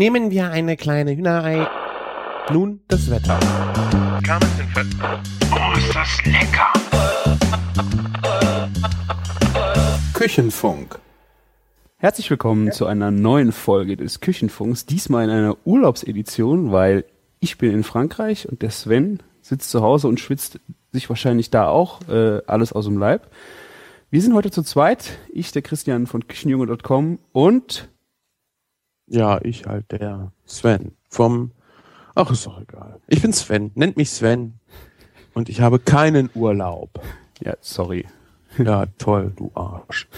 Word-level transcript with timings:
Nehmen 0.00 0.30
wir 0.30 0.50
eine 0.50 0.78
kleine 0.78 1.14
Hühnerei. 1.14 1.68
Nun 2.50 2.80
das 2.88 3.10
Wetter. 3.10 3.38
Oh, 5.52 5.76
ist 5.76 5.94
das 5.94 6.24
lecker! 6.24 6.72
Küchenfunk. 10.14 10.98
Herzlich 11.98 12.30
willkommen 12.30 12.72
zu 12.72 12.86
einer 12.86 13.10
neuen 13.10 13.52
Folge 13.52 13.98
des 13.98 14.20
Küchenfunks. 14.20 14.86
Diesmal 14.86 15.24
in 15.24 15.30
einer 15.32 15.58
Urlaubsedition, 15.66 16.72
weil 16.72 17.04
ich 17.38 17.58
bin 17.58 17.70
in 17.70 17.84
Frankreich 17.84 18.48
und 18.48 18.62
der 18.62 18.70
Sven 18.70 19.22
sitzt 19.42 19.68
zu 19.68 19.82
Hause 19.82 20.08
und 20.08 20.18
schwitzt 20.18 20.60
sich 20.92 21.10
wahrscheinlich 21.10 21.50
da 21.50 21.68
auch 21.68 22.00
äh, 22.08 22.40
alles 22.46 22.72
aus 22.72 22.86
dem 22.86 22.96
Leib. 22.96 23.30
Wir 24.08 24.22
sind 24.22 24.32
heute 24.32 24.50
zu 24.50 24.62
zweit. 24.62 25.18
Ich, 25.30 25.52
der 25.52 25.60
Christian 25.60 26.06
von 26.06 26.26
Küchenjunge.com 26.26 27.18
und 27.32 27.90
Ja, 29.10 29.40
ich 29.42 29.66
halt 29.66 29.90
der 29.92 30.30
Sven 30.46 30.92
vom. 31.08 31.50
Ach, 32.14 32.30
ist 32.30 32.46
doch 32.46 32.60
egal. 32.60 33.00
Ich 33.08 33.20
bin 33.22 33.32
Sven. 33.32 33.72
Nennt 33.74 33.96
mich 33.96 34.10
Sven. 34.10 34.54
Und 35.34 35.48
ich 35.48 35.60
habe 35.60 35.78
keinen 35.78 36.30
Urlaub. 36.34 37.00
ja, 37.40 37.54
sorry. 37.60 38.06
Ja, 38.58 38.86
toll, 38.98 39.32
du 39.36 39.52
Arsch. 39.54 40.08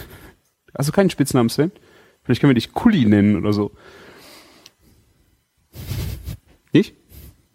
Hast 0.75 0.89
du 0.89 0.91
keinen 0.93 1.11
Spitznamen, 1.11 1.49
Sven? 1.49 1.71
Vielleicht 2.23 2.41
können 2.41 2.49
wir 2.49 2.55
dich 2.55 2.71
Kuli 2.73 3.05
nennen 3.05 3.35
oder 3.35 3.53
so. 3.53 3.71
Nicht? 6.71 6.95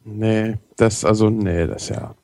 Nee, 0.04 0.56
das, 0.76 1.04
also, 1.04 1.30
nee, 1.30 1.66
das 1.66 1.88
ja. 1.88 2.14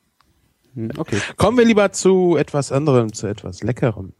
Hm, 0.73 0.91
Okay. 0.97 1.19
Kommen 1.37 1.57
wir 1.57 1.65
lieber 1.65 1.91
zu 1.91 2.37
etwas 2.37 2.71
anderem, 2.71 3.11
zu 3.13 3.27
etwas 3.27 3.61
Leckerem. 3.61 4.13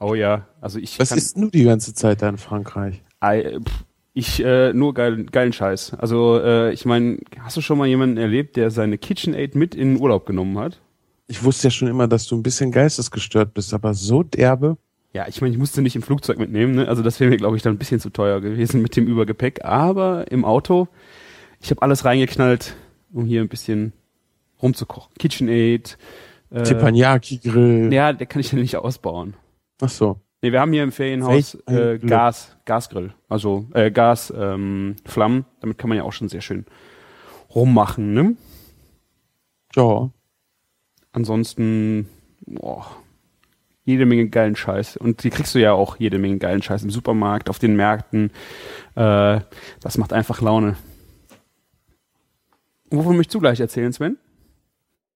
Oh 0.00 0.14
ja, 0.14 0.48
also 0.60 0.78
ich 0.78 0.98
Was 0.98 1.10
kann, 1.10 1.18
isst 1.18 1.36
du 1.36 1.50
die 1.50 1.64
ganze 1.64 1.94
Zeit 1.94 2.22
da 2.22 2.28
in 2.30 2.38
Frankreich? 2.38 3.02
Ei, 3.20 3.58
pff, 3.62 3.84
ich 4.14 4.44
äh, 4.44 4.72
nur 4.72 4.94
geil, 4.94 5.24
geilen 5.24 5.52
Scheiß. 5.52 5.94
Also 5.94 6.38
äh, 6.38 6.72
ich 6.72 6.84
meine, 6.84 7.18
hast 7.40 7.56
du 7.56 7.60
schon 7.60 7.78
mal 7.78 7.86
jemanden 7.86 8.18
erlebt, 8.18 8.56
der 8.56 8.70
seine 8.70 8.98
KitchenAid 8.98 9.54
mit 9.54 9.74
in 9.74 9.94
den 9.94 10.02
Urlaub 10.02 10.26
genommen 10.26 10.58
hat? 10.58 10.80
Ich 11.28 11.42
wusste 11.44 11.68
ja 11.68 11.70
schon 11.70 11.88
immer, 11.88 12.08
dass 12.08 12.26
du 12.26 12.36
ein 12.36 12.42
bisschen 12.42 12.72
geistesgestört 12.72 13.54
bist, 13.54 13.72
aber 13.72 13.94
so 13.94 14.22
derbe. 14.22 14.76
Ja, 15.14 15.26
ich 15.28 15.40
meine, 15.40 15.52
ich 15.52 15.58
musste 15.58 15.82
nicht 15.82 15.96
im 15.96 16.02
Flugzeug 16.02 16.38
mitnehmen, 16.38 16.74
ne? 16.74 16.88
Also 16.88 17.02
das 17.02 17.20
wäre 17.20 17.30
mir, 17.30 17.36
glaube 17.36 17.56
ich, 17.56 17.62
dann 17.62 17.74
ein 17.74 17.78
bisschen 17.78 18.00
zu 18.00 18.10
teuer 18.10 18.40
gewesen 18.40 18.82
mit 18.82 18.96
dem 18.96 19.06
Übergepäck. 19.06 19.64
Aber 19.64 20.30
im 20.30 20.44
Auto, 20.44 20.88
ich 21.60 21.70
habe 21.70 21.82
alles 21.82 22.04
reingeknallt, 22.04 22.76
um 23.12 23.24
hier 23.26 23.40
ein 23.42 23.48
bisschen 23.48 23.92
rumzukochen. 24.62 25.12
KitchenAid. 25.18 25.98
Äh, 26.50 26.62
Teppanyaki-Grill. 26.64 27.92
ja, 27.92 28.12
der 28.12 28.26
kann 28.26 28.40
ich 28.40 28.52
ja 28.52 28.58
nicht 28.58 28.76
ausbauen. 28.76 29.34
Ach 29.80 29.88
so. 29.88 30.20
Nee, 30.42 30.50
wir 30.50 30.60
haben 30.60 30.72
hier 30.72 30.82
im 30.82 30.90
Ferienhaus 30.90 31.54
äh. 31.66 31.98
Gas, 31.98 32.56
Gasgrill, 32.64 33.14
also 33.28 33.66
äh, 33.74 33.92
Gas, 33.92 34.32
ähm. 34.36 34.96
Damit 35.14 35.78
kann 35.78 35.88
man 35.88 35.96
ja 35.96 36.02
auch 36.02 36.12
schon 36.12 36.28
sehr 36.28 36.40
schön 36.40 36.66
rummachen, 37.54 38.12
ne? 38.12 38.36
Ja. 39.76 40.10
Ansonsten, 41.12 42.08
boah, 42.44 42.86
jede 43.84 44.04
Menge 44.06 44.28
geilen 44.28 44.56
Scheiß. 44.56 44.96
Und 44.96 45.22
die 45.22 45.30
kriegst 45.30 45.54
du 45.54 45.60
ja 45.60 45.72
auch 45.72 45.96
jede 45.96 46.18
Menge 46.18 46.38
geilen 46.38 46.62
Scheiß 46.62 46.82
im 46.82 46.90
Supermarkt, 46.90 47.48
auf 47.48 47.58
den 47.58 47.76
Märkten. 47.76 48.30
Äh, 48.96 49.40
das 49.80 49.98
macht 49.98 50.12
einfach 50.12 50.40
Laune. 50.40 50.76
Wovon 52.90 53.16
möchtest 53.16 53.34
du 53.34 53.40
gleich 53.40 53.60
erzählen, 53.60 53.92
Sven? 53.92 54.18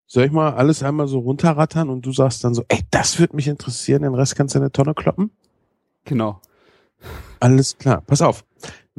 Soll 0.06 0.24
ich 0.24 0.32
mal 0.32 0.54
alles 0.54 0.82
einmal 0.82 1.08
so 1.08 1.18
runterrattern 1.18 1.90
und 1.90 2.06
du 2.06 2.12
sagst 2.12 2.44
dann 2.44 2.54
so, 2.54 2.64
ey, 2.68 2.80
das 2.90 3.18
würde 3.18 3.34
mich 3.34 3.48
interessieren, 3.48 4.02
den 4.02 4.14
Rest 4.14 4.36
kannst 4.36 4.54
du 4.54 4.58
in 4.58 4.62
eine 4.62 4.72
Tonne 4.72 4.94
kloppen? 4.94 5.30
Genau. 6.04 6.40
Alles 7.40 7.76
klar. 7.76 8.02
Pass 8.06 8.22
auf. 8.22 8.44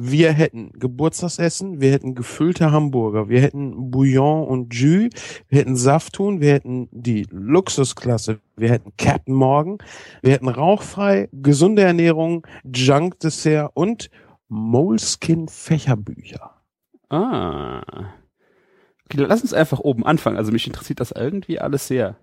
Wir 0.00 0.32
hätten 0.32 0.70
Geburtstagsessen, 0.78 1.80
wir 1.80 1.90
hätten 1.90 2.14
gefüllte 2.14 2.70
Hamburger, 2.70 3.28
wir 3.28 3.40
hätten 3.40 3.90
Bouillon 3.90 4.46
und 4.46 4.72
Jus, 4.72 5.10
wir 5.48 5.58
hätten 5.58 5.74
Safthuhn, 5.74 6.40
wir 6.40 6.52
hätten 6.52 6.88
die 6.92 7.26
Luxusklasse, 7.32 8.38
wir 8.54 8.70
hätten 8.70 8.92
Captain 8.96 9.34
Morgan, 9.34 9.78
wir 10.22 10.34
hätten 10.34 10.46
rauchfrei, 10.46 11.28
gesunde 11.32 11.82
Ernährung, 11.82 12.46
Junk 12.72 13.18
Dessert 13.18 13.72
und 13.74 14.08
Moleskin 14.46 15.48
Fächerbücher. 15.48 16.52
Ah. 17.10 17.82
Lass 19.14 19.42
uns 19.42 19.54
einfach 19.54 19.80
oben 19.80 20.04
anfangen. 20.04 20.36
Also 20.36 20.52
mich 20.52 20.66
interessiert 20.66 21.00
das 21.00 21.12
irgendwie 21.12 21.58
alles 21.58 21.86
sehr. 21.86 22.16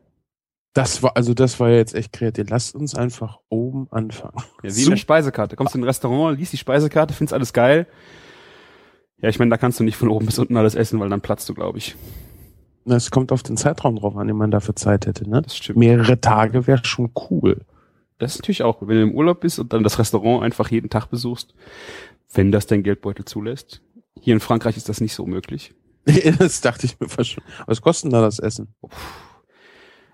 Das 0.73 1.01
war, 1.01 1.15
also 1.15 1.33
das 1.33 1.59
war 1.59 1.69
jetzt 1.69 1.95
echt 1.95 2.11
kreativ. 2.11 2.49
Lasst 2.49 2.75
uns 2.75 2.95
einfach 2.95 3.39
oben 3.49 3.87
anfangen. 3.91 4.43
Ja, 4.61 4.75
wie 4.75 4.83
in 4.83 4.89
der 4.89 4.97
Speisekarte. 4.97 5.55
Kommst 5.55 5.73
du 5.73 5.77
in 5.77 5.83
ein 5.83 5.87
Restaurant, 5.87 6.37
liest 6.37 6.53
die 6.53 6.57
Speisekarte, 6.57 7.13
findest 7.13 7.33
alles 7.33 7.53
geil. 7.53 7.87
Ja, 9.21 9.29
ich 9.29 9.39
meine, 9.39 9.49
da 9.49 9.57
kannst 9.57 9.79
du 9.79 9.85
nicht 9.85 9.95
von 9.95 10.09
oben 10.09 10.25
bis 10.25 10.37
unten 10.37 10.57
alles 10.57 10.75
essen, 10.75 10.99
weil 10.99 11.09
dann 11.09 11.21
platzt 11.21 11.47
du, 11.47 11.53
glaube 11.53 11.77
ich. 11.77 11.95
Es 12.85 13.09
kommt 13.09 13.31
auf 13.31 13.41
den 13.41 13.57
Zeitraum 13.57 13.95
drauf 13.95 14.15
an, 14.17 14.27
den 14.27 14.35
man 14.35 14.51
dafür 14.51 14.75
Zeit 14.75 15.07
hätte. 15.07 15.27
Ne? 15.29 15.41
Das 15.41 15.55
stimmt. 15.55 15.79
Mehrere 15.79 16.19
Tage 16.19 16.67
wäre 16.67 16.83
schon 16.83 17.11
cool. 17.31 17.61
Das 18.17 18.33
ist 18.33 18.41
natürlich 18.41 18.63
auch, 18.63 18.81
wenn 18.81 18.97
du 18.97 19.03
im 19.03 19.15
Urlaub 19.15 19.39
bist 19.39 19.59
und 19.59 19.73
dann 19.73 19.83
das 19.83 19.97
Restaurant 19.97 20.43
einfach 20.43 20.69
jeden 20.69 20.89
Tag 20.89 21.07
besuchst, 21.07 21.53
wenn 22.33 22.51
das 22.51 22.67
dein 22.67 22.83
Geldbeutel 22.83 23.25
zulässt. 23.25 23.81
Hier 24.19 24.33
in 24.33 24.39
Frankreich 24.39 24.77
ist 24.77 24.89
das 24.89 25.01
nicht 25.01 25.15
so 25.15 25.25
möglich. 25.25 25.73
das 26.39 26.61
dachte 26.61 26.85
ich 26.85 26.99
mir 26.99 27.09
fast 27.09 27.31
schon. 27.31 27.43
Was 27.65 27.81
kostet 27.81 28.05
denn 28.05 28.11
da 28.11 28.21
das 28.21 28.39
Essen? 28.39 28.75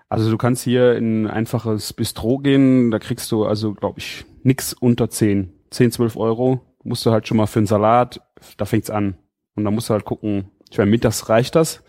Also 0.08 0.30
du 0.30 0.36
kannst 0.36 0.62
hier 0.62 0.96
in 0.96 1.24
ein 1.24 1.30
einfaches 1.30 1.92
Bistro 1.92 2.38
gehen, 2.38 2.90
da 2.90 2.98
kriegst 2.98 3.30
du 3.32 3.44
also, 3.44 3.72
glaube 3.72 3.98
ich, 3.98 4.24
nix 4.42 4.72
unter 4.72 5.08
10. 5.08 5.52
10, 5.70 5.92
12 5.92 6.16
Euro. 6.16 6.60
Musst 6.84 7.06
du 7.06 7.12
halt 7.12 7.26
schon 7.26 7.36
mal 7.36 7.46
für 7.46 7.60
einen 7.60 7.66
Salat, 7.66 8.20
da 8.56 8.64
fängt's 8.64 8.90
an. 8.90 9.16
Und 9.54 9.64
da 9.64 9.70
musst 9.70 9.88
du 9.88 9.94
halt 9.94 10.04
gucken, 10.04 10.50
ich 10.70 10.78
meine, 10.78 10.90
mittags 10.90 11.28
reicht 11.28 11.54
das. 11.54 11.82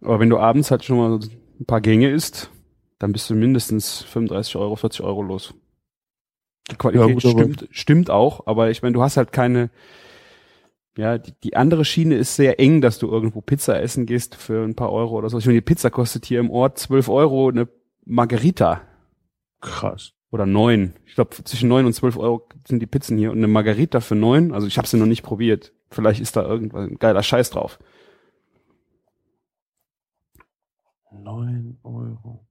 Aber 0.00 0.20
wenn 0.20 0.30
du 0.30 0.38
abends 0.38 0.70
halt 0.70 0.84
schon 0.84 0.96
mal 0.96 1.18
ein 1.60 1.66
paar 1.66 1.80
Gänge 1.80 2.10
isst, 2.10 2.50
dann 2.98 3.12
bist 3.12 3.28
du 3.30 3.34
mindestens 3.34 4.02
35 4.02 4.56
Euro, 4.56 4.76
40 4.76 5.02
Euro 5.02 5.22
los. 5.22 5.54
Die 6.70 6.76
Qualität 6.76 7.08
Ja, 7.08 7.12
gut, 7.12 7.22
stimmt, 7.22 7.68
stimmt 7.70 8.10
auch, 8.10 8.46
aber 8.46 8.70
ich 8.70 8.82
meine, 8.82 8.92
du 8.92 9.02
hast 9.02 9.16
halt 9.16 9.32
keine, 9.32 9.70
ja, 10.96 11.18
die, 11.18 11.32
die 11.44 11.56
andere 11.56 11.84
Schiene 11.84 12.16
ist 12.16 12.36
sehr 12.36 12.58
eng, 12.58 12.80
dass 12.80 12.98
du 12.98 13.08
irgendwo 13.08 13.40
Pizza 13.40 13.80
essen 13.80 14.06
gehst 14.06 14.34
für 14.34 14.64
ein 14.64 14.74
paar 14.74 14.92
Euro 14.92 15.16
oder 15.16 15.30
so. 15.30 15.38
Ich 15.38 15.46
meine, 15.46 15.58
die 15.58 15.64
Pizza 15.64 15.90
kostet 15.90 16.26
hier 16.26 16.40
im 16.40 16.50
Ort 16.50 16.78
12 16.78 17.08
Euro, 17.08 17.48
eine 17.48 17.68
Margarita 18.04 18.82
Krass. 19.60 20.12
oder 20.30 20.46
neun. 20.46 20.94
Ich 21.06 21.14
glaube, 21.14 21.36
zwischen 21.44 21.68
neun 21.68 21.86
und 21.86 21.92
zwölf 21.92 22.16
Euro 22.16 22.48
sind 22.66 22.80
die 22.80 22.86
Pizzen 22.86 23.16
hier 23.18 23.30
und 23.30 23.38
eine 23.38 23.48
Margarita 23.48 24.00
für 24.00 24.16
neun. 24.16 24.52
Also 24.52 24.66
ich 24.66 24.78
habe 24.78 24.88
sie 24.88 24.96
noch 24.96 25.06
nicht 25.06 25.22
probiert. 25.22 25.72
Vielleicht 25.90 26.20
ist 26.20 26.36
da 26.36 26.42
irgendwas 26.42 26.88
ein 26.88 26.98
geiler 26.98 27.22
Scheiß 27.22 27.50
drauf. 27.50 27.78
Neun 31.12 31.78
Euro. 31.82 32.46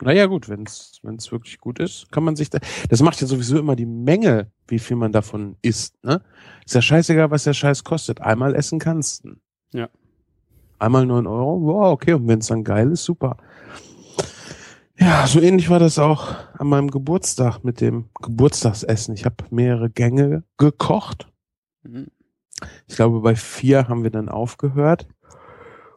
Naja, 0.00 0.26
gut, 0.26 0.48
wenn 0.48 0.62
es 0.64 1.32
wirklich 1.32 1.58
gut 1.58 1.80
ist, 1.80 2.10
kann 2.12 2.22
man 2.24 2.36
sich 2.36 2.50
da. 2.50 2.58
Das 2.88 3.02
macht 3.02 3.20
ja 3.20 3.26
sowieso 3.26 3.58
immer 3.58 3.74
die 3.74 3.86
Menge, 3.86 4.50
wie 4.68 4.78
viel 4.78 4.96
man 4.96 5.10
davon 5.12 5.56
isst, 5.62 6.02
ne? 6.04 6.22
Ist 6.64 6.74
ja 6.74 6.82
scheißegal, 6.82 7.30
was 7.30 7.44
der 7.44 7.52
Scheiß 7.54 7.82
kostet. 7.84 8.20
Einmal 8.20 8.54
essen 8.54 8.78
kannst 8.78 9.24
du. 9.24 9.34
Ja. 9.72 9.88
Einmal 10.78 11.04
neun 11.06 11.26
Euro, 11.26 11.60
wow, 11.62 11.92
okay. 11.92 12.12
Und 12.12 12.28
wenn 12.28 12.38
es 12.38 12.46
dann 12.46 12.62
geil 12.62 12.92
ist, 12.92 13.04
super. 13.04 13.36
Ja, 15.00 15.26
so 15.26 15.40
ähnlich 15.40 15.70
war 15.70 15.78
das 15.78 15.98
auch 15.98 16.34
an 16.58 16.68
meinem 16.68 16.90
Geburtstag 16.90 17.62
mit 17.64 17.80
dem 17.80 18.06
Geburtstagsessen. 18.20 19.14
Ich 19.14 19.24
habe 19.24 19.36
mehrere 19.50 19.90
Gänge 19.90 20.42
gekocht. 20.56 21.28
Ich 22.86 22.96
glaube, 22.96 23.20
bei 23.20 23.36
vier 23.36 23.88
haben 23.88 24.02
wir 24.02 24.10
dann 24.10 24.28
aufgehört. 24.28 25.08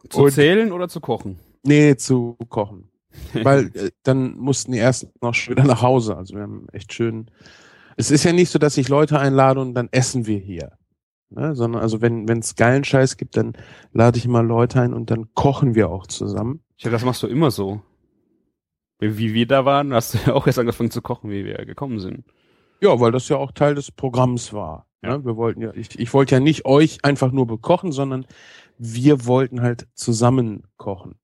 Zu 0.08 0.22
Und- 0.24 0.30
zählen 0.32 0.72
oder 0.72 0.88
zu 0.88 1.00
kochen? 1.00 1.38
Nee, 1.64 1.96
zu 1.96 2.36
kochen. 2.48 2.88
Weil 3.42 3.66
äh, 3.74 3.90
dann 4.02 4.36
mussten 4.36 4.72
die 4.72 4.78
ersten 4.78 5.10
noch 5.20 5.34
schon 5.34 5.56
wieder 5.56 5.66
nach 5.66 5.82
Hause. 5.82 6.16
Also 6.16 6.34
wir 6.34 6.42
haben 6.42 6.66
echt 6.72 6.92
schön. 6.92 7.30
Es 7.96 8.10
ist 8.10 8.24
ja 8.24 8.32
nicht 8.32 8.50
so, 8.50 8.58
dass 8.58 8.76
ich 8.78 8.88
Leute 8.88 9.18
einlade 9.18 9.60
und 9.60 9.74
dann 9.74 9.88
essen 9.90 10.26
wir 10.26 10.38
hier. 10.38 10.72
Ne? 11.30 11.54
Sondern 11.54 11.82
also 11.82 12.00
wenn 12.00 12.28
es 12.28 12.56
geilen 12.56 12.84
Scheiß 12.84 13.16
gibt, 13.16 13.36
dann 13.36 13.54
lade 13.92 14.18
ich 14.18 14.24
immer 14.24 14.42
Leute 14.42 14.80
ein 14.80 14.92
und 14.94 15.10
dann 15.10 15.32
kochen 15.34 15.74
wir 15.74 15.90
auch 15.90 16.06
zusammen. 16.06 16.62
Ich 16.76 16.84
dachte, 16.84 16.92
das 16.92 17.04
machst 17.04 17.22
du 17.22 17.26
immer 17.26 17.50
so. 17.50 17.82
Wie 18.98 19.18
wie 19.18 19.34
wir 19.34 19.46
da 19.46 19.64
waren, 19.64 19.92
hast 19.92 20.14
du 20.14 20.18
ja 20.26 20.34
auch 20.34 20.46
erst 20.46 20.58
angefangen 20.58 20.90
zu 20.90 21.02
kochen, 21.02 21.30
wie 21.30 21.44
wir 21.44 21.64
gekommen 21.66 21.98
sind. 21.98 22.24
Ja, 22.80 22.98
weil 23.00 23.12
das 23.12 23.28
ja 23.28 23.36
auch 23.36 23.52
Teil 23.52 23.74
des 23.74 23.90
Programms 23.90 24.52
war. 24.52 24.86
Ja. 25.02 25.18
Ne? 25.18 25.24
Wir 25.24 25.36
wollten 25.36 25.60
ja, 25.60 25.72
ich, 25.74 25.98
ich 25.98 26.12
wollte 26.14 26.34
ja 26.34 26.40
nicht 26.40 26.64
euch 26.64 27.04
einfach 27.04 27.32
nur 27.32 27.46
bekochen, 27.46 27.92
sondern 27.92 28.26
wir 28.78 29.26
wollten 29.26 29.62
halt 29.62 29.88
zusammen 29.94 30.64
kochen. 30.76 31.16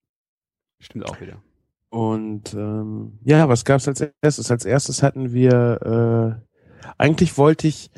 Stimmt 0.80 1.08
auch 1.08 1.20
wieder. 1.20 1.42
Und 1.90 2.52
ähm, 2.54 3.18
ja, 3.24 3.48
was 3.48 3.64
gab's 3.64 3.88
als 3.88 4.00
erstes? 4.22 4.50
Als 4.50 4.64
erstes 4.64 5.02
hatten 5.02 5.32
wir, 5.32 6.40
äh, 6.42 6.90
eigentlich 6.98 7.38
wollte 7.38 7.66
ich 7.68 7.90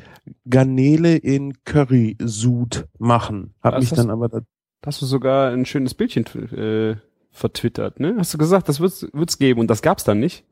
Garnele 0.49 1.17
in 1.17 1.63
Curry-Sud 1.65 2.87
machen. 2.99 3.53
Hab 3.61 3.73
Was 3.73 3.81
mich 3.81 3.91
hast- 3.91 3.97
dann 3.99 4.09
aber, 4.09 4.29
da, 4.29 4.41
hast 4.85 5.01
du 5.01 5.05
sogar 5.05 5.51
ein 5.51 5.65
schönes 5.65 5.93
Bildchen 5.93 6.25
äh, 6.53 6.95
vertwittert, 7.31 7.99
ne? 7.99 8.15
Hast 8.17 8.33
du 8.33 8.37
gesagt, 8.37 8.69
das 8.69 8.79
wird's, 8.79 9.07
wird's 9.13 9.37
geben 9.37 9.59
und 9.59 9.67
das 9.67 9.81
gab's 9.81 10.03
dann 10.03 10.19
nicht? 10.19 10.45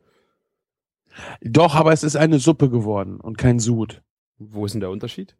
doch, 1.42 1.76
aber 1.76 1.92
es 1.92 2.04
ist 2.04 2.16
eine 2.16 2.40
Suppe 2.40 2.70
geworden 2.70 3.20
und 3.20 3.38
kein 3.38 3.60
Sud. 3.60 4.02
Wo 4.38 4.66
ist 4.66 4.74
denn 4.74 4.80
der 4.82 4.90
Unterschied? 4.92 5.36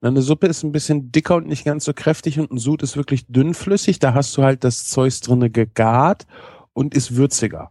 Eine 0.00 0.22
Suppe 0.22 0.46
ist 0.46 0.62
ein 0.62 0.72
bisschen 0.72 1.12
dicker 1.12 1.36
und 1.36 1.46
nicht 1.46 1.64
ganz 1.64 1.84
so 1.84 1.92
kräftig 1.92 2.40
und 2.40 2.50
ein 2.50 2.58
Sud 2.58 2.82
ist 2.82 2.96
wirklich 2.96 3.26
dünnflüssig. 3.26 3.98
Da 3.98 4.14
hast 4.14 4.36
du 4.36 4.42
halt 4.42 4.64
das 4.64 4.88
Zeugs 4.88 5.20
drinne 5.20 5.50
gegart 5.50 6.26
und 6.72 6.94
ist 6.94 7.16
würziger. 7.16 7.70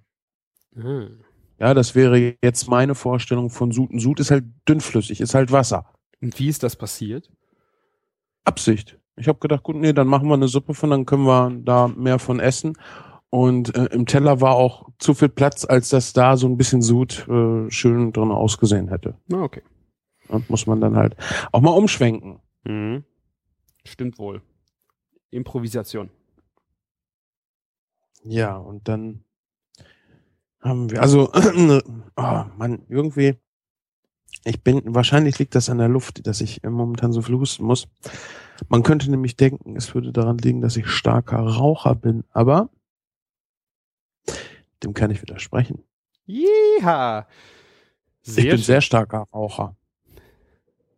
Hm. 0.75 1.22
Ja, 1.60 1.74
das 1.74 1.94
wäre 1.94 2.36
jetzt 2.42 2.69
meine 2.69 2.96
Vorstellung 2.96 3.50
von 3.50 3.72
Sud. 3.72 3.92
Ein 3.92 4.00
Sud 4.00 4.19
ist 4.19 4.31
halt 4.31 4.46
dünnflüssig, 4.68 5.19
ist 5.19 5.36
halt 5.36 5.51
Wasser. 5.51 5.86
Und 6.22 6.38
wie 6.40 6.48
ist 6.48 6.63
das 6.63 6.75
passiert? 6.75 7.30
Absicht. 8.46 8.98
Ich 9.18 9.28
habe 9.28 9.40
gedacht, 9.40 9.63
gut, 9.63 9.75
nee, 9.75 9.92
dann 9.92 10.07
machen 10.07 10.30
wir 10.30 10.36
eine 10.36 10.48
Suppe 10.48 10.74
von, 10.74 10.90
dann 10.90 11.06
können 11.06 11.25
wir 11.25 11.51
da 11.63 11.90
mehr 11.90 12.19
von 12.19 12.40
essen. 12.40 12.78
Und 13.30 13.75
äh, 13.75 13.86
im 13.92 14.06
Teller 14.06 14.42
war 14.42 14.56
auch 14.56 14.90
zu 14.98 15.13
viel 15.13 15.30
Platz, 15.30 15.66
als 15.66 15.90
dass 15.90 16.13
da 16.13 16.38
so 16.38 16.48
ein 16.48 16.57
bisschen 16.57 16.81
Sud 16.81 17.28
äh, 17.28 17.69
schön 17.69 18.12
drin 18.13 18.31
ausgesehen 18.31 18.88
hätte. 18.88 19.16
Na, 19.28 19.44
okay. 19.44 19.62
Ja, 20.30 20.42
muss 20.48 20.66
man 20.66 20.80
dann 20.81 20.96
halt 20.96 21.16
auch 21.51 21.62
mal 21.62 21.72
umschwenken. 21.72 22.40
Mhm. 22.63 23.04
Stimmt 23.84 24.18
wohl. 24.18 24.42
Improvisation. 25.31 26.10
Ja, 28.24 28.57
und 28.57 28.88
dann 28.88 29.24
haben 30.62 30.89
wir, 30.92 31.01
also, 31.01 31.31
oh 31.33 32.21
Mann, 32.57 32.86
irgendwie, 32.89 33.36
ich 34.44 34.62
bin, 34.63 34.81
wahrscheinlich 34.94 35.39
liegt 35.39 35.56
das 35.56 35.69
an 35.69 35.77
der 35.77 35.88
Luft, 35.89 36.25
dass 36.27 36.42
ich 36.42 36.62
momentan 36.63 37.12
so 37.13 37.21
viel 37.21 37.36
husten 37.36 37.63
muss. 37.66 37.88
Man 38.68 38.83
könnte 38.83 39.10
nämlich 39.10 39.36
denken, 39.38 39.75
es 39.75 39.94
würde 39.95 40.12
daran 40.12 40.38
liegen, 40.38 40.62
dass 40.62 40.75
ich 40.77 40.88
starker 40.88 41.39
Raucher 41.39 41.95
bin, 41.95 42.24
aber 42.31 42.69
dem 44.83 44.94
kann 44.94 45.12
ich 45.12 45.22
widersprechen. 45.22 45.83
Jeha! 46.25 47.27
ich 48.25 48.36
bin 48.36 48.57
sehr 48.57 48.81
starker 48.81 49.27
Raucher. 49.33 49.75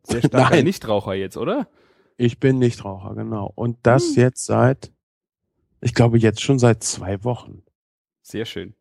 sehr 0.04 0.22
starker 0.22 0.50
Nein. 0.56 0.66
Nichtraucher 0.66 1.14
jetzt, 1.14 1.38
oder? 1.38 1.68
Ich 2.18 2.40
bin 2.40 2.60
Nichtraucher, 2.60 3.16
genau. 3.16 3.52
Und 3.56 3.78
das 3.84 4.16
Hm. 4.16 4.24
jetzt 4.24 4.46
seit, 4.46 4.92
ich 5.82 5.94
glaube 5.94 6.18
jetzt 6.18 6.42
schon 6.42 6.60
seit 6.60 6.84
zwei 6.84 7.24
Wochen. 7.24 7.64
Sehr 8.22 8.46
schön. 8.46 8.76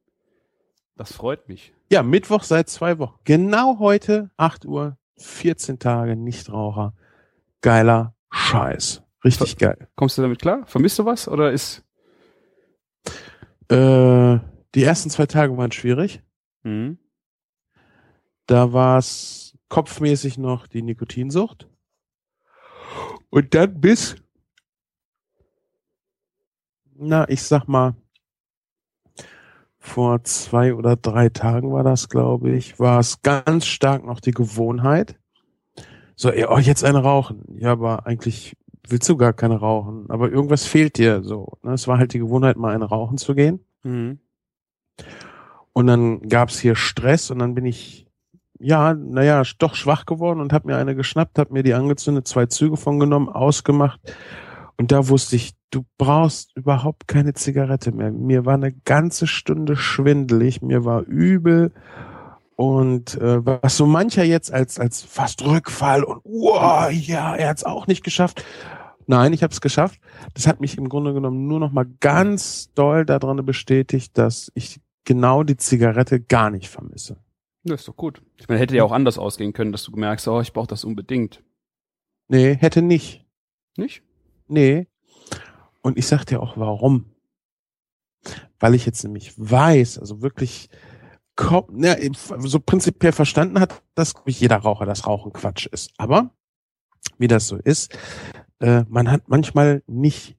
Das 0.97 1.13
freut 1.13 1.49
mich. 1.49 1.73
Ja, 1.91 2.03
Mittwoch 2.03 2.43
seit 2.43 2.69
zwei 2.69 2.99
Wochen. 2.99 3.19
Genau 3.25 3.79
heute, 3.79 4.31
8 4.37 4.67
Uhr, 4.67 4.99
14 5.17 5.79
Tage 5.79 6.15
Nichtraucher. 6.15 6.95
Geiler 7.63 8.15
Scheiß. 8.31 9.03
Richtig 9.25 9.57
geil. 9.59 9.89
Kommst 9.97 10.17
du 10.17 10.23
damit 10.23 10.41
klar? 10.41 10.67
Vermisst 10.67 10.99
du 10.99 11.05
was 11.05 11.29
oder 11.29 11.53
ist? 11.53 11.85
Äh, 13.69 14.39
die 14.75 14.83
ersten 14.83 15.11
zwei 15.11 15.27
Tage 15.27 15.57
waren 15.57 15.73
schwierig. 15.73 16.23
Mhm. 16.63 16.99
Da 18.47 18.73
war 18.73 18.99
es 18.99 19.57
kopfmäßig 19.69 20.39
noch 20.39 20.67
die 20.67 20.83
Nikotinsucht. 20.83 21.69
Und 23.31 23.55
dann 23.55 23.81
bis, 23.81 24.17
na, 27.01 27.29
ich 27.29 27.43
sag 27.43 27.67
mal, 27.67 27.95
vor 29.79 30.23
zwei 30.25 30.75
oder 30.75 30.97
drei 30.97 31.31
Tagen 31.31 31.73
war 31.73 31.83
das, 31.83 32.09
glaube 32.09 32.51
ich, 32.51 32.79
war 32.79 33.01
es 33.01 33.23
ganz 33.23 33.67
stark 33.67 34.05
noch 34.05 34.21
die 34.21 34.33
Gewohnheit. 34.33 35.19
So, 36.17 36.31
ey, 36.31 36.45
oh, 36.45 36.59
jetzt 36.59 36.85
eine 36.85 37.03
rauchen. 37.03 37.45
Ja, 37.59 37.73
aber 37.73 38.07
eigentlich 38.07 38.57
willst 38.87 39.09
du 39.09 39.17
gar 39.17 39.33
keine 39.33 39.57
rauchen. 39.57 40.05
Aber 40.11 40.31
irgendwas 40.31 40.67
fehlt 40.67 40.99
dir 40.99 41.23
so. 41.23 41.55
Ne? 41.63 41.73
Es 41.73 41.89
war 41.89 41.99
halt 41.99 42.13
die 42.13 42.19
Gewohnheit, 42.19 42.59
mal 42.59 42.75
eine 42.75 42.85
rauchen 42.85 43.17
zu 43.17 43.35
gehen. 43.35 43.65
Mhm. 43.83 44.19
Und 45.73 45.87
dann 45.87 46.21
gab's 46.29 46.59
hier 46.59 46.77
Stress 46.77 47.31
und 47.31 47.39
dann 47.39 47.55
bin 47.55 47.65
ich, 47.65 48.07
ja, 48.59 48.93
naja, 48.93 49.43
doch 49.59 49.75
schwach 49.75 50.05
geworden 50.05 50.41
und 50.41 50.53
habe 50.53 50.69
mir 50.69 50.77
eine 50.77 50.95
geschnappt, 50.95 51.39
habe 51.39 51.55
mir 51.55 51.63
die 51.63 51.73
angezündet, 51.73 52.29
zwei 52.29 52.47
Züge 52.47 52.77
von 52.77 53.01
genommen, 53.01 53.31
ausgemacht. 53.31 54.01
Und 54.77 54.93
da 54.93 55.09
wusste 55.09 55.37
ich, 55.37 55.55
du 55.71 55.85
brauchst 55.99 56.57
überhaupt 56.57 57.09
keine 57.09 57.33
Zigarette 57.35 57.93
mehr. 57.93 58.11
Mir 58.11 58.45
war 58.45 58.55
eine 58.55 58.73
ganze 58.73 59.27
Stunde 59.27 59.77
schwindelig, 59.77 60.63
mir 60.63 60.85
war 60.85 61.03
übel. 61.03 61.73
Und 62.57 63.15
äh, 63.21 63.45
was 63.45 63.77
so 63.77 63.87
mancher 63.87 64.25
jetzt 64.25 64.53
als, 64.53 64.79
als 64.79 65.03
fast 65.03 65.45
Rückfall 65.45 66.05
und 66.05 66.21
wow, 66.25 66.91
ja, 66.91 67.35
er 67.35 67.49
hat's 67.49 67.65
auch 67.65 67.87
nicht 67.87 68.05
geschafft. 68.05 68.45
Nein, 69.07 69.33
ich 69.33 69.43
habe 69.43 69.53
es 69.53 69.61
geschafft. 69.61 69.99
Das 70.35 70.47
hat 70.47 70.61
mich 70.61 70.77
im 70.77 70.89
Grunde 70.89 71.15
genommen 71.15 71.49
nur 71.49 71.59
noch 71.59 71.73
mal 71.73 71.87
ganz 72.01 72.71
doll 72.75 73.07
daran 73.07 73.45
bestätigt, 73.47 74.17
dass 74.19 74.53
ich 74.55 74.81
genau 75.05 75.43
die 75.43 75.57
Zigarette 75.57 76.21
gar 76.21 76.51
nicht 76.51 76.69
vermisse. 76.69 77.17
Das 77.65 77.81
ist 77.81 77.89
doch 77.89 77.97
gut. 77.97 78.23
Ich 78.37 78.49
meine, 78.49 78.61
hätte 78.61 78.77
ja 78.77 78.85
auch 78.85 78.93
anders 78.93 79.19
ausgehen 79.19 79.53
können, 79.53 79.73
dass 79.73 79.85
du 79.85 79.93
merkst, 79.93 80.29
oh, 80.29 80.41
ich 80.41 80.53
brauche 80.53 80.69
das 80.69 80.85
unbedingt. 80.85 81.43
Nee, 82.29 82.55
hätte 82.55 82.83
nicht. 82.83 83.27
Nicht? 83.77 84.03
Nee. 84.47 84.87
Und 85.83 85.99
ich 85.99 86.07
sag 86.07 86.25
dir 86.25 86.43
auch 86.43 86.57
warum. 86.57 87.07
Weil 88.59 88.75
ich 88.75 88.85
jetzt 88.85 89.03
nämlich 89.03 89.33
weiß, 89.37 89.99
also 89.99 90.21
wirklich 90.21 90.69
na, 91.73 91.97
so 92.39 92.61
prinzipiell 92.61 93.13
verstanden 93.13 93.61
hat, 93.61 93.83
dass 93.95 94.15
ich, 94.27 94.41
jeder 94.41 94.57
Raucher 94.57 94.87
das 94.87 95.07
Rauchen 95.07 95.33
Quatsch 95.33 95.67
ist. 95.67 95.91
Aber 95.97 96.35
wie 97.19 97.29
das 97.29 97.47
so 97.47 97.57
ist, 97.57 97.97
äh, 98.61 98.85
man 98.89 99.11
hat 99.11 99.29
manchmal 99.29 99.83
nicht 99.87 100.37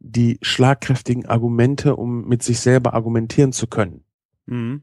die 0.00 0.38
schlagkräftigen 0.42 1.26
Argumente, 1.26 1.96
um 1.96 2.26
mit 2.26 2.42
sich 2.42 2.60
selber 2.60 2.94
argumentieren 2.94 3.52
zu 3.52 3.66
können. 3.66 4.04
Mhm. 4.46 4.82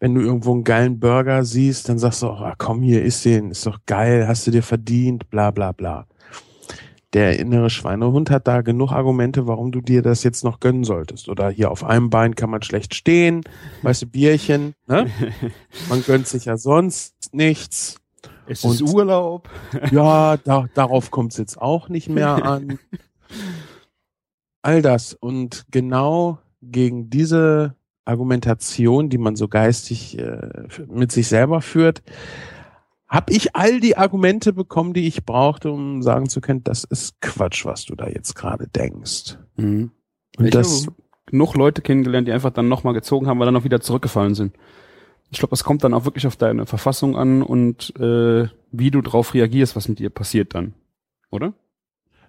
wenn 0.00 0.14
du 0.14 0.20
irgendwo 0.20 0.52
einen 0.52 0.62
geilen 0.62 1.00
Burger 1.00 1.44
siehst, 1.44 1.88
dann 1.88 1.98
sagst 1.98 2.22
du 2.22 2.28
auch, 2.28 2.40
ah, 2.40 2.54
komm 2.56 2.82
hier, 2.82 3.02
isst 3.02 3.24
den, 3.24 3.50
ist 3.50 3.66
doch 3.66 3.80
geil, 3.86 4.28
hast 4.28 4.46
du 4.46 4.52
dir 4.52 4.62
verdient, 4.62 5.28
bla 5.30 5.50
bla 5.50 5.72
bla. 5.72 6.06
Der 7.14 7.38
innere 7.38 7.70
Schweinehund 7.70 8.30
hat 8.30 8.46
da 8.46 8.60
genug 8.60 8.92
Argumente, 8.92 9.46
warum 9.46 9.72
du 9.72 9.80
dir 9.80 10.02
das 10.02 10.22
jetzt 10.24 10.44
noch 10.44 10.60
gönnen 10.60 10.84
solltest. 10.84 11.28
Oder 11.30 11.48
hier 11.48 11.70
auf 11.70 11.82
einem 11.82 12.10
Bein 12.10 12.34
kann 12.34 12.50
man 12.50 12.60
schlecht 12.62 12.94
stehen, 12.94 13.44
weißt 13.82 14.02
du, 14.02 14.06
Bierchen, 14.06 14.74
ne? 14.86 15.06
Man 15.88 16.02
gönnt 16.04 16.26
sich 16.26 16.44
ja 16.44 16.58
sonst 16.58 17.14
nichts. 17.32 17.96
es 18.46 18.62
Und- 18.62 18.74
ist 18.74 18.82
Urlaub. 18.82 19.48
Ja, 19.90 20.36
da, 20.36 20.66
darauf 20.74 21.10
kommt 21.10 21.32
es 21.32 21.38
jetzt 21.38 21.58
auch 21.60 21.88
nicht 21.88 22.10
mehr 22.10 22.44
an. 22.44 22.78
All 24.62 24.82
das. 24.82 25.14
Und 25.14 25.64
genau 25.70 26.38
gegen 26.60 27.08
diese 27.08 27.74
Argumentation, 28.04 29.08
die 29.08 29.18
man 29.18 29.34
so 29.36 29.48
geistig 29.48 30.18
äh, 30.18 30.66
mit 30.88 31.10
sich 31.12 31.28
selber 31.28 31.62
führt, 31.62 32.02
habe 33.08 33.32
ich 33.32 33.56
all 33.56 33.80
die 33.80 33.96
Argumente 33.96 34.52
bekommen, 34.52 34.92
die 34.92 35.06
ich 35.06 35.24
brauchte, 35.24 35.70
um 35.70 36.02
sagen 36.02 36.28
zu 36.28 36.40
können, 36.40 36.62
das 36.64 36.84
ist 36.84 37.20
Quatsch, 37.20 37.64
was 37.64 37.84
du 37.86 37.94
da 37.94 38.06
jetzt 38.08 38.34
gerade 38.34 38.68
denkst. 38.68 39.38
Mhm. 39.56 39.90
Und 40.36 40.44
Ich 40.44 40.50
das, 40.52 40.86
habe 40.86 40.96
genug 41.26 41.54
Leute 41.56 41.82
kennengelernt, 41.82 42.28
die 42.28 42.32
einfach 42.32 42.50
dann 42.50 42.68
nochmal 42.68 42.94
gezogen 42.94 43.26
haben, 43.26 43.38
weil 43.38 43.46
dann 43.46 43.56
auch 43.56 43.64
wieder 43.64 43.80
zurückgefallen 43.80 44.34
sind. 44.34 44.54
Ich 45.30 45.38
glaube, 45.38 45.50
das 45.50 45.64
kommt 45.64 45.84
dann 45.84 45.94
auch 45.94 46.04
wirklich 46.04 46.26
auf 46.26 46.36
deine 46.36 46.66
Verfassung 46.66 47.16
an 47.16 47.42
und 47.42 47.94
äh, 47.98 48.48
wie 48.72 48.90
du 48.90 49.00
drauf 49.02 49.34
reagierst, 49.34 49.76
was 49.76 49.88
mit 49.88 49.98
dir 49.98 50.10
passiert 50.10 50.54
dann. 50.54 50.74
Oder? 51.30 51.54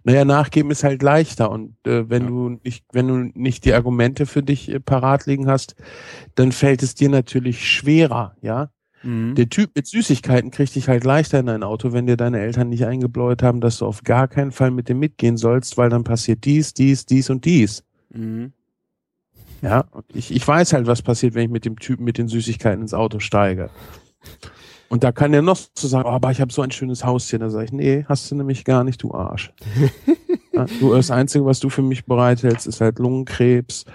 naja, 0.06 0.24
nachgeben 0.24 0.72
ist 0.72 0.86
halt 0.86 1.04
leichter. 1.04 1.52
Und 1.52 1.76
äh, 1.86 2.10
wenn 2.10 2.24
Ja. 2.24 2.28
du 2.30 2.50
nicht, 2.64 2.86
wenn 2.94 3.08
du 3.10 3.16
nicht 3.40 3.66
die 3.66 3.74
Argumente 3.74 4.26
für 4.26 4.42
dich 4.42 4.70
äh, 4.70 4.80
parat 4.80 5.26
liegen 5.26 5.48
hast, 5.50 5.76
dann 6.36 6.52
fällt 6.54 6.84
es 6.84 6.96
dir 6.96 7.10
natürlich 7.10 7.68
schwerer, 7.70 8.36
ja. 8.42 8.70
Mhm. 9.04 9.36
Der 9.36 9.50
Typ 9.50 9.72
mit 9.76 9.88
Süßigkeiten 9.88 10.52
kriegt 10.52 10.76
dich 10.76 10.88
halt 10.88 11.04
leichter 11.04 11.40
in 11.40 11.50
ein 11.50 11.64
Auto, 11.64 11.94
wenn 11.94 12.08
dir 12.08 12.18
deine 12.18 12.40
Eltern 12.40 12.70
nicht 12.70 12.86
eingebläut 12.86 13.44
haben, 13.44 13.62
dass 13.62 13.78
du 13.78 13.86
auf 13.86 14.04
gar 14.04 14.28
keinen 14.28 14.52
Fall 14.52 14.72
mit 14.72 14.90
dem 14.90 15.00
mitgehen 15.00 15.38
sollst, 15.38 15.78
weil 15.78 15.90
dann 15.90 16.04
passiert 16.04 16.46
dies, 16.46 16.74
dies, 16.74 17.06
dies 17.06 17.30
und 17.30 17.46
dies. 17.46 17.84
Mhm. 18.14 18.54
Ja, 19.62 19.86
und 19.92 20.06
ich, 20.14 20.34
ich 20.34 20.48
weiß 20.48 20.74
halt, 20.74 20.88
was 20.88 21.02
passiert, 21.02 21.34
wenn 21.34 21.44
ich 21.44 21.50
mit 21.50 21.66
dem 21.66 21.78
Typen 21.80 22.04
mit 22.06 22.18
den 22.18 22.28
Süßigkeiten 22.28 22.82
ins 22.82 22.94
Auto 22.94 23.20
steige. 23.20 23.70
Und 24.88 25.04
da 25.04 25.12
kann 25.12 25.32
der 25.32 25.42
noch 25.42 25.58
so 25.76 25.88
sagen, 25.88 26.08
oh, 26.08 26.12
aber 26.12 26.32
ich 26.32 26.42
habe 26.42 26.52
so 26.52 26.62
ein 26.62 26.72
schönes 26.72 27.06
Haustier. 27.06 27.40
Da 27.40 27.50
sage 27.50 27.66
ich, 27.66 27.72
nee, 27.72 28.06
hast 28.08 28.32
du 28.32 28.36
nämlich 28.36 28.66
gar 28.66 28.84
nicht, 28.84 29.04
du 29.04 29.14
Arsch. 29.14 29.54
ja, 30.54 30.66
du, 30.80 30.94
das 30.94 31.12
Einzige, 31.12 31.46
was 31.46 31.60
du 31.60 31.70
für 31.70 31.84
mich 31.84 32.06
bereithältst, 32.06 32.68
ist 32.68 32.82
halt 32.82 33.00
Lungenkrebs 33.00 33.86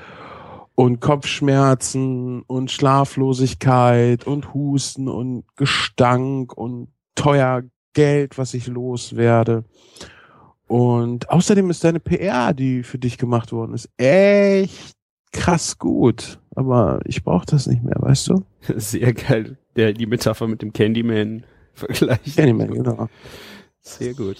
und 0.74 1.00
Kopfschmerzen 1.00 2.42
und 2.42 2.70
Schlaflosigkeit 2.70 4.26
und 4.26 4.54
Husten 4.54 5.08
und 5.08 5.44
Gestank 5.56 6.56
und 6.56 6.88
teuer 7.14 7.62
Geld, 7.92 8.38
was 8.38 8.54
ich 8.54 8.66
loswerde. 8.66 9.64
Und 10.66 11.30
außerdem 11.30 11.70
ist 11.70 11.84
deine 11.84 12.00
PR, 12.00 12.52
die 12.54 12.82
für 12.82 12.98
dich 12.98 13.18
gemacht 13.18 13.52
worden 13.52 13.74
ist, 13.74 13.88
echt 13.96 14.96
krass 15.32 15.78
gut. 15.78 16.40
Aber 16.56 17.00
ich 17.04 17.22
brauche 17.22 17.46
das 17.46 17.66
nicht 17.66 17.82
mehr, 17.82 17.96
weißt 17.98 18.28
du? 18.28 18.44
Sehr 18.76 19.12
geil. 19.12 19.58
Der, 19.76 19.92
die 19.92 20.06
Metapher 20.06 20.48
mit 20.48 20.62
dem 20.62 20.72
Candyman-Vergleich. 20.72 22.36
Candyman, 22.36 22.72
genau. 22.72 23.08
Sehr 23.80 24.14
gut. 24.14 24.38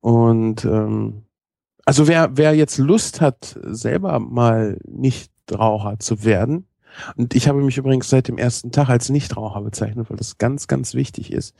Und 0.00 0.64
ähm, 0.64 1.22
also 1.84 2.06
wer, 2.06 2.36
wer 2.36 2.54
jetzt 2.54 2.78
Lust 2.78 3.20
hat, 3.20 3.58
selber 3.62 4.18
mal 4.20 4.78
nicht 4.84 5.32
Raucher 5.52 5.98
zu 5.98 6.24
werden, 6.24 6.66
Und 7.16 7.34
ich 7.34 7.48
habe 7.48 7.62
mich 7.62 7.78
übrigens 7.78 8.08
seit 8.08 8.28
dem 8.28 8.38
ersten 8.38 8.72
Tag 8.72 8.88
als 8.88 9.08
Nichtraucher 9.08 9.60
bezeichnet, 9.60 10.10
weil 10.10 10.16
das 10.16 10.38
ganz, 10.38 10.66
ganz 10.66 10.94
wichtig 10.94 11.32
ist. 11.32 11.54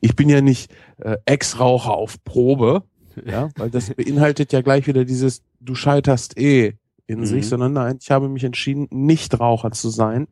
Ich 0.00 0.16
bin 0.16 0.28
ja 0.28 0.40
nicht 0.40 0.72
äh, 0.98 1.16
Ex-Raucher 1.24 1.92
auf 1.92 2.22
Probe, 2.24 2.82
ja, 3.24 3.50
weil 3.56 3.70
das 3.70 3.90
beinhaltet 3.90 4.52
ja 4.52 4.60
gleich 4.62 4.86
wieder 4.86 5.04
dieses 5.04 5.42
Du 5.60 5.74
scheiterst 5.74 6.38
eh 6.38 6.74
in 7.06 7.20
mhm. 7.20 7.26
sich, 7.26 7.48
sondern 7.48 7.74
nein, 7.74 7.98
ich 8.00 8.10
habe 8.10 8.28
mich 8.28 8.44
entschieden, 8.44 8.88
Nichtraucher 8.90 9.72
zu 9.72 9.90
sein, 9.90 10.26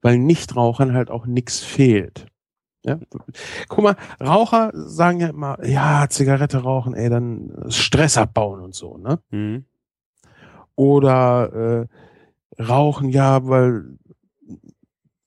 weil 0.00 0.18
Nichtrauchern 0.18 0.94
halt 0.94 1.10
auch 1.10 1.26
nichts 1.26 1.60
fehlt. 1.60 2.26
Ja? 2.84 2.98
Guck 3.68 3.84
mal, 3.84 3.96
Raucher 4.20 4.70
sagen 4.74 5.20
ja 5.20 5.28
immer, 5.28 5.64
ja, 5.64 6.06
Zigarette 6.08 6.58
rauchen, 6.58 6.94
ey, 6.94 7.10
dann 7.10 7.52
Stress 7.68 8.16
abbauen 8.16 8.60
und 8.60 8.74
so, 8.74 8.96
ne? 8.96 9.20
Mhm. 9.30 9.66
Oder 10.76 11.88
äh, 12.58 12.62
Rauchen, 12.62 13.08
ja, 13.10 13.46
weil 13.46 13.98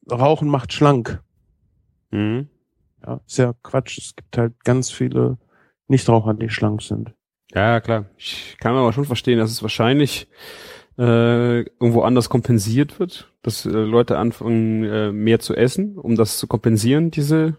Rauchen 0.10 0.48
macht 0.48 0.74
schlank. 0.74 1.22
Mhm. 2.12 2.50
Ja, 3.06 3.22
ist 3.26 3.38
ja 3.38 3.54
Quatsch. 3.64 3.98
Es 3.98 4.16
gibt 4.16 4.38
halt 4.38 4.64
ganz 4.64 4.92
viele 4.92 5.38
Nichtraucher, 5.88 6.34
die 6.34 6.50
schlank 6.50 6.82
sind. 6.82 7.14
Ja, 7.54 7.80
klar. 7.80 8.06
Ich 8.18 8.58
kann 8.60 8.76
aber 8.76 8.94
schon 8.94 9.06
verstehen, 9.06 9.40
dass 9.40 9.52
es 9.52 9.62
wahrscheinlich 9.62 10.28
äh, 10.98 11.62
irgendwo 11.62 12.02
anders 12.02 12.30
kompensiert 12.30 13.00
wird, 13.00 13.32
dass 13.42 13.66
äh, 13.66 13.70
Leute 13.70 14.18
anfangen, 14.18 14.84
äh, 14.84 15.12
mehr 15.12 15.40
zu 15.40 15.56
essen, 15.56 15.98
um 15.98 16.16
das 16.16 16.38
zu 16.38 16.48
kompensieren, 16.48 17.12
diese, 17.12 17.58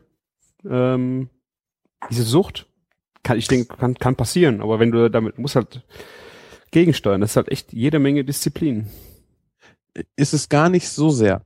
ähm, 0.68 1.28
diese 2.10 2.24
Sucht. 2.24 2.66
Kann, 3.22 3.38
ich 3.38 3.48
denke, 3.48 3.76
kann, 3.76 3.94
kann 3.94 4.16
passieren, 4.16 4.60
aber 4.60 4.78
wenn 4.78 4.92
du 4.92 5.10
damit 5.10 5.38
musst 5.38 5.56
halt 5.56 5.82
gegensteuern, 6.70 7.20
das 7.20 7.30
ist 7.30 7.36
halt 7.36 7.50
echt 7.50 7.72
jede 7.72 7.98
Menge 7.98 8.24
Disziplin. 8.24 8.86
Ist 10.16 10.34
es 10.34 10.48
gar 10.48 10.68
nicht 10.68 10.88
so 10.88 11.10
sehr. 11.10 11.42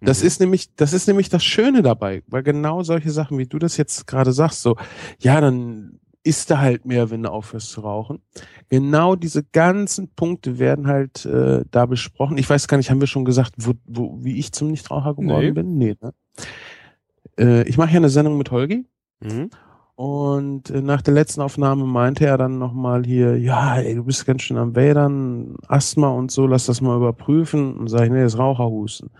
Das 0.00 0.20
mhm. 0.20 0.26
ist 0.26 0.40
nämlich, 0.40 0.74
das 0.74 0.92
ist 0.92 1.06
nämlich 1.06 1.28
das 1.28 1.44
Schöne 1.44 1.82
dabei, 1.82 2.22
weil 2.26 2.42
genau 2.42 2.82
solche 2.82 3.10
Sachen, 3.10 3.38
wie 3.38 3.46
du 3.46 3.58
das 3.58 3.76
jetzt 3.76 4.06
gerade 4.06 4.32
sagst, 4.32 4.62
so, 4.62 4.76
ja, 5.18 5.40
dann 5.40 6.00
isst 6.24 6.50
du 6.50 6.58
halt 6.58 6.84
mehr, 6.84 7.10
wenn 7.10 7.22
du 7.22 7.30
aufhörst 7.30 7.70
zu 7.70 7.80
rauchen. 7.80 8.22
Genau 8.68 9.16
diese 9.16 9.42
ganzen 9.42 10.08
Punkte 10.14 10.58
werden 10.58 10.86
halt 10.86 11.24
äh, 11.26 11.64
da 11.70 11.86
besprochen. 11.86 12.38
Ich 12.38 12.48
weiß 12.48 12.68
gar 12.68 12.76
nicht, 12.76 12.90
haben 12.90 13.00
wir 13.00 13.08
schon 13.08 13.24
gesagt, 13.24 13.54
wo, 13.58 13.72
wo, 13.86 14.18
wie 14.22 14.38
ich 14.38 14.52
zum 14.52 14.70
Nichtraucher 14.70 15.14
geworden 15.14 15.46
nee. 15.46 15.50
bin? 15.52 15.78
Nee, 15.78 15.96
ne? 16.00 16.14
Äh, 17.38 17.68
ich 17.68 17.76
mache 17.76 17.90
ja 17.90 17.96
eine 17.96 18.08
Sendung 18.08 18.38
mit 18.38 18.50
Holgi. 18.50 18.86
Mhm. 19.20 19.50
Und 20.02 20.68
äh, 20.70 20.82
nach 20.82 21.00
der 21.00 21.14
letzten 21.14 21.42
Aufnahme 21.42 21.84
meinte 21.84 22.26
er 22.26 22.36
dann 22.36 22.58
nochmal 22.58 23.04
hier, 23.04 23.38
ja, 23.38 23.76
ey, 23.76 23.94
du 23.94 24.02
bist 24.02 24.26
ganz 24.26 24.42
schön 24.42 24.56
am 24.56 24.74
Wädern, 24.74 25.54
Asthma 25.68 26.08
und 26.08 26.32
so, 26.32 26.44
lass 26.44 26.66
das 26.66 26.80
mal 26.80 26.96
überprüfen. 26.96 27.76
Und 27.76 27.86
sag 27.86 28.06
ich, 28.06 28.10
nee, 28.10 28.20
das 28.20 28.34
ist 28.34 28.38
Raucherhusten. 28.40 29.10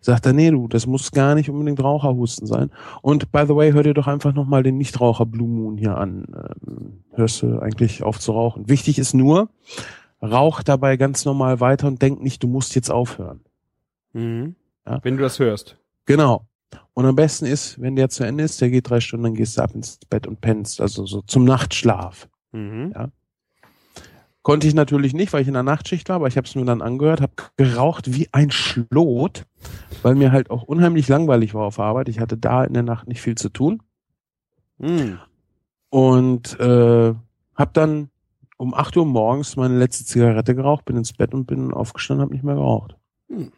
Sagt 0.00 0.26
er, 0.26 0.32
nee, 0.32 0.50
du, 0.50 0.66
das 0.66 0.88
muss 0.88 1.12
gar 1.12 1.36
nicht 1.36 1.50
unbedingt 1.50 1.80
Raucherhusten 1.80 2.48
sein. 2.48 2.72
Und 3.00 3.30
by 3.30 3.44
the 3.46 3.54
way, 3.54 3.70
hör 3.70 3.84
dir 3.84 3.94
doch 3.94 4.08
einfach 4.08 4.34
nochmal 4.34 4.64
den 4.64 4.76
Nichtraucher 4.76 5.24
Blue 5.24 5.46
Moon 5.46 5.78
hier 5.78 5.96
an. 5.96 6.26
Ähm, 6.34 7.04
hörst 7.12 7.42
du 7.42 7.60
eigentlich 7.60 8.02
auf 8.02 8.18
zu 8.18 8.32
rauchen. 8.32 8.68
Wichtig 8.68 8.98
ist 8.98 9.14
nur, 9.14 9.50
rauch 10.20 10.64
dabei 10.64 10.96
ganz 10.96 11.24
normal 11.24 11.60
weiter 11.60 11.86
und 11.86 12.02
denk 12.02 12.20
nicht, 12.20 12.42
du 12.42 12.48
musst 12.48 12.74
jetzt 12.74 12.90
aufhören. 12.90 13.44
Mhm. 14.14 14.56
Ja? 14.84 14.98
Wenn 15.04 15.16
du 15.16 15.22
das 15.22 15.38
hörst. 15.38 15.78
Genau. 16.06 16.48
Und 16.94 17.06
am 17.06 17.16
besten 17.16 17.46
ist, 17.46 17.80
wenn 17.80 17.96
der 17.96 18.08
zu 18.08 18.24
Ende 18.24 18.44
ist, 18.44 18.60
der 18.60 18.70
geht 18.70 18.88
drei 18.88 19.00
Stunden, 19.00 19.24
dann 19.24 19.34
gehst 19.34 19.58
du 19.58 19.62
ab 19.62 19.74
ins 19.74 19.98
Bett 20.08 20.26
und 20.26 20.40
pennst, 20.40 20.80
also 20.80 21.04
so 21.06 21.22
zum 21.22 21.44
Nachtschlaf. 21.44 22.28
Mhm. 22.52 22.92
Ja. 22.94 23.08
Konnte 24.42 24.68
ich 24.68 24.74
natürlich 24.74 25.12
nicht, 25.12 25.32
weil 25.32 25.42
ich 25.42 25.48
in 25.48 25.54
der 25.54 25.62
Nachtschicht 25.62 26.08
war, 26.08 26.16
aber 26.16 26.28
ich 26.28 26.36
habe 26.36 26.46
es 26.46 26.54
mir 26.54 26.64
dann 26.64 26.82
angehört, 26.82 27.20
habe 27.20 27.32
geraucht 27.56 28.14
wie 28.14 28.28
ein 28.30 28.50
Schlot, 28.50 29.44
weil 30.02 30.14
mir 30.14 30.30
halt 30.32 30.50
auch 30.50 30.62
unheimlich 30.62 31.08
langweilig 31.08 31.54
war 31.54 31.64
auf 31.64 31.80
Arbeit. 31.80 32.08
Ich 32.08 32.20
hatte 32.20 32.36
da 32.36 32.62
in 32.62 32.74
der 32.74 32.82
Nacht 32.82 33.08
nicht 33.08 33.22
viel 33.22 33.34
zu 33.36 33.48
tun. 33.48 33.82
Mhm. 34.78 35.18
Und 35.88 36.60
äh, 36.60 37.14
habe 37.54 37.70
dann 37.72 38.10
um 38.56 38.74
acht 38.74 38.96
Uhr 38.96 39.06
morgens 39.06 39.56
meine 39.56 39.78
letzte 39.78 40.04
Zigarette 40.04 40.54
geraucht, 40.54 40.84
bin 40.84 40.96
ins 40.96 41.12
Bett 41.12 41.34
und 41.34 41.46
bin 41.46 41.72
aufgestanden, 41.72 42.22
habe 42.22 42.34
nicht 42.34 42.44
mehr 42.44 42.54
geraucht. 42.54 42.96
Mhm. 43.28 43.52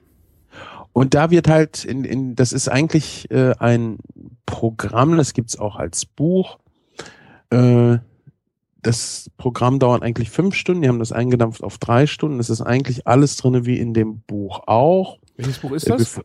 Und 0.97 1.13
da 1.13 1.31
wird 1.31 1.47
halt, 1.47 1.85
in, 1.85 2.05
in, 2.05 2.37
das 2.37 2.55
ist 2.55 2.69
eigentlich 2.69 3.31
äh, 3.31 3.53
ein 3.59 3.99
Programm, 4.47 5.19
das 5.19 5.35
gibt's 5.35 5.59
auch 5.59 5.77
als 5.77 6.07
Buch. 6.07 6.59
Äh, 7.51 7.99
das 8.81 9.31
Programm 9.37 9.79
dauert 9.79 10.03
eigentlich 10.03 10.31
fünf 10.31 10.55
Stunden, 10.55 10.81
die 10.81 10.89
haben 10.89 10.99
das 10.99 11.13
eingedampft 11.13 11.63
auf 11.63 11.77
drei 11.77 12.07
Stunden. 12.07 12.41
Es 12.41 12.49
ist 12.49 12.63
eigentlich 12.63 13.07
alles 13.07 13.37
drinne 13.37 13.67
wie 13.67 13.79
in 13.79 13.93
dem 13.93 14.21
Buch 14.23 14.63
auch. 14.65 15.19
Welches 15.37 15.59
Buch 15.59 15.73
ist 15.73 15.91
das? 15.91 16.19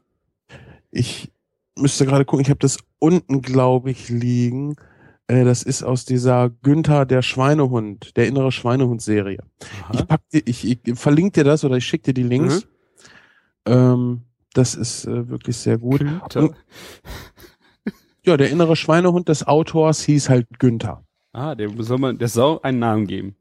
Ich 0.90 1.34
müsste 1.78 2.06
gerade 2.06 2.24
gucken, 2.24 2.46
ich 2.46 2.50
habe 2.50 2.60
das 2.60 2.78
unten, 2.98 3.42
glaube 3.42 3.92
ich, 3.92 4.08
liegen. 4.08 4.78
Äh, 5.28 5.44
das 5.44 5.64
ist 5.64 5.84
aus 5.84 6.06
dieser 6.06 6.50
Günther 6.50 7.06
der 7.06 7.24
Schweinehund, 7.24 8.16
der 8.16 8.26
innere 8.26 8.54
Schweinehund-Serie. 8.54 9.44
Ich, 9.92 10.08
pack 10.08 10.22
dir, 10.30 10.44
ich, 10.46 10.66
ich 10.66 10.98
verlinke 10.98 11.42
dir 11.42 11.44
das 11.44 11.66
oder 11.66 11.76
ich 11.76 11.86
schicke 11.86 12.14
dir 12.14 12.24
die 12.24 12.30
Links. 12.30 12.66
Mhm. 13.68 13.74
Ähm, 13.74 14.22
das 14.54 14.76
ist 14.76 15.06
äh, 15.06 15.30
wirklich 15.30 15.58
sehr 15.58 15.78
gut. 15.78 16.02
Und, 16.02 16.56
ja, 18.26 18.38
der 18.38 18.50
innere 18.50 18.76
Schweinehund 18.76 19.30
des 19.30 19.48
Autors 19.48 20.02
hieß 20.04 20.30
halt 20.30 20.60
Günther. 20.60 21.04
Ah, 21.34 21.56
der 21.56 21.70
soll 21.80 21.98
man, 21.98 22.18
der 22.18 22.28
soll 22.28 22.60
einen 22.64 22.80
Namen 22.80 23.08
geben. 23.08 23.36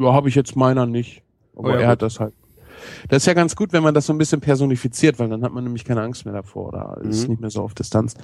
Ja, 0.00 0.12
habe 0.12 0.28
ich 0.28 0.34
jetzt 0.34 0.56
meiner 0.56 0.86
nicht. 0.86 1.22
Aber 1.54 1.68
oh 1.68 1.70
ja, 1.72 1.76
er 1.76 1.80
gut. 1.82 1.88
hat 1.88 2.02
das 2.02 2.20
halt. 2.20 2.34
Das 3.08 3.22
ist 3.22 3.26
ja 3.26 3.34
ganz 3.34 3.56
gut, 3.56 3.72
wenn 3.72 3.82
man 3.82 3.94
das 3.94 4.06
so 4.06 4.12
ein 4.12 4.18
bisschen 4.18 4.40
personifiziert, 4.40 5.18
weil 5.18 5.28
dann 5.28 5.42
hat 5.42 5.52
man 5.52 5.64
nämlich 5.64 5.84
keine 5.84 6.02
Angst 6.02 6.24
mehr 6.24 6.34
davor 6.34 6.68
oder 6.68 7.00
mhm. 7.02 7.10
ist 7.10 7.28
nicht 7.28 7.40
mehr 7.40 7.50
so 7.50 7.62
auf 7.62 7.74
Distanz. 7.74 8.14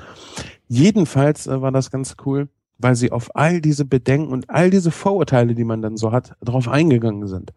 Jedenfalls 0.69 1.47
äh, 1.47 1.61
war 1.61 1.73
das 1.73 1.91
ganz 1.91 2.17
cool, 2.25 2.49
weil 2.79 2.95
sie 2.95 3.13
auf 3.13 3.35
all 3.35 3.61
diese 3.61 3.85
Bedenken 3.85 4.33
und 4.33 4.51
all 4.51 4.71
diese 4.71 4.91
Vorurteile, 4.91 5.55
die 5.55 5.65
man 5.65 5.83
dann 5.83 5.97
so 5.97 6.13
hat, 6.13 6.37
drauf 6.41 6.69
eingegangen 6.69 7.27
sind. 7.27 7.53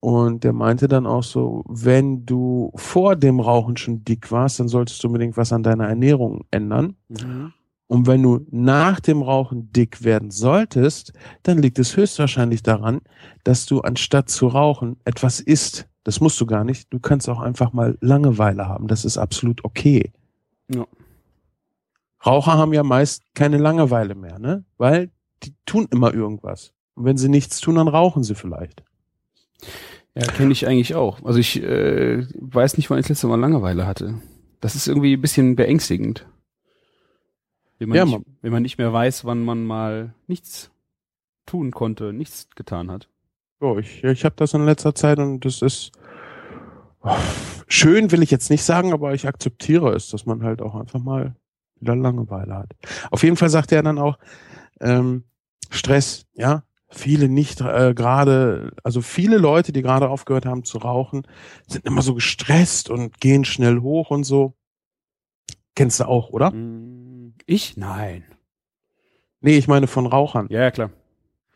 Und 0.00 0.44
der 0.44 0.52
meinte 0.52 0.86
dann 0.86 1.06
auch 1.06 1.24
so, 1.24 1.64
wenn 1.68 2.24
du 2.24 2.70
vor 2.76 3.16
dem 3.16 3.40
Rauchen 3.40 3.76
schon 3.76 4.04
dick 4.04 4.30
warst, 4.30 4.60
dann 4.60 4.68
solltest 4.68 5.02
du 5.02 5.08
unbedingt 5.08 5.36
was 5.36 5.52
an 5.52 5.64
deiner 5.64 5.88
Ernährung 5.88 6.44
ändern. 6.50 6.94
Mhm. 7.08 7.52
Und 7.88 8.06
wenn 8.06 8.22
du 8.22 8.46
nach 8.50 9.00
dem 9.00 9.22
Rauchen 9.22 9.72
dick 9.72 10.04
werden 10.04 10.30
solltest, 10.30 11.14
dann 11.42 11.58
liegt 11.58 11.78
es 11.78 11.96
höchstwahrscheinlich 11.96 12.62
daran, 12.62 13.00
dass 13.44 13.66
du 13.66 13.80
anstatt 13.80 14.28
zu 14.28 14.46
rauchen 14.46 14.98
etwas 15.04 15.40
isst. 15.40 15.88
Das 16.04 16.20
musst 16.20 16.40
du 16.40 16.46
gar 16.46 16.64
nicht. 16.64 16.92
Du 16.92 17.00
kannst 17.00 17.28
auch 17.28 17.40
einfach 17.40 17.72
mal 17.72 17.96
Langeweile 18.00 18.68
haben. 18.68 18.88
Das 18.88 19.04
ist 19.04 19.18
absolut 19.18 19.64
okay. 19.64 20.12
Ja. 20.72 20.86
Raucher 22.24 22.52
haben 22.52 22.74
ja 22.74 22.82
meist 22.82 23.22
keine 23.34 23.56
Langeweile 23.56 24.14
mehr, 24.14 24.38
ne? 24.38 24.64
Weil 24.76 25.10
die 25.42 25.54
tun 25.64 25.88
immer 25.90 26.12
irgendwas. 26.12 26.72
Und 26.94 27.04
wenn 27.04 27.16
sie 27.16 27.28
nichts 27.28 27.60
tun, 27.60 27.76
dann 27.76 27.88
rauchen 27.88 28.22
sie 28.22 28.34
vielleicht. 28.34 28.82
Ja, 30.14 30.26
kenne 30.26 30.52
ich 30.52 30.66
eigentlich 30.66 30.94
auch. 30.94 31.22
Also 31.24 31.38
ich 31.38 31.62
äh, 31.62 32.26
weiß 32.34 32.76
nicht, 32.76 32.90
wann 32.90 32.98
ich 32.98 33.04
das 33.04 33.10
letzte 33.10 33.26
Mal 33.28 33.38
Langeweile 33.38 33.86
hatte. 33.86 34.20
Das 34.60 34.74
ist 34.74 34.88
irgendwie 34.88 35.14
ein 35.14 35.20
bisschen 35.20 35.54
beängstigend. 35.54 36.26
Wenn 37.78 37.90
man, 37.90 37.96
ja, 37.96 38.04
nicht, 38.04 38.20
wenn 38.42 38.52
man 38.52 38.62
nicht 38.62 38.78
mehr 38.78 38.92
weiß, 38.92 39.24
wann 39.24 39.44
man 39.44 39.64
mal 39.64 40.14
nichts 40.26 40.70
tun 41.46 41.70
konnte, 41.70 42.12
nichts 42.12 42.48
getan 42.56 42.90
hat. 42.90 43.08
Oh, 43.60 43.78
ich, 43.78 44.02
ich 44.02 44.24
habe 44.24 44.34
das 44.36 44.54
in 44.54 44.64
letzter 44.64 44.94
Zeit 44.94 45.18
und 45.18 45.44
das 45.44 45.62
ist 45.62 45.92
oh, 47.02 47.16
schön, 47.68 48.10
will 48.10 48.22
ich 48.22 48.30
jetzt 48.30 48.50
nicht 48.50 48.62
sagen, 48.62 48.92
aber 48.92 49.14
ich 49.14 49.26
akzeptiere 49.26 49.94
es, 49.94 50.10
dass 50.10 50.26
man 50.26 50.42
halt 50.42 50.60
auch 50.60 50.74
einfach 50.74 51.00
mal 51.00 51.36
wieder 51.80 51.96
Langeweile 51.96 52.54
hat. 52.54 52.70
Auf 53.10 53.22
jeden 53.22 53.36
Fall 53.36 53.50
sagt 53.50 53.72
er 53.72 53.82
dann 53.82 53.98
auch, 53.98 54.18
ähm, 54.80 55.24
Stress, 55.70 56.26
ja, 56.34 56.64
viele 56.88 57.28
nicht 57.28 57.60
äh, 57.60 57.94
gerade, 57.94 58.72
also 58.82 59.02
viele 59.02 59.38
Leute, 59.38 59.72
die 59.72 59.82
gerade 59.82 60.08
aufgehört 60.08 60.46
haben 60.46 60.64
zu 60.64 60.78
rauchen, 60.78 61.22
sind 61.66 61.84
immer 61.84 62.02
so 62.02 62.14
gestresst 62.14 62.90
und 62.90 63.20
gehen 63.20 63.44
schnell 63.44 63.80
hoch 63.80 64.10
und 64.10 64.24
so. 64.24 64.54
Kennst 65.74 66.00
du 66.00 66.08
auch, 66.08 66.30
oder? 66.30 66.50
Mm, 66.50 67.34
ich? 67.46 67.76
Nein. 67.76 68.24
Nee, 69.40 69.56
ich 69.56 69.68
meine 69.68 69.86
von 69.86 70.06
Rauchern. 70.06 70.46
Ja, 70.50 70.62
ja 70.62 70.70
klar. 70.70 70.90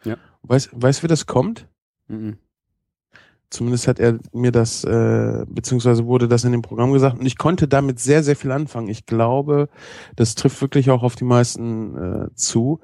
Ja. 0.05 0.17
Weißt, 0.43 0.71
weißt 0.73 1.03
wie 1.03 1.09
das 1.09 1.27
kommt? 1.27 1.69
Mhm. 2.09 2.39
Zumindest 3.51 3.87
hat 3.87 3.99
er 3.99 4.19
mir 4.33 4.51
das, 4.51 4.83
äh, 4.85 5.45
beziehungsweise 5.47 6.07
wurde 6.07 6.27
das 6.27 6.45
in 6.45 6.53
dem 6.53 6.63
Programm 6.63 6.93
gesagt 6.93 7.19
und 7.19 7.27
ich 7.27 7.37
konnte 7.37 7.69
damit 7.69 8.01
sehr, 8.01 8.23
sehr 8.23 8.37
viel 8.37 8.51
anfangen. 8.51 8.89
Ich 8.89 9.05
glaube, 9.05 9.69
das 10.17 10.35
trifft 10.35 10.63
wirklich 10.63 10.89
auch 10.91 11.03
auf 11.03 11.17
die 11.17 11.25
meisten 11.25 11.97
äh, 11.97 12.35
zu 12.35 12.81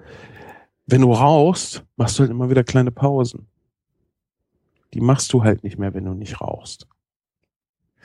wenn 0.88 1.02
du 1.02 1.12
rauchst, 1.12 1.85
machst 1.97 2.18
du 2.18 2.23
halt 2.23 2.30
immer 2.30 2.49
wieder 2.49 2.64
kleine 2.64 2.90
Pausen. 2.90 3.47
Die 4.95 5.00
machst 5.00 5.33
du 5.33 5.45
halt 5.45 5.62
nicht 5.62 5.78
mehr, 5.78 5.92
wenn 5.92 6.07
du 6.07 6.14
nicht 6.14 6.40
rauchst. 6.40 6.88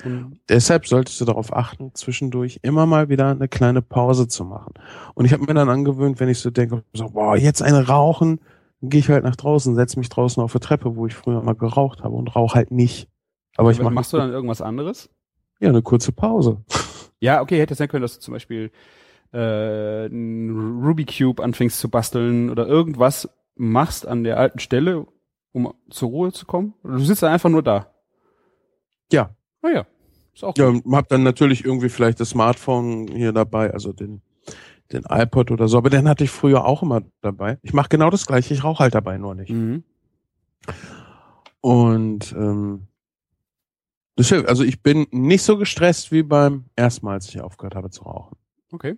Mhm. 0.03 0.37
Deshalb 0.49 0.85
solltest 0.85 1.19
du 1.21 1.25
darauf 1.25 1.53
achten, 1.53 1.91
zwischendurch 1.93 2.59
immer 2.61 2.85
mal 2.85 3.07
wieder 3.07 3.29
eine 3.29 3.47
kleine 3.47 3.81
Pause 3.81 4.27
zu 4.27 4.43
machen. 4.43 4.73
Und 5.13 5.23
ich 5.23 5.31
habe 5.31 5.45
mir 5.45 5.53
dann 5.53 5.69
angewöhnt, 5.69 6.19
wenn 6.19 6.27
ich 6.27 6.39
so 6.39 6.49
denke, 6.49 6.83
so, 6.93 7.09
boah, 7.09 7.37
jetzt 7.37 7.61
eine 7.61 7.87
rauchen, 7.87 8.41
dann 8.81 8.89
gehe 8.89 8.99
ich 8.99 9.09
halt 9.09 9.23
nach 9.23 9.37
draußen, 9.37 9.75
setze 9.75 9.97
mich 9.97 10.09
draußen 10.09 10.43
auf 10.43 10.51
der 10.51 10.61
Treppe, 10.61 10.97
wo 10.97 11.07
ich 11.07 11.15
früher 11.15 11.41
mal 11.41 11.55
geraucht 11.55 12.03
habe 12.03 12.15
und 12.15 12.35
rauche 12.35 12.55
halt 12.55 12.71
nicht. 12.71 13.07
Aber 13.55 13.71
ich 13.71 13.81
mach 13.81 13.91
machst 13.91 14.11
du 14.11 14.17
dann 14.17 14.31
irgendwas 14.31 14.61
anderes? 14.61 15.09
ja 15.61 15.69
eine 15.69 15.81
kurze 15.81 16.11
Pause. 16.11 16.61
Ja, 17.19 17.41
okay, 17.41 17.57
hätte 17.57 17.75
sein 17.75 17.87
können, 17.87 18.01
dass 18.01 18.15
du 18.15 18.19
zum 18.19 18.33
Beispiel 18.33 18.69
äh, 19.33 20.05
einen 20.05 20.83
Ruby 20.83 21.05
Cube 21.05 21.41
anfängst 21.43 21.79
zu 21.79 21.89
basteln 21.89 22.49
oder 22.49 22.67
irgendwas 22.67 23.27
machst 23.55 24.07
an 24.07 24.23
der 24.23 24.37
alten 24.37 24.59
Stelle, 24.59 25.05
um 25.51 25.73
zur 25.89 26.09
Ruhe 26.09 26.31
zu 26.31 26.45
kommen. 26.45 26.73
Oder 26.83 26.93
du 26.93 26.99
sitzt 27.03 27.23
dann 27.23 27.31
einfach 27.33 27.49
nur 27.49 27.63
da. 27.63 27.91
Ja. 29.11 29.35
Oh 29.61 29.67
ja, 29.67 29.85
ist 30.33 30.43
auch 30.43 30.57
Ja, 30.57 30.69
gut. 30.69 30.85
und 30.85 30.95
hab 30.95 31.07
dann 31.09 31.23
natürlich 31.23 31.65
irgendwie 31.65 31.89
vielleicht 31.89 32.19
das 32.19 32.29
Smartphone 32.31 33.07
hier 33.07 33.31
dabei, 33.33 33.71
also 33.73 33.93
den 33.93 34.21
den 34.91 35.05
iPod 35.09 35.49
oder 35.49 35.67
so, 35.67 35.77
aber 35.77 35.89
den 35.89 36.07
hatte 36.07 36.23
ich 36.25 36.29
früher 36.29 36.65
auch 36.65 36.83
immer 36.83 37.01
dabei. 37.21 37.57
Ich 37.63 37.73
mache 37.73 37.89
genau 37.89 38.09
das 38.11 38.27
gleiche, 38.27 38.53
ich 38.53 38.63
rauche 38.63 38.79
halt 38.83 38.93
dabei 38.93 39.17
nur 39.17 39.33
nicht. 39.33 39.49
Mhm. 39.49 39.83
Und 41.61 42.33
ähm, 42.33 42.87
das 44.15 44.29
hilft. 44.29 44.47
Also 44.49 44.63
ich 44.63 44.83
bin 44.83 45.07
nicht 45.11 45.43
so 45.43 45.57
gestresst 45.57 46.11
wie 46.11 46.21
beim 46.23 46.65
ersten 46.75 47.05
Mal, 47.05 47.13
als 47.13 47.29
ich 47.29 47.41
aufgehört 47.41 47.75
habe 47.75 47.89
zu 47.89 48.03
rauchen. 48.03 48.35
Okay. 48.71 48.95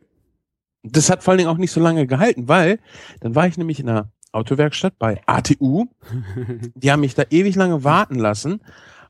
Das 0.92 1.10
hat 1.10 1.24
vor 1.24 1.32
allen 1.32 1.40
Dingen 1.40 1.50
auch 1.50 1.58
nicht 1.58 1.72
so 1.72 1.80
lange 1.80 2.08
gehalten, 2.08 2.48
weil 2.48 2.80
dann 3.20 3.36
war 3.36 3.48
ich 3.48 3.58
nämlich 3.58 3.80
in 3.80 3.90
einer 3.90 4.12
Autowerkstatt 4.32 5.00
bei 5.00 5.22
ATU. 5.26 5.86
Die 6.76 6.92
haben 6.92 7.00
mich 7.00 7.16
da 7.16 7.24
ewig 7.30 7.56
lange 7.56 7.84
warten 7.84 8.16
lassen, 8.16 8.62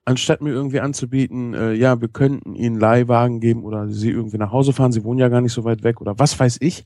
anstatt 0.06 0.42
mir 0.42 0.52
irgendwie 0.52 0.80
anzubieten, 0.80 1.54
äh, 1.54 1.74
ja, 1.74 2.00
wir 2.00 2.08
könnten 2.08 2.56
ihnen 2.56 2.80
Leihwagen 2.80 3.40
geben 3.40 3.64
oder 3.64 3.90
sie 3.90 4.12
irgendwie 4.12 4.38
nach 4.38 4.52
Hause 4.52 4.72
fahren. 4.72 4.92
Sie 4.92 5.04
wohnen 5.04 5.20
ja 5.20 5.30
gar 5.30 5.42
nicht 5.42 5.54
so 5.54 5.64
weit 5.64 5.84
weg 5.84 6.00
oder 6.00 6.18
was 6.20 6.40
weiß 6.40 6.58
ich. 6.62 6.86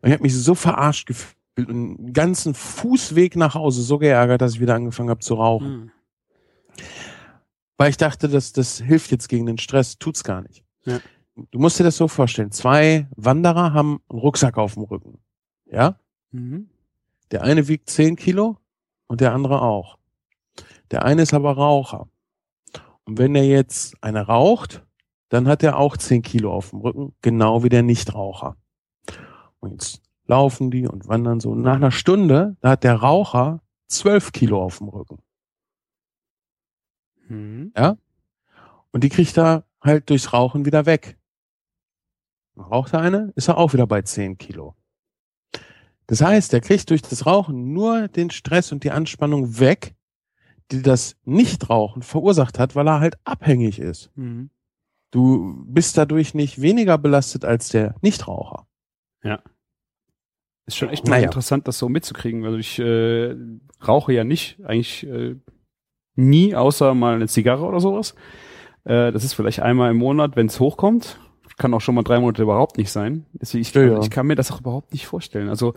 Und 0.00 0.08
ich 0.08 0.12
habe 0.12 0.22
mich 0.22 0.36
so 0.36 0.54
verarscht 0.54 1.06
gefühlt 1.06 1.36
und 1.56 1.70
einen 1.70 2.12
ganzen 2.12 2.54
Fußweg 2.54 3.36
nach 3.36 3.54
Hause 3.54 3.82
so 3.82 3.98
geärgert, 3.98 4.40
dass 4.40 4.54
ich 4.54 4.60
wieder 4.60 4.74
angefangen 4.74 5.10
habe 5.10 5.20
zu 5.20 5.34
rauchen. 5.34 5.70
Mhm. 5.70 5.90
Weil 7.76 7.90
ich 7.90 7.96
dachte, 7.96 8.28
dass 8.28 8.52
das 8.52 8.78
hilft 8.78 9.10
jetzt 9.10 9.28
gegen 9.28 9.46
den 9.46 9.58
Stress, 9.58 9.98
tut's 9.98 10.24
gar 10.24 10.42
nicht. 10.42 10.64
Ja. 10.84 11.00
Du 11.50 11.58
musst 11.58 11.78
dir 11.78 11.84
das 11.84 11.96
so 11.96 12.08
vorstellen. 12.08 12.50
Zwei 12.50 13.08
Wanderer 13.16 13.72
haben 13.72 14.00
einen 14.08 14.20
Rucksack 14.20 14.58
auf 14.58 14.74
dem 14.74 14.84
Rücken. 14.84 15.18
Ja? 15.66 15.98
Mhm. 16.30 16.70
Der 17.30 17.42
eine 17.42 17.68
wiegt 17.68 17.88
10 17.88 18.16
Kilo 18.16 18.58
und 19.06 19.20
der 19.20 19.32
andere 19.32 19.62
auch. 19.62 19.98
Der 20.90 21.04
eine 21.04 21.22
ist 21.22 21.34
aber 21.34 21.52
Raucher. 21.52 22.08
Und 23.04 23.18
wenn 23.18 23.34
er 23.34 23.46
jetzt 23.46 23.96
eine 24.02 24.26
raucht, 24.26 24.84
dann 25.28 25.46
hat 25.46 25.62
er 25.62 25.78
auch 25.78 25.96
10 25.96 26.22
Kilo 26.22 26.52
auf 26.52 26.70
dem 26.70 26.80
Rücken, 26.80 27.14
genau 27.22 27.62
wie 27.62 27.68
der 27.68 27.82
Nichtraucher. 27.82 28.56
Und 29.60 29.72
jetzt 29.72 30.02
laufen 30.26 30.70
die 30.70 30.86
und 30.86 31.08
wandern 31.08 31.40
so. 31.40 31.50
Und 31.50 31.62
nach 31.62 31.76
einer 31.76 31.92
Stunde, 31.92 32.56
da 32.60 32.70
hat 32.70 32.84
der 32.84 32.96
Raucher 32.96 33.62
12 33.88 34.32
Kilo 34.32 34.62
auf 34.62 34.78
dem 34.78 34.88
Rücken. 34.88 35.18
Mhm. 37.28 37.72
Und 38.90 39.04
die 39.04 39.08
kriegt 39.08 39.38
er 39.38 39.64
halt 39.80 40.10
durchs 40.10 40.32
Rauchen 40.32 40.64
wieder 40.64 40.86
weg. 40.86 41.16
Raucht 42.60 42.92
er 42.92 43.00
eine, 43.00 43.32
ist 43.36 43.48
er 43.48 43.58
auch 43.58 43.72
wieder 43.72 43.86
bei 43.86 44.02
10 44.02 44.38
Kilo. 44.38 44.74
Das 46.06 46.20
heißt, 46.22 46.52
er 46.54 46.60
kriegt 46.60 46.90
durch 46.90 47.02
das 47.02 47.26
Rauchen 47.26 47.72
nur 47.72 48.08
den 48.08 48.30
Stress 48.30 48.72
und 48.72 48.82
die 48.84 48.90
Anspannung 48.90 49.60
weg, 49.60 49.94
die 50.70 50.82
das 50.82 51.16
Nichtrauchen 51.24 52.02
verursacht 52.02 52.58
hat, 52.58 52.74
weil 52.74 52.88
er 52.88 53.00
halt 53.00 53.16
abhängig 53.24 53.78
ist. 53.78 54.10
Mhm. 54.16 54.50
Du 55.12 55.64
bist 55.66 55.98
dadurch 55.98 56.34
nicht 56.34 56.60
weniger 56.60 56.98
belastet 56.98 57.44
als 57.44 57.68
der 57.68 57.94
Nichtraucher. 58.00 58.66
Ist 60.66 60.76
schon 60.76 60.88
echt 60.90 61.04
mal 61.06 61.16
Naja. 61.16 61.24
interessant, 61.26 61.66
das 61.66 61.78
so 61.78 61.88
mitzukriegen. 61.88 62.44
Also 62.44 62.56
ich 62.56 62.78
äh, 62.78 63.34
rauche 63.86 64.12
ja 64.12 64.22
nicht, 64.22 64.60
eigentlich 64.64 65.04
äh, 65.04 65.34
nie, 66.14 66.54
außer 66.54 66.94
mal 66.94 67.16
eine 67.16 67.26
Zigarre 67.26 67.64
oder 67.64 67.80
sowas. 67.80 68.14
Äh, 68.84 69.10
das 69.10 69.24
ist 69.24 69.34
vielleicht 69.34 69.60
einmal 69.60 69.90
im 69.90 69.96
Monat, 69.96 70.36
wenn 70.36 70.46
es 70.46 70.60
hochkommt. 70.60 71.18
Kann 71.60 71.74
auch 71.74 71.82
schon 71.82 71.94
mal 71.94 72.02
drei 72.02 72.18
Monate 72.18 72.40
überhaupt 72.42 72.78
nicht 72.78 72.90
sein. 72.90 73.26
Deswegen, 73.34 73.60
ich, 73.60 73.74
Ja, 73.74 73.82
ja. 73.82 74.00
ich 74.00 74.08
kann 74.08 74.26
mir 74.26 74.34
das 74.34 74.50
auch 74.50 74.60
überhaupt 74.60 74.94
nicht 74.94 75.06
vorstellen. 75.06 75.50
Also 75.50 75.74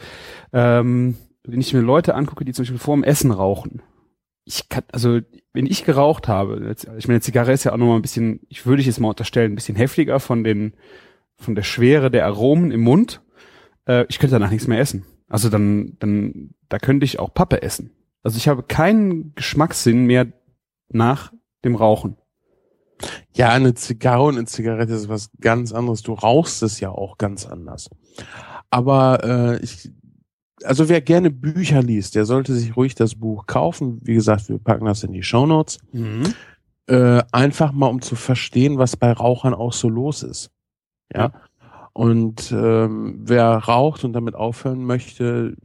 ähm, 0.54 1.18
wenn 1.44 1.60
ich 1.60 1.74
mir 1.74 1.82
Leute 1.82 2.16
angucke, 2.16 2.46
die 2.46 2.54
zum 2.54 2.64
Beispiel 2.64 2.80
vor 2.80 2.96
dem 2.96 3.04
Essen 3.04 3.32
rauchen. 3.32 3.82
Ich 4.46 4.70
kann, 4.70 4.86
also 4.94 5.20
wenn 5.52 5.66
ich 5.66 5.84
geraucht 5.84 6.30
habe, 6.30 6.74
ich 6.98 7.08
meine, 7.10 7.20
Zigarre 7.20 7.52
ist 7.52 7.66
ja 7.66 7.74
auch 7.74 7.78
nochmal 7.78 7.98
ein 7.98 8.02
bisschen, 8.02 8.40
ich 8.48 8.66
würde 8.66 8.80
ich 8.80 8.88
jetzt 8.88 9.02
mal 9.02 9.10
unterstellen, 9.10 9.52
ein 9.52 9.56
bisschen 9.56 9.76
heftiger 9.76 10.22
von 10.22 10.46
den, 10.46 10.74
von 11.36 11.54
der 11.54 11.64
Schwere 11.64 12.10
der 12.10 12.28
Aromen 12.28 12.72
im 12.72 12.82
Mund. 12.82 13.22
Äh, 13.86 14.06
ich 14.08 14.20
könnte 14.20 14.36
danach 14.36 14.52
nichts 14.52 14.68
mehr 14.68 14.80
essen. 14.80 15.06
Also 15.28 15.50
dann, 15.50 15.98
dann, 16.00 16.52
da 16.70 16.80
könnte 16.80 17.04
ich 17.04 17.20
auch 17.20 17.34
Pappe 17.34 17.62
essen. 17.62 17.92
Also 18.24 18.38
ich 18.38 18.48
habe 18.48 18.64
keinen 18.64 19.36
Geschmackssinn 19.36 20.06
mehr 20.06 20.28
nach 20.88 21.34
dem 21.66 21.76
Rauchen. 21.76 22.16
Ja, 23.34 23.50
eine 23.50 23.74
Zigarre 23.74 24.24
und 24.24 24.38
eine 24.38 24.46
Zigarette 24.46 24.94
ist 24.94 25.10
was 25.10 25.30
ganz 25.42 25.72
anderes. 25.72 26.02
Du 26.02 26.14
rauchst 26.14 26.64
es 26.64 26.80
ja 26.80 26.90
auch 26.90 27.18
ganz 27.18 27.46
anders. 27.46 27.90
Aber 28.70 29.24
äh, 29.24 29.64
ich, 29.64 29.92
also 30.64 30.90
wer 30.90 31.02
gerne 31.02 31.32
Bücher 31.32 31.82
liest, 31.82 32.16
der 32.16 32.26
sollte 32.26 32.54
sich 32.54 32.76
ruhig 32.76 32.96
das 32.96 33.16
Buch 33.16 33.46
kaufen. 33.46 34.00
Wie 34.04 34.14
gesagt, 34.14 34.50
wir 34.50 34.60
packen 34.60 34.86
das 34.86 35.04
in 35.04 35.14
die 35.14 35.24
Shownotes. 35.24 35.80
Äh, 36.88 37.24
einfach 37.32 37.72
mal, 37.72 37.88
um 37.88 38.02
zu 38.02 38.16
verstehen, 38.16 38.78
was 38.78 38.98
bei 38.98 39.12
Rauchern 39.12 39.54
auch 39.54 39.74
so 39.74 39.90
los 39.90 40.24
ist. 40.24 40.52
Ja. 41.14 41.32
Und 41.94 42.52
ähm, 42.52 43.22
wer 43.24 43.56
raucht 43.56 44.04
und 44.04 44.14
damit 44.14 44.36
aufhören 44.36 44.84
möchte, 44.84 45.56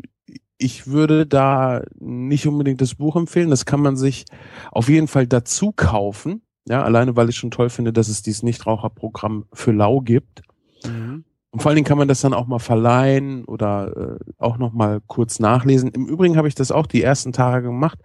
ich 0.58 0.88
würde 0.88 1.26
da 1.26 1.82
nicht 1.98 2.46
unbedingt 2.46 2.80
das 2.80 2.96
Buch 2.96 3.16
empfehlen. 3.16 3.50
Das 3.50 3.64
kann 3.64 3.80
man 3.80 3.96
sich 3.96 4.26
auf 4.70 4.88
jeden 4.88 5.08
Fall 5.08 5.26
dazu 5.26 5.72
kaufen. 5.72 6.42
Ja, 6.68 6.82
alleine 6.82 7.16
weil 7.16 7.28
ich 7.28 7.36
schon 7.36 7.50
toll 7.50 7.70
finde, 7.70 7.92
dass 7.92 8.08
es 8.08 8.22
dieses 8.22 8.42
Nichtraucherprogramm 8.42 9.46
für 9.52 9.72
Lau 9.72 10.00
gibt. 10.00 10.42
Mhm. 10.84 11.24
Und 11.50 11.62
vor 11.62 11.70
allen 11.70 11.76
Dingen 11.76 11.86
kann 11.86 11.96
man 11.96 12.08
das 12.08 12.20
dann 12.20 12.34
auch 12.34 12.46
mal 12.46 12.58
verleihen 12.58 13.44
oder 13.46 14.18
äh, 14.20 14.32
auch 14.36 14.58
noch 14.58 14.74
mal 14.74 15.00
kurz 15.06 15.40
nachlesen. 15.40 15.90
Im 15.90 16.06
Übrigen 16.06 16.36
habe 16.36 16.46
ich 16.46 16.54
das 16.54 16.70
auch 16.70 16.86
die 16.86 17.02
ersten 17.02 17.32
Tage 17.32 17.66
gemacht. 17.66 17.98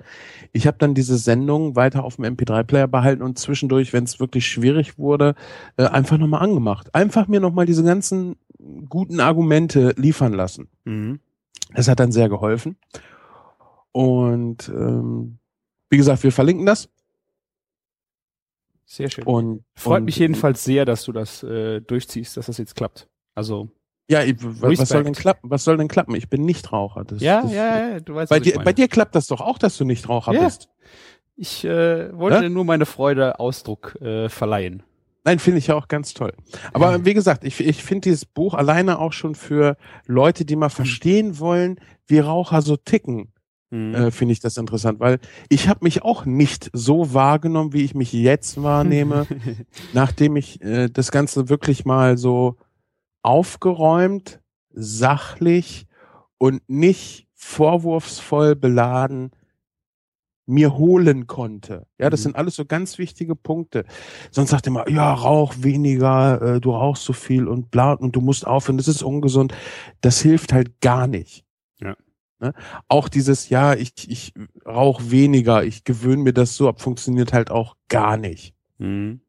Ich 0.54 0.66
habe 0.66 0.78
dann 0.80 0.94
diese 0.94 1.18
Sendung 1.18 1.76
weiter 1.76 2.06
auf 2.06 2.16
dem 2.16 2.24
MP3-Player 2.24 2.88
behalten 2.88 3.22
und 3.22 3.38
zwischendurch, 3.38 3.92
wenn 3.92 4.06
es 4.06 4.22
wirklich 4.22 4.48
schwierig 4.48 4.98
wurde, 4.98 5.36
äh, 5.76 5.86
einfach 5.86 6.18
noch 6.18 6.28
mal 6.28 6.38
angemacht. 6.38 6.96
Einfach 6.96 7.28
mir 7.28 7.42
noch 7.42 7.54
mal 7.54 7.66
diese 7.66 7.84
ganzen 7.84 8.38
guten 8.88 9.20
Argumente 9.20 9.94
liefern 9.98 10.32
lassen. 10.32 10.70
Mhm. 10.86 11.20
Das 11.74 11.90
hat 11.90 12.00
dann 12.00 12.14
sehr 12.14 12.30
geholfen. 12.30 12.78
Und 13.92 14.70
ähm, 14.70 15.38
wie 15.90 15.98
gesagt, 15.98 16.24
wir 16.24 16.32
verlinken 16.32 16.66
das. 16.66 16.90
Sehr 18.94 19.10
schön. 19.10 19.24
Und 19.24 19.64
Freut 19.76 20.02
und, 20.02 20.06
mich 20.06 20.18
jedenfalls 20.18 20.64
sehr, 20.64 20.86
dass 20.86 21.04
du 21.04 21.12
das 21.12 21.42
äh, 21.42 21.82
durchziehst, 21.82 22.38
dass 22.38 22.46
das 22.46 22.60
jetzt 22.60 22.76
klappt. 22.76 23.08
Also 23.34 23.70
Ja, 24.08 24.22
ich, 24.22 24.36
was, 24.40 24.88
soll 24.90 25.04
denn 25.04 25.14
klappen? 25.16 25.50
Was 25.50 25.64
soll 25.64 25.78
denn 25.78 25.88
klappen? 25.88 26.14
Ich 26.14 26.30
bin 26.30 26.44
nicht 26.46 26.72
Raucher. 26.72 27.04
Das, 27.04 27.20
ja, 27.20 27.42
das, 27.42 27.52
ja, 27.52 27.90
ja, 27.90 28.00
du 28.00 28.14
weißt, 28.14 28.30
Bei 28.30 28.36
was 28.40 28.46
ich 28.46 28.52
dir, 28.52 28.58
meine. 28.60 28.66
bei 28.66 28.74
dir 28.74 28.88
klappt 28.88 29.16
das 29.16 29.26
doch 29.26 29.42
auch, 29.42 29.58
dass 29.58 29.78
du 29.78 29.84
nicht 29.84 30.08
Raucher 30.08 30.34
Ja. 30.34 30.44
bist. 30.44 30.70
Ich 31.36 31.66
äh, 31.66 32.16
wollte 32.16 32.36
Ja? 32.36 32.42
dir 32.44 32.50
nur 32.52 32.66
meine 32.66 32.86
Freude 32.86 33.40
Ausdruck 33.40 34.00
äh, 34.00 34.30
verleihen. 34.30 34.84
Nein, 35.24 35.40
finde 35.40 35.58
ich 35.58 35.68
ja 35.68 35.76
auch 35.76 35.88
ganz 35.88 36.14
toll. 36.14 36.34
Aber 36.74 37.04
wie 37.04 37.16
gesagt, 37.16 37.46
ich, 37.46 37.60
ich 37.62 37.82
finde 37.84 38.02
dieses 38.02 38.26
Buch 38.26 38.54
alleine 38.54 39.00
auch 39.00 39.14
schon 39.14 39.34
für 39.34 39.76
Leute, 40.06 40.46
die 40.46 40.56
mal 40.56 40.70
verstehen 40.70 41.40
wollen, 41.40 41.80
wie 42.06 42.20
Raucher 42.20 42.62
so 42.62 42.78
ticken, 42.78 43.33
Mhm. 43.74 43.96
äh, 43.96 44.12
finde 44.12 44.34
ich 44.34 44.40
das 44.40 44.58
interessant, 44.58 45.00
weil 45.00 45.18
ich 45.50 45.68
habe 45.68 45.80
mich 45.82 46.04
auch 46.04 46.26
nicht 46.26 46.70
so 46.74 47.14
wahrgenommen, 47.16 47.74
wie 47.74 47.84
ich 47.84 47.96
mich 47.96 48.14
jetzt 48.14 48.62
wahrnehme, 48.62 49.26
nachdem 49.94 50.36
ich 50.36 50.62
äh, 50.62 50.90
das 50.90 51.12
Ganze 51.12 51.50
wirklich 51.50 51.84
mal 51.84 52.18
so 52.18 52.58
aufgeräumt, 53.24 54.42
sachlich 54.70 55.88
und 56.38 56.62
nicht 56.70 57.28
vorwurfsvoll 57.34 58.56
beladen 58.56 59.32
mir 60.46 60.78
holen 60.78 61.26
konnte. 61.26 61.88
Ja, 61.98 62.10
das 62.10 62.20
Mhm. 62.20 62.24
sind 62.24 62.36
alles 62.36 62.56
so 62.58 62.66
ganz 62.66 62.98
wichtige 62.98 63.34
Punkte. 63.36 63.86
Sonst 64.30 64.50
sagt 64.50 64.68
immer, 64.68 64.90
ja, 64.90 65.14
rauch 65.14 65.54
weniger, 65.60 66.42
äh, 66.42 66.62
du 66.62 66.72
rauchst 66.72 67.06
so 67.06 67.14
viel 67.14 67.48
und 67.48 67.72
bla 67.72 67.94
und 67.94 68.16
du 68.16 68.22
musst 68.22 68.46
aufhören, 68.46 68.78
das 68.78 68.90
ist 68.90 69.04
ungesund. 69.04 69.54
Das 70.02 70.22
hilft 70.22 70.52
halt 70.52 70.82
gar 70.82 71.08
nicht. 71.08 71.46
Ne? 72.44 72.54
Auch 72.90 73.08
dieses, 73.08 73.48
ja, 73.50 73.74
ich, 73.74 73.94
ich 74.10 74.34
rauch 74.66 75.02
weniger, 75.06 75.64
ich 75.64 75.86
gewöhne 75.86 76.24
mir 76.24 76.34
das 76.34 76.56
so 76.58 76.68
ab, 76.68 76.82
funktioniert 76.82 77.32
halt 77.32 77.50
auch 77.52 77.76
gar 77.88 78.18
nicht. 78.18 78.54
Mhm. 78.80 79.22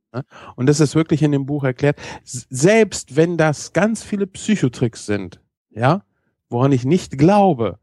Und 0.57 0.66
das 0.68 0.81
ist 0.81 0.94
wirklich 0.94 1.22
in 1.22 1.33
dem 1.33 1.46
Buch 1.46 1.64
erklärt. 1.64 1.98
Selbst 2.24 3.16
wenn 3.16 3.37
das 3.37 3.72
ganz 3.72 4.03
viele 4.03 4.27
Psychotricks 4.27 5.07
sind, 5.07 5.40
ja, 5.70 6.03
woran 6.48 6.72
ich 6.72 6.85
nicht 6.85 7.18
glaube, 7.18 7.79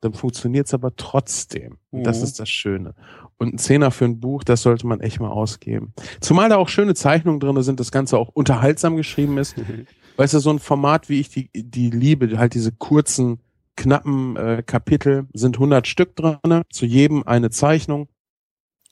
dann 0.00 0.12
funktioniert 0.14 0.66
es 0.66 0.74
aber 0.74 0.96
trotzdem. 0.96 1.78
Und 1.90 2.04
das 2.04 2.18
Mhm. 2.18 2.24
ist 2.24 2.40
das 2.40 2.48
Schöne. 2.48 2.94
Und 3.38 3.54
ein 3.54 3.58
Zehner 3.58 3.90
für 3.90 4.04
ein 4.06 4.20
Buch, 4.20 4.42
das 4.44 4.62
sollte 4.62 4.86
man 4.86 5.00
echt 5.00 5.20
mal 5.20 5.30
ausgeben. 5.30 5.94
Zumal 6.20 6.48
da 6.48 6.56
auch 6.56 6.68
schöne 6.68 6.94
Zeichnungen 6.94 7.40
drin 7.40 7.60
sind, 7.62 7.78
das 7.80 7.92
Ganze 7.92 8.18
auch 8.18 8.28
unterhaltsam 8.28 8.96
geschrieben 8.96 9.38
ist. 9.38 9.54
Weißt 10.16 10.34
du, 10.34 10.40
so 10.40 10.50
ein 10.50 10.58
Format, 10.58 11.08
wie 11.08 11.20
ich 11.20 11.28
die, 11.30 11.50
die 11.54 11.90
liebe, 11.90 12.36
halt 12.38 12.54
diese 12.54 12.72
kurzen, 12.72 13.40
knappen 13.76 14.36
äh, 14.36 14.62
Kapitel, 14.64 15.26
sind 15.32 15.56
100 15.56 15.86
Stück 15.86 16.16
drin, 16.16 16.62
zu 16.70 16.86
jedem 16.86 17.22
eine 17.26 17.50
Zeichnung. 17.50 18.08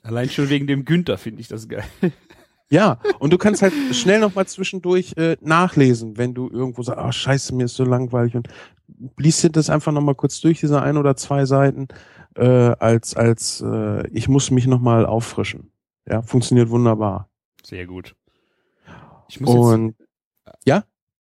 Allein 0.03 0.29
schon 0.31 0.49
wegen 0.49 0.67
dem 0.67 0.85
Günther 0.85 1.19
finde 1.19 1.41
ich 1.41 1.49
das 1.49 1.69
geil. 1.69 1.85
Ja, 2.73 3.01
und 3.19 3.33
du 3.33 3.39
kannst 3.39 3.63
halt 3.63 3.73
schnell 3.93 4.21
noch 4.21 4.37
mal 4.37 4.47
zwischendurch 4.47 5.15
äh, 5.17 5.37
nachlesen, 5.41 6.17
wenn 6.17 6.35
du 6.35 6.49
irgendwo 6.49 6.85
sagst, 6.85 7.05
oh 7.05 7.11
scheiße, 7.11 7.53
mir 7.53 7.65
ist 7.65 7.75
so 7.75 7.83
langweilig 7.83 8.37
und 8.37 8.47
liest 9.19 9.43
dir 9.43 9.51
das 9.51 9.71
einfach 9.71 9.91
noch 9.91 10.03
mal 10.03 10.15
kurz 10.15 10.41
durch, 10.41 10.61
diese 10.61 10.81
ein 10.81 10.97
oder 10.97 11.17
zwei 11.17 11.47
Seiten, 11.47 11.89
äh, 12.37 12.45
als, 12.45 13.17
als 13.17 13.61
äh, 13.61 14.07
ich 14.11 14.29
muss 14.29 14.53
mich 14.53 14.69
noch 14.69 14.81
mal 14.81 15.05
auffrischen. 15.05 15.73
Ja, 16.09 16.23
funktioniert 16.23 16.71
wunderbar. 16.71 17.29
Sehr 17.65 17.87
gut. 17.87 18.15
Ich 19.29 19.41
muss 19.41 19.51
und? 19.51 19.97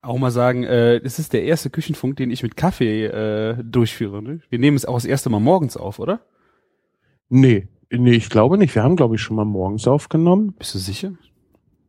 Auch 0.02 0.18
mal 0.18 0.32
sagen, 0.32 0.64
äh, 0.64 1.02
das 1.02 1.20
ist 1.20 1.34
der 1.34 1.44
erste 1.44 1.70
Küchenfunk, 1.70 2.16
den 2.18 2.32
ich 2.32 2.44
mit 2.44 2.56
Kaffee 2.56 3.06
äh, 3.06 3.58
durchführe. 3.64 4.22
Ne? 4.24 4.42
Wir 4.50 4.60
nehmen 4.60 4.78
es 4.78 4.86
auch 4.86 4.96
das 4.96 5.06
erste 5.06 5.30
Mal 5.30 5.40
morgens 5.40 5.76
auf, 5.78 6.00
oder? 6.00 6.22
Nee, 7.30 7.68
nee, 7.92 8.14
ich 8.14 8.30
glaube 8.30 8.58
nicht. 8.58 8.74
Wir 8.76 8.84
haben, 8.84 8.96
glaube 8.96 9.16
ich, 9.16 9.22
schon 9.22 9.36
mal 9.36 9.46
morgens 9.46 9.88
aufgenommen. 9.88 10.54
Bist 10.58 10.74
du 10.76 10.80
sicher? 10.80 11.12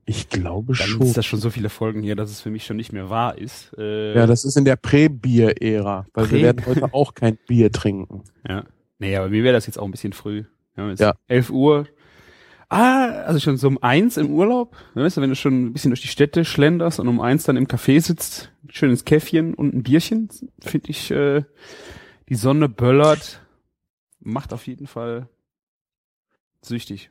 Ich 0.06 0.28
glaube 0.28 0.74
Dann 0.76 0.86
schon. 0.88 1.02
ist 1.02 1.16
das 1.16 1.24
schon 1.24 1.38
so 1.38 1.50
viele 1.50 1.68
Folgen 1.68 2.02
hier, 2.02 2.16
dass 2.16 2.30
es 2.30 2.40
für 2.40 2.50
mich 2.50 2.64
schon 2.64 2.76
nicht 2.76 2.92
mehr 2.92 3.10
wahr 3.10 3.38
ist. 3.38 3.72
Äh, 3.78 4.14
Ja, 4.14 4.26
das 4.26 4.44
ist 4.44 4.56
in 4.56 4.64
der 4.64 4.76
Prä-Bier-Ära, 4.76 6.06
weil 6.12 6.24
Prä- 6.24 6.30
wir 6.32 6.42
werden 6.42 6.66
heute 6.66 6.92
auch 6.92 7.14
kein 7.14 7.38
Bier 7.46 7.70
trinken. 7.70 8.24
ja. 8.48 8.64
Nee, 8.98 9.16
aber 9.16 9.28
mir 9.28 9.44
wäre 9.44 9.54
das 9.54 9.66
jetzt 9.66 9.78
auch 9.78 9.84
ein 9.84 9.90
bisschen 9.92 10.12
früh. 10.12 10.44
Ja. 10.76 11.14
11 11.28 11.50
Uhr. 11.50 11.86
Ah, 12.72 13.22
also 13.24 13.40
schon 13.40 13.56
so 13.56 13.66
um 13.66 13.82
eins 13.82 14.16
im 14.16 14.30
Urlaub. 14.30 14.76
Weißt 14.94 15.16
du, 15.16 15.20
wenn 15.20 15.30
du 15.30 15.34
schon 15.36 15.66
ein 15.66 15.72
bisschen 15.72 15.90
durch 15.90 16.02
die 16.02 16.06
Städte 16.08 16.44
schlenderst 16.44 17.00
und 17.00 17.08
um 17.08 17.20
eins 17.20 17.42
dann 17.42 17.56
im 17.56 17.66
Café 17.66 18.00
sitzt, 18.00 18.52
schönes 18.68 19.04
Käffchen 19.04 19.54
und 19.54 19.74
ein 19.74 19.82
Bierchen, 19.82 20.28
finde 20.60 20.90
ich, 20.90 21.10
äh, 21.10 21.42
die 22.28 22.36
Sonne 22.36 22.68
böllert, 22.68 23.44
macht 24.20 24.52
auf 24.52 24.68
jeden 24.68 24.86
Fall 24.86 25.28
süchtig. 26.62 27.10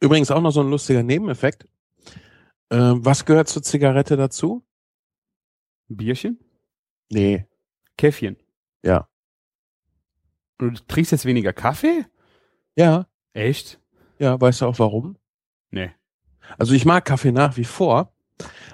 Übrigens 0.00 0.30
auch 0.30 0.40
noch 0.40 0.52
so 0.52 0.60
ein 0.60 0.70
lustiger 0.70 1.02
Nebeneffekt. 1.02 1.68
Äh, 2.70 2.78
was 2.94 3.26
gehört 3.26 3.48
zur 3.48 3.62
Zigarette 3.62 4.16
dazu? 4.16 4.64
Bierchen? 5.88 6.38
Nee, 7.10 7.46
Käffchen. 7.98 8.36
ja. 8.82 9.08
Und 10.60 10.80
du 10.80 10.86
trinkst 10.86 11.12
jetzt 11.12 11.24
weniger 11.26 11.52
Kaffee? 11.52 12.06
Ja, 12.76 13.06
Echt? 13.32 13.80
ja, 14.18 14.40
weißt 14.40 14.62
du 14.62 14.66
auch 14.66 14.78
warum? 14.78 15.16
Nee. 15.70 15.90
Also 16.58 16.74
ich 16.74 16.84
mag 16.84 17.04
Kaffee 17.04 17.30
nach 17.32 17.56
wie 17.56 17.64
vor, 17.64 18.12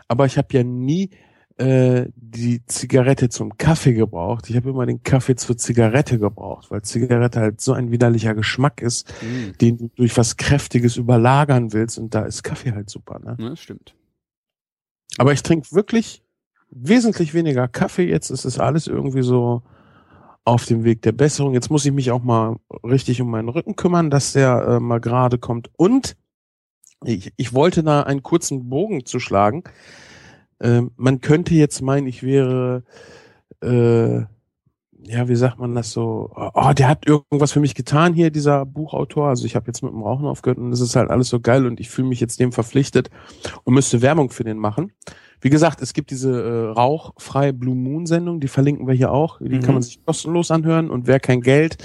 aber 0.09 0.25
ich 0.27 0.39
habe 0.39 0.49
ja 0.53 0.63
nie 0.63 1.11
äh, 1.57 2.07
die 2.17 2.65
Zigarette 2.67 3.29
zum 3.29 3.59
Kaffee 3.59 3.93
gebraucht. 3.95 4.49
Ich 4.49 4.57
habe 4.57 4.71
immer 4.71 4.87
den 4.87 5.03
Kaffee 5.03 5.37
zur 5.37 5.57
Zigarette 5.59 6.19
gebraucht, 6.19 6.71
weil 6.71 6.83
Zigarette 6.83 7.41
halt 7.41 7.61
so 7.61 7.73
ein 7.75 7.91
widerlicher 7.91 8.35
Geschmack 8.35 8.81
ist, 8.81 9.13
Hm. 9.21 9.53
den 9.61 9.77
du 9.79 9.89
durch 9.89 10.17
was 10.17 10.37
Kräftiges 10.37 10.97
überlagern 10.97 11.73
willst 11.73 11.99
und 11.99 12.15
da 12.15 12.25
ist 12.25 12.43
Kaffee 12.43 12.73
halt 12.73 12.89
super. 12.91 13.19
Ne? 13.19 13.37
Ja, 13.39 13.51
das 13.51 13.61
stimmt. 13.61 13.95
Aber 15.19 15.33
ich 15.33 15.43
trinke 15.43 15.71
wirklich 15.73 16.23
wesentlich 16.71 17.35
weniger 17.35 17.69
Kaffee. 17.69 18.09
Jetzt 18.09 18.31
ist 18.31 18.45
es 18.45 18.59
alles 18.59 18.87
irgendwie 18.87 19.23
so 19.23 19.63
auf 20.45 20.67
dem 20.67 20.85
Weg 20.85 21.03
der 21.03 21.13
Besserung. 21.13 21.55
Jetzt 21.55 21.71
muss 21.71 21.87
ich 21.87 21.93
mich 21.93 22.11
auch 22.11 22.23
mal 22.23 22.57
richtig 22.83 23.21
um 23.23 23.31
meinen 23.31 23.49
Rücken 23.49 23.77
kümmern, 23.77 24.11
dass 24.11 24.33
der 24.33 24.63
äh, 24.69 24.81
mal 24.81 25.01
gerade 25.01 25.39
kommt. 25.39 25.71
Und 25.77 26.17
ich, 27.05 27.33
ich 27.37 27.53
wollte 27.55 27.83
da 27.83 28.03
einen 28.03 28.23
kurzen 28.23 28.69
Bogen 28.69 29.07
zu 29.07 29.19
schlagen. 29.19 29.65
Ähm, 30.61 30.91
man 30.97 31.21
könnte 31.21 31.55
jetzt 31.55 31.83
meinen, 31.83 32.07
ich 32.07 32.23
wäre, 32.23 32.85
äh, 33.63 34.21
ja, 35.07 35.29
wie 35.29 35.37
sagt 35.37 35.59
man 35.59 35.75
das 35.75 35.93
so? 35.93 36.31
Oh, 36.35 36.73
der 36.77 36.89
hat 36.89 37.07
irgendwas 37.07 37.53
für 37.53 37.61
mich 37.61 37.75
getan 37.75 38.15
hier, 38.15 38.31
dieser 38.31 38.65
Buchautor. 38.65 39.29
Also 39.29 39.45
ich 39.45 39.57
habe 39.57 39.67
jetzt 39.67 39.83
mit 39.83 39.93
dem 39.93 40.03
Rauchen 40.03 40.27
aufgehört 40.27 40.59
und 40.59 40.71
das 40.71 40.81
ist 40.81 40.97
halt 40.97 41.11
alles 41.11 41.29
so 41.29 41.41
geil 41.41 41.67
und 41.67 41.81
ich 41.81 41.91
fühle 41.91 42.09
mich 42.09 42.21
jetzt 42.21 42.41
dem 42.41 42.53
verpflichtet 42.53 43.11
und 43.65 43.75
müsste 43.75 44.01
Werbung 44.03 44.31
für 44.31 44.45
den 44.45 44.59
machen. 44.59 44.93
Wie 45.45 45.51
gesagt, 45.51 45.83
es 45.83 45.93
gibt 45.93 46.11
diese 46.11 46.31
äh, 46.43 46.71
rauchfreie 46.73 47.53
Blue 47.53 47.75
Moon 47.75 48.07
Sendung, 48.07 48.41
die 48.41 48.49
verlinken 48.49 48.87
wir 48.87 48.95
hier 48.95 49.13
auch. 49.13 49.41
Die 49.41 49.51
Mhm. 49.57 49.61
kann 49.61 49.75
man 49.75 49.83
sich 49.83 50.03
kostenlos 50.03 50.51
anhören 50.51 50.89
und 50.89 51.07
wer 51.07 51.21
kein 51.21 51.43
Geld 51.43 51.77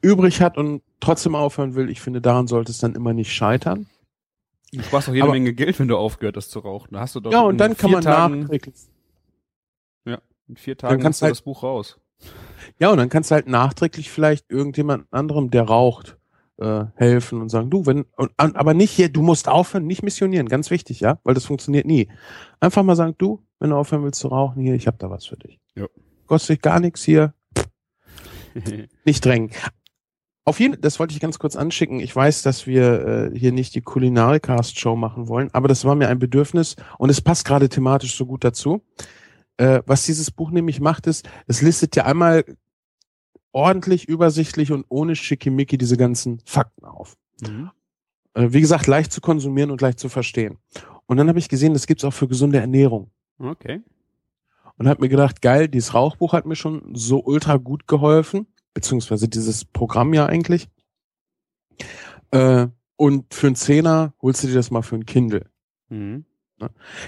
übrig 0.00 0.40
hat 0.40 0.56
und 0.56 0.80
trotzdem 1.00 1.34
aufhören 1.34 1.74
will, 1.74 1.90
ich 1.90 2.00
finde, 2.00 2.20
daran 2.20 2.46
sollte 2.46 2.70
es 2.70 2.78
dann 2.78 2.94
immer 2.94 3.12
nicht 3.12 3.32
scheitern. 3.32 3.86
Du 4.72 4.80
sparst 4.80 5.08
doch 5.08 5.12
jede 5.12 5.24
Aber- 5.24 5.32
Menge 5.32 5.52
Geld, 5.54 5.76
wenn 5.80 5.88
du 5.88 5.96
aufgehört 5.96 6.36
hast 6.36 6.52
zu 6.52 6.60
rauchen. 6.60 6.90
Da 6.94 7.00
hast 7.00 7.16
du 7.16 7.20
doch 7.20 7.32
Ja, 7.32 7.40
und 7.40 7.58
dann 7.58 7.76
kann 7.76 7.90
man 7.90 8.02
Tagen, 8.02 8.40
nachträglich. 8.42 8.74
in 10.48 10.56
vier 10.56 10.76
Tagen 10.78 11.02
kannst 11.02 11.16
hast 11.16 11.20
du 11.22 11.24
halt- 11.26 11.32
das 11.32 11.42
Buch 11.42 11.62
raus. 11.64 11.98
Ja, 12.78 12.90
und 12.90 12.98
dann 12.98 13.08
kannst 13.08 13.30
du 13.32 13.34
halt 13.34 13.48
nachträglich 13.48 14.08
vielleicht 14.10 14.48
irgendjemand 14.50 15.06
anderem, 15.10 15.50
der 15.50 15.62
raucht, 15.64 16.16
äh, 16.60 16.84
helfen 16.94 17.40
und 17.40 17.48
sagen, 17.48 17.70
du, 17.70 17.86
wenn, 17.86 18.04
und, 18.16 18.30
aber 18.36 18.74
nicht 18.74 18.90
hier, 18.90 19.08
du 19.08 19.22
musst 19.22 19.48
aufhören, 19.48 19.86
nicht 19.86 20.02
missionieren, 20.02 20.48
ganz 20.48 20.70
wichtig, 20.70 21.00
ja, 21.00 21.18
weil 21.24 21.34
das 21.34 21.44
funktioniert 21.44 21.86
nie. 21.86 22.08
Einfach 22.60 22.82
mal 22.82 22.96
sagen, 22.96 23.14
du, 23.18 23.42
wenn 23.58 23.70
du 23.70 23.76
aufhören 23.76 24.04
willst 24.04 24.20
zu 24.20 24.28
rauchen, 24.28 24.62
hier, 24.62 24.74
ich 24.74 24.86
hab 24.86 24.98
da 24.98 25.10
was 25.10 25.26
für 25.26 25.36
dich. 25.36 25.60
Ja. 25.74 25.86
Kostet 26.26 26.56
dich 26.56 26.62
gar 26.62 26.80
nichts 26.80 27.02
hier, 27.02 27.34
nicht 29.04 29.24
drängen. 29.24 29.50
Auf 30.44 30.58
jeden 30.58 30.80
das 30.80 30.98
wollte 30.98 31.14
ich 31.14 31.20
ganz 31.20 31.38
kurz 31.38 31.54
anschicken. 31.54 32.00
Ich 32.00 32.14
weiß, 32.14 32.42
dass 32.42 32.66
wir 32.66 33.30
äh, 33.32 33.38
hier 33.38 33.52
nicht 33.52 33.74
die 33.74 33.82
Kulinarikast-Show 33.82 34.96
machen 34.96 35.28
wollen, 35.28 35.50
aber 35.52 35.68
das 35.68 35.84
war 35.84 35.94
mir 35.94 36.08
ein 36.08 36.18
Bedürfnis 36.18 36.76
und 36.98 37.10
es 37.10 37.20
passt 37.20 37.44
gerade 37.44 37.68
thematisch 37.68 38.16
so 38.16 38.26
gut 38.26 38.42
dazu. 38.44 38.82
Äh, 39.58 39.82
was 39.86 40.04
dieses 40.04 40.30
Buch 40.30 40.50
nämlich 40.50 40.80
macht, 40.80 41.06
ist, 41.06 41.28
es 41.46 41.62
listet 41.62 41.94
ja 41.94 42.04
einmal 42.04 42.44
ordentlich, 43.52 44.08
übersichtlich 44.08 44.72
und 44.72 44.84
ohne 44.88 45.16
Schickimicki 45.16 45.78
diese 45.78 45.96
ganzen 45.96 46.40
Fakten 46.44 46.84
auf. 46.84 47.16
Mhm. 47.42 47.70
Äh, 48.34 48.48
wie 48.52 48.60
gesagt, 48.60 48.86
leicht 48.86 49.12
zu 49.12 49.20
konsumieren 49.20 49.70
und 49.70 49.80
leicht 49.80 49.98
zu 49.98 50.08
verstehen. 50.08 50.58
Und 51.06 51.16
dann 51.16 51.28
habe 51.28 51.38
ich 51.38 51.48
gesehen, 51.48 51.72
das 51.72 51.86
gibt's 51.86 52.04
auch 52.04 52.12
für 52.12 52.28
gesunde 52.28 52.58
Ernährung. 52.58 53.10
Okay. 53.38 53.82
Und 54.76 54.88
habe 54.88 55.02
mir 55.02 55.08
gedacht, 55.08 55.42
geil, 55.42 55.68
dieses 55.68 55.94
Rauchbuch 55.94 56.32
hat 56.32 56.46
mir 56.46 56.56
schon 56.56 56.94
so 56.94 57.22
ultra 57.22 57.56
gut 57.56 57.86
geholfen, 57.86 58.46
beziehungsweise 58.72 59.28
dieses 59.28 59.64
Programm 59.64 60.14
ja 60.14 60.26
eigentlich. 60.26 60.68
Äh, 62.30 62.68
und 62.96 63.34
für 63.34 63.48
einen 63.48 63.56
Zehner 63.56 64.14
holst 64.22 64.42
du 64.42 64.48
dir 64.48 64.54
das 64.54 64.70
mal 64.70 64.82
für 64.82 64.96
ein 64.96 65.06
Kindle. 65.06 65.46
Mhm. 65.88 66.24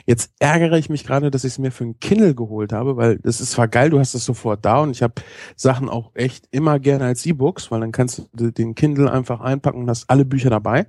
Jetzt 0.07 0.33
ärgere 0.39 0.79
ich 0.79 0.89
mich 0.89 1.05
gerade, 1.05 1.31
dass 1.31 1.45
ich 1.45 1.53
es 1.53 1.59
mir 1.59 1.71
für 1.71 1.85
ein 1.85 2.01
Kindle 2.01 2.35
geholt 2.35 2.73
habe, 2.73 2.97
weil 2.97 3.19
das 3.19 3.41
ist 3.41 3.53
zwar 3.53 3.69
geil, 3.69 3.91
du 3.91 3.99
hast 3.99 4.15
es 4.15 4.25
sofort 4.25 4.65
da 4.65 4.81
und 4.81 4.91
ich 4.91 5.03
habe 5.03 5.15
Sachen 5.57 5.89
auch 5.89 6.11
echt 6.15 6.49
immer 6.51 6.79
gerne 6.79 7.05
als 7.05 7.25
E-Books, 7.27 7.71
weil 7.71 7.81
dann 7.81 7.93
kannst 7.93 8.29
du 8.33 8.51
den 8.51 8.75
Kindle 8.75 9.11
einfach 9.11 9.41
einpacken 9.41 9.83
und 9.83 9.91
hast 9.91 10.09
alle 10.09 10.25
Bücher 10.25 10.51
dabei. 10.51 10.87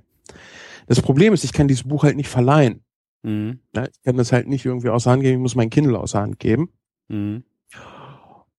Das 0.86 1.00
Problem 1.00 1.32
ist, 1.32 1.44
ich 1.44 1.52
kann 1.52 1.68
dieses 1.68 1.84
Buch 1.84 2.04
halt 2.04 2.16
nicht 2.16 2.28
verleihen. 2.28 2.84
Mhm. 3.22 3.60
Ne? 3.72 3.88
Ich 3.90 4.02
kann 4.02 4.16
das 4.16 4.32
halt 4.32 4.48
nicht 4.48 4.64
irgendwie 4.64 4.90
außer 4.90 5.10
Hand 5.10 5.22
geben, 5.22 5.36
ich 5.36 5.42
muss 5.42 5.54
mein 5.54 5.70
Kindle 5.70 5.98
außer 5.98 6.20
Hand 6.20 6.38
geben. 6.38 6.70
Mhm. 7.08 7.44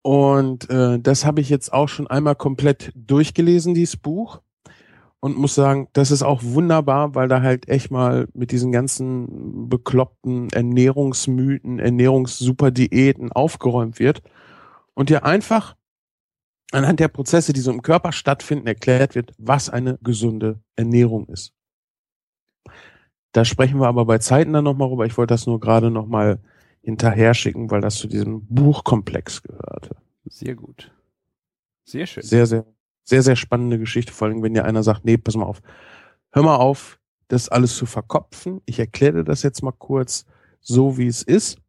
Und 0.01 0.69
äh, 0.69 0.99
das 0.99 1.25
habe 1.25 1.41
ich 1.41 1.49
jetzt 1.49 1.73
auch 1.73 1.89
schon 1.89 2.05
einmal 2.05 2.35
komplett 2.35 2.91
durchgelesen, 2.95 3.73
dieses 3.73 3.97
Buch. 3.97 4.41
Und 5.25 5.37
muss 5.37 5.55
sagen, 5.55 5.87
das 5.93 6.11
ist 6.11 6.21
auch 6.21 6.43
wunderbar, 6.43 7.15
weil 7.15 7.27
da 7.27 7.41
halt 7.41 7.67
echt 7.67 7.89
mal 7.89 8.27
mit 8.35 8.51
diesen 8.51 8.71
ganzen 8.71 9.67
bekloppten 9.67 10.51
Ernährungsmythen, 10.51 11.79
Ernährungssuperdiäten 11.79 13.31
aufgeräumt 13.31 13.97
wird. 13.97 14.21
Und 14.93 15.09
dir 15.09 15.25
einfach 15.25 15.75
anhand 16.71 16.99
der 16.99 17.07
Prozesse, 17.07 17.53
die 17.53 17.59
so 17.59 17.71
im 17.71 17.81
Körper 17.81 18.11
stattfinden, 18.11 18.67
erklärt 18.67 19.15
wird, 19.15 19.33
was 19.39 19.67
eine 19.67 19.97
gesunde 20.03 20.59
Ernährung 20.75 21.27
ist. 21.27 21.55
Da 23.31 23.45
sprechen 23.45 23.79
wir 23.79 23.87
aber 23.87 24.05
bei 24.05 24.19
Zeiten 24.19 24.53
dann 24.53 24.63
nochmal 24.63 24.89
rüber. 24.89 25.07
Ich 25.07 25.17
wollte 25.17 25.33
das 25.33 25.47
nur 25.47 25.59
gerade 25.59 25.89
nochmal 25.89 26.37
hinterher 26.81 27.33
schicken, 27.33 27.71
weil 27.71 27.81
das 27.81 27.95
zu 27.95 28.07
diesem 28.07 28.45
Buchkomplex 28.45 29.41
gehörte. 29.41 29.95
Sehr 30.25 30.53
gut. 30.53 30.91
Sehr 31.83 32.05
schön. 32.05 32.21
Sehr, 32.21 32.45
sehr, 32.45 32.63
sehr, 33.05 33.23
sehr 33.23 33.35
spannende 33.35 33.79
Geschichte. 33.79 34.11
Vor 34.11 34.27
allem, 34.27 34.43
wenn 34.43 34.53
dir 34.53 34.65
einer 34.65 34.83
sagt, 34.83 35.05
nee, 35.05 35.17
pass 35.17 35.35
mal 35.35 35.45
auf, 35.45 35.61
hör 36.31 36.43
mal 36.43 36.57
auf, 36.57 36.99
das 37.29 37.47
alles 37.49 37.75
zu 37.75 37.85
verkopfen. 37.85 38.61
Ich 38.65 38.79
erkläre 38.79 39.19
dir 39.19 39.23
das 39.23 39.43
jetzt 39.43 39.63
mal 39.63 39.71
kurz, 39.71 40.25
so 40.59 40.97
wie 40.97 41.07
es 41.07 41.21
ist. 41.21 41.59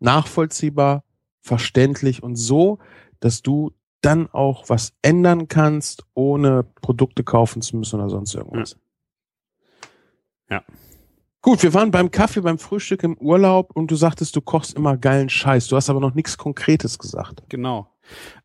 Nachvollziehbar, 0.00 1.04
verständlich 1.40 2.22
und 2.22 2.36
so, 2.36 2.78
dass 3.20 3.40
du 3.42 3.72
dann 4.02 4.28
auch 4.30 4.68
was 4.68 4.92
ändern 5.02 5.48
kannst, 5.48 6.04
ohne 6.14 6.64
Produkte 6.82 7.24
kaufen 7.24 7.62
zu 7.62 7.76
müssen 7.76 7.98
oder 7.98 8.10
sonst 8.10 8.34
irgendwas. 8.34 8.76
Ja. 10.50 10.62
Gut, 11.40 11.62
wir 11.62 11.74
waren 11.74 11.90
beim 11.90 12.10
Kaffee, 12.10 12.40
beim 12.40 12.58
Frühstück 12.58 13.04
im 13.04 13.16
Urlaub 13.18 13.70
und 13.74 13.90
du 13.90 13.96
sagtest, 13.96 14.34
du 14.36 14.40
kochst 14.40 14.74
immer 14.74 14.96
geilen 14.96 15.28
Scheiß. 15.28 15.68
Du 15.68 15.76
hast 15.76 15.88
aber 15.88 16.00
noch 16.00 16.14
nichts 16.14 16.36
Konkretes 16.36 16.98
gesagt. 16.98 17.44
Genau. 17.48 17.88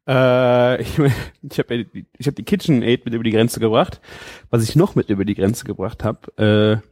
Äh, 0.07 0.81
ich 0.81 0.97
ich 0.97 1.59
habe 1.59 1.85
ich 2.17 2.27
hab 2.27 2.35
die 2.35 2.43
KitchenAid 2.43 3.05
mit 3.05 3.13
über 3.13 3.23
die 3.23 3.31
Grenze 3.31 3.59
gebracht. 3.59 4.01
Was 4.49 4.63
ich 4.63 4.75
noch 4.75 4.95
mit 4.95 5.09
über 5.09 5.25
die 5.25 5.35
Grenze 5.35 5.65
gebracht 5.65 6.03
habe, 6.03 6.81
äh, 6.81 6.87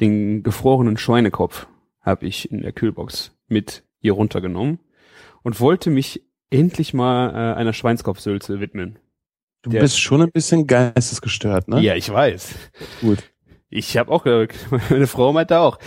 den 0.00 0.42
gefrorenen 0.42 0.96
Schweinekopf 0.96 1.66
habe 2.00 2.26
ich 2.26 2.50
in 2.50 2.62
der 2.62 2.72
Kühlbox 2.72 3.32
mit 3.48 3.84
hier 4.00 4.12
runtergenommen 4.14 4.80
und 5.42 5.60
wollte 5.60 5.90
mich 5.90 6.22
endlich 6.50 6.92
mal 6.94 7.30
äh, 7.30 7.56
einer 7.56 7.72
Schweinskopfsülze 7.72 8.58
widmen. 8.60 8.98
Du 9.62 9.70
Der- 9.70 9.80
bist 9.80 10.00
schon 10.00 10.20
ein 10.22 10.32
bisschen 10.32 10.66
geistesgestört, 10.66 11.68
ne? 11.68 11.80
Ja, 11.80 11.94
ich 11.94 12.10
weiß. 12.12 12.54
Gut. 13.00 13.18
Ich 13.70 13.96
habe 13.96 14.10
auch, 14.10 14.24
meine 14.90 15.06
Frau 15.06 15.32
meinte 15.32 15.60
auch, 15.60 15.78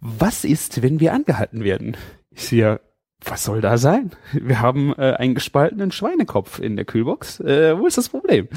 was 0.00 0.44
ist, 0.44 0.80
wenn 0.82 0.98
wir 1.00 1.12
angehalten 1.12 1.62
werden? 1.62 1.96
Ich 2.30 2.44
sehe, 2.44 2.58
ja, 2.60 2.80
was 3.24 3.44
soll 3.44 3.60
da 3.60 3.78
sein? 3.78 4.12
Wir 4.32 4.60
haben 4.60 4.94
äh, 4.96 5.14
einen 5.14 5.34
gespaltenen 5.34 5.92
Schweinekopf 5.92 6.58
in 6.58 6.76
der 6.76 6.84
Kühlbox. 6.84 7.40
Äh, 7.40 7.78
wo 7.78 7.86
ist 7.86 7.98
das 7.98 8.08
Problem? 8.08 8.48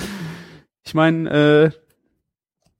Ich 0.83 0.93
meine, 0.93 1.29
äh, 1.29 1.71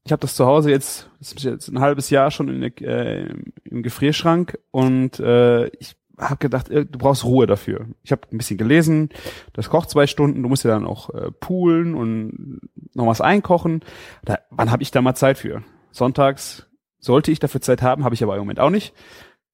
ich 0.03 0.11
habe 0.11 0.21
das 0.21 0.35
zu 0.35 0.45
Hause 0.45 0.71
jetzt, 0.71 1.09
das 1.19 1.33
ist 1.33 1.43
jetzt 1.43 1.67
ein 1.67 1.79
halbes 1.79 2.09
Jahr 2.09 2.31
schon 2.31 2.49
in 2.49 2.61
der, 2.61 2.81
äh, 2.81 3.33
im 3.63 3.83
Gefrierschrank 3.83 4.57
und 4.71 5.19
äh, 5.19 5.67
ich 5.77 5.95
habe 6.17 6.37
gedacht, 6.37 6.69
äh, 6.69 6.85
du 6.85 6.97
brauchst 6.97 7.23
Ruhe 7.23 7.47
dafür. 7.47 7.87
Ich 8.03 8.11
habe 8.11 8.21
ein 8.31 8.37
bisschen 8.37 8.57
gelesen, 8.57 9.09
das 9.53 9.69
kocht 9.69 9.89
zwei 9.89 10.07
Stunden, 10.07 10.41
du 10.41 10.49
musst 10.49 10.63
ja 10.63 10.71
dann 10.71 10.87
auch 10.87 11.09
äh, 11.11 11.31
poolen 11.31 11.93
und 11.95 12.61
noch 12.93 13.07
was 13.07 13.21
einkochen. 13.21 13.81
Da, 14.23 14.39
wann 14.49 14.71
habe 14.71 14.83
ich 14.83 14.91
da 14.91 15.01
mal 15.01 15.15
Zeit 15.15 15.37
für? 15.37 15.63
Sonntags 15.91 16.67
sollte 16.99 17.31
ich 17.31 17.39
dafür 17.39 17.61
Zeit 17.61 17.81
haben, 17.81 18.03
habe 18.03 18.15
ich 18.15 18.23
aber 18.23 18.35
im 18.35 18.41
Moment 18.41 18.59
auch 18.59 18.69
nicht. 18.69 18.93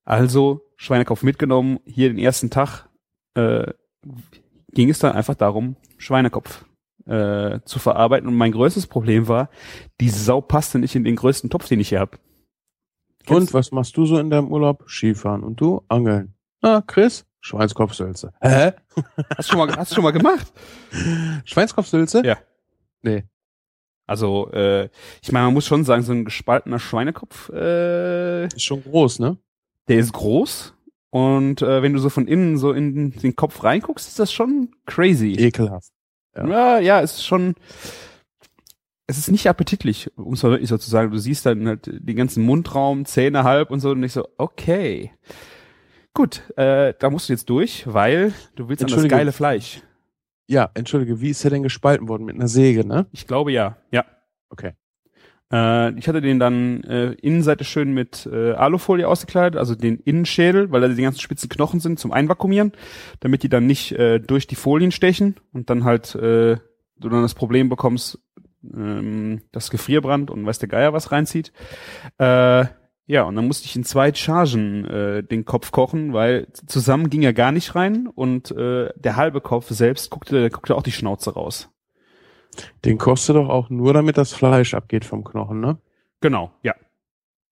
Also 0.07 0.61
Schweinekopf 0.77 1.21
mitgenommen, 1.21 1.79
hier 1.85 2.07
den 2.07 2.17
ersten 2.17 2.49
Tag 2.49 2.87
äh, 3.33 3.73
ging 4.71 4.89
es 4.89 4.99
dann 4.99 5.11
einfach 5.11 5.35
darum, 5.35 5.75
Schweinekopf 5.97 6.63
äh, 7.07 7.59
zu 7.65 7.77
verarbeiten. 7.77 8.29
Und 8.29 8.37
mein 8.37 8.53
größtes 8.53 8.87
Problem 8.87 9.27
war, 9.27 9.49
die 9.99 10.09
Sau 10.09 10.39
passte 10.39 10.79
nicht 10.79 10.95
in 10.95 11.03
den 11.03 11.17
größten 11.17 11.49
Topf, 11.49 11.67
den 11.67 11.81
ich 11.81 11.89
hier 11.89 11.99
habe. 11.99 12.17
Und 13.27 13.53
was 13.53 13.73
machst 13.73 13.97
du 13.97 14.05
so 14.05 14.17
in 14.17 14.29
deinem 14.29 14.49
Urlaub? 14.49 14.85
Skifahren. 14.87 15.43
Und 15.43 15.59
du? 15.59 15.83
Angeln. 15.89 16.33
Ah, 16.61 16.81
Chris? 16.87 17.25
Schweinskopfsülze. 17.41 18.31
Hä? 18.39 18.71
Hast 19.37 19.49
du 19.49 19.57
schon 19.57 19.67
mal, 19.67 19.75
hast 19.75 19.91
du 19.91 19.95
schon 19.95 20.05
mal 20.05 20.11
gemacht? 20.11 20.53
Schweinskopfsülze? 21.43 22.25
Ja. 22.25 22.37
Nee. 23.01 23.25
Also, 24.05 24.49
äh, 24.53 24.87
ich 25.21 25.33
meine, 25.33 25.47
man 25.47 25.53
muss 25.53 25.65
schon 25.65 25.83
sagen, 25.83 26.03
so 26.03 26.13
ein 26.13 26.23
gespaltener 26.23 26.79
Schweinekopf, 26.79 27.49
äh, 27.49 28.45
Ist 28.45 28.63
schon 28.63 28.81
groß, 28.83 29.19
ne? 29.19 29.37
Der 29.87 29.97
ist 29.97 30.13
groß. 30.13 30.73
Und 31.09 31.61
äh, 31.61 31.81
wenn 31.81 31.93
du 31.93 31.99
so 31.99 32.09
von 32.09 32.27
innen 32.27 32.57
so 32.57 32.73
in 32.73 33.11
den 33.11 33.35
Kopf 33.35 33.63
reinguckst, 33.63 34.07
ist 34.07 34.19
das 34.19 34.31
schon 34.31 34.69
crazy. 34.85 35.33
Ekelhaft. 35.33 35.91
Ja. 36.35 36.47
Ja, 36.47 36.79
ja, 36.79 37.01
es 37.01 37.13
ist 37.13 37.25
schon, 37.25 37.55
es 39.07 39.17
ist 39.17 39.31
nicht 39.31 39.47
appetitlich, 39.47 40.11
um 40.17 40.33
es 40.33 40.43
mal 40.43 40.51
wirklich 40.51 40.69
so 40.69 40.77
zu 40.77 40.89
sagen. 40.89 41.11
Du 41.11 41.17
siehst 41.17 41.45
dann 41.45 41.67
halt 41.67 41.85
den 41.87 42.15
ganzen 42.15 42.43
Mundraum, 42.43 43.05
Zähne 43.05 43.43
halb 43.43 43.71
und 43.71 43.79
so 43.79 43.91
und 43.91 44.03
ich 44.03 44.13
so, 44.13 44.27
okay. 44.37 45.11
Gut, 46.13 46.43
äh, 46.57 46.93
da 46.99 47.09
musst 47.09 47.29
du 47.29 47.33
jetzt 47.33 47.49
durch, 47.49 47.85
weil 47.87 48.33
du 48.55 48.69
willst 48.69 48.83
an 48.83 48.89
das 48.89 49.07
geile 49.07 49.31
Fleisch. 49.31 49.81
Ja, 50.47 50.69
entschuldige, 50.73 51.21
wie 51.21 51.29
ist 51.29 51.43
der 51.43 51.51
denn 51.51 51.63
gespalten 51.63 52.07
worden? 52.07 52.25
Mit 52.25 52.35
einer 52.35 52.47
Säge, 52.47 52.85
ne? 52.85 53.05
Ich 53.11 53.27
glaube 53.27 53.51
ja, 53.51 53.77
ja. 53.91 54.05
Okay. 54.49 54.73
Äh, 55.51 55.97
ich 55.97 56.07
hatte 56.07 56.21
den 56.21 56.39
dann 56.39 56.83
äh, 56.83 57.11
Innenseite 57.13 57.63
schön 57.63 57.93
mit 57.93 58.27
äh, 58.31 58.53
Alufolie 58.53 59.07
ausgekleidet, 59.07 59.57
also 59.59 59.75
den 59.75 59.99
Innenschädel, 59.99 60.71
weil 60.71 60.81
da 60.81 60.87
die 60.87 61.01
ganzen 61.01 61.21
spitzen 61.21 61.49
Knochen 61.49 61.79
sind 61.79 61.99
zum 61.99 62.11
Einvakuumieren, 62.11 62.73
damit 63.19 63.43
die 63.43 63.49
dann 63.49 63.65
nicht 63.65 63.91
äh, 63.93 64.19
durch 64.19 64.47
die 64.47 64.55
Folien 64.55 64.91
stechen 64.91 65.35
und 65.53 65.69
dann 65.69 65.83
halt 65.83 66.15
äh, 66.15 66.57
du 66.99 67.09
dann 67.09 67.21
das 67.21 67.33
Problem 67.33 67.69
bekommst, 67.69 68.19
ähm, 68.73 69.41
das 69.51 69.69
Gefrierbrand 69.69 70.31
und 70.31 70.45
weiß 70.45 70.59
der 70.59 70.69
Geier 70.69 70.93
was 70.93 71.11
reinzieht. 71.11 71.51
Äh, 72.17 72.65
ja, 73.09 73.23
und 73.23 73.35
dann 73.35 73.47
musste 73.47 73.65
ich 73.65 73.75
in 73.75 73.85
zwei 73.85 74.13
Chargen 74.13 74.85
äh, 74.85 75.23
den 75.23 75.45
Kopf 75.45 75.71
kochen, 75.71 76.11
weil 76.11 76.47
zusammen 76.51 77.09
ging 77.09 77.23
er 77.23 77.33
gar 77.33 77.53
nicht 77.53 77.73
rein 77.73 78.07
und 78.07 78.51
äh, 78.51 78.89
der 78.95 79.15
halbe 79.15 79.39
Kopf 79.39 79.69
selbst 79.69 80.09
guckte, 80.09 80.49
guckte 80.49 80.75
auch 80.75 80.83
die 80.83 80.91
Schnauze 80.91 81.33
raus. 81.33 81.69
Den 82.85 82.97
kostet 82.97 83.35
doch 83.35 83.49
auch 83.49 83.69
nur, 83.69 83.93
damit 83.93 84.17
das 84.17 84.33
Fleisch 84.33 84.73
abgeht 84.73 85.05
vom 85.05 85.23
Knochen, 85.23 85.59
ne? 85.59 85.77
Genau, 86.21 86.51
ja. 86.63 86.73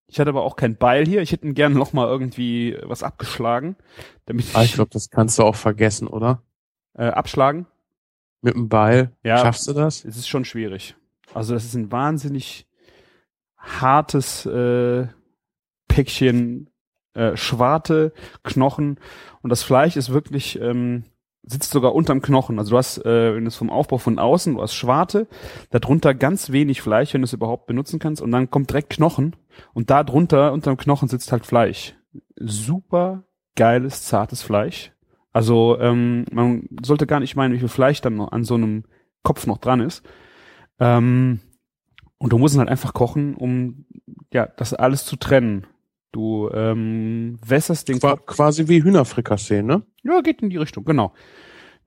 Ich 0.08 0.20
hatte 0.20 0.30
aber 0.30 0.44
auch 0.44 0.56
kein 0.56 0.78
Beil 0.78 1.06
hier. 1.06 1.22
Ich 1.22 1.32
hätte 1.32 1.48
ihn 1.48 1.56
gerne 1.56 1.76
noch 1.76 1.94
mal 1.94 2.08
irgendwie 2.08 2.78
was 2.84 3.02
abgeschlagen, 3.04 3.76
damit 4.26 4.46
ich, 4.46 4.56
Ah, 4.56 4.64
ich 4.64 4.74
glaube, 4.74 4.92
das 4.92 5.10
kannst 5.10 5.40
du 5.40 5.44
auch 5.44 5.56
vergessen, 5.56 6.08
oder? 6.08 6.42
äh, 6.98 7.08
abschlagen. 7.08 7.66
Mit 8.42 8.54
dem 8.54 8.70
Beil. 8.70 9.12
Ja. 9.24 9.38
Schaffst 9.40 9.68
du 9.68 9.74
das? 9.74 10.06
Es 10.06 10.16
ist 10.18 10.28
schon 10.30 10.46
schwierig. 10.46 10.96
Also 11.34 11.54
das 11.56 11.66
ist 11.66 11.74
ein 11.74 11.92
wahnsinnig 11.92 12.68
hartes 13.58 14.46
äh, 14.46 15.08
Päckchen 15.88 16.70
äh, 17.14 17.36
Schwarte, 17.36 18.14
Knochen 18.44 19.00
und 19.42 19.50
das 19.50 19.64
Fleisch 19.64 19.96
ist 19.98 20.10
wirklich 20.12 20.60
ähm, 20.62 21.04
sitzt 21.48 21.72
sogar 21.72 21.94
unterm 21.94 22.22
Knochen. 22.22 22.60
Also 22.60 22.72
du 22.72 22.78
hast, 22.78 23.06
äh, 23.06 23.36
wenn 23.36 23.44
du 23.44 23.50
es 23.50 23.56
vom 23.56 23.70
Aufbau 23.70 23.98
von 23.98 24.20
außen, 24.20 24.56
du 24.56 24.62
hast 24.62 24.74
Schwarte, 24.74 25.28
darunter 25.70 26.14
ganz 26.14 26.52
wenig 26.52 26.82
Fleisch, 26.82 27.14
wenn 27.14 27.22
du 27.22 27.26
es 27.26 27.34
überhaupt 27.34 27.68
benutzen 27.68 28.00
kannst, 28.00 28.22
und 28.22 28.32
dann 28.32 28.50
kommt 28.50 28.70
direkt 28.70 28.90
Knochen 28.90 29.36
und 29.74 29.90
da 29.90 30.04
drunter, 30.04 30.54
unterm 30.54 30.78
Knochen 30.78 31.08
sitzt 31.08 31.32
halt 31.32 31.46
Fleisch. 31.46 31.96
Super 32.36 33.24
geiles, 33.56 34.04
zartes 34.04 34.42
Fleisch. 34.42 34.92
Also 35.32 35.78
ähm, 35.80 36.26
man 36.32 36.68
sollte 36.84 37.08
gar 37.08 37.20
nicht 37.20 37.36
meinen, 37.36 37.54
wie 37.54 37.60
viel 37.60 37.68
Fleisch 37.68 38.02
dann 38.02 38.16
noch 38.16 38.32
an 38.32 38.44
so 38.44 38.56
einem 38.56 38.86
Kopf 39.24 39.48
noch 39.48 39.58
dran 39.58 39.82
ist. 39.82 40.04
Ähm, 40.80 41.42
und 42.18 42.32
du 42.32 42.38
musst 42.38 42.56
ihn 42.56 42.60
halt 42.60 42.70
einfach 42.70 42.94
kochen, 42.94 43.36
um 43.36 43.86
ja 44.34 44.46
das 44.46 44.74
alles 44.74 45.06
zu 45.06 45.18
trennen. 45.18 45.68
Du 46.16 46.50
ähm, 46.54 47.38
wässerst 47.46 47.90
den 47.90 48.00
Qua 48.00 48.16
quasi 48.16 48.70
wie 48.70 48.82
Hühnerfrikassee, 48.82 49.62
ne? 49.62 49.84
ja, 50.04 50.22
geht 50.22 50.42
in 50.42 50.50
die 50.50 50.56
Richtung, 50.56 50.86
genau. 50.86 51.12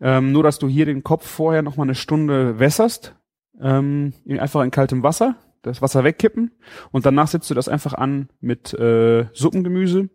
Ähm, 0.03 0.33
nur, 0.33 0.43
dass 0.43 0.59
du 0.59 0.69
hier 0.69 0.85
den 0.85 1.03
Kopf 1.03 1.27
vorher 1.27 1.63
noch 1.63 1.77
mal 1.79 1.85
eine 1.85 1.95
Stunde 1.95 2.59
wässerst, 2.59 3.15
ähm, 3.59 4.13
in- 4.27 4.39
einfach 4.39 4.63
in 4.63 4.71
kaltem 4.71 5.03
Wasser, 5.03 5.37
das 5.63 5.81
Wasser 5.81 6.05
wegkippen 6.05 6.51
und 6.93 7.07
danach 7.07 7.29
setzt 7.29 7.49
du 7.49 7.55
das 7.55 7.69
einfach 7.71 7.95
an 7.95 8.29
mit 8.43 8.75
äh, 8.75 9.25
Suppengemüse, 9.33 10.01
ein 10.01 10.11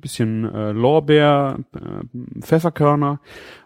bisschen 0.00 0.44
äh, 0.44 0.70
Lorbeer, 0.70 1.58
äh, 1.74 2.40
Pfefferkörner 2.40 3.20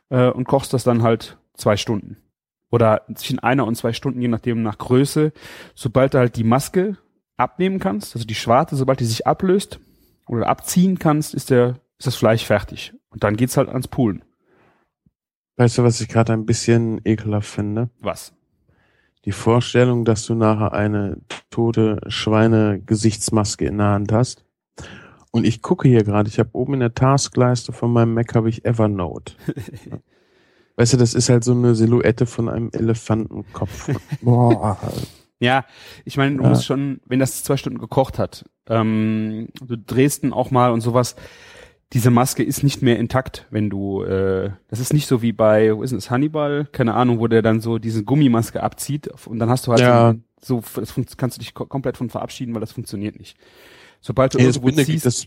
äh, 0.09 0.31
und 0.31 0.44
kochst 0.48 0.72
das 0.72 0.85
dann 0.85 1.02
halt 1.02 1.37
zwei 1.52 1.76
Stunden. 1.76 2.16
Oder 2.70 3.02
zwischen 3.14 3.40
einer 3.40 3.66
und 3.66 3.74
zwei 3.74 3.92
Stunden, 3.92 4.22
je 4.22 4.28
nachdem 4.28 4.62
nach 4.62 4.78
Größe. 4.78 5.33
Sobald 5.74 6.14
du 6.14 6.18
halt 6.18 6.37
die 6.37 6.44
Maske 6.44 6.96
abnehmen 7.42 7.78
kannst, 7.78 8.14
also 8.14 8.26
die 8.26 8.35
Schwarte, 8.35 8.76
sobald 8.76 9.00
die 9.00 9.05
sich 9.05 9.26
ablöst 9.26 9.81
oder 10.26 10.46
abziehen 10.48 10.98
kannst, 10.98 11.35
ist 11.35 11.50
der 11.50 11.81
ist 11.98 12.07
das 12.07 12.16
Fleisch 12.16 12.44
fertig. 12.44 12.92
Und 13.11 13.22
dann 13.22 13.37
geht's 13.37 13.57
halt 13.57 13.68
ans 13.68 13.87
Poolen. 13.87 14.24
Weißt 15.57 15.78
du, 15.78 15.85
was 15.85 16.00
ich 16.00 16.09
gerade 16.09 16.33
ein 16.33 16.46
bisschen 16.46 17.00
ekelhaft 17.05 17.48
finde? 17.48 17.90
Was? 18.00 18.33
Die 19.24 19.31
Vorstellung, 19.31 20.05
dass 20.05 20.26
du 20.26 20.35
nachher 20.35 20.72
eine 20.72 21.18
tote 21.50 22.00
Schweine-Gesichtsmaske 22.09 23.66
in 23.66 23.78
der 23.78 23.87
Hand 23.88 24.11
hast. 24.11 24.44
Und 25.31 25.46
ich 25.46 25.62
gucke 25.62 25.88
hier 25.88 26.02
gerade, 26.02 26.28
ich 26.28 26.40
habe 26.40 26.50
oben 26.55 26.74
in 26.74 26.81
der 26.81 26.94
Taskleiste 26.94 27.72
von 27.72 27.92
meinem 27.92 28.14
Mac 28.14 28.35
habe 28.35 28.48
ich 28.48 28.64
Evernote. 28.64 29.35
weißt 30.76 30.94
du, 30.94 30.96
das 30.96 31.14
ist 31.14 31.28
halt 31.28 31.44
so 31.44 31.52
eine 31.52 31.76
Silhouette 31.76 32.26
von 32.26 32.48
einem 32.48 32.70
Elefantenkopf. 32.72 33.90
Boah. 34.22 34.76
Ja, 35.42 35.64
ich 36.05 36.16
meine, 36.16 36.37
du 36.37 36.42
Ja. 36.44 36.48
musst 36.48 36.64
schon, 36.64 37.00
wenn 37.07 37.18
das 37.18 37.42
zwei 37.42 37.57
Stunden 37.57 37.78
gekocht 37.78 38.18
hat, 38.18 38.44
ähm, 38.68 39.48
du 39.61 39.76
drehst 39.76 40.22
ihn 40.22 40.33
auch 40.33 40.50
mal 40.52 40.70
und 40.70 40.81
sowas, 40.83 41.16
diese 41.92 42.11
Maske 42.11 42.42
ist 42.42 42.62
nicht 42.62 42.81
mehr 42.81 42.98
intakt, 42.98 43.46
wenn 43.50 43.68
du, 43.68 44.02
äh, 44.05 44.50
das 44.68 44.78
ist 44.81 44.92
nicht 44.94 45.07
so 45.07 45.20
wie 45.20 45.33
bei, 45.33 45.76
wo 45.76 45.83
ist 45.83 45.90
denn 45.90 45.98
das, 45.98 46.11
Hannibal, 46.11 46.66
keine 46.72 46.94
Ahnung, 46.94 47.18
wo 47.18 47.26
der 47.26 47.42
dann 47.42 47.61
so 47.61 47.78
diese 47.78 48.05
Gummimaske 48.05 48.62
abzieht 48.62 49.09
und 49.26 49.38
dann 49.40 49.50
hast 49.50 49.66
du 49.66 49.72
halt 49.72 49.81
Ja. 49.83 50.14
so, 50.40 50.62
das 50.76 50.94
kannst 51.16 51.37
du 51.37 51.40
dich 51.40 51.55
ko 51.55 51.66
komplett 51.66 51.96
von 51.96 52.09
verabschieden, 52.09 52.55
weil 52.55 52.61
das 52.61 52.72
funktioniert 52.72 53.18
nicht. 53.18 53.37
Sobald 54.00 54.33
du 54.35 54.38
das, 54.38 54.46
irgendwo 54.57 54.66
Binde, 54.66 54.85
ziehst, 54.85 55.05
das, 55.05 55.26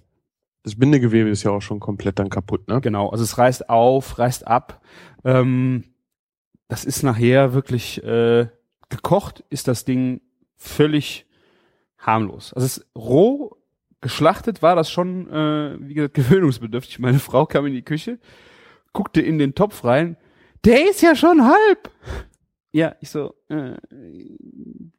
das 0.63 0.75
Bindegewebe 0.75 1.29
ist 1.29 1.43
ja 1.43 1.51
auch 1.51 1.61
schon 1.61 1.79
komplett 1.79 2.17
dann 2.19 2.29
kaputt, 2.29 2.67
ne? 2.67 2.81
Genau, 2.81 3.09
also 3.09 3.23
es 3.23 3.37
reißt 3.37 3.69
auf, 3.69 4.17
reißt 4.17 4.47
ab. 4.47 4.81
Ähm, 5.23 5.83
das 6.67 6.83
ist 6.83 7.03
nachher 7.03 7.53
wirklich 7.53 8.03
äh, 8.03 8.47
gekocht, 8.95 9.43
ist 9.49 9.67
das 9.67 9.85
Ding 9.85 10.21
völlig 10.55 11.25
harmlos. 11.97 12.53
Also 12.53 12.65
es 12.65 12.77
ist 12.77 12.87
roh 12.95 13.57
geschlachtet 14.05 14.61
war 14.61 14.75
das 14.75 14.91
schon, 14.91 15.27
äh, 15.31 15.77
wie 15.79 15.95
gesagt, 15.95 16.13
gewöhnungsbedürftig. 16.13 16.99
Meine 16.99 17.17
Frau 17.17 17.47
kam 17.47 17.65
in 17.65 17.73
die 17.73 17.81
Küche, 17.81 18.19
guckte 18.93 19.19
in 19.19 19.39
den 19.39 19.55
Topf 19.55 19.83
rein, 19.83 20.15
der 20.63 20.87
ist 20.87 21.01
ja 21.01 21.15
schon 21.15 21.43
halb. 21.43 21.89
Ja, 22.71 22.95
ich 23.01 23.09
so, 23.09 23.33
äh, 23.49 23.75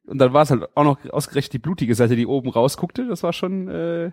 und 0.07 0.19
dann 0.19 0.33
war 0.33 0.43
es 0.43 0.51
halt 0.51 0.65
auch 0.75 0.83
noch 0.83 0.99
ausgerechnet 1.11 1.53
die 1.53 1.59
blutige 1.59 1.95
Seite, 1.95 2.17
die 2.17 2.27
oben 2.27 2.49
rausguckte. 2.49 3.07
Das 3.07 3.23
war 3.23 3.33
schon 3.33 3.69
äh, 3.69 4.11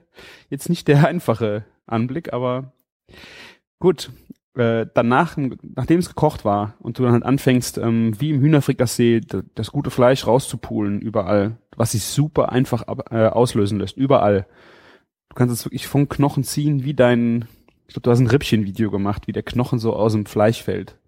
jetzt 0.49 0.69
nicht 0.69 0.87
der 0.87 1.07
einfache 1.07 1.65
Anblick, 1.87 2.31
aber 2.31 2.73
gut. 3.79 4.11
Äh, 4.55 4.85
danach, 4.93 5.35
nachdem 5.75 5.97
es 5.99 6.09
gekocht 6.09 6.45
war 6.45 6.75
und 6.79 6.99
du 6.99 7.03
dann 7.03 7.13
halt 7.13 7.23
anfängst, 7.23 7.79
ähm, 7.79 8.13
wie 8.19 8.29
im 8.29 8.39
Hühnerfrikassee, 8.41 9.21
das 9.55 9.71
gute 9.71 9.89
Fleisch 9.89 10.27
rauszupulen 10.27 11.01
überall, 11.01 11.57
was 11.75 11.93
sich 11.93 12.03
super 12.03 12.51
einfach 12.51 12.83
ab, 12.83 13.11
äh, 13.11 13.25
auslösen 13.27 13.79
lässt, 13.79 13.97
überall. 13.97 14.45
Du 15.29 15.35
kannst 15.35 15.53
es 15.53 15.65
wirklich 15.65 15.87
vom 15.87 16.07
Knochen 16.07 16.43
ziehen, 16.43 16.83
wie 16.83 16.93
dein, 16.93 17.47
ich 17.87 17.95
glaube, 17.95 18.03
du 18.03 18.11
hast 18.11 18.19
ein 18.19 18.27
Rippchen-Video 18.27 18.91
gemacht, 18.91 19.25
wie 19.25 19.31
der 19.31 19.41
Knochen 19.41 19.79
so 19.79 19.95
aus 19.95 20.13
dem 20.13 20.27
Fleisch 20.27 20.61
fällt. 20.61 20.99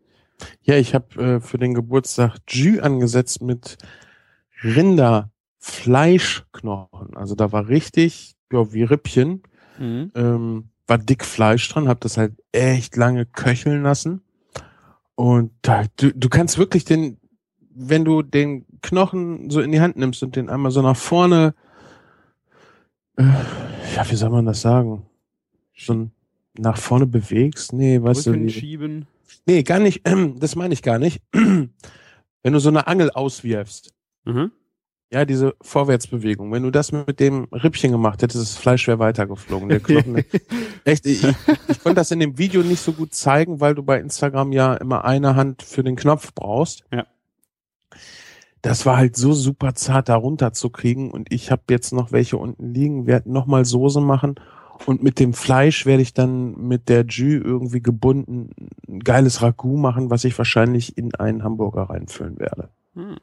Ja, 0.63 0.75
ich 0.75 0.95
habe 0.95 1.23
äh, 1.23 1.39
für 1.39 1.59
den 1.59 1.75
Geburtstag 1.75 2.39
Jus 2.49 2.79
angesetzt 2.79 3.43
mit 3.43 3.77
Rinderfleischknochen. 4.63 7.15
Also 7.15 7.35
da 7.35 7.51
war 7.51 7.67
richtig, 7.67 8.35
ja, 8.51 8.73
wie 8.73 8.81
Rippchen, 8.83 9.43
Mhm. 9.77 10.11
ähm, 10.15 10.69
war 10.87 10.97
dick 10.97 11.25
Fleisch 11.25 11.67
dran, 11.69 11.87
hab 11.87 12.01
das 12.01 12.17
halt 12.17 12.33
echt 12.51 12.95
lange 12.95 13.25
köcheln 13.25 13.83
lassen. 13.83 14.21
Und 15.15 15.51
da, 15.61 15.85
du, 15.97 16.11
du 16.13 16.29
kannst 16.29 16.57
wirklich 16.57 16.85
den, 16.85 17.17
wenn 17.73 18.05
du 18.05 18.21
den 18.21 18.65
Knochen 18.81 19.49
so 19.49 19.61
in 19.61 19.71
die 19.71 19.81
Hand 19.81 19.97
nimmst 19.97 20.21
und 20.23 20.35
den 20.35 20.49
einmal 20.49 20.71
so 20.71 20.81
nach 20.81 20.97
vorne, 20.97 21.55
äh, 23.17 23.23
ja, 23.95 24.09
wie 24.09 24.15
soll 24.15 24.29
man 24.29 24.45
das 24.45 24.61
sagen? 24.61 25.05
So 25.77 26.09
nach 26.57 26.77
vorne 26.77 27.05
bewegst? 27.07 27.73
Nee, 27.73 28.01
weißt 28.01 28.27
Rücken 28.27 28.41
du. 28.41 28.45
Wie, 28.47 28.51
schieben. 28.51 29.07
nee, 29.45 29.63
gar 29.63 29.79
nicht, 29.79 30.01
das 30.37 30.55
meine 30.55 30.73
ich 30.73 30.83
gar 30.83 30.99
nicht. 30.99 31.21
wenn 31.33 32.53
du 32.53 32.59
so 32.59 32.69
eine 32.69 32.87
Angel 32.87 33.09
auswirfst, 33.11 33.91
Mhm. 34.27 34.51
Ja, 35.11 35.23
diese 35.23 35.55
Vorwärtsbewegung. 35.61 36.51
Wenn 36.51 36.63
du 36.63 36.71
das 36.71 36.91
mit 36.91 37.19
dem 37.19 37.45
Rippchen 37.51 37.91
gemacht 37.91 38.21
hättest, 38.21 38.41
das 38.41 38.57
Fleisch 38.57 38.87
wäre 38.87 38.99
weitergeflogen. 38.99 39.69
Der 39.69 39.79
Knochen, 39.79 40.23
echt, 40.83 41.05
ich, 41.05 41.23
ich, 41.23 41.83
konnte 41.83 41.95
das 41.95 42.11
in 42.11 42.19
dem 42.19 42.37
Video 42.37 42.63
nicht 42.63 42.81
so 42.81 42.91
gut 42.91 43.13
zeigen, 43.13 43.59
weil 43.59 43.75
du 43.75 43.83
bei 43.83 43.99
Instagram 43.99 44.51
ja 44.51 44.73
immer 44.73 45.05
eine 45.05 45.35
Hand 45.35 45.61
für 45.61 45.83
den 45.83 45.95
Knopf 45.95 46.33
brauchst. 46.33 46.83
Ja. 46.91 47.05
Das 48.61 48.87
war 48.87 48.97
halt 48.97 49.15
so 49.15 49.33
super 49.33 49.75
zart 49.75 50.09
da 50.09 50.15
runterzukriegen 50.15 51.11
und 51.11 51.31
ich 51.31 51.51
habe 51.51 51.61
jetzt 51.69 51.93
noch 51.93 52.11
welche 52.11 52.37
unten 52.37 52.73
liegen, 52.73 53.05
werde 53.05 53.31
nochmal 53.31 53.63
Soße 53.63 54.01
machen 54.01 54.35
und 54.87 55.03
mit 55.03 55.19
dem 55.19 55.33
Fleisch 55.33 55.85
werde 55.85 56.01
ich 56.01 56.15
dann 56.15 56.67
mit 56.67 56.89
der 56.89 57.05
Jus 57.05 57.43
irgendwie 57.43 57.81
gebunden 57.81 58.49
ein 58.87 59.01
geiles 59.01 59.43
Ragout 59.43 59.77
machen, 59.77 60.09
was 60.09 60.23
ich 60.23 60.35
wahrscheinlich 60.37 60.97
in 60.97 61.13
einen 61.13 61.43
Hamburger 61.43 61.83
reinfüllen 61.83 62.39
werde. 62.39 62.69
Hm. 62.95 63.17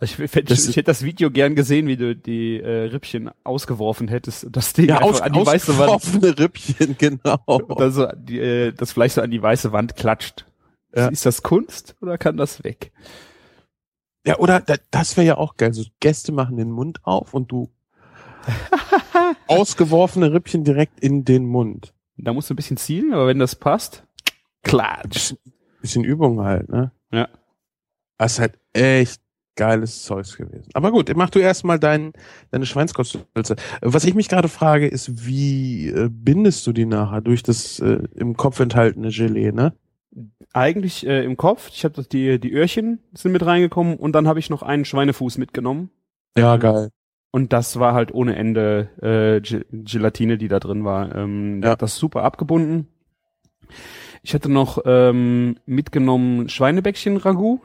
Also 0.00 0.22
ich, 0.22 0.34
hätte, 0.34 0.44
Das- 0.44 0.66
ich 0.66 0.76
hätte 0.76 0.86
das 0.86 1.02
Video 1.02 1.30
gern 1.30 1.54
gesehen, 1.54 1.86
wie 1.86 1.96
du 1.96 2.16
die 2.16 2.58
äh, 2.60 2.84
Rippchen 2.86 3.30
ausgeworfen 3.44 4.08
hättest 4.08 4.46
das 4.50 4.72
Ding 4.72 4.88
Ja, 4.88 5.02
aus, 5.02 5.20
an 5.20 5.32
die 5.32 5.44
weiße 5.44 5.76
Wand 5.78 5.90
ausgeworfene 5.90 6.38
Rippchen, 6.38 6.96
genau. 6.98 7.36
dann 7.78 7.92
so 7.92 8.06
die, 8.16 8.38
äh, 8.40 8.72
das 8.72 8.92
Fleisch 8.92 9.12
so 9.12 9.20
an 9.20 9.30
die 9.30 9.42
weiße 9.42 9.72
Wand 9.72 9.96
klatscht. 9.96 10.46
Ja. 10.96 11.08
Ist 11.08 11.26
das 11.26 11.42
Kunst 11.42 11.94
oder 12.00 12.16
kann 12.18 12.36
das 12.36 12.64
weg? 12.64 12.92
Ja, 14.26 14.38
oder 14.38 14.60
da, 14.60 14.74
das 14.90 15.16
wäre 15.16 15.26
ja 15.26 15.36
auch 15.36 15.56
geil. 15.56 15.72
So 15.74 15.84
Gäste 16.00 16.32
machen 16.32 16.56
den 16.56 16.70
Mund 16.70 17.00
auf 17.04 17.32
und 17.34 17.52
du 17.52 17.70
ausgeworfene 19.46 20.32
Rippchen 20.32 20.64
direkt 20.64 21.00
in 21.00 21.24
den 21.24 21.46
Mund. 21.46 21.94
Da 22.16 22.32
musst 22.32 22.50
du 22.50 22.54
ein 22.54 22.56
bisschen 22.56 22.76
zielen, 22.76 23.12
aber 23.12 23.26
wenn 23.26 23.38
das 23.38 23.54
passt, 23.56 24.04
klatsch. 24.62 25.34
Bisschen 25.80 26.04
Übung 26.04 26.40
halt, 26.42 26.68
ne? 26.68 26.92
Ja. 27.12 27.28
Das 28.18 28.32
ist 28.32 28.38
halt 28.40 28.58
echt 28.74 29.20
geiles 29.60 30.02
Zeugs 30.04 30.36
gewesen. 30.36 30.68
Aber 30.72 30.90
gut, 30.90 31.12
mach 31.14 31.28
du 31.30 31.38
erstmal 31.38 31.78
dein, 31.78 32.12
deine 32.50 32.64
Schweinskostpilze. 32.64 33.56
Was 33.82 34.04
ich 34.04 34.14
mich 34.14 34.28
gerade 34.28 34.48
frage, 34.48 34.88
ist, 34.88 35.26
wie 35.26 35.88
äh, 35.88 36.08
bindest 36.10 36.66
du 36.66 36.72
die 36.72 36.86
nachher 36.86 37.20
durch 37.20 37.42
das 37.42 37.78
äh, 37.80 37.98
im 38.16 38.36
Kopf 38.36 38.58
enthaltene 38.60 39.10
Gelee, 39.10 39.52
ne? 39.52 39.74
Eigentlich 40.52 41.06
äh, 41.06 41.22
im 41.24 41.36
Kopf. 41.36 41.68
Ich 41.72 41.84
habe 41.84 42.02
die 42.02 42.40
die 42.40 42.52
Öhrchen 42.52 42.98
sind 43.14 43.32
mit 43.32 43.44
reingekommen 43.44 43.96
und 43.96 44.12
dann 44.12 44.26
habe 44.26 44.38
ich 44.40 44.50
noch 44.50 44.62
einen 44.62 44.84
Schweinefuß 44.84 45.38
mitgenommen 45.38 45.90
Ja, 46.36 46.56
geil. 46.56 46.88
und 47.30 47.52
das 47.52 47.78
war 47.78 47.92
halt 47.94 48.12
ohne 48.12 48.34
Ende 48.36 48.88
äh, 49.02 49.40
Ge- 49.40 49.64
Gelatine, 49.70 50.38
die 50.38 50.48
da 50.48 50.58
drin 50.58 50.84
war. 50.84 51.14
Ähm, 51.14 51.62
Ja. 51.62 51.76
Das 51.76 51.96
super 51.96 52.22
abgebunden. 52.24 52.88
Ich 54.22 54.34
hatte 54.34 54.50
noch 54.50 54.78
ähm, 54.84 55.56
mitgenommen 55.66 56.48
Schweinebäckchen 56.48 57.16
Ragout. 57.18 57.60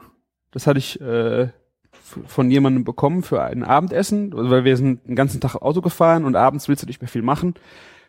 Das 0.52 0.66
hatte 0.66 0.78
ich 0.78 1.00
äh, 1.00 1.48
von 2.06 2.50
jemandem 2.50 2.84
bekommen 2.84 3.22
für 3.22 3.42
ein 3.42 3.64
Abendessen, 3.64 4.32
weil 4.32 4.64
wir 4.64 4.76
sind 4.76 5.06
den 5.06 5.16
ganzen 5.16 5.40
Tag 5.40 5.56
Auto 5.56 5.80
gefahren 5.80 6.24
und 6.24 6.36
abends 6.36 6.68
willst 6.68 6.82
du 6.82 6.86
nicht 6.86 7.00
mehr 7.00 7.08
viel 7.08 7.22
machen. 7.22 7.54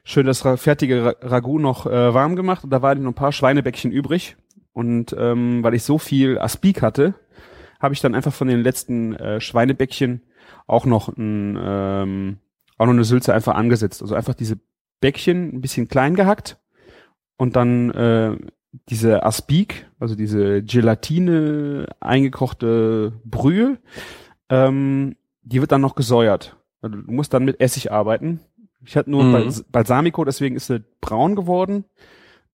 Schön 0.04 0.26
das 0.26 0.42
fertige 0.42 1.04
Ra 1.04 1.16
Ragout 1.22 1.60
noch 1.60 1.86
äh, 1.86 2.14
warm 2.14 2.36
gemacht 2.36 2.64
und 2.64 2.70
da 2.70 2.82
waren 2.82 3.02
noch 3.02 3.12
ein 3.12 3.16
paar 3.16 3.32
Schweinebäckchen 3.32 3.92
übrig. 3.92 4.38
Und 4.72 5.16
ähm, 5.18 5.64
weil 5.64 5.74
ich 5.74 5.84
so 5.84 5.98
viel 5.98 6.38
Aspik 6.38 6.82
hatte, 6.82 7.16
habe 7.80 7.94
ich 7.94 8.02
dann 8.02 8.16
einfach 8.16 8.34
von 8.34 8.48
den 8.48 8.62
letzten 8.62 9.16
äh, 9.16 9.42
Schweinebäckchen 9.42 10.22
auch 10.68 10.86
noch 10.86 11.10
ein, 11.10 11.58
ähm, 11.60 12.38
auch 12.78 12.86
noch 12.86 12.94
eine 12.94 13.04
Sülze 13.04 13.34
einfach 13.34 13.56
angesetzt. 13.56 14.02
Also 14.02 14.16
einfach 14.16 14.36
diese 14.36 14.60
Bäckchen 15.02 15.56
ein 15.56 15.62
bisschen 15.62 15.88
klein 15.88 16.16
gehackt 16.16 16.58
und 17.38 17.56
dann 17.56 17.92
äh, 17.92 18.38
diese 18.90 19.24
Aspik, 19.24 19.88
also 20.00 20.16
diese 20.16 20.62
Gelatine 20.64 21.88
eingekochte 22.00 23.14
Brühe, 23.24 23.78
ähm, 24.50 25.16
die 25.42 25.62
wird 25.62 25.72
dann 25.72 25.82
noch 25.82 25.96
gesäuert. 25.96 26.58
Also 26.82 26.98
du 26.98 27.12
musst 27.12 27.34
dann 27.34 27.46
mit 27.46 27.60
Essig 27.60 27.92
arbeiten. 27.92 28.40
Ich 28.86 28.96
hatte 28.96 29.10
nur 29.10 29.24
Mhm. 29.24 29.32
Bals 29.32 29.64
Balsamico, 29.64 30.24
deswegen 30.26 30.56
ist 30.56 30.68
sie 30.68 30.84
braun 31.02 31.36
geworden. 31.36 31.86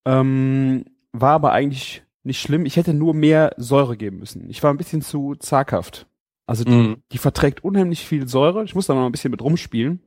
Ähm, 0.04 0.84
war 1.12 1.32
aber 1.32 1.52
eigentlich 1.52 2.02
nicht 2.22 2.40
schlimm. 2.40 2.66
Ich 2.66 2.76
hätte 2.76 2.94
nur 2.94 3.14
mehr 3.14 3.52
Säure 3.56 3.96
geben 3.96 4.18
müssen. 4.18 4.48
Ich 4.48 4.62
war 4.62 4.70
ein 4.72 4.76
bisschen 4.78 5.02
zu 5.02 5.34
zaghaft. 5.36 6.06
Also 6.46 6.64
die, 6.64 6.70
Mhm. 6.72 6.96
die 7.12 7.18
verträgt 7.18 7.62
unheimlich 7.64 8.06
viel 8.06 8.26
Säure. 8.28 8.64
Ich 8.64 8.74
muss 8.74 8.86
da 8.86 8.94
noch 8.94 9.06
ein 9.06 9.12
bisschen 9.12 9.30
mit 9.30 9.42
rumspielen. 9.42 10.00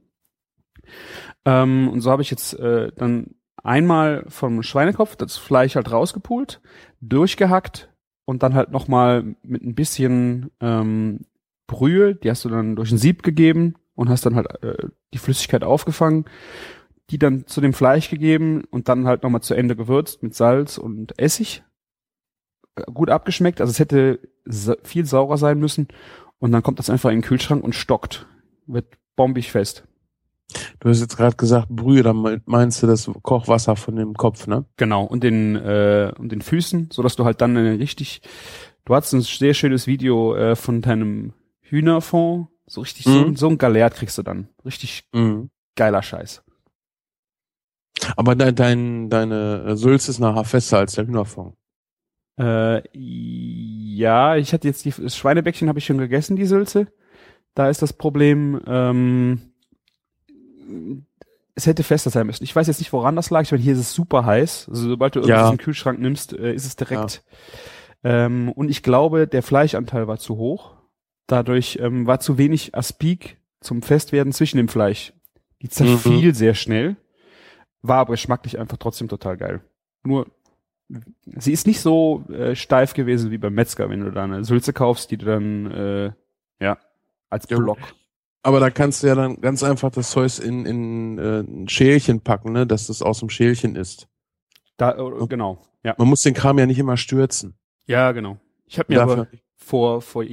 Ähm, 1.46 1.90
und 1.92 2.02
so 2.02 2.12
habe 2.12 2.22
ich 2.22 2.32
jetzt 2.32 2.54
äh, 2.60 2.92
dann 2.96 3.36
einmal 3.64 4.26
vom 4.28 4.64
Schweinekopf 4.64 5.16
das 5.16 5.38
Fleisch 5.38 5.76
halt 5.76 5.92
rausgepult, 5.92 6.62
durchgehackt 7.02 7.90
und 8.26 8.44
dann 8.44 8.54
halt 8.54 8.72
nochmal 8.72 9.36
mit 9.42 9.64
ein 9.64 9.76
bisschen 9.76 10.52
ähm, 10.60 11.22
Brühe, 11.68 12.16
die 12.16 12.30
hast 12.30 12.46
du 12.46 12.50
dann 12.50 12.76
durch 12.76 12.92
ein 12.92 12.98
Sieb 12.98 13.24
gegeben 13.24 13.76
und 13.96 14.10
hast 14.10 14.26
dann 14.26 14.36
halt 14.36 14.64
äh, 14.64 14.88
die 15.14 15.18
Flüssigkeit 15.18 15.64
aufgefangen, 15.64 16.26
die 17.10 17.20
dann 17.20 17.48
zu 17.48 17.62
dem 17.62 17.74
Fleisch 17.74 18.10
gegeben 18.10 18.64
und 18.70 18.90
dann 18.90 19.08
halt 19.08 19.24
nochmal 19.24 19.42
zu 19.42 19.54
Ende 19.54 19.76
gewürzt 19.76 20.24
mit 20.24 20.36
Salz 20.36 20.78
und 20.78 21.20
Essig. 21.20 21.64
Äh, 22.76 22.84
Gut 22.94 23.10
abgeschmeckt, 23.10 23.62
also 23.62 23.72
es 23.72 23.80
hätte 23.80 24.20
viel 24.84 25.06
saurer 25.06 25.38
sein 25.38 25.60
müssen 25.60 25.88
und 26.40 26.52
dann 26.52 26.64
kommt 26.64 26.80
das 26.80 26.90
einfach 26.90 27.10
in 27.10 27.18
den 27.18 27.28
Kühlschrank 27.28 27.64
und 27.64 27.76
stockt. 27.76 28.28
Wird 28.66 28.98
bombig 29.16 29.52
fest. 29.52 29.88
Du 30.80 30.90
hast 30.90 31.02
jetzt 31.02 31.18
gerade 31.18 31.36
gesagt, 31.36 31.68
Brühe, 31.70 32.04
dann 32.04 32.42
meinst 32.46 32.82
du 32.82 32.88
das 32.88 33.10
Kochwasser 33.22 33.76
von 33.76 33.96
dem 33.96 34.14
Kopf, 34.14 34.48
ne? 34.48 34.66
Genau, 34.78 35.04
und 35.04 35.24
den, 35.24 35.56
äh, 35.56 36.12
und 36.18 36.32
den 36.32 36.42
Füßen, 36.42 36.90
so 36.92 37.04
dass 37.04 37.16
du 37.16 37.26
halt 37.26 37.42
dann 37.42 37.58
eine 37.58 37.78
richtig, 37.80 38.22
du 38.86 38.96
hast 38.96 39.12
ein 39.14 39.22
sehr 39.22 39.54
schönes 39.54 39.88
Video 39.88 40.36
äh, 40.36 40.56
von 40.56 40.82
deinem 40.82 41.34
Hühnerfond, 41.62 42.48
so 42.66 42.82
richtig, 42.82 43.06
so, 43.06 43.12
Mhm. 43.26 43.36
so 43.36 43.50
ein 43.50 43.58
Galert 43.58 43.96
kriegst 43.96 44.18
du 44.18 44.24
dann. 44.24 44.48
Richtig 44.64 45.04
Mhm. 45.14 45.50
geiler 45.76 46.02
Scheiß. 46.02 46.44
Aber 48.16 48.36
dein, 48.36 48.56
dein, 48.56 49.10
deine 49.10 49.76
Sülze 49.76 50.12
ist 50.12 50.20
nachher 50.20 50.46
fester 50.46 50.78
als 50.78 50.94
der 50.94 51.08
Hühnerfond. 51.08 51.56
Äh, 52.40 52.84
ja, 52.94 54.36
ich 54.38 54.54
hatte 54.54 54.68
jetzt 54.68 54.86
die, 54.86 54.92
das 54.92 55.18
Schweinebäckchen 55.18 55.68
habe 55.68 55.80
ich 55.80 55.86
schon 55.86 55.98
gegessen, 55.98 56.36
die 56.36 56.46
Sülze. 56.46 56.88
Da 57.56 57.70
ist 57.70 57.82
das 57.82 57.94
Problem, 57.94 58.62
ähm, 58.68 59.42
es 61.56 61.66
hätte 61.66 61.84
fester 61.84 62.10
sein 62.10 62.28
müssen. 62.28 62.44
Ich 62.44 62.56
weiß 62.56 62.68
jetzt 62.68 62.80
nicht, 62.80 62.94
woran 62.94 63.16
das 63.16 63.30
lag. 63.30 63.42
Ich 63.42 63.52
meine, 63.52 63.64
hier 63.64 63.74
ist 63.74 63.80
es 63.80 63.94
super 63.94 64.26
heiß. 64.26 64.68
Also 64.70 64.90
sobald 64.90 65.16
du 65.16 65.20
irgendwas 65.22 65.40
Ja. 65.42 65.50
in 65.50 65.56
den 65.58 65.64
Kühlschrank 65.64 66.00
nimmst, 66.00 66.34
äh, 66.34 66.54
ist 66.54 66.66
es 66.66 66.76
direkt. 66.76 67.24
Ähm, 68.04 68.52
und 68.52 68.70
ich 68.70 68.84
glaube, 68.84 69.28
der 69.28 69.42
Fleischanteil 69.42 70.08
war 70.08 70.18
zu 70.20 70.38
hoch. 70.38 70.76
Dadurch 71.26 71.80
ähm, 71.82 72.06
war 72.08 72.20
zu 72.20 72.38
wenig 72.38 72.76
Aspik 72.76 73.38
zum 73.60 73.82
Festwerden 73.82 74.32
zwischen 74.34 74.58
dem 74.58 74.68
Fleisch. 74.68 75.14
Die 75.64 75.70
zerfiel 75.70 76.36
sehr 76.36 76.54
schnell, 76.54 76.96
war 77.82 77.98
aber 77.98 78.14
geschmacklich 78.14 78.60
einfach 78.60 78.78
trotzdem 78.78 79.08
total 79.08 79.36
geil. 79.38 79.62
Nur 80.04 80.28
sie 81.26 81.52
ist 81.52 81.66
nicht 81.68 81.82
so 81.82 82.24
äh, 82.30 82.56
steif 82.56 82.94
gewesen 82.94 83.32
wie 83.32 83.40
beim 83.40 83.56
Metzger, 83.56 83.90
wenn 83.90 84.02
du 84.02 84.12
da 84.12 84.24
eine 84.24 84.46
Sülze 84.46 84.72
kaufst, 84.74 85.10
die 85.10 85.18
du 85.18 85.26
dann 85.26 85.72
äh, 85.72 86.12
ja 86.64 86.78
als 87.30 87.48
Ja. 87.50 87.58
Aber 88.48 88.62
da 88.62 88.70
kannst 88.70 89.04
du 89.04 89.08
ja 89.08 89.16
dann 89.16 89.42
ganz 89.42 89.62
einfach 89.62 89.92
das 89.92 90.10
Zeug 90.12 90.40
in, 90.40 90.66
in 90.66 91.18
äh, 91.18 91.42
ein 91.42 91.68
Schälchen 91.68 92.22
packen, 92.22 92.54
ne, 92.54 92.66
dass 92.66 92.88
das 92.88 93.02
aus 93.02 93.20
dem 93.20 93.30
Schälchen 93.30 93.76
ist. 93.76 94.08
Da 94.78 94.94
äh, 94.98 95.28
genau. 95.28 95.62
Ja. 95.84 95.96
Man 95.98 96.08
muss 96.08 96.22
den 96.22 96.34
Kram 96.34 96.58
ja 96.58 96.66
nicht 96.66 96.80
immer 96.80 96.96
stürzen. 96.96 97.58
Ja, 97.88 98.14
genau. 98.14 98.40
Ich 98.66 98.80
habe 98.80 98.94
mir 98.94 99.00
Dafür- 99.00 99.14
aber 99.14 99.28
vor 99.58 100.02
vor 100.02 100.24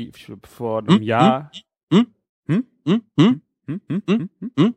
vor 0.45 0.79
einem 0.79 0.99
Hm? 0.99 1.03
Jahr 1.03 1.51
Hm? 1.93 2.07
Hm? 2.47 2.65
Hm? 2.87 3.03
Hm? 3.19 3.19
Hm? 3.19 3.41
Hm? 3.67 3.81
Hm? 3.89 4.03
Hm? 4.09 4.31
Hm? 4.41 4.51
Hm? 4.61 4.75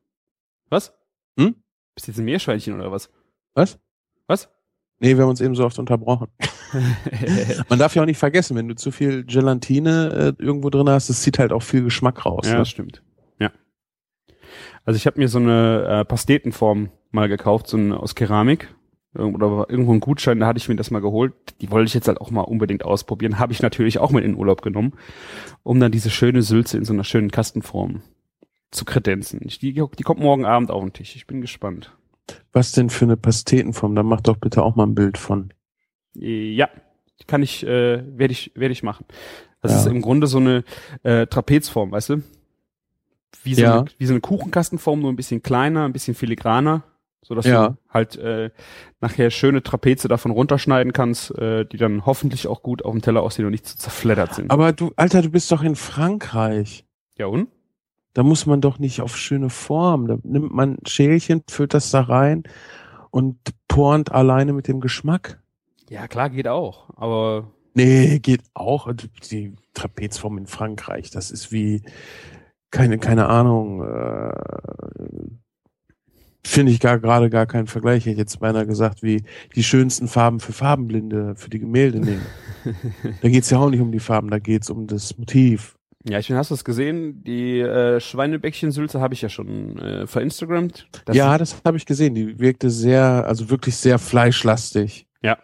Was? 0.72 0.94
Hm? 1.40 1.54
Bist 1.94 2.08
du 2.08 2.12
jetzt 2.14 2.18
ein 2.18 2.26
Meerschweinchen 2.26 2.74
oder 2.74 2.92
was? 2.92 3.12
Was? 3.54 3.78
Was? 4.26 4.50
Nee, 4.98 5.16
wir 5.16 5.22
haben 5.22 5.30
uns 5.30 5.42
eben 5.42 5.54
so 5.54 5.64
oft 5.64 5.78
unterbrochen. 5.78 6.30
Man 7.70 7.78
darf 7.78 7.94
ja 7.94 8.02
auch 8.02 8.08
nicht 8.08 8.18
vergessen, 8.18 8.58
wenn 8.58 8.68
du 8.68 8.74
zu 8.74 8.90
viel 8.90 9.26
Gelatine 9.26 10.34
äh, 10.40 10.44
irgendwo 10.44 10.72
drin 10.72 10.90
hast, 10.90 11.10
es 11.12 11.22
zieht 11.22 11.38
halt 11.38 11.52
auch 11.52 11.62
viel 11.62 11.84
Geschmack 11.84 12.26
raus. 12.26 12.48
ja, 12.48 12.54
ne? 12.54 12.58
das 12.58 12.70
stimmt. 12.70 13.04
Also 14.88 14.96
ich 14.96 15.06
habe 15.06 15.20
mir 15.20 15.28
so 15.28 15.38
eine 15.38 15.86
äh, 15.86 16.06
Pastetenform 16.06 16.92
mal 17.12 17.28
gekauft, 17.28 17.68
so 17.68 17.76
eine 17.76 18.00
aus 18.00 18.16
Keramik. 18.16 18.74
oder 19.14 19.66
irgendwo 19.68 19.92
ein 19.92 20.00
Gutschein, 20.00 20.40
da 20.40 20.48
hatte 20.48 20.60
ich 20.60 20.70
mir 20.70 20.78
das 20.78 20.92
mal 20.92 21.02
geholt. 21.02 21.34
Die 21.60 21.70
wollte 21.70 21.88
ich 21.88 21.94
jetzt 21.94 22.08
halt 22.08 22.22
auch 22.22 22.32
mal 22.32 22.44
unbedingt 22.44 22.86
ausprobieren. 22.86 23.38
Habe 23.38 23.52
ich 23.52 23.62
natürlich 23.62 24.00
auch 24.00 24.12
mit 24.12 24.24
in 24.24 24.32
den 24.32 24.40
Urlaub 24.40 24.62
genommen, 24.62 24.94
um 25.64 25.82
dann 25.82 25.92
diese 25.92 26.10
schöne 26.10 26.42
Sülze 26.42 26.78
in 26.78 26.86
so 26.86 26.94
einer 26.94 27.04
schönen 27.04 27.32
Kastenform 27.32 28.02
zu 28.72 28.86
kredenzen. 28.86 29.42
Ich, 29.44 29.60
die, 29.60 29.74
die 29.74 30.04
kommt 30.04 30.22
morgen 30.22 30.46
Abend 30.46 30.72
auf 30.72 30.82
den 30.82 30.94
Tisch. 30.94 31.18
Ich 31.18 31.28
bin 31.28 31.42
gespannt. 31.42 31.94
Was 32.54 32.72
denn 32.72 32.90
für 32.90 33.04
eine 33.04 33.18
Pastetenform? 33.18 33.94
Da 33.94 34.04
mach 34.04 34.22
doch 34.22 34.38
bitte 34.38 34.64
auch 34.64 34.78
mal 34.78 34.88
ein 34.88 34.96
Bild 34.96 35.18
von. 35.18 35.54
Ja, 36.14 36.70
kann 37.28 37.44
ich, 37.44 37.62
äh, 37.68 38.04
werde 38.18 38.32
ich, 38.32 38.54
werde 38.56 38.72
ich 38.72 38.84
machen. 38.84 39.06
Das 39.62 39.74
ja. 39.74 39.80
ist 39.80 39.86
im 39.88 40.02
Grunde 40.02 40.28
so 40.28 40.38
eine 40.38 40.64
äh, 41.04 41.28
Trapezform, 41.28 41.92
weißt 41.92 42.10
du? 42.12 42.24
Wie 43.44 43.56
so, 43.56 43.62
ja. 43.62 43.80
eine, 43.80 43.86
wie 43.98 44.06
so 44.06 44.14
eine 44.14 44.22
Kuchenkastenform, 44.22 45.02
nur 45.02 45.12
ein 45.12 45.16
bisschen 45.16 45.42
kleiner, 45.44 45.86
ein 45.86 45.94
bisschen 45.94 46.16
filigraner, 46.16 46.84
so 47.22 47.36
dass 47.36 47.46
ja. 47.46 47.70
du 47.70 47.78
halt 47.90 48.16
äh, 48.18 48.52
nachher 49.02 49.32
schöne 49.32 49.64
Trapeze 49.64 50.08
davon 50.08 50.32
runterschneiden 50.32 50.94
kannst, 50.94 51.38
äh, 51.38 51.66
die 51.66 51.78
dann 51.78 52.06
hoffentlich 52.06 52.48
auch 52.48 52.64
gut 52.64 52.84
auf 52.84 52.92
dem 52.92 53.02
Teller 53.02 53.22
aussehen 53.22 53.46
und 53.46 53.52
nicht 53.52 53.68
zu 53.68 53.78
zerfleddert 53.78 54.36
sind. 54.36 54.52
Aber 54.52 54.74
du, 54.74 54.92
Alter, 54.96 55.22
du 55.22 55.30
bist 55.30 55.52
doch 55.52 55.64
in 55.64 55.76
Frankreich. 55.76 56.86
Ja 57.18 57.28
und? 57.28 57.50
Da 58.14 58.24
muss 58.24 58.46
man 58.46 58.62
doch 58.62 58.80
nicht 58.80 59.02
auf 59.02 59.16
schöne 59.16 59.50
Form. 59.50 60.08
Da 60.08 60.18
nimmt 60.24 60.52
man 60.52 60.78
Schälchen, 60.88 61.44
füllt 61.48 61.74
das 61.74 61.92
da 61.92 62.02
rein 62.02 62.44
und 63.12 63.38
pornt 63.68 64.12
alleine 64.12 64.54
mit 64.54 64.68
dem 64.68 64.80
Geschmack. 64.80 65.40
Ja, 65.90 66.08
klar, 66.08 66.30
geht 66.30 66.48
auch, 66.48 66.90
aber. 66.96 67.52
Nee, 67.74 68.20
geht 68.20 68.42
auch. 68.56 68.92
Die 69.30 69.54
Trapezform 69.74 70.40
in 70.40 70.48
Frankreich, 70.48 71.12
das 71.12 71.30
ist 71.30 71.52
wie, 71.52 71.84
keine, 72.72 72.98
keine 72.98 73.28
Ahnung, 73.28 73.84
äh, 73.84 74.34
finde 76.46 76.72
ich 76.72 76.80
gar 76.80 77.00
gerade 77.00 77.30
gar 77.30 77.46
keinen 77.46 77.68
Vergleich. 77.68 78.00
Ich 78.00 78.06
hätte 78.08 78.20
jetzt 78.20 78.40
beinahe 78.40 78.66
gesagt, 78.66 79.04
wie 79.04 79.24
die 79.56 79.64
schönsten 79.64 80.08
Farben 80.08 80.40
für 80.40 80.54
Farbenblinde, 80.54 81.36
für 81.36 81.50
die 81.50 81.60
Gemälde 81.60 82.00
nehmen. 82.00 82.26
da 83.22 83.30
geht's 83.30 83.50
ja 83.50 83.60
auch 83.60 83.70
nicht 83.70 83.82
um 83.82 83.92
die 83.92 84.00
Farben, 84.00 84.30
da 84.30 84.40
geht's 84.40 84.70
um 84.70 84.88
das 84.88 85.18
Motiv. 85.18 85.76
Ja, 86.10 86.20
ich 86.20 86.30
meine, 86.30 86.40
hast 86.40 86.52
du 86.52 86.56
es 86.56 86.64
gesehen? 86.64 87.24
Die 87.24 87.60
äh, 87.60 88.00
Schweinebäckchen-Sülze 88.00 89.02
habe 89.02 89.14
ich 89.14 89.22
ja 89.22 89.30
schon 89.30 89.78
äh, 89.78 90.08
verinstagrammt. 90.08 90.88
ja, 91.12 91.38
das 91.38 91.62
habe 91.66 91.76
ich 91.76 91.86
gesehen. 91.86 92.16
Die 92.16 92.40
wirkte 92.40 92.70
sehr, 92.70 93.26
also 93.28 93.50
wirklich 93.50 93.76
sehr 93.76 94.00
fleischlastig. 94.00 95.06
Ja. 95.22 95.38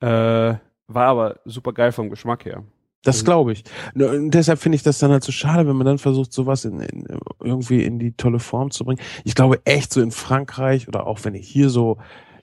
Äh, 0.00 0.58
war 0.86 1.06
aber 1.06 1.40
super 1.44 1.72
geil 1.72 1.92
vom 1.92 2.08
Geschmack 2.08 2.46
her. 2.46 2.64
Das 3.04 3.16
also 3.16 3.24
glaube 3.24 3.52
ich. 3.52 3.64
Und 3.94 4.30
deshalb 4.30 4.58
finde 4.58 4.76
ich 4.76 4.82
das 4.82 4.98
dann 4.98 5.10
halt 5.10 5.22
so 5.22 5.32
schade, 5.32 5.68
wenn 5.68 5.76
man 5.76 5.86
dann 5.86 5.98
versucht, 5.98 6.32
sowas 6.32 6.64
in, 6.64 6.80
in, 6.80 7.06
irgendwie 7.40 7.84
in 7.84 7.98
die 7.98 8.12
tolle 8.12 8.38
Form 8.38 8.70
zu 8.70 8.84
bringen. 8.84 9.00
Ich 9.24 9.34
glaube 9.34 9.60
echt 9.64 9.92
so 9.92 10.00
in 10.00 10.10
Frankreich 10.10 10.88
oder 10.88 11.06
auch 11.06 11.20
wenn 11.24 11.34
ich 11.34 11.46
hier 11.46 11.68
so 11.68 11.98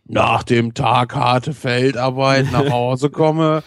nach 0.05 0.43
dem 0.43 0.73
Tag 0.73 1.15
harte 1.15 1.53
Feldarbeit 1.53 2.51
nach 2.51 2.69
Hause 2.71 3.09
komme, 3.09 3.63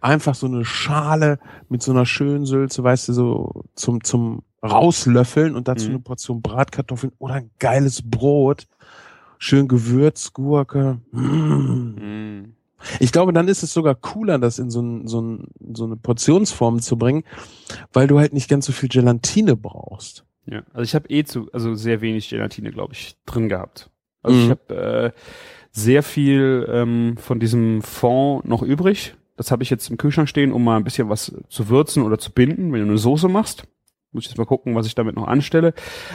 einfach 0.00 0.34
so 0.34 0.46
eine 0.46 0.64
Schale 0.64 1.38
mit 1.68 1.82
so 1.82 1.92
einer 1.92 2.06
schönen 2.06 2.46
Sülze, 2.46 2.84
weißt 2.84 3.08
du, 3.08 3.12
so 3.12 3.64
zum, 3.74 4.04
zum 4.04 4.42
Rauslöffeln 4.62 5.54
und 5.54 5.68
dazu 5.68 5.86
mhm. 5.86 5.94
eine 5.94 6.00
Portion 6.00 6.42
Bratkartoffeln 6.42 7.12
oder 7.18 7.34
ein 7.34 7.50
geiles 7.58 8.02
Brot, 8.04 8.66
schön 9.38 9.68
Gewürzgurke. 9.68 10.98
Mm. 11.12 11.20
Mhm. 11.20 12.54
Ich 13.00 13.12
glaube, 13.12 13.32
dann 13.32 13.48
ist 13.48 13.62
es 13.62 13.72
sogar 13.72 13.94
cooler, 13.94 14.38
das 14.38 14.58
in 14.58 14.70
so, 14.70 14.80
ein, 14.80 15.06
so, 15.06 15.20
ein, 15.20 15.48
so 15.72 15.84
eine 15.84 15.96
Portionsform 15.96 16.80
zu 16.80 16.96
bringen, 16.96 17.24
weil 17.92 18.06
du 18.06 18.18
halt 18.18 18.32
nicht 18.32 18.48
ganz 18.48 18.66
so 18.66 18.72
viel 18.72 18.88
Gelatine 18.88 19.56
brauchst. 19.56 20.24
Ja, 20.46 20.62
also 20.72 20.82
ich 20.82 20.94
habe 20.94 21.08
eh 21.10 21.24
zu, 21.24 21.50
also 21.52 21.74
sehr 21.74 22.00
wenig 22.00 22.30
Gelatine, 22.30 22.70
glaube 22.70 22.94
ich, 22.94 23.16
drin 23.26 23.48
gehabt. 23.48 23.90
Also 24.22 24.38
mhm. 24.38 24.44
ich 24.44 24.50
habe 24.50 24.74
äh, 24.74 25.20
sehr 25.70 26.02
viel 26.02 26.66
ähm, 26.70 27.16
von 27.18 27.38
diesem 27.40 27.82
Fond 27.82 28.46
noch 28.46 28.62
übrig. 28.62 29.14
Das 29.36 29.50
habe 29.50 29.62
ich 29.62 29.70
jetzt 29.70 29.90
im 29.90 29.98
Kühlschrank 29.98 30.28
stehen, 30.28 30.52
um 30.52 30.64
mal 30.64 30.76
ein 30.76 30.84
bisschen 30.84 31.08
was 31.08 31.32
zu 31.48 31.68
würzen 31.68 32.02
oder 32.02 32.18
zu 32.18 32.32
binden, 32.32 32.72
wenn 32.72 32.80
du 32.80 32.88
eine 32.88 32.98
Soße 32.98 33.28
machst. 33.28 33.64
Muss 34.10 34.24
ich 34.24 34.30
jetzt 34.30 34.38
mal 34.38 34.46
gucken, 34.46 34.74
was 34.74 34.86
ich 34.86 34.94
damit 34.94 35.16
noch 35.16 35.28
anstelle. 35.28 35.74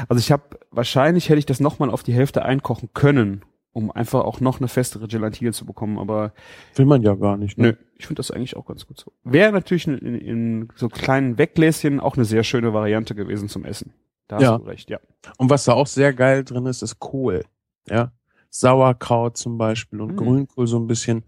Also 0.09 0.19
ich 0.19 0.31
habe 0.31 0.43
wahrscheinlich 0.71 1.29
hätte 1.29 1.39
ich 1.39 1.45
das 1.45 1.59
nochmal 1.59 1.91
auf 1.91 2.03
die 2.03 2.13
Hälfte 2.13 2.43
einkochen 2.43 2.89
können 2.93 3.43
um 3.73 3.91
einfach 3.91 4.21
auch 4.21 4.39
noch 4.39 4.59
eine 4.59 4.67
festere 4.67 5.07
Gelatine 5.07 5.51
zu 5.51 5.65
bekommen, 5.65 5.97
aber 5.97 6.31
will 6.75 6.85
man 6.85 7.01
ja 7.01 7.15
gar 7.15 7.37
nicht. 7.37 7.57
Ne? 7.57 7.69
Nö, 7.69 7.73
ich 7.95 8.05
finde 8.05 8.19
das 8.19 8.31
eigentlich 8.31 8.55
auch 8.55 8.65
ganz 8.65 8.87
gut 8.87 8.99
so. 8.99 9.11
Wäre 9.23 9.51
natürlich 9.51 9.87
in, 9.87 9.97
in, 9.97 10.69
so 10.75 10.87
kleinen 10.87 11.37
Weggläschen 11.37 11.99
auch 11.99 12.15
eine 12.15 12.25
sehr 12.25 12.43
schöne 12.43 12.73
Variante 12.73 13.15
gewesen 13.15 13.49
zum 13.49 13.65
Essen. 13.65 13.93
Da 14.27 14.37
hast 14.37 14.43
ja. 14.43 14.57
du 14.57 14.63
recht, 14.63 14.89
ja. 14.89 14.99
Und 15.37 15.49
was 15.49 15.65
da 15.65 15.73
auch 15.73 15.87
sehr 15.87 16.13
geil 16.13 16.43
drin 16.43 16.67
ist, 16.67 16.83
ist 16.83 16.99
Kohl. 16.99 17.43
Ja. 17.89 18.11
Sauerkraut 18.49 19.35
zum 19.35 19.57
Beispiel 19.57 19.99
und 19.99 20.11
hm. 20.11 20.17
Grünkohl 20.17 20.67
so 20.67 20.77
ein 20.77 20.87
bisschen. 20.87 21.23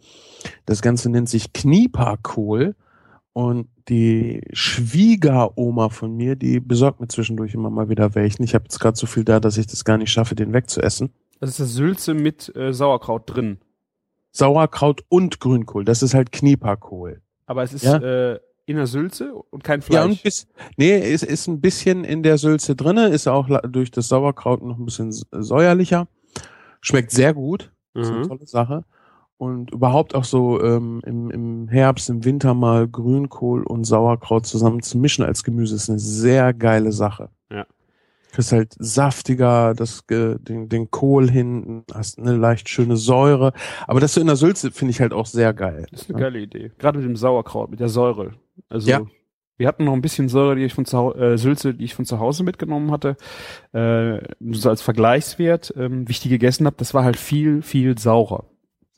Das 0.68 0.82
Ganze 0.82 1.10
nennt 1.10 1.28
sich 1.28 1.52
Knieperkohl. 1.52 2.76
Und 3.34 3.68
die 3.90 4.42
Schwiegeroma 4.54 5.90
von 5.90 6.16
mir, 6.16 6.38
die 6.38 6.62
besorgt 6.62 7.02
mir 7.02 7.10
zwischendurch 7.10 7.54
immer 7.54 7.70
mal 7.70 7.90
wieder 7.90 8.16
welchen. 8.16 8.44
Ich 8.44 8.56
habe 8.56 8.64
jetzt 8.64 8.80
gerade 8.80 8.96
so 8.96 9.08
viel 9.08 9.26
da, 9.26 9.42
dass 9.42 9.58
ich 9.58 9.68
das 9.68 9.84
gar 9.84 9.98
nicht 9.98 10.10
schaffe, 10.10 10.36
den 10.36 10.54
wegzuessen. 10.54 11.12
Das 11.40 11.50
ist 11.52 11.60
das 11.60 11.74
Sülze 11.74 12.14
mit 12.14 12.56
äh, 12.56 12.74
Sauerkraut 12.74 13.24
drin. 13.28 13.60
Sauerkraut 14.32 15.04
und 15.10 15.40
Grünkohl. 15.40 15.86
Das 15.86 16.04
ist 16.04 16.14
halt 16.14 16.32
Knieperkohl. 16.32 17.22
Aber 17.46 17.64
es 17.64 17.74
ist 17.74 17.84
ja? 17.84 17.98
äh, 17.98 18.40
in 18.66 18.78
der 18.78 18.88
Sülze 18.88 19.34
und 19.34 19.64
kein 19.64 19.82
Fleisch. 19.82 19.96
Ja, 19.96 20.06
und 20.06 20.24
bis, 20.24 20.48
nee, 20.78 20.98
es 20.98 21.24
ist 21.24 21.48
ein 21.48 21.62
bisschen 21.62 22.04
in 22.04 22.24
der 22.24 22.38
Sülze 22.38 22.76
drinne, 22.76 23.08
ist 23.08 23.28
auch 23.28 23.48
durch 23.70 23.92
das 23.92 24.08
Sauerkraut 24.08 24.64
noch 24.64 24.78
ein 24.78 24.86
bisschen 24.86 25.12
säuerlicher. 25.12 26.08
Schmeckt 26.82 27.12
sehr 27.12 27.34
gut. 27.34 27.72
Ist 27.94 28.10
mhm. 28.10 28.18
eine 28.18 28.28
tolle 28.28 28.48
Sache. 28.48 28.84
Und 29.38 29.72
überhaupt 29.72 30.16
auch 30.16 30.24
so 30.24 30.62
ähm, 30.62 31.02
im, 31.06 31.30
im 31.30 31.68
Herbst, 31.68 32.10
im 32.10 32.24
Winter 32.24 32.54
mal 32.54 32.88
Grünkohl 32.88 33.64
und 33.64 33.84
Sauerkraut 33.84 34.46
zusammen 34.46 34.82
zu 34.82 34.98
mischen 34.98 35.26
als 35.26 35.44
Gemüse 35.44 35.76
ist 35.76 35.90
eine 35.90 36.00
sehr 36.00 36.54
geile 36.54 36.92
Sache. 36.92 37.30
Kriegst 38.36 38.52
halt 38.52 38.76
saftiger, 38.78 39.74
das, 39.74 40.04
den, 40.10 40.68
den 40.68 40.92
Kohl 40.92 41.32
hin, 41.32 41.86
hast 41.94 42.20
eine 42.20 42.36
leicht 42.36 42.68
schöne 42.68 42.98
Säure. 42.98 43.54
Aber 43.88 44.02
das 44.02 44.14
so 44.14 44.20
in 44.20 44.28
der 44.28 44.36
Sülze 44.36 44.72
finde 44.72 44.92
ich 44.92 45.00
halt 45.00 45.14
auch 45.14 45.26
sehr 45.26 45.54
geil. 45.54 45.86
Das 45.90 46.02
ist 46.02 46.10
eine 46.10 46.20
ja. 46.20 46.26
geile 46.26 46.40
Idee. 46.40 46.74
Gerade 46.78 47.00
mit 47.00 47.08
dem 47.08 47.16
Sauerkraut, 47.16 47.72
mit 47.72 47.80
der 47.80 47.88
Säure. 47.88 48.34
Also 48.68 48.90
ja. 48.90 49.02
wir 49.56 49.70
hatten 49.70 49.86
noch 49.86 49.94
ein 49.94 50.02
bisschen 50.02 50.28
Säure, 50.28 50.58
die 50.58 50.64
ich 50.66 50.74
von 50.74 50.84
zu, 50.84 51.16
äh, 51.16 51.38
Sülze, 51.38 51.76
die 51.76 51.86
ich 51.86 51.96
von 51.96 52.04
zu 52.04 52.20
Hause 52.20 52.44
mitgenommen 52.44 52.92
hatte. 52.92 53.16
Äh, 53.72 54.20
so 54.52 54.70
als 54.70 54.82
Vergleichswert, 54.82 55.74
ähm, 55.78 56.06
wie 56.06 56.12
ich 56.12 56.20
die 56.20 56.28
gegessen 56.28 56.66
habe, 56.66 56.76
das 56.76 56.94
war 56.94 57.06
halt 57.06 57.16
viel, 57.16 57.62
viel 57.62 57.98
saurer. 57.98 58.44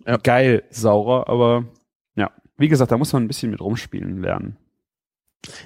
Ja. 0.07 0.17
Geil 0.17 0.63
saurer, 0.71 1.29
aber 1.29 1.65
ja, 2.15 2.31
wie 2.57 2.69
gesagt, 2.69 2.91
da 2.91 2.97
muss 2.97 3.13
man 3.13 3.21
ein 3.21 3.27
bisschen 3.27 3.51
mit 3.51 3.61
rumspielen 3.61 4.19
lernen. 4.19 4.57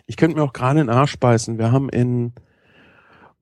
Ich 0.07 0.17
könnte 0.17 0.35
mir 0.35 0.43
auch 0.43 0.51
gerade 0.51 0.81
in 0.81 0.87
den 0.87 0.93
Arsch 0.93 1.17
beißen. 1.17 1.57
Wir 1.57 1.71
haben 1.71 1.87
in 1.87 2.33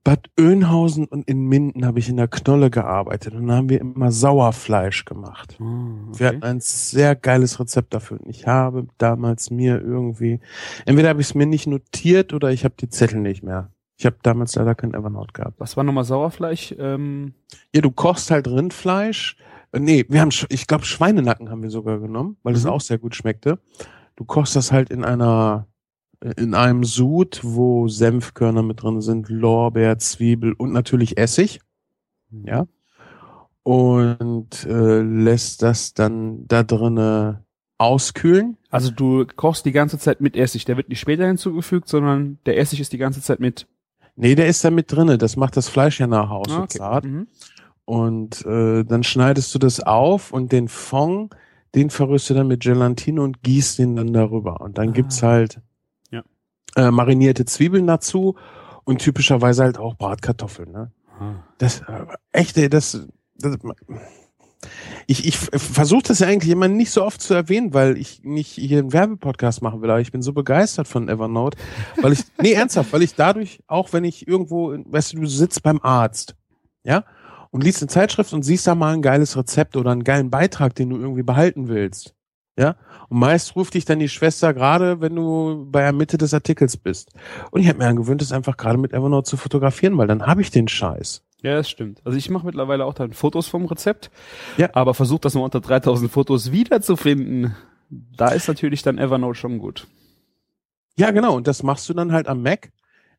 Bad 0.02 0.30
Oeynhausen 0.38 1.04
und 1.04 1.28
in 1.28 1.42
Minden 1.42 1.84
habe 1.84 1.98
ich 1.98 2.08
in 2.08 2.16
der 2.16 2.28
Knolle 2.28 2.70
gearbeitet 2.70 3.34
und 3.34 3.46
da 3.48 3.56
haben 3.56 3.68
wir 3.68 3.80
immer 3.80 4.10
Sauerfleisch 4.10 5.04
gemacht. 5.04 5.58
Oh, 5.60 5.64
okay. 6.08 6.18
Wir 6.18 6.26
hatten 6.28 6.42
ein 6.42 6.60
sehr 6.60 7.14
geiles 7.14 7.60
Rezept 7.60 7.92
dafür. 7.92 8.18
Und 8.18 8.28
ich 8.28 8.46
habe 8.46 8.86
damals 8.96 9.50
mir 9.50 9.80
irgendwie, 9.80 10.40
entweder 10.86 11.10
habe 11.10 11.20
ich 11.20 11.28
es 11.28 11.34
mir 11.34 11.46
nicht 11.46 11.66
notiert 11.66 12.32
oder 12.32 12.50
ich 12.50 12.64
habe 12.64 12.74
die 12.80 12.88
Zettel 12.88 13.20
nicht 13.20 13.42
mehr. 13.42 13.72
Ich 13.98 14.06
habe 14.06 14.16
damals 14.22 14.54
leider 14.54 14.74
kein 14.74 14.94
Evernote 14.94 15.34
gehabt. 15.34 15.60
Was 15.60 15.76
war 15.76 15.84
nochmal 15.84 16.04
Sauerfleisch? 16.04 16.74
Ähm 16.78 17.34
ja, 17.74 17.82
du 17.82 17.90
kochst 17.90 18.30
halt 18.30 18.48
Rindfleisch. 18.48 19.36
Nee, 19.78 20.06
wir 20.08 20.22
haben, 20.22 20.30
ich 20.48 20.66
glaube, 20.66 20.86
Schweinenacken 20.86 21.50
haben 21.50 21.62
wir 21.62 21.70
sogar 21.70 21.98
genommen, 21.98 22.38
weil 22.42 22.54
es 22.54 22.64
mhm. 22.64 22.70
auch 22.70 22.80
sehr 22.80 22.96
gut 22.96 23.14
schmeckte. 23.14 23.58
Du 24.16 24.24
kochst 24.24 24.56
das 24.56 24.72
halt 24.72 24.88
in 24.88 25.04
einer 25.04 25.66
in 26.36 26.54
einem 26.54 26.84
Sud, 26.84 27.40
wo 27.42 27.88
Senfkörner 27.88 28.62
mit 28.62 28.82
drin 28.82 29.00
sind, 29.00 29.28
Lorbeer, 29.28 29.98
Zwiebel 29.98 30.52
und 30.52 30.72
natürlich 30.72 31.16
Essig. 31.18 31.60
Ja. 32.44 32.66
Und 33.62 34.64
äh, 34.66 35.00
lässt 35.00 35.62
das 35.62 35.94
dann 35.94 36.46
da 36.46 36.62
drinne 36.62 37.44
auskühlen. 37.78 38.58
Also 38.70 38.90
du 38.90 39.24
kochst 39.36 39.64
die 39.64 39.72
ganze 39.72 39.98
Zeit 39.98 40.20
mit 40.20 40.36
Essig. 40.36 40.64
Der 40.66 40.76
wird 40.76 40.88
nicht 40.88 41.00
später 41.00 41.26
hinzugefügt, 41.26 41.88
sondern 41.88 42.38
der 42.46 42.58
Essig 42.58 42.80
ist 42.80 42.92
die 42.92 42.98
ganze 42.98 43.22
Zeit 43.22 43.40
mit. 43.40 43.66
Nee, 44.16 44.34
der 44.34 44.46
ist 44.46 44.64
da 44.64 44.70
mit 44.70 44.92
drinne. 44.92 45.16
Das 45.16 45.36
macht 45.36 45.56
das 45.56 45.68
Fleisch 45.68 45.98
ja 46.00 46.06
nach 46.06 46.28
Hause 46.28 46.56
ah, 46.56 46.62
okay. 46.64 46.78
zart. 46.78 47.04
Mhm. 47.04 47.26
Und 47.86 48.44
äh, 48.44 48.84
dann 48.84 49.02
schneidest 49.02 49.54
du 49.54 49.58
das 49.58 49.80
auf 49.80 50.32
und 50.32 50.52
den 50.52 50.68
Fond, 50.68 51.34
den 51.74 51.90
verrührst 51.90 52.28
du 52.30 52.34
dann 52.34 52.48
mit 52.48 52.60
Gelatine 52.60 53.22
und 53.22 53.42
gießt 53.42 53.78
den 53.78 53.96
dann 53.96 54.12
darüber. 54.12 54.60
Und 54.60 54.78
dann 54.78 54.90
ah. 54.90 54.92
gibt's 54.92 55.22
halt 55.22 55.60
äh, 56.76 56.90
marinierte 56.90 57.44
Zwiebeln 57.44 57.86
dazu 57.86 58.36
und 58.84 58.98
typischerweise 58.98 59.64
halt 59.64 59.78
auch 59.78 59.96
Bratkartoffeln. 59.96 60.72
Ne? 60.72 60.92
Das 61.58 61.80
äh, 61.80 62.06
echte, 62.32 62.68
das, 62.68 63.06
das 63.36 63.58
ich, 65.06 65.26
ich 65.26 65.38
versuche 65.38 66.02
das 66.02 66.18
ja 66.20 66.28
eigentlich 66.28 66.52
immer 66.52 66.68
nicht 66.68 66.90
so 66.90 67.04
oft 67.04 67.20
zu 67.20 67.34
erwähnen, 67.34 67.72
weil 67.74 67.96
ich 67.96 68.22
nicht 68.22 68.52
hier 68.52 68.78
einen 68.78 68.92
Werbepodcast 68.92 69.62
machen 69.62 69.80
will, 69.82 69.90
aber 69.90 70.00
ich 70.00 70.12
bin 70.12 70.22
so 70.22 70.32
begeistert 70.32 70.86
von 70.86 71.08
Evernote, 71.08 71.58
weil 72.00 72.12
ich, 72.12 72.20
nee, 72.40 72.52
ernsthaft, 72.52 72.92
weil 72.92 73.02
ich 73.02 73.14
dadurch, 73.14 73.60
auch 73.66 73.92
wenn 73.92 74.04
ich 74.04 74.28
irgendwo, 74.28 74.72
weißt 74.72 75.14
du, 75.14 75.20
du 75.20 75.26
sitzt 75.26 75.62
beim 75.62 75.80
Arzt, 75.82 76.36
ja, 76.84 77.04
und 77.50 77.64
liest 77.64 77.82
eine 77.82 77.88
Zeitschrift 77.88 78.32
und 78.32 78.42
siehst 78.42 78.66
da 78.66 78.74
mal 78.74 78.94
ein 78.94 79.02
geiles 79.02 79.36
Rezept 79.36 79.76
oder 79.76 79.90
einen 79.90 80.04
geilen 80.04 80.30
Beitrag, 80.30 80.74
den 80.74 80.90
du 80.90 80.96
irgendwie 80.96 81.22
behalten 81.22 81.68
willst. 81.68 82.14
Ja, 82.60 82.76
und 83.08 83.18
meist 83.18 83.56
ruft 83.56 83.74
dich 83.74 83.84
dann 83.86 83.98
die 83.98 84.08
Schwester 84.08 84.52
gerade, 84.52 85.00
wenn 85.00 85.16
du 85.16 85.66
bei 85.70 85.80
der 85.80 85.92
Mitte 85.92 86.18
des 86.18 86.34
Artikels 86.34 86.76
bist. 86.76 87.12
Und 87.50 87.60
ich 87.62 87.68
habe 87.68 87.78
mir 87.78 87.86
angewöhnt, 87.86 88.20
das 88.20 88.32
einfach 88.32 88.56
gerade 88.56 88.76
mit 88.78 88.92
Evernote 88.92 89.28
zu 89.28 89.36
fotografieren, 89.36 89.96
weil 89.98 90.06
dann 90.06 90.26
habe 90.26 90.42
ich 90.42 90.50
den 90.50 90.68
Scheiß. 90.68 91.22
Ja, 91.42 91.54
das 91.54 91.70
stimmt. 91.70 92.02
Also 92.04 92.18
ich 92.18 92.28
mache 92.28 92.44
mittlerweile 92.44 92.84
auch 92.84 92.92
dann 92.92 93.14
Fotos 93.14 93.48
vom 93.48 93.64
Rezept, 93.64 94.10
Ja. 94.58 94.68
aber 94.74 94.92
versuche 94.92 95.22
das 95.22 95.34
mal 95.34 95.40
unter 95.40 95.60
3000 95.60 96.10
Fotos 96.10 96.52
wiederzufinden. 96.52 97.56
Da 97.88 98.28
ist 98.28 98.46
natürlich 98.46 98.82
dann 98.82 98.98
Evernote 98.98 99.38
schon 99.38 99.58
gut. 99.58 99.86
Ja, 100.98 101.10
genau. 101.12 101.34
Und 101.36 101.46
das 101.46 101.62
machst 101.62 101.88
du 101.88 101.94
dann 101.94 102.12
halt 102.12 102.28
am 102.28 102.42
Mac. 102.42 102.70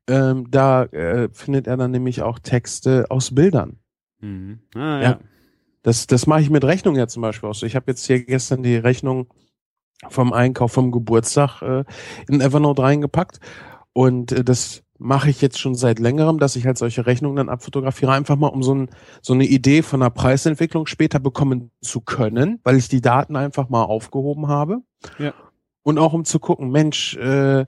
Ähm, 0.08 0.48
da 0.52 0.84
äh, 0.84 1.30
findet 1.32 1.66
er 1.68 1.78
dann 1.78 1.92
nämlich 1.92 2.22
auch 2.22 2.38
Texte 2.40 3.08
aus 3.10 3.34
Bildern. 3.34 3.78
Mhm. 4.20 4.60
Ah, 4.76 4.80
ja. 4.80 5.02
Ja. 5.02 5.20
Das, 5.84 6.08
das 6.08 6.28
mache 6.28 6.42
ich 6.42 6.50
mit 6.50 6.64
Rechnung 6.64 6.96
ja 6.96 7.08
zum 7.08 7.22
Beispiel 7.22 7.50
auch 7.50 7.56
so. 7.56 7.66
Ich 7.66 7.76
habe 7.76 7.86
jetzt 7.90 8.06
hier 8.06 8.24
gestern 8.24 8.64
die 8.64 8.76
Rechnung 8.76 9.28
vom 10.10 10.34
Einkauf 10.34 10.72
vom 10.72 10.92
Geburtstag 10.92 11.62
äh, 11.62 11.84
in 12.28 12.42
Evernote 12.42 12.82
reingepackt. 12.82 13.40
Und 13.94 14.32
äh, 14.32 14.44
das 14.44 14.84
mache 14.98 15.32
ich 15.32 15.42
jetzt 15.42 15.60
schon 15.60 15.74
seit 15.74 16.00
längerem, 16.00 16.38
dass 16.38 16.56
ich 16.56 16.66
halt 16.68 16.78
solche 16.78 17.08
Rechnungen 17.08 17.36
dann 17.38 17.50
abfotografiere, 17.50 18.12
einfach 18.12 18.36
mal 18.36 18.48
um 18.48 18.62
so, 18.62 18.76
ein, 18.76 18.90
so 19.22 19.34
eine 19.34 19.46
Idee 19.46 19.82
von 19.82 20.02
einer 20.02 20.12
Preisentwicklung 20.12 20.86
später 20.86 21.20
bekommen 21.20 21.72
zu 21.82 22.02
können, 22.02 22.60
weil 22.64 22.78
ich 22.78 22.88
die 22.88 23.02
Daten 23.02 23.36
einfach 23.36 23.70
mal 23.70 23.84
aufgehoben 23.84 24.48
habe. 24.48 24.82
Ja. 25.18 25.34
Und 25.82 25.98
auch 25.98 26.14
um 26.14 26.24
zu 26.24 26.40
gucken, 26.40 26.70
Mensch, 26.70 27.18
äh, 27.18 27.66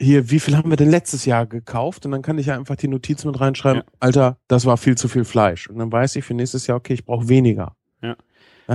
hier, 0.00 0.30
wie 0.30 0.40
viel 0.40 0.56
haben 0.56 0.70
wir 0.70 0.76
denn 0.76 0.90
letztes 0.90 1.24
Jahr 1.26 1.46
gekauft? 1.46 2.06
Und 2.06 2.12
dann 2.12 2.22
kann 2.22 2.38
ich 2.38 2.46
ja 2.46 2.56
einfach 2.56 2.76
die 2.76 2.88
Notiz 2.88 3.24
mit 3.24 3.38
reinschreiben, 3.38 3.82
Ja. 3.82 3.92
Alter, 4.00 4.38
das 4.48 4.64
war 4.66 4.76
viel 4.76 4.96
zu 4.96 5.08
viel 5.08 5.24
Fleisch. 5.24 5.68
Und 5.68 5.78
dann 5.78 5.92
weiß 5.92 6.16
ich 6.16 6.24
für 6.24 6.34
nächstes 6.34 6.66
Jahr, 6.66 6.78
okay, 6.78 6.94
ich 6.94 7.04
brauche 7.04 7.28
weniger. 7.28 7.76
Ja. 8.02 8.16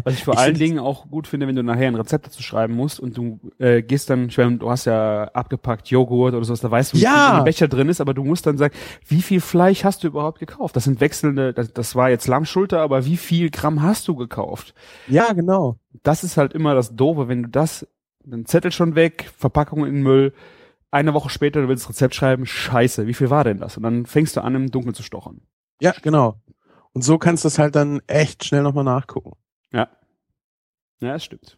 Was 0.03 0.13
ich 0.15 0.25
vor 0.25 0.33
ich 0.33 0.39
allen 0.41 0.55
Dingen 0.55 0.77
auch 0.77 1.09
gut 1.09 1.25
finde, 1.25 1.47
wenn 1.47 1.55
du 1.55 1.63
nachher 1.63 1.87
ein 1.87 1.95
Rezept 1.95 2.27
dazu 2.27 2.43
schreiben 2.43 2.73
musst 2.75 2.99
und 2.99 3.15
du 3.17 3.39
äh, 3.59 3.81
gehst 3.81 4.09
dann, 4.09 4.27
ich 4.27 4.37
meine, 4.37 4.57
du 4.57 4.69
hast 4.69 4.83
ja 4.85 5.23
abgepackt 5.33 5.87
Joghurt 5.87 6.33
oder 6.33 6.43
sowas, 6.43 6.59
da 6.59 6.69
weißt 6.69 6.91
du, 6.93 6.97
wie 6.97 7.01
Ja. 7.01 7.29
viel 7.29 7.37
im 7.39 7.43
Becher 7.45 7.67
drin 7.69 7.87
ist, 7.87 8.01
aber 8.01 8.13
du 8.13 8.25
musst 8.25 8.45
dann 8.45 8.57
sagen, 8.57 8.75
wie 9.07 9.21
viel 9.21 9.39
Fleisch 9.39 9.85
hast 9.85 10.03
du 10.03 10.07
überhaupt 10.07 10.39
gekauft? 10.39 10.75
Das 10.75 10.83
sind 10.83 10.99
wechselnde, 10.99 11.53
das, 11.53 11.71
das 11.71 11.95
war 11.95 12.09
jetzt 12.09 12.27
Lammschulter, 12.27 12.81
aber 12.81 13.05
wie 13.05 13.15
viel 13.15 13.49
Gramm 13.49 13.81
hast 13.83 14.07
du 14.09 14.15
gekauft? 14.17 14.73
Ja, 15.07 15.31
genau. 15.31 15.77
Das 16.03 16.25
ist 16.25 16.35
halt 16.35 16.51
immer 16.53 16.75
das 16.75 16.93
Doofe, 16.95 17.29
wenn 17.29 17.43
du 17.43 17.49
das, 17.49 17.87
den 18.25 18.45
Zettel 18.45 18.73
schon 18.73 18.95
weg, 18.95 19.31
Verpackung 19.37 19.85
in 19.85 20.03
Müll, 20.03 20.33
eine 20.95 21.13
Woche 21.13 21.29
später, 21.29 21.61
du 21.61 21.67
willst 21.67 21.83
das 21.83 21.89
Rezept 21.89 22.15
schreiben, 22.15 22.45
scheiße, 22.45 23.05
wie 23.05 23.13
viel 23.13 23.29
war 23.29 23.43
denn 23.43 23.59
das? 23.59 23.75
Und 23.75 23.83
dann 23.83 24.05
fängst 24.05 24.37
du 24.37 24.41
an, 24.41 24.55
im 24.55 24.71
Dunkeln 24.71 24.95
zu 24.95 25.03
stochern. 25.03 25.41
Ja, 25.81 25.93
genau. 26.01 26.41
Und 26.93 27.03
so 27.03 27.17
kannst 27.17 27.43
du 27.43 27.49
es 27.49 27.59
halt 27.59 27.75
dann 27.75 28.01
echt 28.07 28.45
schnell 28.45 28.63
nochmal 28.63 28.85
nachgucken. 28.85 29.33
Ja. 29.73 29.89
Ja, 31.01 31.13
das 31.13 31.25
stimmt. 31.25 31.57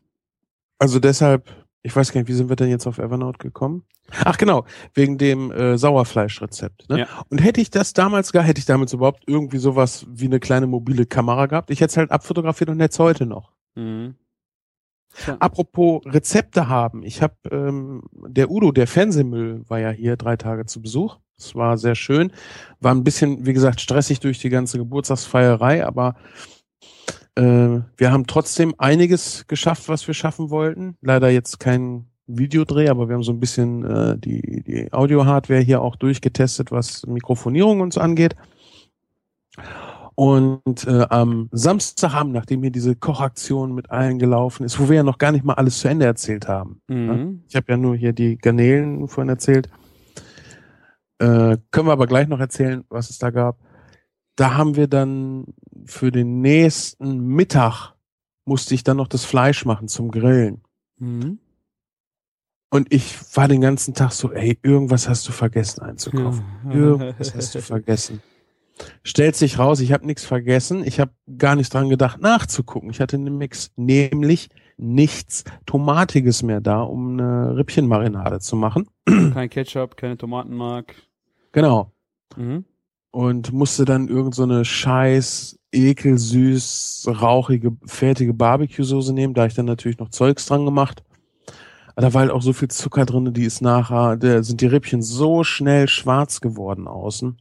Also 0.79 0.99
deshalb, 0.99 1.49
ich 1.83 1.95
weiß 1.95 2.11
gar 2.11 2.21
nicht, 2.21 2.27
wie 2.27 2.33
sind 2.33 2.49
wir 2.49 2.55
denn 2.55 2.69
jetzt 2.69 2.88
auf 2.88 2.97
Evernote 2.97 3.38
gekommen? 3.38 3.85
Ach 4.23 4.38
genau, 4.38 4.65
wegen 4.95 5.19
dem 5.19 5.51
äh, 5.51 5.77
Sauerfleischrezept. 5.77 6.89
Ne? 6.89 7.01
Ja. 7.01 7.07
Und 7.29 7.38
hätte 7.38 7.61
ich 7.61 7.69
das 7.69 7.93
damals 7.93 8.31
gar, 8.31 8.41
hätte 8.41 8.59
ich 8.59 8.65
damals 8.65 8.93
überhaupt 8.93 9.23
irgendwie 9.27 9.57
sowas 9.59 10.05
wie 10.09 10.25
eine 10.25 10.39
kleine 10.39 10.65
mobile 10.65 11.05
Kamera 11.05 11.45
gehabt, 11.45 11.69
ich 11.69 11.81
hätte 11.81 11.91
es 11.91 11.97
halt 11.97 12.09
abfotografiert 12.09 12.71
und 12.71 12.79
hätte 12.79 12.93
es 12.93 12.99
heute 12.99 13.27
noch. 13.27 13.51
Mhm. 13.75 14.15
Apropos 15.39 16.01
Rezepte 16.05 16.70
haben, 16.70 17.03
ich 17.03 17.22
habe 17.22 17.36
ähm, 17.51 18.03
der 18.13 18.49
Udo, 18.51 18.72
der 18.72 18.88
Fernsehmüll, 18.88 19.63
war 19.68 19.80
ja 19.80 19.89
hier 19.89 20.15
drei 20.15 20.36
Tage 20.36 20.65
zu 20.65 20.82
Besuch. 20.82 21.18
Das 21.38 21.53
war 21.55 21.78
sehr 21.78 21.95
schön. 21.95 22.32
War 22.80 22.93
ein 22.93 23.03
bisschen, 23.03 23.45
wie 23.45 23.53
gesagt, 23.53 23.82
stressig 23.82 24.20
durch 24.20 24.39
die 24.39 24.49
ganze 24.49 24.78
Geburtstagsfeierei, 24.78 25.86
aber 25.86 26.15
äh, 27.36 27.82
wir 27.97 28.11
haben 28.11 28.26
trotzdem 28.26 28.74
einiges 28.78 29.45
geschafft, 29.47 29.88
was 29.89 30.07
wir 30.07 30.13
schaffen 30.13 30.49
wollten. 30.49 30.97
Leider 31.01 31.30
jetzt 31.30 31.59
kein 31.59 32.07
Videodreh, 32.26 32.89
aber 32.89 33.07
wir 33.07 33.15
haben 33.15 33.24
so 33.24 33.32
ein 33.32 33.39
bisschen 33.39 33.86
äh, 33.86 34.18
die, 34.18 34.63
die 34.63 34.91
Audio-Hardware 34.91 35.61
hier 35.61 35.82
auch 35.82 35.95
durchgetestet, 35.95 36.72
was 36.72 37.05
Mikrofonierung 37.05 37.82
und 37.82 37.93
so 37.93 38.01
angeht. 38.01 38.36
Und 40.20 40.88
äh, 40.88 41.05
am 41.11 41.47
Samstagabend, 41.51 42.34
nachdem 42.34 42.63
hier 42.63 42.72
diese 42.72 42.95
Kochaktion 42.95 43.76
mit 43.76 43.91
allen 43.91 44.18
gelaufen 44.18 44.63
ist, 44.63 44.80
wo 44.80 44.89
wir 44.89 44.95
ja 44.95 45.03
noch 45.03 45.20
gar 45.20 45.32
nicht 45.32 45.45
mal 45.45 45.53
alles 45.53 45.78
zu 45.78 45.89
Ende 45.89 46.07
erzählt 46.07 46.47
haben. 46.47 46.82
Mhm. 46.88 47.43
Ich 47.47 47.55
habe 47.55 47.72
ja 47.72 47.78
nur 47.78 47.95
hier 47.95 48.13
die 48.13 48.36
Garnelen 48.36 49.07
vorhin 49.07 49.30
erzählt. 49.30 49.70
Äh, 51.20 51.57
können 51.70 51.88
wir 51.88 51.91
aber 51.91 52.07
gleich 52.07 52.28
noch 52.28 52.39
erzählen, 52.39 52.84
was 52.89 53.11
es 53.11 53.20
da 53.20 53.30
gab. 53.30 53.59
Da 54.36 54.55
haben 54.55 54.76
wir 54.76 54.88
dann 54.88 55.53
für 55.86 56.11
den 56.11 56.41
nächsten 56.41 57.20
Mittag 57.20 57.93
musste 58.43 58.74
ich 58.74 58.84
dann 58.84 58.97
noch 58.97 59.07
das 59.07 59.24
Fleisch 59.24 59.65
machen 59.65 59.88
zum 59.88 60.09
Grillen. 60.09 60.63
Mhm. 60.97 61.38
Und 62.72 62.91
ich 62.91 63.15
war 63.36 63.47
den 63.47 63.61
ganzen 63.61 63.93
Tag 63.93 64.13
so, 64.13 64.32
ey, 64.32 64.57
irgendwas 64.63 65.07
hast 65.07 65.28
du 65.28 65.32
vergessen 65.32 65.84
einzukaufen. 65.84 66.43
Irgendwas 66.72 67.36
hast 67.36 67.53
du 67.53 67.61
vergessen. 67.61 68.24
Stellt 69.03 69.36
sich 69.36 69.57
raus, 69.59 69.80
ich 69.80 69.91
habe 69.91 70.05
nichts 70.05 70.25
vergessen. 70.25 70.84
Ich 70.84 70.99
habe 70.99 71.11
gar 71.38 71.55
nicht 71.55 71.73
dran 71.73 71.89
gedacht, 71.89 72.21
nachzugucken. 72.21 72.89
Ich 72.89 72.99
hatte 72.99 73.17
nämlich, 73.17 73.69
nämlich 73.75 74.49
nichts 74.78 75.43
Tomatiges 75.65 76.43
mehr 76.43 76.61
da, 76.61 76.82
um 76.82 77.19
eine 77.19 77.57
Rippchenmarinade 77.57 78.39
zu 78.39 78.55
machen. 78.55 78.88
Kein 79.05 79.49
Ketchup, 79.49 79.97
keine 79.97 80.17
Tomatenmark. 80.17 80.95
Genau. 81.51 81.91
Mhm. 82.36 82.65
Und 83.11 83.51
musste 83.51 83.86
dann 83.86 84.07
irgend 84.09 84.36
so 84.36 84.43
eine 84.43 84.63
scheiß, 84.63 85.57
ekelsüß, 85.71 87.09
rauchige, 87.19 87.75
fertige 87.86 88.34
Barbecue-Soße 88.34 89.13
nehmen. 89.13 89.34
Da 89.34 89.47
ich 89.47 89.55
dann 89.55 89.65
natürlich 89.65 89.97
noch 89.97 90.09
Zeugs 90.09 90.45
dran 90.45 90.65
gemacht. 90.65 91.03
Aber 91.95 92.05
da 92.05 92.13
war 92.13 92.21
halt 92.21 92.32
auch 92.32 92.43
so 92.43 92.53
viel 92.53 92.67
Zucker 92.67 93.05
drin, 93.07 93.34
die 93.34 93.45
ist 93.45 93.61
nachher, 93.61 94.17
da 94.17 94.43
sind 94.43 94.61
die 94.61 94.67
Rippchen 94.67 95.01
so 95.01 95.43
schnell 95.43 95.88
schwarz 95.88 96.41
geworden 96.41 96.88
außen. 96.88 97.38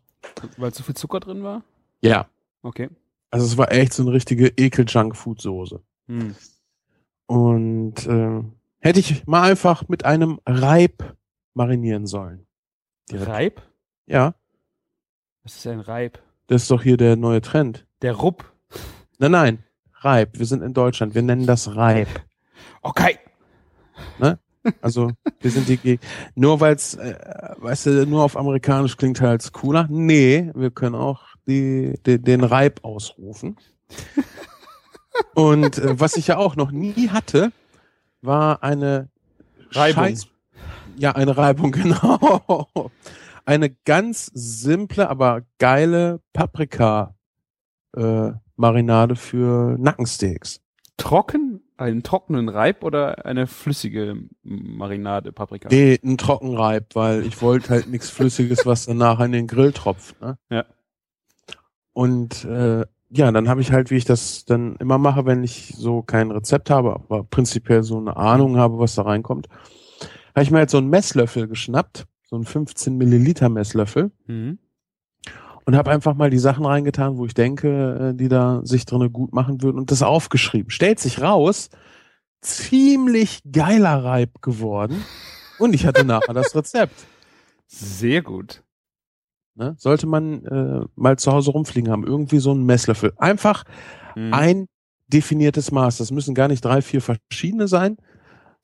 Weil 0.56 0.72
zu 0.72 0.82
viel 0.82 0.94
Zucker 0.96 1.20
drin 1.20 1.42
war? 1.42 1.62
Ja. 2.00 2.28
Okay. 2.62 2.88
Also 3.30 3.46
es 3.46 3.56
war 3.58 3.72
echt 3.72 3.92
so 3.92 4.02
eine 4.02 4.12
richtige 4.12 4.48
Ekel-Junk-Food-Soße. 4.48 5.80
Hm. 6.08 6.34
Und 7.26 8.06
äh, 8.06 8.42
hätte 8.80 9.00
ich 9.00 9.26
mal 9.26 9.42
einfach 9.50 9.88
mit 9.88 10.04
einem 10.04 10.40
Reib 10.46 11.16
marinieren 11.54 12.06
sollen. 12.06 12.46
Die 13.10 13.16
Ripp- 13.16 13.28
Reib? 13.28 13.62
Ja, 14.06 14.34
Was 15.42 15.56
ist 15.56 15.66
ein 15.66 15.80
Reib? 15.80 16.20
das 16.48 16.62
ist 16.62 16.70
doch 16.70 16.82
hier 16.82 16.96
der 16.96 17.16
neue 17.16 17.40
Trend. 17.40 17.86
Der 18.02 18.12
Rupp. 18.14 18.44
Nein, 19.18 19.32
nein, 19.32 19.64
Reib. 19.94 20.38
Wir 20.38 20.46
sind 20.46 20.62
in 20.62 20.74
Deutschland. 20.74 21.14
Wir 21.14 21.22
nennen 21.22 21.46
das 21.46 21.74
Reib. 21.74 22.08
Okay. 22.82 23.18
Also 24.80 25.10
wir 25.40 25.50
sind 25.50 25.68
die 25.68 25.76
Geg 25.76 26.00
nur 26.34 26.60
weil 26.60 26.74
es, 26.74 26.94
äh, 26.94 27.14
weißt 27.58 27.86
du, 27.86 28.06
nur 28.06 28.24
auf 28.24 28.36
amerikanisch 28.36 28.96
klingt 28.96 29.20
halt 29.20 29.52
cooler. 29.52 29.86
Nee, 29.88 30.50
wir 30.54 30.70
können 30.70 30.94
auch 30.94 31.22
die, 31.46 31.94
die 32.04 32.20
den 32.20 32.42
Reib 32.42 32.84
ausrufen. 32.84 33.56
Und 35.34 35.78
äh, 35.78 35.98
was 36.00 36.16
ich 36.16 36.26
ja 36.28 36.36
auch 36.36 36.56
noch 36.56 36.70
nie 36.70 37.08
hatte, 37.08 37.52
war 38.22 38.62
eine 38.62 39.08
Reibung. 39.72 40.04
Scheiß 40.04 40.28
ja, 40.98 41.12
eine 41.12 41.36
Reibung, 41.36 41.72
genau. 41.72 42.90
Eine 43.44 43.70
ganz 43.70 44.30
simple, 44.34 45.08
aber 45.08 45.42
geile 45.58 46.20
Paprika 46.32 47.14
äh, 47.96 48.32
Marinade 48.56 49.16
für 49.16 49.76
Nackensteaks. 49.78 50.60
Trocken? 50.96 51.62
Einen 51.78 52.02
trockenen 52.02 52.48
Reib 52.48 52.84
oder 52.84 53.26
eine 53.26 53.46
flüssige 53.46 54.16
Marinade 54.42 55.32
Paprika? 55.32 55.68
Nee, 55.70 56.00
ein 56.02 56.16
Trockenreib, 56.16 56.94
weil 56.94 57.26
ich 57.26 57.42
wollte 57.42 57.68
halt 57.68 57.88
nichts 57.88 58.08
Flüssiges, 58.08 58.64
was 58.64 58.86
danach 58.86 59.20
in 59.20 59.32
den 59.32 59.46
Grill 59.46 59.72
tropft. 59.72 60.20
Ne? 60.22 60.38
Ja. 60.48 60.64
Und 61.92 62.44
äh, 62.44 62.86
ja, 63.10 63.30
dann 63.30 63.48
habe 63.48 63.60
ich 63.60 63.72
halt, 63.72 63.90
wie 63.90 63.96
ich 63.96 64.04
das 64.04 64.44
dann 64.46 64.76
immer 64.76 64.98
mache, 64.98 65.26
wenn 65.26 65.44
ich 65.44 65.74
so 65.76 66.02
kein 66.02 66.30
Rezept 66.30 66.70
habe, 66.70 66.94
aber 66.94 67.24
prinzipiell 67.24 67.82
so 67.82 67.98
eine 67.98 68.16
Ahnung 68.16 68.56
habe, 68.56 68.78
was 68.78 68.94
da 68.94 69.02
reinkommt, 69.02 69.48
habe 70.34 70.42
ich 70.42 70.50
mir 70.50 70.58
halt 70.58 70.70
so 70.70 70.78
einen 70.78 70.88
Messlöffel 70.90 71.46
geschnappt, 71.46 72.06
so 72.24 72.36
einen 72.36 72.44
15 72.44 72.96
Milliliter 72.96 73.48
Messlöffel 73.48 74.10
Mhm. 74.26 74.58
Und 75.66 75.76
habe 75.76 75.90
einfach 75.90 76.14
mal 76.14 76.30
die 76.30 76.38
Sachen 76.38 76.64
reingetan, 76.64 77.18
wo 77.18 77.26
ich 77.26 77.34
denke, 77.34 78.12
äh, 78.12 78.16
die 78.16 78.28
da 78.28 78.60
sich 78.64 78.86
drinne 78.86 79.10
gut 79.10 79.32
machen 79.34 79.62
würden 79.62 79.76
und 79.78 79.90
das 79.90 80.02
aufgeschrieben. 80.02 80.70
Stellt 80.70 80.98
sich 81.00 81.20
raus, 81.20 81.68
ziemlich 82.40 83.40
geiler 83.50 84.02
Reib 84.04 84.40
geworden 84.42 85.04
und 85.58 85.74
ich 85.74 85.86
hatte 85.86 86.04
nachher 86.04 86.34
das 86.34 86.54
Rezept. 86.54 87.06
Sehr 87.66 88.22
gut. 88.22 88.62
Ne? 89.56 89.74
Sollte 89.78 90.06
man 90.06 90.44
äh, 90.44 90.84
mal 90.94 91.18
zu 91.18 91.32
Hause 91.32 91.50
rumfliegen 91.50 91.90
haben, 91.90 92.06
irgendwie 92.06 92.38
so 92.38 92.50
einen 92.52 92.64
Messlöffel. 92.64 93.12
Einfach 93.16 93.64
Mhm. 94.14 94.32
ein 94.32 94.66
definiertes 95.08 95.72
Maß. 95.72 95.98
Das 95.98 96.10
müssen 96.10 96.34
gar 96.34 96.48
nicht 96.48 96.64
drei, 96.64 96.80
vier 96.82 97.00
verschiedene 97.02 97.68
sein. 97.68 97.96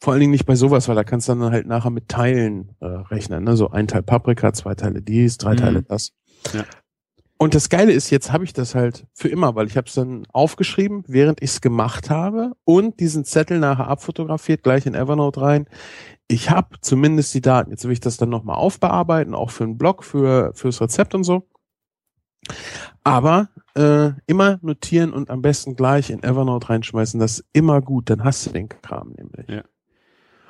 Vor 0.01 0.13
allen 0.13 0.21
Dingen 0.21 0.33
nicht 0.33 0.47
bei 0.47 0.55
sowas, 0.57 0.89
weil 0.89 0.97
da 0.97 1.05
kannst 1.05 1.29
du 1.29 1.35
dann 1.35 1.53
halt 1.53 1.67
nachher 1.67 1.91
mit 1.91 2.09
Teilen 2.09 2.75
äh, 2.81 2.87
rechnen. 2.87 3.45
Ne? 3.45 3.57
So 3.57 3.71
ein 3.71 3.87
Teil 3.87 4.03
Paprika, 4.03 4.53
zwei 4.53 4.75
Teile 4.75 5.03
dies, 5.03 5.37
drei 5.39 5.53
Mhm. 5.53 5.57
Teile 5.59 5.83
das. 5.83 6.13
Ja. 6.53 6.65
Und 7.43 7.57
das 7.57 7.68
Geile 7.68 7.90
ist, 7.90 8.11
jetzt 8.11 8.30
habe 8.30 8.45
ich 8.45 8.53
das 8.53 8.76
halt 8.76 9.05
für 9.14 9.26
immer, 9.26 9.57
weil 9.57 9.66
ich 9.66 9.76
habe 9.76 9.88
es 9.88 9.95
dann 9.95 10.28
aufgeschrieben, 10.32 11.03
während 11.09 11.43
ich 11.43 11.51
es 11.51 11.61
gemacht 11.61 12.09
habe 12.09 12.53
und 12.62 13.01
diesen 13.01 13.24
Zettel 13.24 13.59
nachher 13.59 13.88
abfotografiert, 13.88 14.62
gleich 14.62 14.86
in 14.86 14.95
Evernote 14.95 15.40
rein. 15.40 15.66
Ich 16.28 16.51
habe 16.51 16.76
zumindest 16.82 17.34
die 17.34 17.40
Daten. 17.40 17.72
Jetzt 17.72 17.84
will 17.84 17.90
ich 17.90 17.99
das 17.99 18.16
dann 18.16 18.28
nochmal 18.28 18.55
aufbearbeiten, 18.55 19.34
auch 19.34 19.51
für 19.51 19.64
einen 19.64 19.76
Blog, 19.76 20.05
für 20.05 20.53
fürs 20.55 20.80
Rezept 20.80 21.16
und 21.16 21.24
so. 21.24 21.49
Aber 23.03 23.49
äh, 23.74 24.12
immer 24.28 24.61
notieren 24.62 25.12
und 25.12 25.28
am 25.28 25.43
besten 25.43 25.74
gleich 25.74 26.11
in 26.11 26.22
Evernote 26.22 26.68
reinschmeißen. 26.68 27.18
Das 27.18 27.40
ist 27.40 27.47
immer 27.53 27.80
gut. 27.80 28.09
Dann 28.09 28.22
hast 28.22 28.47
du 28.47 28.51
den 28.51 28.68
Kram 28.68 29.14
nämlich. 29.18 29.49
Ja. 29.49 29.64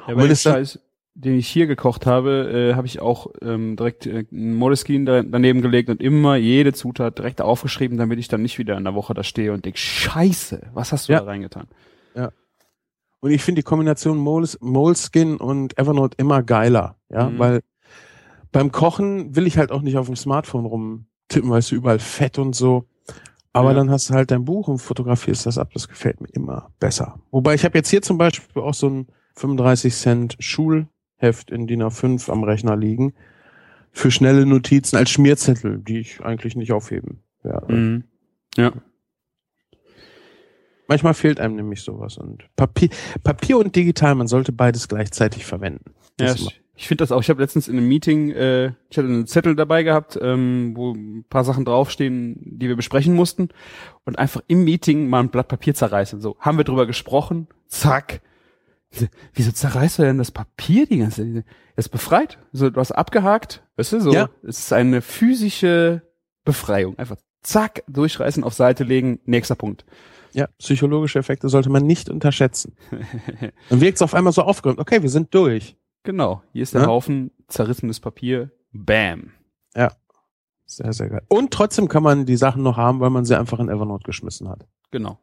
Ja, 0.08 0.16
weil 0.16 0.28
den 0.28 0.36
Scheiß, 0.36 0.78
den 1.14 1.38
ich 1.38 1.46
hier 1.48 1.66
gekocht 1.66 2.06
habe, 2.06 2.70
äh, 2.72 2.74
habe 2.74 2.86
ich 2.86 3.00
auch 3.00 3.26
ähm, 3.42 3.76
direkt 3.76 4.06
äh, 4.06 4.24
ein 4.32 4.54
Moleskine 4.54 5.04
da, 5.04 5.22
daneben 5.22 5.60
gelegt 5.60 5.90
und 5.90 6.00
immer 6.02 6.36
jede 6.36 6.72
Zutat 6.72 7.18
direkt 7.18 7.40
aufgeschrieben, 7.42 7.98
damit 7.98 8.18
ich 8.18 8.28
dann 8.28 8.42
nicht 8.42 8.58
wieder 8.58 8.76
in 8.78 8.84
der 8.84 8.94
Woche 8.94 9.12
da 9.12 9.22
stehe 9.22 9.52
und 9.52 9.64
denke, 9.64 9.78
scheiße, 9.78 10.70
was 10.72 10.92
hast 10.92 11.08
du 11.08 11.12
Ja. 11.12 11.20
da 11.20 11.26
reingetan? 11.26 11.66
Ja. 12.14 12.30
Und 13.20 13.30
ich 13.30 13.42
finde 13.42 13.60
die 13.60 13.64
Kombination 13.64 14.16
Moles, 14.18 14.58
Moleskin 14.60 15.36
und 15.36 15.78
Evernote 15.78 16.16
immer 16.18 16.42
geiler. 16.42 16.96
Ja, 17.10 17.28
Mhm. 17.28 17.38
weil 17.38 17.60
beim 18.50 18.72
Kochen 18.72 19.36
will 19.36 19.46
ich 19.46 19.58
halt 19.58 19.70
auch 19.70 19.82
nicht 19.82 19.96
auf 19.98 20.06
dem 20.06 20.16
Smartphone 20.16 20.64
rumtippen, 20.66 21.50
weißt 21.50 21.70
du, 21.72 21.74
überall 21.76 21.98
Fett 21.98 22.38
und 22.38 22.54
so. 22.56 22.84
Aber 23.52 23.68
Ja. 23.70 23.74
dann 23.74 23.90
hast 23.90 24.08
du 24.08 24.14
halt 24.14 24.30
dein 24.30 24.44
Buch 24.46 24.66
und 24.68 24.78
fotografierst 24.78 25.44
das 25.44 25.58
ab. 25.58 25.70
Das 25.74 25.88
gefällt 25.88 26.20
mir 26.22 26.28
immer 26.32 26.70
besser. 26.80 27.20
Wobei 27.30 27.54
ich 27.54 27.64
habe 27.66 27.76
jetzt 27.76 27.90
hier 27.90 28.00
zum 28.00 28.16
Beispiel 28.18 28.62
auch 28.62 28.74
so 28.74 28.88
ein 28.88 29.06
35 29.36 29.94
Cent 29.94 30.36
Schulheft 31.22 31.50
in 31.50 31.66
DIN 31.66 31.82
A5 31.82 32.30
am 32.30 32.44
Rechner 32.44 32.76
liegen 32.76 33.14
für 33.92 34.10
schnelle 34.10 34.46
Notizen 34.46 34.96
als 34.96 35.10
Schmierzettel, 35.10 35.78
die 35.78 35.98
ich 35.98 36.20
eigentlich 36.22 36.56
nicht 36.56 36.72
aufheben 36.72 37.22
werde. 37.42 37.72
Mhm. 37.72 38.04
Ja. 38.56 38.72
Manchmal 40.88 41.14
fehlt 41.14 41.40
einem 41.40 41.56
nämlich 41.56 41.82
sowas 41.82 42.18
und 42.18 42.44
Papier, 42.56 42.88
Papier 43.22 43.58
und 43.58 43.76
digital, 43.76 44.14
man 44.14 44.26
sollte 44.26 44.52
beides 44.52 44.88
gleichzeitig 44.88 45.44
verwenden. 45.44 45.94
Ja, 46.20 46.34
ich, 46.34 46.60
ich 46.74 46.88
finde 46.88 47.02
das 47.02 47.12
auch. 47.12 47.20
Ich 47.20 47.30
habe 47.30 47.40
letztens 47.40 47.68
in 47.68 47.78
einem 47.78 47.88
Meeting, 47.88 48.30
äh, 48.30 48.72
ich 48.90 48.98
hatte 48.98 49.08
einen 49.08 49.26
Zettel 49.26 49.54
dabei 49.54 49.84
gehabt, 49.84 50.18
ähm, 50.20 50.72
wo 50.74 50.92
ein 50.92 51.24
paar 51.28 51.44
Sachen 51.44 51.64
draufstehen, 51.64 52.58
die 52.58 52.68
wir 52.68 52.76
besprechen 52.76 53.14
mussten. 53.14 53.50
Und 54.04 54.18
einfach 54.18 54.42
im 54.48 54.64
Meeting 54.64 55.08
mal 55.08 55.20
ein 55.20 55.30
Blatt 55.30 55.48
Papier 55.48 55.74
zerreißen. 55.74 56.20
So, 56.20 56.36
haben 56.40 56.58
wir 56.58 56.64
drüber 56.64 56.86
gesprochen, 56.86 57.46
zack. 57.68 58.20
Wieso 59.34 59.52
zerreißt 59.52 59.98
du 59.98 60.02
denn 60.02 60.18
das 60.18 60.30
Papier 60.30 60.86
die 60.86 60.98
ganze 60.98 61.22
Zeit? 61.34 61.44
Das 61.76 61.86
ist 61.86 61.90
befreit. 61.90 62.38
So, 62.52 62.70
du 62.70 62.78
hast 62.80 62.92
abgehakt, 62.92 63.62
weißt 63.76 63.92
du, 63.94 64.00
so. 64.00 64.12
Ja. 64.12 64.28
Es 64.42 64.58
ist 64.58 64.72
eine 64.72 65.00
physische 65.02 66.02
Befreiung. 66.44 66.98
Einfach 66.98 67.16
zack, 67.42 67.82
durchreißen, 67.88 68.44
auf 68.44 68.54
Seite 68.54 68.84
legen, 68.84 69.20
nächster 69.24 69.54
Punkt. 69.54 69.84
Ja, 70.34 70.46
psychologische 70.58 71.18
Effekte 71.18 71.48
sollte 71.48 71.68
man 71.70 71.84
nicht 71.86 72.08
unterschätzen. 72.08 72.74
Dann 73.68 73.80
wirkt 73.80 73.96
es 73.96 74.02
auf 74.02 74.14
einmal 74.14 74.32
so 74.32 74.42
aufgeräumt. 74.42 74.78
Okay, 74.78 75.02
wir 75.02 75.10
sind 75.10 75.34
durch. 75.34 75.76
Genau, 76.04 76.42
hier 76.52 76.62
ist 76.62 76.74
der 76.74 76.82
Ja. 76.82 76.86
Haufen 76.88 77.30
zerrissenes 77.48 78.00
Papier. 78.00 78.50
Bam. 78.72 79.32
Sehr, 80.64 80.92
sehr 80.94 81.10
geil. 81.10 81.22
Und 81.28 81.50
trotzdem 81.52 81.86
kann 81.88 82.02
man 82.02 82.24
die 82.24 82.36
Sachen 82.36 82.62
noch 82.62 82.78
haben, 82.78 83.00
weil 83.00 83.10
man 83.10 83.26
sie 83.26 83.38
einfach 83.38 83.60
in 83.60 83.68
Evernote 83.68 84.04
geschmissen 84.04 84.48
hat. 84.48 84.66
Genau. 84.90 85.18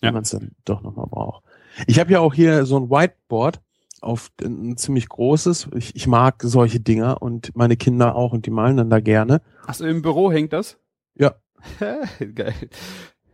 Wenn 0.00 0.08
Ja. 0.08 0.12
man 0.12 0.22
es 0.22 0.30
dann 0.30 0.52
doch 0.64 0.80
nochmal 0.82 1.06
braucht. 1.10 1.44
Ich 1.86 1.98
habe 1.98 2.12
ja 2.12 2.20
auch 2.20 2.34
hier 2.34 2.66
so 2.66 2.76
ein 2.76 2.90
Whiteboard 2.90 3.60
auf 4.00 4.30
ein 4.42 4.76
ziemlich 4.76 5.08
großes. 5.08 5.68
Ich, 5.74 5.96
ich 5.96 6.06
mag 6.06 6.42
solche 6.42 6.80
Dinger 6.80 7.22
und 7.22 7.56
meine 7.56 7.76
Kinder 7.76 8.14
auch 8.14 8.32
und 8.32 8.46
die 8.46 8.50
malen 8.50 8.76
dann 8.76 8.90
da 8.90 9.00
gerne. 9.00 9.40
Achso, 9.66 9.84
im 9.84 10.02
Büro 10.02 10.30
hängt 10.30 10.52
das? 10.52 10.78
Ja. 11.16 11.34
Geil. 12.34 12.54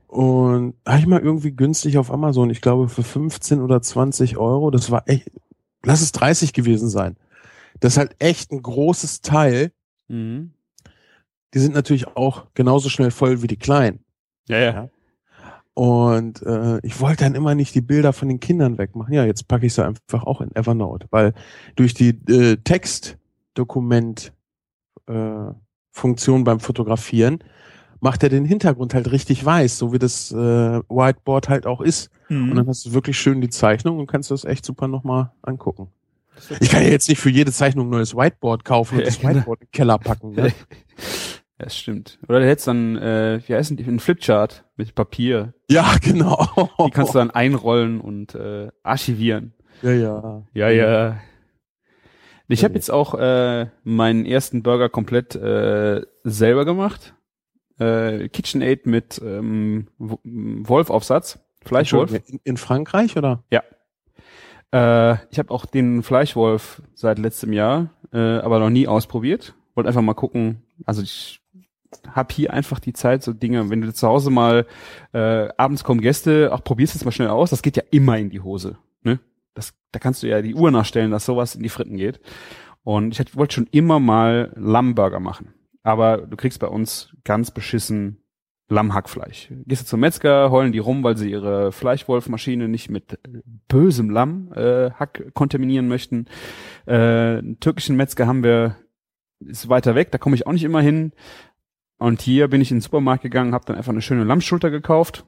Und 0.06 0.74
habe 0.86 0.98
ich 0.98 1.06
mal 1.06 1.20
irgendwie 1.20 1.52
günstig 1.52 1.98
auf 1.98 2.10
Amazon, 2.10 2.50
ich 2.50 2.60
glaube 2.60 2.88
für 2.88 3.02
15 3.02 3.60
oder 3.60 3.80
20 3.80 4.38
Euro. 4.38 4.70
Das 4.70 4.90
war 4.90 5.08
echt, 5.08 5.30
lass 5.84 6.00
es 6.00 6.12
30 6.12 6.52
gewesen 6.52 6.88
sein. 6.88 7.16
Das 7.80 7.94
ist 7.94 7.98
halt 7.98 8.16
echt 8.18 8.52
ein 8.52 8.62
großes 8.62 9.22
Teil. 9.22 9.72
Mhm. 10.08 10.52
Die 11.54 11.58
sind 11.58 11.74
natürlich 11.74 12.08
auch 12.16 12.46
genauso 12.54 12.88
schnell 12.88 13.10
voll 13.10 13.42
wie 13.42 13.46
die 13.46 13.56
kleinen. 13.56 14.04
Ja, 14.48 14.58
ja. 14.58 14.72
Ja. 14.72 14.88
Und 15.80 16.42
äh, 16.42 16.78
ich 16.82 17.00
wollte 17.00 17.24
dann 17.24 17.34
immer 17.34 17.54
nicht 17.54 17.74
die 17.74 17.80
Bilder 17.80 18.12
von 18.12 18.28
den 18.28 18.38
Kindern 18.38 18.76
wegmachen. 18.76 19.14
Ja, 19.14 19.24
jetzt 19.24 19.48
packe 19.48 19.64
ich 19.64 19.72
sie 19.72 19.82
einfach 19.82 20.24
auch 20.24 20.42
in 20.42 20.54
Evernote, 20.54 21.06
weil 21.10 21.32
durch 21.74 21.94
die 21.94 22.10
äh, 22.30 22.58
Textdokument 22.58 24.34
äh, 25.06 25.52
Funktion 25.90 26.44
beim 26.44 26.60
Fotografieren 26.60 27.38
macht 28.00 28.22
er 28.22 28.28
den 28.28 28.44
Hintergrund 28.44 28.92
halt 28.92 29.10
richtig 29.10 29.42
weiß, 29.42 29.78
so 29.78 29.94
wie 29.94 29.98
das 29.98 30.30
äh, 30.32 30.36
Whiteboard 30.36 31.48
halt 31.48 31.66
auch 31.66 31.80
ist. 31.80 32.10
Und 32.28 32.54
dann 32.54 32.66
Mhm. 32.66 32.68
hast 32.68 32.84
du 32.84 32.92
wirklich 32.92 33.18
schön 33.18 33.40
die 33.40 33.48
Zeichnung 33.48 33.98
und 33.98 34.06
kannst 34.06 34.30
das 34.30 34.44
echt 34.44 34.66
super 34.66 34.86
nochmal 34.86 35.30
angucken. 35.40 35.88
Ich 36.60 36.68
kann 36.68 36.82
ja 36.82 36.90
jetzt 36.90 37.08
nicht 37.08 37.20
für 37.20 37.30
jede 37.30 37.52
Zeichnung 37.52 37.86
ein 37.86 37.90
neues 37.90 38.14
Whiteboard 38.14 38.66
kaufen 38.66 38.96
und 38.96 39.00
Ja, 39.04 39.06
das 39.06 39.18
genau. 39.18 39.34
Whiteboard 39.34 39.60
in 39.62 39.66
den 39.66 39.72
Keller 39.72 39.98
packen. 39.98 40.32
Ne? 40.34 40.52
Ja, 41.58 41.64
das 41.66 41.76
stimmt. 41.76 42.18
Oder 42.26 42.40
du 42.40 42.46
hättest 42.48 42.68
dann, 42.68 42.96
äh, 42.96 43.38
wie 43.46 43.54
heißen 43.54 43.76
die, 43.76 43.84
ein 43.84 44.00
Flipchart 44.00 44.64
mit 44.80 44.94
Papier. 44.94 45.52
Ja, 45.70 45.94
genau. 46.02 46.48
Die 46.86 46.90
kannst 46.90 47.14
du 47.14 47.18
dann 47.18 47.30
einrollen 47.30 48.00
und 48.00 48.34
äh, 48.34 48.68
archivieren. 48.82 49.52
ja, 49.82 49.92
ja. 49.92 50.42
Ja, 50.54 50.68
ja. 50.70 51.16
Ich 52.48 52.64
habe 52.64 52.72
Ja. 52.72 52.76
jetzt 52.78 52.90
auch 52.90 53.14
äh, 53.14 53.66
meinen 53.84 54.24
ersten 54.26 54.62
Burger 54.62 54.88
komplett 54.88 55.36
äh, 55.36 56.00
selber 56.24 56.64
gemacht. 56.64 57.14
Äh, 57.78 58.28
KitchenAid 58.28 58.86
mit 58.86 59.20
ähm, 59.24 59.86
Wolf-Aufsatz, 59.98 61.38
Fleischwolf. 61.64 62.12
In, 62.28 62.40
in 62.42 62.56
Frankreich 62.56 63.16
oder? 63.16 63.44
Äh, 64.72 65.14
ich 65.30 65.38
habe 65.38 65.50
auch 65.50 65.66
den 65.66 66.02
Fleischwolf 66.02 66.82
seit 66.94 67.18
letztem 67.18 67.52
Jahr, 67.52 67.90
äh, 68.12 68.18
aber 68.18 68.58
noch 68.58 68.70
nie 68.70 68.88
ausprobiert. 68.88 69.54
Wollte 69.74 69.88
einfach 69.88 70.02
mal 70.02 70.14
gucken. 70.14 70.62
Also 70.86 71.02
ich 71.02 71.39
hab 72.12 72.32
hier 72.32 72.52
einfach 72.52 72.78
die 72.80 72.92
Zeit, 72.92 73.22
so 73.22 73.32
Dinge, 73.32 73.70
wenn 73.70 73.80
du 73.80 73.92
zu 73.92 74.06
Hause 74.06 74.30
mal 74.30 74.66
äh, 75.12 75.48
abends 75.56 75.84
kommen 75.84 76.00
Gäste, 76.00 76.50
ach 76.52 76.62
probierst 76.62 76.94
es 76.94 77.04
mal 77.04 77.12
schnell 77.12 77.28
aus, 77.28 77.50
das 77.50 77.62
geht 77.62 77.76
ja 77.76 77.82
immer 77.90 78.18
in 78.18 78.30
die 78.30 78.40
Hose. 78.40 78.78
Ne? 79.02 79.20
Das, 79.54 79.74
da 79.92 79.98
kannst 79.98 80.22
du 80.22 80.28
ja 80.28 80.42
die 80.42 80.54
Uhr 80.54 80.70
nachstellen, 80.70 81.10
dass 81.10 81.26
sowas 81.26 81.54
in 81.54 81.62
die 81.62 81.68
Fritten 81.68 81.96
geht. 81.96 82.20
Und 82.82 83.18
ich 83.18 83.36
wollte 83.36 83.54
schon 83.54 83.68
immer 83.70 84.00
mal 84.00 84.52
Lammburger 84.56 85.20
machen. 85.20 85.54
Aber 85.82 86.18
du 86.18 86.36
kriegst 86.36 86.60
bei 86.60 86.66
uns 86.66 87.14
ganz 87.24 87.50
beschissen 87.50 88.20
Lammhackfleisch. 88.70 89.48
Gehst 89.66 89.82
du 89.82 89.86
zum 89.86 90.00
Metzger, 90.00 90.50
heulen 90.50 90.72
die 90.72 90.78
rum, 90.78 91.02
weil 91.02 91.16
sie 91.16 91.30
ihre 91.30 91.72
Fleischwolfmaschine 91.72 92.68
nicht 92.68 92.88
mit 92.88 93.18
bösem 93.68 94.10
Lamm 94.10 94.52
äh, 94.54 94.90
kontaminieren 95.34 95.88
möchten. 95.88 96.26
Äh, 96.86 96.94
einen 96.94 97.58
türkischen 97.58 97.96
Metzger 97.96 98.26
haben 98.28 98.44
wir, 98.44 98.76
ist 99.40 99.68
weiter 99.68 99.96
weg, 99.96 100.12
da 100.12 100.18
komme 100.18 100.36
ich 100.36 100.46
auch 100.46 100.52
nicht 100.52 100.64
immer 100.64 100.80
hin. 100.80 101.12
Und 102.00 102.22
hier 102.22 102.48
bin 102.48 102.60
ich 102.60 102.70
in 102.70 102.78
den 102.78 102.82
Supermarkt 102.82 103.22
gegangen, 103.22 103.54
habe 103.54 103.66
dann 103.66 103.76
einfach 103.76 103.92
eine 103.92 104.02
schöne 104.02 104.24
Lammschulter 104.24 104.70
gekauft 104.70 105.26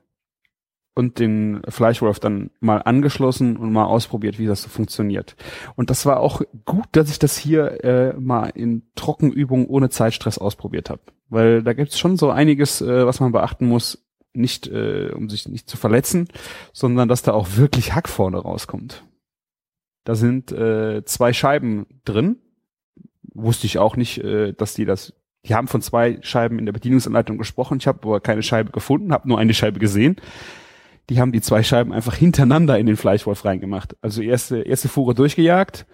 und 0.95 1.19
den 1.19 1.63
Fleischwolf 1.69 2.19
dann 2.19 2.51
mal 2.61 2.79
angeschlossen 2.79 3.59
und 3.59 3.73
mal 3.73 3.85
ausprobiert, 3.85 4.39
wie 4.39 4.47
das 4.47 4.63
so 4.63 4.71
funktioniert. 4.71 5.37
Und 5.77 5.91
das 5.91 6.07
war 6.07 6.21
auch 6.21 6.43
gut, 6.65 6.87
dass 6.93 7.11
ich 7.11 7.19
das 7.19 7.37
hier 7.37 7.85
äh, 7.85 8.15
mal 8.19 8.49
in 8.55 8.83
Trockenübungen 8.95 9.67
ohne 9.67 9.91
Zeitstress 9.91 10.39
ausprobiert 10.39 10.89
habe. 10.89 11.03
Weil 11.29 11.63
da 11.63 11.75
gibt's 11.75 11.99
schon 11.99 12.17
so 12.17 12.31
einiges, 12.31 12.81
äh, 12.81 13.07
was 13.07 13.21
man 13.21 13.33
beachten 13.33 13.67
muss, 13.67 14.07
nicht 14.35 14.67
äh, 14.67 15.11
um 15.15 15.29
sich 15.29 15.47
nicht 15.47 15.69
zu 15.69 15.77
verletzen, 15.77 16.29
sondern 16.73 17.07
dass 17.07 17.23
da 17.23 17.33
auch 17.33 17.57
wirklich 17.57 17.95
Hack 17.95 18.09
vorne 18.09 18.39
rauskommt. 18.39 19.05
Da 20.05 20.15
sind 20.15 20.53
äh, 20.53 21.05
zwei 21.05 21.35
Scheiben 21.35 21.87
drin. 22.07 22.37
Wusste 23.35 23.67
ich 23.67 23.79
auch 23.79 23.97
nicht, 23.97 24.19
äh, 24.19 24.53
dass 24.53 24.75
die 24.75 24.87
das. 24.87 25.15
Die 25.47 25.55
haben 25.55 25.67
von 25.67 25.83
zwei 25.83 26.19
Scheiben 26.23 26.59
in 26.59 26.67
der 26.67 26.73
Bedienungsanleitung 26.73 27.37
gesprochen. 27.37 27.79
Ich 27.79 27.87
habe 27.87 27.99
aber 28.03 28.21
keine 28.21 28.43
Scheibe 28.43 28.71
gefunden, 28.71 29.13
habe 29.13 29.29
nur 29.29 29.39
eine 29.39 29.55
Scheibe 29.55 29.81
gesehen. 29.81 30.17
Die 31.11 31.21
haben 31.21 31.33
die 31.33 31.41
zwei 31.41 31.63
Scheiben 31.63 31.93
einfach 31.93 32.15
hintereinander 32.15 32.79
in 32.79 32.87
den 32.87 32.97
Fleischwolf 32.97 33.45
reingemacht. 33.45 33.97
Also 34.03 34.23
erste 34.23 34.63
erste 34.63 34.89
Fuhre 34.89 35.15
durchgejagt, 35.15 35.87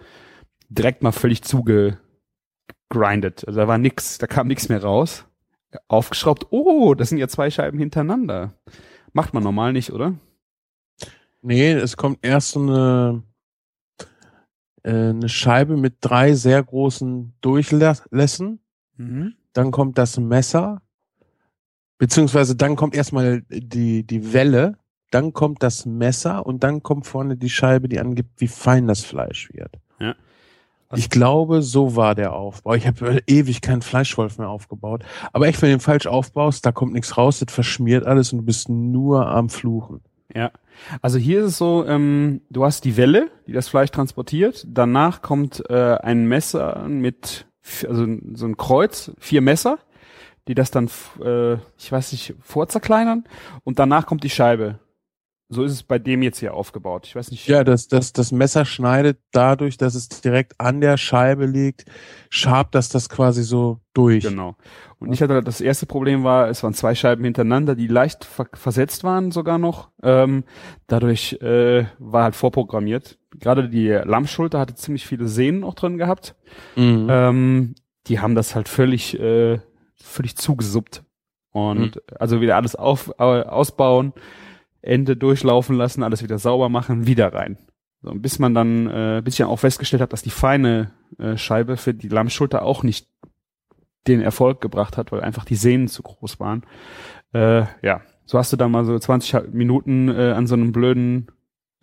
direkt 0.69 1.01
mal 1.01 1.11
völlig 1.11 1.41
zugegrindet. 1.41 1.99
Also 3.47 3.59
da 3.59 3.67
war 3.67 3.79
nix, 3.79 4.19
da 4.19 4.27
kam 4.27 4.47
nichts 4.47 4.69
mehr 4.69 4.83
raus. 4.83 5.25
Aufgeschraubt. 5.87 6.47
Oh, 6.51 6.93
das 6.93 7.09
sind 7.09 7.17
ja 7.17 7.27
zwei 7.27 7.49
Scheiben 7.49 7.79
hintereinander. 7.79 8.53
Macht 9.13 9.33
man 9.33 9.43
normal 9.43 9.73
nicht, 9.73 9.91
oder? 9.91 10.13
Nee, 11.41 11.71
es 11.71 11.97
kommt 11.97 12.19
erst 12.21 12.51
so 12.51 12.59
eine, 12.61 13.23
äh, 14.83 15.09
eine 15.09 15.29
Scheibe 15.29 15.77
mit 15.77 15.97
drei 16.01 16.33
sehr 16.33 16.61
großen 16.61 17.33
Durchlässen. 17.41 18.59
Dann 19.53 19.71
kommt 19.71 19.97
das 19.97 20.19
Messer. 20.19 20.81
Beziehungsweise 21.97 22.55
dann 22.55 22.75
kommt 22.75 22.95
erstmal 22.95 23.41
die, 23.49 24.05
die 24.05 24.33
Welle. 24.33 24.77
Dann 25.11 25.33
kommt 25.33 25.63
das 25.63 25.85
Messer 25.85 26.45
und 26.45 26.63
dann 26.63 26.83
kommt 26.83 27.07
vorne 27.07 27.35
die 27.35 27.49
Scheibe, 27.49 27.89
die 27.89 27.99
angibt, 27.99 28.39
wie 28.39 28.47
fein 28.47 28.87
das 28.87 29.03
Fleisch 29.03 29.49
wird. 29.53 29.79
Ich 30.95 31.09
glaube, 31.09 31.61
so 31.61 31.95
war 31.95 32.15
der 32.15 32.33
Aufbau. 32.33 32.73
Ich 32.73 32.87
habe 32.87 33.21
ewig 33.27 33.61
keinen 33.61 33.83
Fleischwolf 33.83 34.39
mehr 34.39 34.49
aufgebaut. 34.49 35.03
Aber 35.33 35.47
echt, 35.47 35.61
wenn 35.61 35.69
du 35.69 35.75
den 35.75 35.81
falsch 35.81 36.07
aufbaust, 36.07 36.65
da 36.65 36.71
kommt 36.71 36.93
nichts 36.93 37.15
raus, 37.15 37.39
das 37.39 37.53
verschmiert 37.53 38.05
alles 38.05 38.33
und 38.33 38.39
du 38.39 38.45
bist 38.45 38.69
nur 38.69 39.27
am 39.27 39.49
Fluchen. 39.49 40.01
Ja. 40.33 40.51
Also 41.01 41.17
hier 41.17 41.41
ist 41.41 41.47
es 41.47 41.57
so, 41.57 41.85
ähm, 41.85 42.41
du 42.49 42.63
hast 42.63 42.85
die 42.85 42.97
Welle, 42.97 43.29
die 43.45 43.51
das 43.51 43.67
Fleisch 43.67 43.91
transportiert. 43.91 44.65
Danach 44.67 45.21
kommt 45.21 45.63
äh, 45.69 45.97
ein 46.01 46.25
Messer 46.27 46.87
mit, 46.87 47.45
also 47.87 48.05
so 48.33 48.45
ein 48.45 48.57
Kreuz, 48.57 49.11
vier 49.19 49.41
Messer, 49.41 49.79
die 50.47 50.55
das 50.55 50.71
dann, 50.71 50.89
äh, 51.23 51.53
ich 51.77 51.91
weiß 51.91 52.11
nicht, 52.11 52.35
vorzerkleinern. 52.41 53.25
Und 53.63 53.79
danach 53.79 54.05
kommt 54.05 54.23
die 54.23 54.29
Scheibe. 54.29 54.79
So 55.51 55.63
ist 55.63 55.71
es 55.71 55.81
bei 55.81 55.97
dem 55.97 56.21
jetzt 56.21 56.37
hier 56.37 56.53
aufgebaut. 56.53 57.07
Ich 57.07 57.15
weiß 57.15 57.31
nicht. 57.31 57.47
Ja, 57.47 57.63
das, 57.63 57.87
das, 57.87 58.13
das 58.13 58.31
Messer 58.31 58.65
schneidet 58.65 59.19
dadurch, 59.31 59.77
dass 59.77 59.95
es 59.95 60.07
direkt 60.07 60.59
an 60.59 60.79
der 60.79 60.95
Scheibe 60.97 61.47
liegt, 61.47 61.85
schabt 62.29 62.75
das 62.75 62.89
das 62.89 63.09
quasi 63.09 63.41
so 63.41 63.79
durch. 63.95 64.23
Genau. 64.23 64.55
Und 64.99 65.11
ich 65.11 65.23
hatte 65.23 65.41
das 65.41 65.59
erste 65.59 65.87
Problem 65.87 66.23
war, 66.23 66.49
es 66.49 66.61
waren 66.61 66.75
zwei 66.75 66.93
Scheiben 66.93 67.23
hintereinander, 67.23 67.75
die 67.75 67.87
leicht 67.87 68.25
ver 68.25 68.47
versetzt 68.53 69.03
waren 69.03 69.31
sogar 69.31 69.57
noch. 69.57 69.89
Ähm, 70.03 70.43
dadurch 70.85 71.33
äh, 71.41 71.85
war 71.97 72.23
halt 72.25 72.35
vorprogrammiert. 72.35 73.18
Gerade 73.37 73.69
die 73.69 73.87
Lammschulter 73.89 74.59
hatte 74.59 74.75
ziemlich 74.75 75.05
viele 75.05 75.27
Sehnen 75.27 75.63
auch 75.63 75.75
drin 75.75 75.97
gehabt. 75.97 76.35
Mhm. 76.75 77.07
Ähm, 77.09 77.75
die 78.07 78.19
haben 78.19 78.35
das 78.35 78.55
halt 78.55 78.67
völlig, 78.67 79.19
äh, 79.19 79.59
völlig 79.95 80.35
zugesuppt. 80.35 81.03
Und 81.51 81.95
mhm. 81.95 82.01
also 82.19 82.41
wieder 82.41 82.55
alles 82.55 82.75
auf, 82.75 83.13
äh, 83.19 83.23
ausbauen 83.23 84.13
Ende 84.81 85.17
durchlaufen 85.17 85.75
lassen, 85.75 86.03
alles 86.03 86.23
wieder 86.23 86.39
sauber 86.39 86.69
machen, 86.69 87.05
wieder 87.05 87.33
rein. 87.33 87.57
So, 88.01 88.13
bis 88.13 88.39
man 88.39 88.53
dann, 88.53 88.87
äh, 88.87 89.21
bis 89.23 89.35
ich 89.35 89.39
dann 89.39 89.49
auch 89.49 89.59
festgestellt 89.59 90.01
habe, 90.01 90.11
dass 90.11 90.21
die 90.21 90.29
feine 90.29 90.91
äh, 91.17 91.37
Scheibe 91.37 91.75
für 91.75 91.93
die 91.93 92.07
Lammschulter 92.07 92.63
auch 92.63 92.83
nicht 92.83 93.07
den 94.07 94.21
Erfolg 94.21 94.61
gebracht 94.61 94.97
hat, 94.97 95.11
weil 95.11 95.21
einfach 95.21 95.43
die 95.43 95.55
Sehnen 95.55 95.87
zu 95.87 96.01
groß 96.01 96.39
waren. 96.39 96.63
Äh, 97.33 97.63
ja, 97.81 98.01
so 98.25 98.37
hast 98.37 98.53
du 98.53 98.57
dann 98.57 98.71
mal 98.71 98.85
so 98.85 98.97
20 98.97 99.53
Minuten 99.53 100.07
äh, 100.07 100.31
an 100.31 100.47
so 100.47 100.55
einem 100.55 100.71
blöden, 100.71 101.27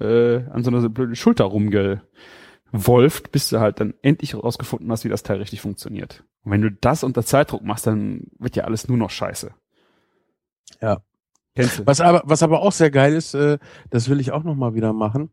äh, 0.01 0.45
an 0.51 0.63
so 0.63 0.71
einer 0.71 0.89
blöden 0.89 1.17
Schulter 1.17 1.45
rumgewolft, 1.45 3.33
bis 3.33 3.49
du 3.49 3.61
halt 3.61 3.81
dann 3.81 3.95
endlich 4.03 4.35
rausgefunden 4.35 4.91
hast, 4.91 5.05
wie 5.05 5.09
das 5.09 5.23
Teil 5.23 5.39
richtig 5.39 5.61
funktioniert. 5.61 6.25
Und 6.45 6.53
wenn 6.53 6.63
du 6.63 6.71
das 6.71 7.05
unter 7.05 7.25
Zeitdruck 7.25 7.63
machst, 7.63 7.87
dann 7.87 8.29
wird 8.39 8.57
ja 8.57 8.65
alles 8.65 8.89
nur 8.89 8.99
noch 8.99 9.11
scheiße. 9.11 9.53
Ja, 10.81 11.03
was 11.85 12.01
aber, 12.01 12.23
was 12.25 12.43
aber 12.43 12.61
auch 12.61 12.73
sehr 12.73 12.91
geil 12.91 13.15
ist, 13.15 13.35
äh, 13.35 13.59
das 13.91 14.09
will 14.09 14.21
ich 14.21 14.33
auch 14.33 14.45
noch 14.45 14.55
mal 14.55 14.75
wieder 14.75 14.93
machen, 14.93 15.31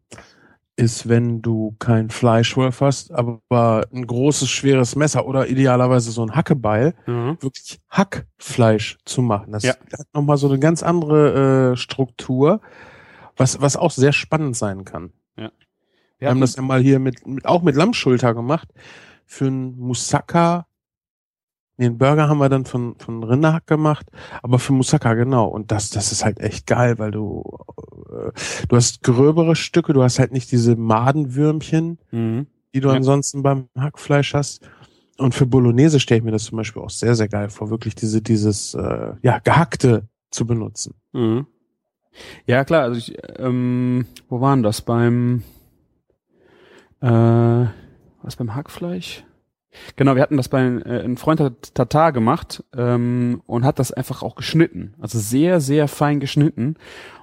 ist, 0.76 1.10
wenn 1.10 1.42
du 1.42 1.76
kein 1.80 2.10
Fleischwolf 2.10 2.82
hast, 2.82 3.12
aber 3.12 3.86
ein 3.94 4.08
großes, 4.08 4.50
schweres 4.50 4.96
Messer 4.96 5.28
oder 5.28 5.48
idealerweise 5.48 6.12
so 6.12 6.26
ein 6.26 6.36
Hackebeil, 6.36 6.96
mhm. 7.06 7.38
wirklich 7.42 7.80
Hackfleisch 7.90 8.98
zu 9.06 9.22
machen. 9.22 9.52
Das 9.52 9.64
ja. 9.64 9.74
hat 9.74 10.08
noch 10.14 10.24
mal 10.24 10.38
so 10.38 10.48
eine 10.48 10.60
ganz 10.60 10.82
andere 10.82 11.74
äh, 11.74 11.78
Struktur, 11.78 12.62
was, 13.38 13.62
was 13.62 13.76
auch 13.78 13.92
sehr 13.92 14.14
spannend 14.14 14.56
sein 14.56 14.86
kann. 14.86 15.12
Ja. 15.38 15.44
Wir, 15.44 15.52
Wir 16.20 16.30
haben 16.30 16.42
das 16.42 16.56
ja 16.56 16.62
mal 16.62 16.82
hier 16.82 17.00
mit, 17.00 17.26
mit 17.28 17.46
auch 17.46 17.62
mit 17.62 17.76
Lammschulter 17.76 18.34
gemacht 18.34 18.70
für 19.26 19.46
ein 19.46 19.78
Moussaka 19.78 20.68
den 21.80 21.98
Burger 21.98 22.30
haben 22.30 22.38
wir 22.38 22.50
dann 22.50 22.66
von, 22.66 22.96
von 23.00 23.24
Rinderhack 23.24 23.66
gemacht, 23.66 24.06
aber 24.44 24.60
für 24.60 24.74
Moussaka 24.74 25.16
genau. 25.16 25.48
Und 25.48 25.72
das, 25.72 25.90
das 25.90 26.12
ist 26.12 26.24
halt 26.24 26.40
echt 26.40 26.68
geil, 26.68 27.00
weil 27.00 27.12
du, 27.12 27.44
äh, 28.12 28.32
du 28.68 28.76
hast 28.76 29.02
gröbere 29.02 29.56
Stücke, 29.56 29.94
du 29.94 30.04
hast 30.04 30.20
halt 30.20 30.32
nicht 30.32 30.52
diese 30.52 30.76
Madenwürmchen, 30.76 31.98
mhm. 32.12 32.48
die 32.74 32.80
du 32.80 32.90
ja. 32.90 32.96
ansonsten 32.96 33.42
beim 33.42 33.70
Hackfleisch 33.78 34.34
hast. 34.34 34.70
Und 35.18 35.34
für 35.34 35.46
Bolognese 35.46 36.00
stelle 36.00 36.20
ich 36.20 36.24
mir 36.24 36.32
das 36.32 36.46
zum 36.46 36.58
Beispiel 36.58 36.82
auch 36.82 36.90
sehr, 36.90 37.16
sehr 37.16 37.28
geil 37.28 37.50
vor, 37.50 37.70
wirklich 37.70 37.96
diese, 37.96 38.22
dieses, 38.22 38.76
äh, 38.76 39.14
ja, 39.22 39.40
gehackte 39.40 40.08
zu 40.30 40.46
benutzen. 40.46 40.96
Mhm. 41.12 41.48
Ja, 42.46 42.64
klar, 42.64 42.84
also 42.84 42.98
ich, 42.98 43.18
ähm, 43.38 44.06
wo 44.30 44.42
waren 44.42 44.64
das? 44.64 44.82
Beim, 44.82 45.44
äh, 47.02 47.08
was 47.08 48.36
beim 48.38 48.56
Hackfleisch? 48.56 49.24
Genau, 49.96 50.16
wir 50.16 50.22
hatten 50.22 50.38
das 50.38 50.50
bei 50.50 50.62
äh, 50.62 51.04
ein 51.04 51.18
Freund 51.18 51.40
hat 51.40 51.74
Tatar 51.74 52.12
gemacht 52.12 52.64
ähm, 52.76 53.42
und 53.46 53.66
hat 53.66 53.80
das 53.80 53.92
einfach 53.92 54.22
auch 54.22 54.36
geschnitten, 54.36 54.94
also 55.00 55.18
sehr 55.18 55.60
sehr 55.60 55.88
fein 55.88 56.20
geschnitten 56.20 56.76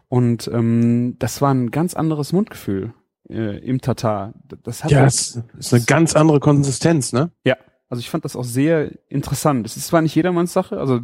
und 0.09 0.51
ähm, 0.53 1.16
das 1.20 1.41
war 1.41 1.55
ein 1.55 1.70
ganz 1.70 1.95
anderes 1.95 2.32
Mundgefühl 2.32 2.93
äh, 3.28 3.59
im 3.59 3.80
Tatar. 3.80 4.34
Das 4.64 4.82
hat 4.82 4.91
ja, 4.91 5.05
das 5.05 5.41
ist 5.57 5.72
eine 5.72 5.84
ganz 5.84 6.16
andere 6.16 6.41
Konsistenz, 6.41 7.12
ne? 7.12 7.30
Ja, 7.45 7.57
also 7.91 8.01
ich 8.01 8.09
fand 8.09 8.24
das 8.24 8.36
auch 8.36 8.45
sehr 8.45 8.93
interessant. 9.09 9.66
Es 9.66 9.76
ist 9.76 9.88
zwar 9.88 10.01
nicht 10.01 10.14
jedermanns 10.14 10.53
Sache, 10.53 10.78
also 10.78 11.01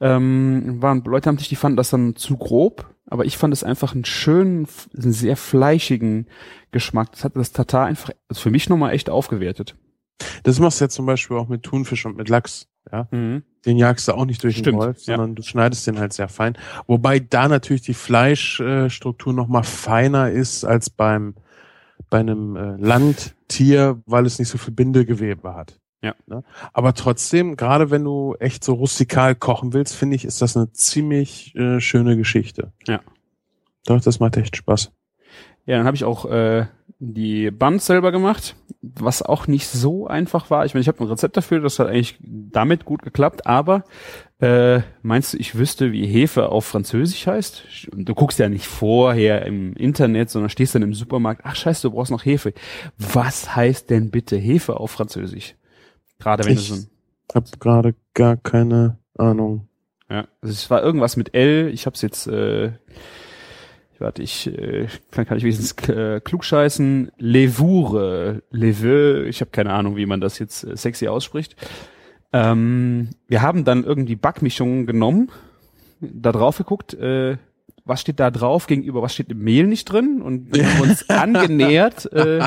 ähm, 0.00 0.80
waren 0.80 1.02
Leute 1.04 1.28
haben 1.28 1.38
sich, 1.38 1.48
die 1.48 1.56
fanden 1.56 1.76
das 1.78 1.88
dann 1.90 2.16
zu 2.16 2.36
grob, 2.36 2.94
aber 3.06 3.24
ich 3.24 3.38
fand 3.38 3.54
es 3.54 3.64
einfach 3.64 3.94
einen 3.94 4.04
schönen, 4.04 4.68
einen 4.94 5.12
sehr 5.12 5.36
fleischigen 5.36 6.26
Geschmack. 6.70 7.12
Das 7.12 7.24
hat 7.24 7.34
das 7.34 7.52
Tatar 7.52 7.86
einfach 7.86 8.10
also 8.28 8.42
für 8.42 8.50
mich 8.50 8.68
nochmal 8.68 8.92
echt 8.92 9.08
aufgewertet. 9.08 9.74
Das 10.42 10.60
machst 10.60 10.80
du 10.80 10.84
ja 10.84 10.88
zum 10.90 11.06
Beispiel 11.06 11.38
auch 11.38 11.48
mit 11.48 11.62
Thunfisch 11.62 12.04
und 12.04 12.16
mit 12.16 12.28
Lachs. 12.28 12.68
Ja, 12.92 13.06
mhm. 13.10 13.42
den 13.66 13.76
jagst 13.76 14.08
du 14.08 14.12
auch 14.12 14.24
nicht 14.24 14.42
durch 14.42 14.56
Stimmt, 14.56 14.76
den 14.76 14.78
Wolf, 14.78 15.00
sondern 15.00 15.30
ja. 15.30 15.34
du 15.34 15.42
schneidest 15.42 15.86
den 15.86 15.98
halt 15.98 16.14
sehr 16.14 16.28
fein. 16.28 16.56
Wobei 16.86 17.20
da 17.20 17.48
natürlich 17.48 17.82
die 17.82 17.94
Fleischstruktur 17.94 19.32
noch 19.34 19.46
mal 19.46 19.62
feiner 19.62 20.30
ist 20.30 20.64
als 20.64 20.88
beim 20.88 21.34
bei 22.10 22.20
einem 22.20 22.56
äh, 22.56 22.76
Landtier, 22.76 24.00
weil 24.06 24.24
es 24.26 24.38
nicht 24.38 24.48
so 24.48 24.56
viel 24.56 24.72
Bindegewebe 24.72 25.54
hat. 25.54 25.78
Ja. 26.02 26.14
Ne? 26.26 26.44
Aber 26.72 26.94
trotzdem, 26.94 27.56
gerade 27.56 27.90
wenn 27.90 28.04
du 28.04 28.36
echt 28.38 28.62
so 28.62 28.74
rustikal 28.74 29.34
kochen 29.34 29.72
willst, 29.72 29.96
finde 29.96 30.16
ich, 30.16 30.24
ist 30.24 30.40
das 30.40 30.56
eine 30.56 30.72
ziemlich 30.72 31.54
äh, 31.56 31.80
schöne 31.80 32.16
Geschichte. 32.16 32.72
Ja. 32.86 33.00
Doch, 33.86 34.00
das 34.00 34.20
macht 34.20 34.36
echt 34.36 34.56
Spaß. 34.56 34.92
Ja, 35.66 35.76
dann 35.76 35.86
habe 35.86 35.96
ich 35.96 36.04
auch 36.04 36.24
äh, 36.30 36.66
die 36.98 37.50
Buns 37.50 37.86
selber 37.86 38.10
gemacht, 38.10 38.56
was 38.80 39.22
auch 39.22 39.46
nicht 39.46 39.68
so 39.68 40.06
einfach 40.06 40.50
war. 40.50 40.64
Ich 40.64 40.74
meine, 40.74 40.80
ich 40.80 40.88
habe 40.88 41.00
ein 41.00 41.08
Rezept 41.08 41.36
dafür, 41.36 41.60
das 41.60 41.78
hat 41.78 41.88
eigentlich 41.88 42.18
damit 42.20 42.84
gut 42.84 43.02
geklappt, 43.02 43.46
aber 43.46 43.84
äh, 44.40 44.80
meinst 45.02 45.34
du, 45.34 45.36
ich 45.36 45.56
wüsste, 45.56 45.92
wie 45.92 46.06
Hefe 46.06 46.48
auf 46.48 46.64
Französisch 46.64 47.26
heißt? 47.26 47.88
Du 47.92 48.14
guckst 48.14 48.38
ja 48.38 48.48
nicht 48.48 48.66
vorher 48.66 49.44
im 49.46 49.74
Internet, 49.74 50.30
sondern 50.30 50.48
stehst 50.48 50.74
dann 50.74 50.82
im 50.82 50.94
Supermarkt, 50.94 51.42
ach 51.44 51.56
scheiße, 51.56 51.82
du 51.82 51.94
brauchst 51.94 52.10
noch 52.10 52.24
Hefe. 52.24 52.54
Was 52.96 53.54
heißt 53.54 53.90
denn 53.90 54.10
bitte 54.10 54.36
Hefe 54.36 54.80
auf 54.80 54.92
Französisch? 54.92 55.54
Gerade 56.18 56.44
wenn 56.44 56.52
ich 56.54 56.68
du 56.68 56.74
so 56.74 56.82
ein 56.82 56.88
habe 57.34 57.46
gerade 57.58 57.94
gar 58.14 58.36
keine 58.36 58.98
Ahnung. 59.16 59.68
Ja, 60.10 60.26
also 60.40 60.52
es 60.52 60.70
war 60.70 60.82
irgendwas 60.82 61.16
mit 61.16 61.34
L. 61.34 61.70
Ich 61.72 61.84
habe 61.86 61.94
es 61.94 62.02
jetzt 62.02 62.26
äh, 62.26 62.72
warte, 64.00 64.22
ich 64.22 64.46
äh, 64.46 64.86
kann, 65.10 65.26
kann 65.26 65.38
ich 65.38 65.44
wenigstens 65.44 65.72
äh, 65.88 66.20
klugscheißen. 66.20 67.12
Levure, 67.18 68.42
Leveux, 68.50 69.28
ich 69.28 69.40
habe 69.40 69.50
keine 69.50 69.72
Ahnung, 69.72 69.96
wie 69.96 70.06
man 70.06 70.20
das 70.20 70.38
jetzt 70.38 70.64
äh, 70.64 70.76
sexy 70.76 71.08
ausspricht. 71.08 71.56
Ähm, 72.32 73.10
wir 73.26 73.42
haben 73.42 73.64
dann 73.64 73.84
irgendwie 73.84 74.16
Backmischungen 74.16 74.86
genommen, 74.86 75.30
da 76.00 76.32
drauf 76.32 76.58
geguckt, 76.58 76.94
äh, 76.94 77.38
was 77.84 78.00
steht 78.02 78.20
da 78.20 78.30
drauf 78.30 78.66
gegenüber, 78.66 79.00
was 79.00 79.14
steht 79.14 79.30
im 79.30 79.38
Mehl 79.38 79.66
nicht 79.66 79.86
drin 79.86 80.20
und 80.22 80.54
wir 80.54 80.66
haben 80.70 80.82
uns 80.82 81.08
angenähert. 81.08 82.10
Äh, 82.12 82.46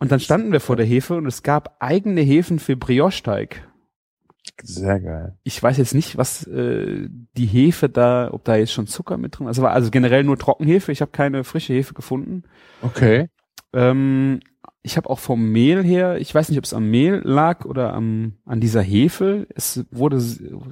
und 0.00 0.10
dann 0.10 0.18
standen 0.18 0.50
wir 0.50 0.60
vor 0.60 0.76
der 0.76 0.86
Hefe 0.86 1.16
und 1.16 1.26
es 1.26 1.42
gab 1.42 1.76
eigene 1.78 2.22
Hefen 2.22 2.58
für 2.58 2.76
Brioche-Teig. 2.76 3.68
Sehr 4.62 5.00
geil. 5.00 5.36
Ich 5.42 5.62
weiß 5.62 5.76
jetzt 5.76 5.94
nicht, 5.94 6.16
was 6.16 6.46
äh, 6.46 7.08
die 7.36 7.46
Hefe 7.46 7.88
da, 7.88 8.30
ob 8.32 8.44
da 8.44 8.56
jetzt 8.56 8.72
schon 8.72 8.86
Zucker 8.86 9.18
mit 9.18 9.38
drin 9.38 9.46
ist. 9.46 9.50
Also 9.50 9.62
war 9.62 9.72
also 9.72 9.90
generell 9.90 10.24
nur 10.24 10.38
Trockenhefe. 10.38 10.92
Ich 10.92 11.02
habe 11.02 11.10
keine 11.10 11.44
frische 11.44 11.74
Hefe 11.74 11.94
gefunden. 11.94 12.44
Okay. 12.82 13.28
Ähm, 13.72 14.40
ich 14.82 14.96
habe 14.96 15.10
auch 15.10 15.18
vom 15.18 15.50
Mehl 15.52 15.84
her, 15.84 16.18
ich 16.18 16.34
weiß 16.34 16.48
nicht, 16.48 16.58
ob 16.58 16.64
es 16.64 16.74
am 16.74 16.90
Mehl 16.90 17.20
lag 17.22 17.66
oder 17.66 17.92
am 17.92 18.34
an 18.46 18.60
dieser 18.60 18.82
Hefe. 18.82 19.46
Es 19.54 19.84
wurde 19.90 20.16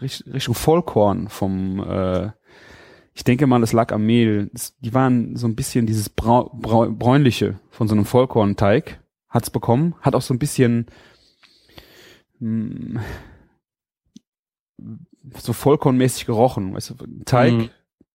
Richtung 0.01 0.55
Vollkorn 0.55 1.29
vom. 1.29 1.85
Äh, 1.87 2.31
ich 3.13 3.25
denke 3.25 3.47
mal, 3.47 3.63
es 3.63 3.73
lag 3.73 3.93
am 3.93 4.07
Mehl. 4.07 4.51
Es, 4.55 4.79
die 4.79 4.95
waren 4.95 5.37
so 5.37 5.47
ein 5.47 5.57
bisschen 5.57 5.87
dieses 5.87 6.09
Brau, 6.09 6.51
Brau, 6.55 6.89
bräunliche 6.89 7.59
von 7.71 7.89
so 7.89 7.95
einem 7.95 8.05
Vollkornteig. 8.05 9.01
Hat's 9.29 9.51
bekommen. 9.51 9.95
Hat 10.01 10.15
auch 10.15 10.23
so 10.23 10.35
ein 10.35 10.39
bisschen 10.39 10.87
mh, 12.41 13.01
hm, 13.01 13.01
so 15.37 15.53
vollkornmäßig 15.53 16.27
gerochen. 16.27 16.75
Weißt 16.75 16.91
du, 16.91 16.95
Teig, 17.25 17.53
mhm. 17.53 17.71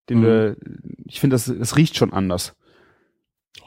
den 0.10 0.20
mhm. 0.20 0.24
du, 0.24 0.58
ich 1.06 1.20
finde, 1.20 1.36
das, 1.36 1.46
das 1.46 1.78
riecht 1.78 1.96
schon 1.96 2.14
anders. 2.14 2.56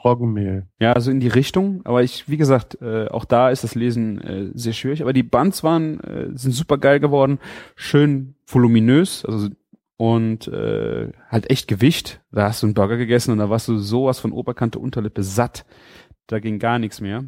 Roggenmehl. 0.03 0.67
Ja, 0.79 0.93
also 0.93 1.11
in 1.11 1.19
die 1.19 1.27
Richtung. 1.27 1.81
Aber 1.85 2.03
ich, 2.03 2.27
wie 2.29 2.37
gesagt, 2.37 2.81
äh, 2.81 3.07
auch 3.07 3.25
da 3.25 3.49
ist 3.49 3.63
das 3.63 3.75
Lesen 3.75 4.21
äh, 4.21 4.51
sehr 4.53 4.73
schwierig. 4.73 5.01
Aber 5.01 5.13
die 5.13 5.23
Buns 5.23 5.63
waren, 5.63 5.99
äh, 6.01 6.29
sind 6.33 6.51
super 6.51 6.77
geil 6.77 6.99
geworden, 6.99 7.39
schön 7.75 8.35
voluminös, 8.45 9.25
also 9.25 9.49
und 9.97 10.47
äh, 10.47 11.11
halt 11.29 11.49
echt 11.49 11.67
Gewicht. 11.67 12.21
Da 12.31 12.43
hast 12.43 12.61
du 12.61 12.67
einen 12.67 12.75
Burger 12.75 12.97
gegessen 12.97 13.31
und 13.31 13.39
da 13.39 13.49
warst 13.49 13.67
du 13.67 13.77
sowas 13.77 14.19
von 14.19 14.31
Oberkante 14.31 14.77
Unterlippe 14.77 15.23
satt. 15.23 15.65
Da 16.27 16.39
ging 16.39 16.59
gar 16.59 16.77
nichts 16.77 17.01
mehr. 17.01 17.25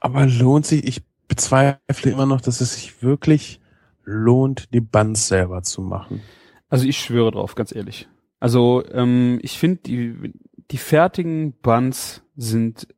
Aber 0.00 0.26
lohnt 0.26 0.66
sich, 0.66 0.86
ich 0.86 1.02
bezweifle 1.28 2.10
immer 2.10 2.26
noch, 2.26 2.40
dass 2.40 2.60
es 2.60 2.74
sich 2.74 3.02
wirklich 3.02 3.60
lohnt, 4.04 4.72
die 4.74 4.80
Buns 4.80 5.28
selber 5.28 5.62
zu 5.62 5.82
machen. 5.82 6.22
Also 6.68 6.86
ich 6.86 6.98
schwöre 6.98 7.32
drauf, 7.32 7.54
ganz 7.54 7.74
ehrlich. 7.74 8.08
Also 8.40 8.82
ähm, 8.92 9.38
ich 9.42 9.58
finde, 9.58 9.82
die, 9.82 10.34
die 10.70 10.78
fertigen 10.78 11.52
Buns 11.60 12.22
sind 12.36 12.88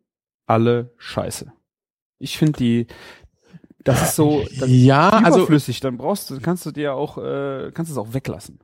alle 0.47 0.93
scheiße. 0.97 1.53
Ich 2.19 2.39
finde 2.39 2.59
die, 2.59 2.87
das 3.85 4.03
ist 4.03 4.17
so 4.17 4.45
das 4.59 4.69
ja, 4.69 5.11
also 5.11 5.41
überflüssig. 5.41 5.81
Dann 5.81 5.97
brauchst 5.97 6.31
du, 6.31 6.41
kannst 6.41 6.67
du 6.67 6.73
dir 6.73 6.95
auch, 6.95 7.19
äh, 7.19 7.71
kannst 7.73 7.93
es 7.93 7.99
auch 7.99 8.15
weglassen. 8.15 8.59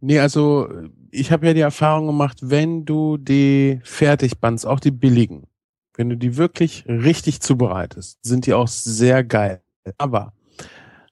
Nee, 0.00 0.18
also 0.18 0.68
ich 1.10 1.32
habe 1.32 1.46
ja 1.46 1.54
die 1.54 1.60
Erfahrung 1.60 2.06
gemacht, 2.06 2.38
wenn 2.42 2.84
du 2.84 3.16
die 3.16 3.80
Fertigbuns, 3.84 4.66
auch 4.66 4.80
die 4.80 4.90
billigen, 4.90 5.46
wenn 5.94 6.08
du 6.08 6.16
die 6.16 6.36
wirklich 6.36 6.84
richtig 6.86 7.40
zubereitest, 7.40 8.18
sind 8.22 8.46
die 8.46 8.54
auch 8.54 8.68
sehr 8.68 9.24
geil. 9.24 9.62
Aber 9.98 10.32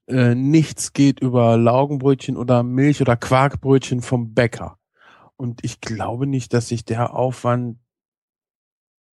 äh, 0.06 0.34
nichts 0.34 0.92
geht 0.92 1.20
über 1.20 1.56
Laugenbrötchen 1.56 2.36
oder 2.36 2.62
Milch- 2.62 3.00
oder 3.00 3.16
Quarkbrötchen 3.16 4.02
vom 4.02 4.34
Bäcker. 4.34 4.78
Und 5.36 5.64
ich 5.64 5.80
glaube 5.80 6.26
nicht, 6.26 6.52
dass 6.52 6.68
sich 6.68 6.84
der 6.84 7.14
Aufwand 7.14 7.78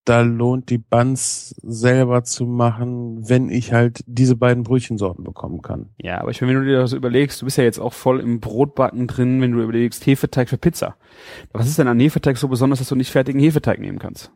da 0.05 0.21
lohnt, 0.21 0.71
die 0.71 0.79
Buns 0.79 1.55
selber 1.61 2.23
zu 2.23 2.45
machen, 2.45 3.29
wenn 3.29 3.49
ich 3.49 3.73
halt 3.73 4.03
diese 4.07 4.35
beiden 4.35 4.63
Brötchensorten 4.63 5.23
bekommen 5.23 5.61
kann. 5.61 5.89
Ja, 6.01 6.19
aber 6.19 6.31
ich 6.31 6.41
meine, 6.41 6.53
wenn 6.53 6.61
du 6.61 6.69
dir 6.69 6.79
das 6.79 6.93
überlegst, 6.93 7.41
du 7.41 7.45
bist 7.45 7.57
ja 7.57 7.63
jetzt 7.63 7.79
auch 7.79 7.93
voll 7.93 8.19
im 8.19 8.39
Brotbacken 8.39 9.05
drin, 9.05 9.39
wenn 9.39 9.51
du 9.51 9.61
überlegst, 9.61 10.05
Hefeteig 10.05 10.49
für 10.49 10.57
Pizza. 10.57 10.95
Was 11.51 11.67
ist 11.67 11.77
denn 11.77 11.87
an 11.87 11.99
Hefeteig 11.99 12.37
so 12.37 12.47
besonders, 12.47 12.79
dass 12.79 12.89
du 12.89 12.95
nicht 12.95 13.11
fertigen 13.11 13.39
Hefeteig 13.39 13.79
nehmen 13.79 13.99
kannst? 13.99 14.31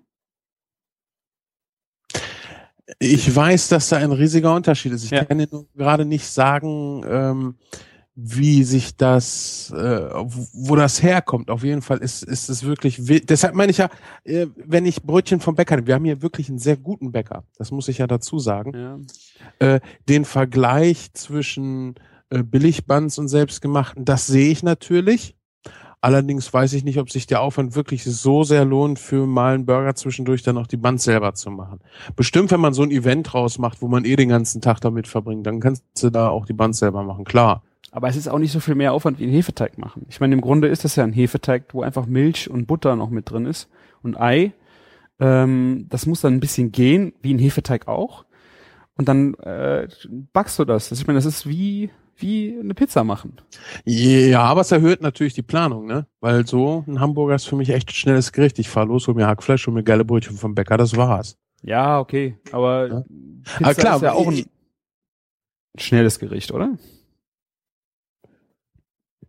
Ich 3.00 3.34
weiß, 3.34 3.70
dass 3.70 3.90
da 3.90 3.98
ein 3.98 4.12
riesiger 4.12 4.54
Unterschied 4.54 4.92
ist. 4.92 5.06
Ich 5.06 5.12
ja. 5.12 5.24
kann 5.24 5.38
dir 5.38 5.48
gerade 5.76 6.06
nicht 6.06 6.28
sagen, 6.28 7.04
ähm, 7.08 7.56
wie 8.16 8.64
sich 8.64 8.96
das, 8.96 9.72
äh, 9.76 10.10
wo 10.54 10.76
das 10.76 11.02
herkommt. 11.02 11.50
Auf 11.50 11.64
jeden 11.64 11.82
Fall 11.82 11.98
ist, 12.00 12.24
ist 12.24 12.50
es 12.50 12.64
wirklich 12.64 13.08
wild. 13.08 13.30
Deshalb 13.30 13.56
meine 13.56 13.72
ich 13.72 13.80
ja, 13.80 13.90
äh, 14.24 14.48
wenn 14.56 14.86
ich 14.86 15.04
Brötchen 15.04 15.40
vom 15.40 15.56
Bäcker, 15.56 15.86
wir 15.88 15.96
haben 15.96 16.06
hier 16.06 16.22
wirklich 16.22 16.50
einen 16.50 16.60
sehr 16.60 16.78
guten 16.78 17.12
Bäcker, 17.12 17.44
das 17.58 17.72
muss 17.72 17.88
ich 17.88 17.98
ja 17.98 18.08
dazu 18.08 18.38
sagen. 18.38 18.74
Ja. 19.60 19.76
Äh, 19.76 19.80
den 20.08 20.26
Vergleich 20.26 21.14
zwischen 21.14 21.96
äh, 22.30 22.44
Billigbands 22.44 23.18
und 23.18 23.30
selbstgemachten, 23.30 24.06
das 24.06 24.28
sehe 24.28 24.52
ich 24.52 24.62
natürlich. 24.62 25.36
Allerdings 26.04 26.54
weiß 26.54 26.74
ich 26.74 26.84
nicht, 26.84 27.00
ob 27.00 27.10
sich 27.10 27.28
der 27.28 27.40
Aufwand 27.40 27.78
wirklich 27.78 28.04
so 28.04 28.44
sehr 28.44 28.66
lohnt, 28.66 29.00
für 29.00 29.26
mal 29.26 29.54
einen 29.54 29.66
Burger 29.66 29.96
zwischendurch 29.96 30.44
dann 30.44 30.58
auch 30.58 30.68
die 30.68 30.76
Band 30.76 31.00
selber 31.00 31.34
zu 31.34 31.50
machen. 31.50 31.80
Bestimmt, 32.18 32.52
wenn 32.52 32.60
man 32.60 32.74
so 32.74 32.84
ein 32.84 32.92
Event 32.92 33.32
draus 33.32 33.58
macht, 33.58 33.82
wo 33.82 33.88
man 33.88 34.04
eh 34.04 34.18
den 34.18 34.28
ganzen 34.28 34.60
Tag 34.60 34.82
damit 34.82 35.08
verbringt, 35.08 35.48
dann 35.48 35.62
kannst 35.62 35.86
du 36.04 36.10
da 36.10 36.28
auch 36.28 36.46
die 36.46 36.52
Band 36.52 36.76
selber 36.76 37.04
machen, 37.04 37.24
klar. 37.24 37.64
Aber 37.92 38.10
es 38.10 38.18
ist 38.18 38.28
auch 38.28 38.38
nicht 38.38 38.52
so 38.52 38.60
viel 38.60 38.76
mehr 38.76 38.92
Aufwand 38.92 39.18
wie 39.20 39.24
ein 39.24 39.32
Hefeteig 39.32 39.78
machen. 39.78 40.06
Ich 40.10 40.20
meine, 40.20 40.36
im 40.36 40.42
Grunde 40.42 40.68
ist 40.68 40.84
das 40.84 40.98
ja 40.98 41.06
ein 41.06 41.14
Hefeteig, 41.14 41.68
wo 41.72 41.84
einfach 41.84 42.06
Milch 42.06 42.50
und 42.50 42.66
Butter 42.66 42.98
noch 42.98 43.10
mit 43.10 43.32
drin 43.32 43.46
ist 43.46 43.70
und 44.02 44.20
Ei. 44.20 44.52
Ähm, 45.22 45.86
das 45.88 46.06
muss 46.06 46.20
dann 46.20 46.34
ein 46.34 46.42
bisschen 46.42 46.74
gehen, 46.74 47.14
wie 47.22 47.34
ein 47.34 47.40
Hefeteig 47.40 47.88
auch. 47.88 48.26
Und 48.98 49.08
dann 49.08 49.36
äh, 49.36 49.88
backst 50.34 50.60
du 50.60 50.66
das. 50.66 50.92
Ich 50.92 51.08
meine, 51.08 51.18
das 51.18 51.26
ist 51.26 51.48
wie 51.48 51.92
wie 52.18 52.58
eine 52.60 52.74
Pizza 52.74 53.04
machen. 53.04 53.38
Ja, 53.86 54.44
aber 54.44 54.62
es 54.62 54.72
erhöht 54.72 55.02
natürlich 55.02 55.34
die 55.34 55.42
Planung, 55.42 55.86
ne? 55.86 56.08
Weil 56.20 56.46
so 56.48 56.84
ein 56.88 57.00
Hamburger 57.00 57.36
ist 57.36 57.46
für 57.46 57.56
mich 57.56 57.70
echt 57.70 57.90
ein 57.90 57.94
schnelles 57.94 58.32
Gericht. 58.32 58.60
Ich 58.60 58.70
fahr 58.70 58.86
los, 58.86 59.08
hol 59.08 59.16
mir 59.16 59.28
Hackfleisch, 59.28 59.66
hol 59.68 59.74
mir 59.74 59.84
geile 59.84 60.06
Brötchen 60.06 60.38
vom 60.38 60.56
Bäcker, 60.56 60.78
das 60.78 60.96
war's. 60.96 61.38
Ja, 61.64 62.00
okay. 62.00 62.38
Aber 62.52 62.88
ja. 62.88 63.04
Pizza 63.44 63.66
aber 63.66 63.76
klar, 63.76 63.96
ist 63.96 64.02
ja 64.04 64.14
auch 64.14 64.28
ein 64.28 64.46
schnelles 65.78 66.20
Gericht, 66.20 66.52
oder? 66.52 66.78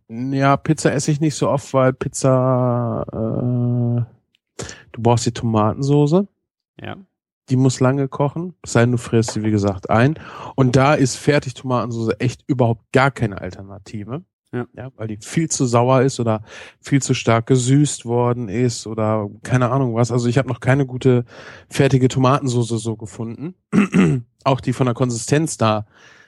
Ja, 0.07 0.55
Pizza 0.57 0.93
esse 0.93 1.11
ich 1.11 1.19
nicht 1.19 1.35
so 1.35 1.49
oft, 1.49 1.73
weil 1.73 1.93
Pizza, 1.93 3.05
äh, 3.11 4.61
du 4.91 5.01
brauchst 5.01 5.25
die 5.25 5.31
Tomatensoße. 5.31 6.27
Ja. 6.81 6.97
Die 7.49 7.55
muss 7.55 7.79
lange 7.79 8.07
kochen, 8.07 8.55
sei 8.65 8.81
denn 8.81 8.93
du 8.93 8.97
fräst 8.97 9.31
sie, 9.31 9.43
wie 9.43 9.51
gesagt, 9.51 9.89
ein. 9.89 10.19
Und 10.55 10.75
da 10.75 10.95
ist 10.95 11.15
fertig 11.15 11.53
Tomatensoße 11.53 12.19
echt 12.19 12.43
überhaupt 12.47 12.91
gar 12.91 13.11
keine 13.11 13.39
Alternative. 13.39 14.23
Ja. 14.51 14.65
ja. 14.75 14.91
Weil 14.95 15.07
die 15.07 15.17
viel 15.17 15.49
zu 15.49 15.65
sauer 15.65 16.01
ist 16.01 16.19
oder 16.19 16.43
viel 16.79 17.01
zu 17.01 17.13
stark 17.13 17.45
gesüßt 17.47 18.05
worden 18.05 18.49
ist 18.49 18.87
oder 18.87 19.29
keine 19.43 19.69
Ahnung 19.69 19.95
was. 19.95 20.11
Also 20.11 20.27
ich 20.27 20.37
habe 20.37 20.47
noch 20.47 20.59
keine 20.59 20.85
gute 20.85 21.25
fertige 21.69 22.07
Tomatensoße 22.07 22.77
so 22.77 22.95
gefunden. 22.95 23.55
Auch 24.43 24.61
die 24.61 24.73
von 24.73 24.85
der 24.85 24.95
Konsistenz 24.95 25.57
da 25.57 25.85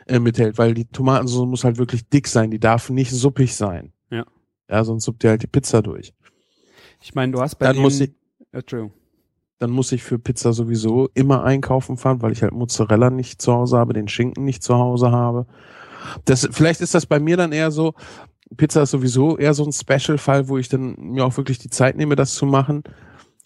äh, 0.07 0.20
mithält, 0.20 0.57
weil 0.57 0.74
die 0.74 0.86
Tomatensauce 0.86 1.47
muss 1.47 1.63
halt 1.63 1.78
wirklich 1.78 2.09
dick 2.09 2.28
sein, 2.28 2.51
die 2.51 2.59
darf 2.59 2.89
nicht 2.89 3.11
suppig 3.11 3.55
sein. 3.55 3.91
Ja. 4.09 4.26
Ja, 4.70 4.84
sonst 4.84 5.05
suppt 5.05 5.24
ihr 5.24 5.32
halt 5.32 5.43
die 5.43 5.47
Pizza 5.47 5.82
durch. 5.82 6.13
Ich 7.01 7.13
meine, 7.15 7.32
du 7.32 7.41
hast 7.41 7.55
bei 7.55 7.68
dann 7.68 7.78
muss 7.78 7.99
ich, 7.99 8.13
Entschuldigung. 8.51 8.93
Dann 9.60 9.72
muss 9.72 9.91
ich 9.91 10.03
für 10.03 10.20
Pizza 10.20 10.53
sowieso 10.53 11.10
immer 11.14 11.43
einkaufen 11.43 11.97
fahren, 11.97 12.22
weil 12.22 12.32
ich 12.32 12.43
halt 12.43 12.53
Mozzarella 12.53 13.10
nicht 13.10 13.41
zu 13.41 13.53
Hause 13.53 13.78
habe, 13.78 13.93
den 13.93 14.08
Schinken 14.08 14.43
nicht 14.43 14.64
zu 14.64 14.76
Hause 14.76 15.12
habe. 15.12 15.47
Das, 16.26 16.47
vielleicht 16.51 16.82
ist 16.82 16.93
das 16.93 17.05
bei 17.05 17.20
mir 17.20 17.38
dann 17.38 17.51
eher 17.51 17.72
so, 17.72 17.93
Pizza 18.55 18.84
ist 18.84 18.91
sowieso 18.91 19.38
eher 19.38 19.53
so 19.53 19.66
ein 19.66 19.74
Special-Fall, 19.74 20.47
wo 20.47 20.58
ich 20.58 20.70
dann 20.70 20.95
mir 20.97 21.26
auch 21.26 21.36
wirklich 21.38 21.58
die 21.58 21.70
Zeit 21.70 21.97
nehme, 21.97 22.16
das 22.16 22.36
zu 22.36 22.45
machen. 22.45 22.84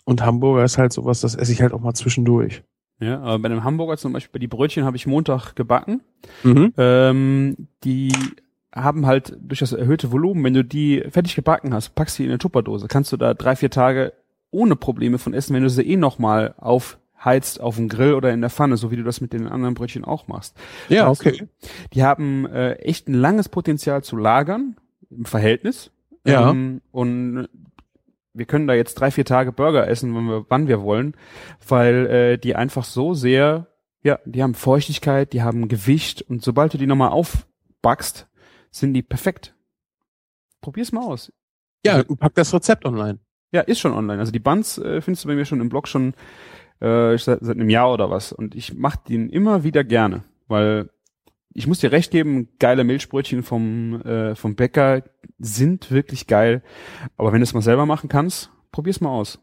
Und 0.04 0.24
Hamburger 0.24 0.64
ist 0.64 0.78
halt 0.78 0.94
sowas, 0.94 1.22
das 1.22 1.36
esse 1.36 1.52
ich 1.52 1.62
halt 1.62 1.74
auch 1.74 1.80
mal 1.80 1.94
zwischendurch. 1.94 2.64
Ja, 3.00 3.20
aber 3.22 3.40
bei 3.40 3.50
einem 3.50 3.64
Hamburger 3.64 3.98
zum 3.98 4.14
Beispiel, 4.14 4.34
bei 4.34 4.40
die 4.40 4.48
Brötchen 4.48 4.84
habe 4.84 4.96
ich 4.96 5.08
Montag 5.08 5.56
gebacken. 5.56 6.02
Mhm. 6.44 6.74
Ähm, 6.78 7.68
die 7.84 8.12
haben 8.74 9.06
halt 9.06 9.38
durch 9.42 9.60
das 9.60 9.74
erhöhte 9.74 10.12
Volumen, 10.12 10.44
wenn 10.44 10.54
du 10.54 10.64
die 10.64 11.04
fertig 11.10 11.36
gebacken 11.36 11.74
hast, 11.74 11.96
packst 11.96 12.20
die 12.20 12.24
in 12.24 12.30
eine 12.30 12.38
Tupperdose, 12.38 12.88
kannst 12.88 13.12
du 13.12 13.18
da 13.18 13.34
drei, 13.34 13.56
vier 13.56 13.70
Tage 13.70 14.14
ohne 14.52 14.76
Probleme 14.76 15.18
von 15.18 15.34
essen, 15.34 15.56
wenn 15.56 15.64
du 15.64 15.70
sie 15.70 15.84
eh 15.84 15.98
nochmal 15.98 16.54
aufheizt 16.58 17.62
auf 17.62 17.78
dem 17.78 17.90
Grill 17.90 18.14
oder 18.14 18.32
in 18.32 18.42
der 18.42 18.50
Pfanne, 18.50 18.78
so 18.78 18.92
wie 18.92 18.98
du 18.98 19.04
das 19.04 19.22
mit 19.22 19.34
den 19.34 19.48
anderen 19.48 19.74
Brötchen 19.74 20.06
auch 20.06 20.28
machst. 20.28 20.56
Ja, 20.90 21.10
okay. 21.10 21.48
Die 21.94 22.04
haben 22.04 22.46
äh, 22.46 22.74
echt 22.74 23.08
ein 23.08 23.14
langes 23.14 23.50
Potenzial 23.50 24.04
zu 24.04 24.18
lagern 24.18 24.76
im 25.10 25.26
Verhältnis. 25.26 25.92
Ja. 26.26 26.52
Ähm, 26.52 26.82
und 26.92 27.48
wir 28.34 28.46
können 28.46 28.68
da 28.68 28.74
jetzt 28.74 28.96
drei, 28.96 29.12
vier 29.12 29.26
Tage 29.26 29.52
Burger 29.52 29.88
essen, 29.88 30.16
wenn 30.16 30.26
wir, 30.26 30.46
wann 30.50 30.68
wir 30.68 30.82
wollen, 30.82 31.16
weil 31.68 32.06
äh, 32.08 32.38
die 32.38 32.56
einfach 32.56 32.86
so 32.86 33.14
sehr, 33.14 33.68
ja, 34.04 34.20
die 34.26 34.44
haben 34.44 34.54
Feuchtigkeit, 34.54 35.34
die 35.34 35.42
haben 35.42 35.68
Gewicht 35.68 36.22
und 36.22 36.44
sobald 36.44 36.74
du 36.74 36.78
die 36.78 36.88
nochmal 36.88 37.10
aufbackst, 37.10 38.28
sind 38.70 38.94
die 38.94 39.02
perfekt. 39.02 39.56
Probier's 40.62 40.92
mal 40.92 41.04
aus. 41.04 41.34
Ja, 41.86 41.96
also, 41.96 42.16
pack 42.16 42.36
das 42.36 42.54
Rezept 42.54 42.86
online. 42.86 43.20
Ja, 43.52 43.62
ist 43.62 43.80
schon 43.80 43.94
online. 43.94 44.20
Also 44.20 44.32
die 44.32 44.40
Buns 44.40 44.78
äh, 44.78 45.02
findest 45.02 45.26
du 45.26 45.28
bei 45.28 45.36
mir 45.36 45.46
schon 45.46 45.62
im 45.62 45.70
Blog 45.70 45.88
schon 45.88 46.14
äh, 46.80 47.18
seit, 47.18 47.40
seit 47.42 47.58
einem 47.58 47.70
Jahr 47.70 47.92
oder 47.94 48.10
was. 48.10 48.32
Und 48.32 48.56
ich 48.56 48.74
mache 48.74 49.00
den 49.08 49.30
immer 49.30 49.64
wieder 49.64 49.84
gerne, 49.84 50.24
weil 50.48 50.90
ich 51.54 51.68
muss 51.68 51.80
dir 51.80 51.92
recht 51.92 52.12
geben, 52.12 52.50
geile 52.60 52.84
Milchbrötchen 52.84 53.44
vom, 53.44 54.02
äh, 54.02 54.36
vom 54.36 54.56
Bäcker 54.56 55.04
sind 55.38 55.92
wirklich 55.92 56.28
geil. 56.28 56.64
Aber 57.18 57.34
wenn 57.34 57.40
du 57.40 57.44
es 57.44 57.54
mal 57.54 57.62
selber 57.62 57.86
machen 57.86 58.10
kannst, 58.10 58.52
probier's 58.72 59.02
mal 59.02 59.10
aus. 59.10 59.40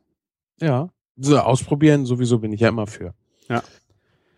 Ja. 0.61 0.91
So, 1.17 1.39
ausprobieren, 1.39 2.07
sowieso 2.07 2.39
bin 2.39 2.53
ich 2.53 2.61
ja 2.61 2.69
immer 2.69 2.87
für. 2.87 3.15
Ja. 3.49 3.63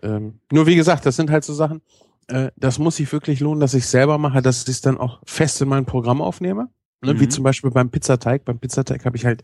Ähm, 0.03 0.41
nur 0.51 0.67
wie 0.67 0.77
gesagt, 0.77 1.07
das 1.07 1.17
sind 1.17 1.31
halt 1.31 1.45
so 1.45 1.53
Sachen, 1.53 1.83
äh, 2.27 2.51
das 2.57 2.79
muss 2.79 2.97
sich 2.97 3.13
wirklich 3.13 3.41
lohnen, 3.41 3.61
dass 3.61 3.75
ich 3.75 3.87
selber 3.87 4.19
mache, 4.19 4.43
dass 4.43 4.63
ich 4.63 4.69
es 4.69 4.81
dann 4.81 4.99
auch 4.99 5.21
fest 5.25 5.61
in 5.61 5.69
mein 5.69 5.85
Programm 5.85 6.23
aufnehme. 6.23 6.71
Ne, 7.03 7.15
mhm. 7.15 7.21
Wie 7.21 7.29
zum 7.29 7.45
Beispiel 7.45 7.71
beim 7.71 7.91
Pizzateig. 7.91 8.45
Beim 8.45 8.59
Pizzateig 8.59 9.05
habe 9.05 9.17
ich 9.17 9.25
halt 9.25 9.43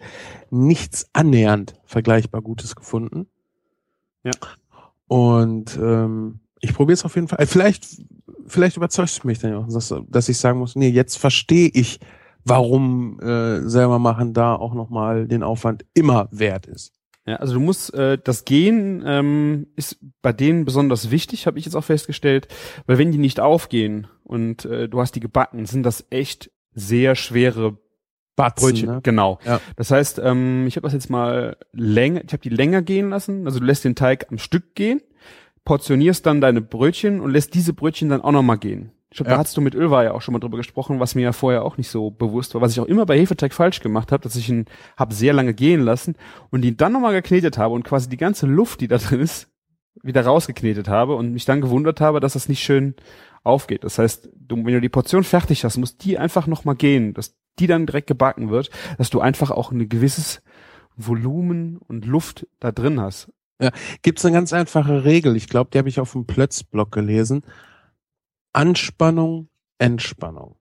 nichts 0.51 1.09
annähernd 1.13 1.75
vergleichbar 1.85 2.43
Gutes 2.43 2.77
gefunden. 2.77 3.27
Ja. 4.25 4.33
Und 5.09 5.77
ähm, 5.77 6.41
ich 6.61 6.75
probiere 6.75 6.95
es 6.95 7.05
auf 7.05 7.15
jeden 7.15 7.29
Fall. 7.29 7.47
Vielleicht, 7.47 8.03
vielleicht 8.47 8.77
überzeugst 8.77 9.23
du 9.23 9.27
mich 9.27 9.39
dann 9.39 9.55
auch, 9.55 9.69
dass, 9.69 9.95
dass 10.09 10.29
ich 10.29 10.39
sagen 10.39 10.59
muss, 10.59 10.77
nee, 10.77 10.89
jetzt 10.89 11.17
verstehe 11.17 11.71
ich, 11.73 12.01
warum 12.45 13.21
äh, 13.21 13.61
selber 13.69 13.99
machen 13.99 14.35
da 14.35 14.55
auch 14.55 14.75
nochmal 14.75 15.27
den 15.27 15.43
Aufwand 15.43 15.85
immer 15.95 16.29
wert 16.31 16.67
ist. 16.67 16.93
Ja, 17.27 17.37
also 17.37 17.55
du 17.55 17.61
musst 17.61 17.93
äh, 17.95 18.19
das 18.23 18.45
Gehen 18.45 19.03
ähm, 19.05 19.67
ist 19.75 19.99
bei 20.23 20.33
denen 20.33 20.65
besonders 20.65 21.11
wichtig, 21.11 21.49
habe 21.49 21.59
ich 21.59 21.65
jetzt 21.65 21.75
auch 21.75 21.85
festgestellt, 21.85 22.47
weil 22.87 22.99
wenn 22.99 23.11
die 23.11 23.19
nicht 23.19 23.41
aufgehen 23.41 24.07
und 24.23 24.65
äh, 24.65 24.89
du 24.89 25.01
hast 25.01 25.17
die 25.17 25.21
gebacken, 25.21 25.67
sind 25.67 25.83
das 25.83 26.07
echt 26.11 26.53
sehr 26.77 27.17
schwere 27.17 27.79
Batzen, 28.37 28.69
Brötchen. 28.69 28.89
Ne? 28.89 29.01
Genau. 29.03 29.41
Ja. 29.45 29.61
Das 29.75 29.91
heißt, 29.91 30.21
ähm, 30.23 30.67
ich 30.69 30.77
habe 30.77 30.87
das 30.87 30.93
jetzt 30.93 31.11
mal 31.11 31.57
länger, 31.73 32.23
ich 32.25 32.33
habe 32.33 32.43
die 32.43 32.51
länger 32.51 32.83
gehen 32.83 33.11
lassen. 33.11 33.47
Also 33.47 33.59
du 33.59 33.67
lässt 33.67 33.85
den 33.85 33.97
Teig 33.97 34.27
am 34.31 34.39
Stück 34.39 34.77
gehen 34.77 35.01
portionierst 35.67 36.25
dann 36.25 36.41
deine 36.41 36.63
Brötchen 36.63 37.21
und 37.21 37.31
lässt 37.33 37.53
diese 37.53 37.75
Brötchen 37.75 38.09
dann 38.09 38.23
auch 38.23 38.33
nochmal 38.33 38.57
gehen. 38.57 38.93
Ich 39.11 39.19
glaube, 39.19 39.31
ja. 39.31 39.37
da 39.37 39.43
hast 39.43 39.57
du 39.57 39.61
mit 39.61 39.75
Ölwa 39.75 40.03
ja 40.03 40.13
auch 40.13 40.23
schon 40.23 40.33
mal 40.33 40.39
drüber 40.39 40.57
gesprochen, 40.57 41.01
was 41.01 41.15
mir 41.15 41.23
ja 41.23 41.33
vorher 41.33 41.65
auch 41.65 41.77
nicht 41.77 41.91
so 41.91 42.11
bewusst 42.11 42.55
war. 42.55 42.61
Was 42.61 42.73
ich 42.73 42.81
auch 42.81 42.87
immer 42.87 43.05
bei 43.05 43.19
Hefeteig 43.19 43.53
falsch 43.53 43.81
gemacht 43.81 44.13
habe, 44.13 44.23
dass 44.23 44.37
ich 44.37 44.49
ihn 44.49 44.67
hab 44.97 45.13
sehr 45.13 45.33
lange 45.33 45.55
gehen 45.55 45.81
lassen 45.81 46.17
und 46.51 46.65
ihn 46.65 46.77
dann 46.77 46.93
nochmal 46.93 47.13
geknetet 47.13 47.59
habe 47.59 47.75
und 47.75 47.83
quasi 47.83 48.09
die 48.09 48.17
ganze 48.17 48.47
Luft, 48.47 48.81
die 48.81 48.89
da 48.89 48.99
drin 48.99 49.21
ist, 49.21 49.49
wieder 50.03 50.25
rausgeknetet 50.25 50.89
habe 50.89 51.15
und 51.15 51.33
mich 51.33 51.45
dann 51.45 51.61
gewundert 51.61 52.01
habe, 52.01 52.21
dass 52.21 52.35
das 52.35 52.49
nicht 52.49 52.63
schön 52.63 52.95
aufgeht. 53.47 53.85
Das 53.85 53.99
heißt, 53.99 54.31
du, 54.35 54.57
wenn 54.57 54.75
du 54.75 54.81
die 54.81 54.89
Portion 54.89 55.25
fertig 55.25 55.65
hast, 55.65 55.77
muss 55.77 55.97
die 55.97 56.19
einfach 56.19 56.47
noch 56.47 56.65
mal 56.65 56.75
gehen, 56.75 57.15
dass 57.15 57.37
die 57.59 57.67
dann 57.67 57.87
direkt 57.87 58.07
gebacken 58.07 58.51
wird, 58.51 58.71
dass 58.99 59.11
du 59.11 59.21
einfach 59.21 59.51
auch 59.51 59.73
ein 59.73 59.89
gewisses 59.89 60.43
Volumen 60.97 61.79
und 61.79 62.05
Luft 62.07 62.47
da 62.61 62.73
drin 62.73 63.01
hast. 63.01 63.31
Ja, 63.61 63.71
gibt's 64.03 64.25
eine 64.25 64.35
ganz 64.35 64.53
einfache 64.53 65.05
Regel. 65.05 65.37
Ich 65.37 65.49
glaube, 65.49 65.71
die 65.73 65.79
habe 65.79 65.89
ich 65.89 66.01
auf 66.01 66.13
dem 66.13 66.27
Plötzblock 66.27 66.93
gelesen. 66.93 67.43
Anspannung, 68.53 69.49
Entspannung. 69.79 70.57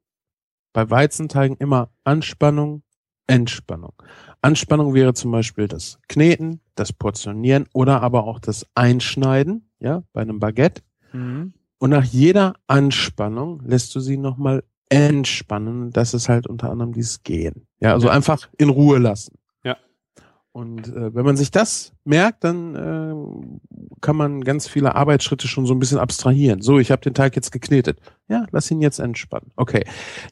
Bei 0.73 0.89
Weizenteigen 0.89 1.55
immer 1.57 1.89
Anspannung, 2.03 2.83
Entspannung. 3.27 3.93
Anspannung 4.41 4.93
wäre 4.93 5.13
zum 5.13 5.31
Beispiel 5.31 5.67
das 5.67 5.99
Kneten, 6.07 6.61
das 6.75 6.93
Portionieren 6.93 7.67
oder 7.73 8.01
aber 8.01 8.25
auch 8.25 8.39
das 8.39 8.65
Einschneiden, 8.75 9.69
ja, 9.79 10.03
bei 10.13 10.21
einem 10.21 10.39
Baguette. 10.39 10.83
Mhm. 11.13 11.53
Und 11.78 11.89
nach 11.89 12.03
jeder 12.05 12.55
Anspannung 12.67 13.61
lässt 13.65 13.93
du 13.95 13.99
sie 13.99 14.17
nochmal 14.17 14.63
entspannen. 14.89 15.91
Das 15.91 16.13
ist 16.13 16.30
halt 16.30 16.47
unter 16.47 16.69
anderem 16.71 16.93
dieses 16.93 17.23
Gehen. 17.23 17.67
Ja, 17.80 17.93
also 17.93 18.07
Ja. 18.07 18.13
einfach 18.13 18.47
in 18.57 18.69
Ruhe 18.69 18.97
lassen. 18.99 19.36
Ja. 19.63 19.78
Und 20.51 20.88
äh, 20.88 21.13
wenn 21.13 21.26
man 21.26 21.36
sich 21.36 21.51
das 21.51 21.91
merkt, 22.05 22.43
dann 22.45 22.76
äh, 22.76 23.97
kann 23.99 24.15
man 24.15 24.41
ganz 24.41 24.67
viele 24.67 24.95
Arbeitsschritte 24.95 25.47
schon 25.49 25.65
so 25.65 25.73
ein 25.73 25.80
bisschen 25.80 25.97
abstrahieren. 25.97 26.61
So, 26.61 26.80
ich 26.80 26.91
habe 26.91 27.01
den 27.01 27.13
Teig 27.13 27.36
jetzt 27.36 27.51
geknetet. 27.51 27.99
Ja, 28.30 28.45
lass 28.51 28.71
ihn 28.71 28.82
jetzt 28.82 28.99
entspannen. 28.99 29.51
Okay, 29.57 29.84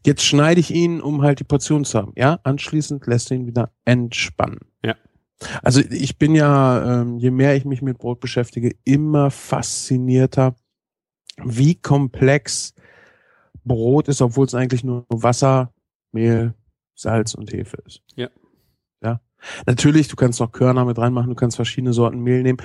jetzt 0.06 0.24
schneide 0.24 0.60
ich 0.62 0.72
ihn, 0.74 1.02
um 1.02 1.24
halt 1.24 1.40
die 1.40 1.44
Portion 1.44 1.84
zu 1.84 1.98
haben. 1.98 2.14
Ja, 2.16 2.40
anschließend 2.44 3.06
lässt 3.08 3.32
du 3.32 3.36
ihn 3.36 3.48
wieder 3.48 3.72
entspannen. 3.86 4.60
Ja. 4.86 4.96
Also 5.62 5.82
ich 5.90 6.18
bin 6.18 6.36
ja, 6.36 7.02
ähm, 7.02 7.18
je 7.18 7.32
mehr 7.32 7.56
ich 7.58 7.66
mich 7.66 7.82
mit 7.82 7.98
Brot 7.98 8.22
beschäftige, 8.22 8.72
immer 8.86 9.30
faszinierter, 9.30 10.56
wie 11.38 11.76
komplex 11.76 12.74
Brot 13.64 14.08
ist, 14.08 14.22
obwohl 14.22 14.46
es 14.46 14.56
eigentlich 14.56 14.84
nur 14.84 15.06
Wasser, 15.10 15.72
Mehl, 16.12 16.54
Salz 16.96 17.34
und 17.34 17.52
Hefe 17.52 17.78
ist. 17.86 18.02
Ja. 18.16 18.30
Ja. 19.02 19.22
Natürlich, 19.66 20.08
du 20.08 20.16
kannst 20.16 20.40
noch 20.40 20.52
Körner 20.52 20.86
mit 20.86 20.98
reinmachen, 20.98 21.30
du 21.30 21.36
kannst 21.36 21.56
verschiedene 21.56 21.94
Sorten 21.94 22.22
Mehl 22.22 22.44
nehmen. 22.44 22.60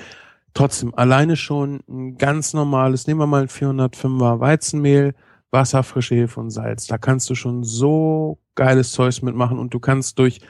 Trotzdem, 0.53 0.93
alleine 0.95 1.35
schon 1.35 1.81
ein 1.87 2.17
ganz 2.17 2.53
normales, 2.53 3.07
nehmen 3.07 3.19
wir 3.19 3.27
mal 3.27 3.43
ein 3.43 3.49
405er 3.49 4.39
Weizenmehl, 4.39 5.13
Wasser, 5.51 5.83
frische 5.83 6.15
Hefe 6.15 6.39
und 6.39 6.51
Salz. 6.51 6.87
Da 6.87 6.97
kannst 6.97 7.29
du 7.29 7.35
schon 7.35 7.63
so 7.63 8.39
geiles 8.55 8.91
Zeugs 8.91 9.21
mitmachen 9.21 9.57
und 9.57 9.73
du 9.73 9.79
kannst 9.79 10.19
durch 10.19 10.41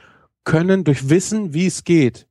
Können, 0.44 0.84
durch 0.84 1.10
Wissen, 1.10 1.54
wie 1.54 1.68
es 1.68 1.84
geht, 1.84 2.28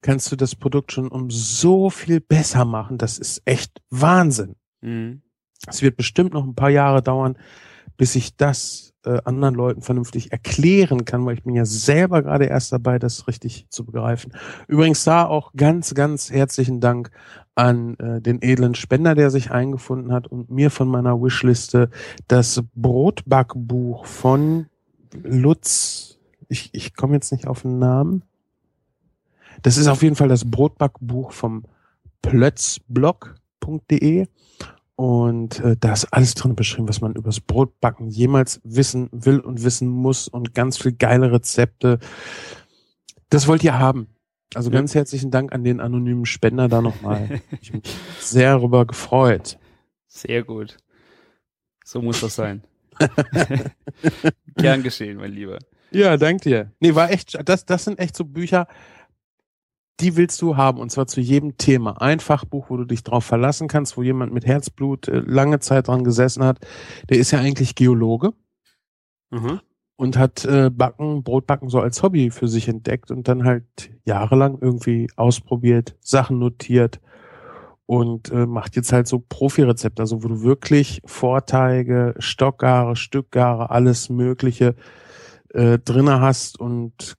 kannst 0.00 0.30
du 0.32 0.36
das 0.36 0.54
Produkt 0.54 0.92
schon 0.92 1.08
um 1.08 1.30
so 1.30 1.90
viel 1.90 2.20
besser 2.20 2.64
machen. 2.64 2.98
Das 2.98 3.18
ist 3.18 3.42
echt 3.44 3.82
Wahnsinn. 3.90 4.56
Mhm. 4.84 5.22
Es 5.66 5.82
wird 5.82 5.96
bestimmt 5.96 6.34
noch 6.34 6.44
ein 6.44 6.54
paar 6.54 6.70
Jahre 6.70 7.02
dauern, 7.02 7.36
bis 7.96 8.14
ich 8.16 8.36
das 8.36 8.92
äh, 9.04 9.20
anderen 9.24 9.54
Leuten 9.54 9.80
vernünftig 9.82 10.32
erklären 10.32 11.04
kann, 11.04 11.24
weil 11.24 11.34
ich 11.34 11.44
bin 11.44 11.54
ja 11.54 11.64
selber 11.64 12.22
gerade 12.22 12.46
erst 12.46 12.72
dabei, 12.72 12.98
das 12.98 13.28
richtig 13.28 13.66
zu 13.70 13.84
begreifen. 13.84 14.32
Übrigens 14.68 15.04
da 15.04 15.26
auch 15.26 15.52
ganz, 15.56 15.94
ganz 15.94 16.30
herzlichen 16.30 16.80
Dank 16.80 17.10
an 17.54 17.96
äh, 17.98 18.20
den 18.20 18.42
edlen 18.42 18.74
Spender, 18.74 19.14
der 19.14 19.30
sich 19.30 19.52
eingefunden 19.52 20.12
hat 20.12 20.26
und 20.26 20.50
mir 20.50 20.70
von 20.70 20.88
meiner 20.88 21.22
Wishliste 21.22 21.88
das 22.28 22.62
Brotbackbuch 22.74 24.04
von 24.06 24.66
Lutz, 25.22 26.18
ich, 26.48 26.70
ich 26.72 26.94
komme 26.94 27.14
jetzt 27.14 27.30
nicht 27.30 27.46
auf 27.46 27.62
den 27.62 27.78
Namen. 27.78 28.24
Das 29.62 29.78
ist 29.78 29.86
auf 29.86 30.02
jeden 30.02 30.16
Fall 30.16 30.28
das 30.28 30.50
Brotbackbuch 30.50 31.30
vom 31.32 31.64
plötzblog.de 32.22 34.26
und 34.96 35.60
äh, 35.60 35.76
da 35.78 35.92
ist 35.92 36.06
alles 36.12 36.34
drin 36.34 36.54
beschrieben, 36.54 36.88
was 36.88 37.00
man 37.00 37.14
übers 37.14 37.40
Brotbacken 37.40 38.08
jemals 38.08 38.60
wissen 38.64 39.08
will 39.12 39.40
und 39.40 39.64
wissen 39.64 39.88
muss 39.88 40.28
und 40.28 40.54
ganz 40.54 40.78
viel 40.78 40.92
geile 40.92 41.32
Rezepte. 41.32 41.98
Das 43.30 43.48
wollt 43.48 43.64
ihr 43.64 43.78
haben. 43.78 44.08
Also 44.54 44.70
Ja. 44.70 44.74
ganz 44.78 44.94
herzlichen 44.94 45.30
Dank 45.32 45.52
an 45.52 45.64
den 45.64 45.80
anonymen 45.80 46.26
Spender 46.26 46.68
da 46.68 46.80
nochmal. 46.80 47.40
ich 47.60 47.72
mich 47.72 47.82
sehr 48.20 48.52
darüber 48.56 48.86
gefreut. 48.86 49.58
Sehr 50.06 50.44
gut. 50.44 50.76
So 51.84 52.00
muss 52.00 52.20
das 52.20 52.36
sein. 52.36 52.62
Gern 54.56 54.82
geschehen, 54.82 55.16
mein 55.16 55.32
Lieber. 55.32 55.58
Ja, 55.90 56.16
dank 56.16 56.42
dir. 56.42 56.70
Nee, 56.80 56.94
war 56.94 57.10
echt, 57.10 57.36
das, 57.48 57.66
das 57.66 57.84
sind 57.84 57.98
echt 57.98 58.16
so 58.16 58.24
Bücher, 58.24 58.66
die 60.00 60.16
willst 60.16 60.42
du 60.42 60.56
haben 60.56 60.78
und 60.80 60.90
zwar 60.90 61.06
zu 61.06 61.20
jedem 61.20 61.56
Thema. 61.56 62.00
Ein 62.02 62.20
Fachbuch, 62.20 62.68
wo 62.70 62.76
du 62.76 62.84
dich 62.84 63.02
drauf 63.04 63.24
verlassen 63.24 63.68
kannst, 63.68 63.96
wo 63.96 64.02
jemand 64.02 64.32
mit 64.32 64.46
Herzblut 64.46 65.08
äh, 65.08 65.20
lange 65.24 65.60
Zeit 65.60 65.88
dran 65.88 66.04
gesessen 66.04 66.44
hat. 66.44 66.58
Der 67.10 67.18
ist 67.18 67.30
ja 67.30 67.38
eigentlich 67.40 67.74
Geologe 67.74 68.32
Mhm. 69.30 69.60
und 69.96 70.16
hat 70.16 70.44
äh, 70.44 70.70
Backen, 70.70 71.22
Brotbacken 71.22 71.68
so 71.68 71.80
als 71.80 72.02
Hobby 72.02 72.30
für 72.30 72.48
sich 72.48 72.68
entdeckt 72.68 73.10
und 73.10 73.26
dann 73.28 73.44
halt 73.44 73.90
jahrelang 74.04 74.58
irgendwie 74.60 75.08
ausprobiert, 75.16 75.96
Sachen 76.00 76.38
notiert 76.38 77.00
und 77.86 78.30
äh, 78.30 78.46
macht 78.46 78.76
jetzt 78.76 78.92
halt 78.92 79.06
so 79.08 79.18
Profi-Rezepte, 79.20 80.02
also 80.02 80.22
wo 80.22 80.28
du 80.28 80.42
wirklich 80.42 81.02
Vorteige, 81.04 82.14
Stockgare, 82.18 82.96
Stückgare, 82.96 83.70
alles 83.70 84.08
Mögliche 84.08 84.74
äh, 85.52 85.78
drinne 85.78 86.20
hast 86.20 86.58
und 86.60 87.14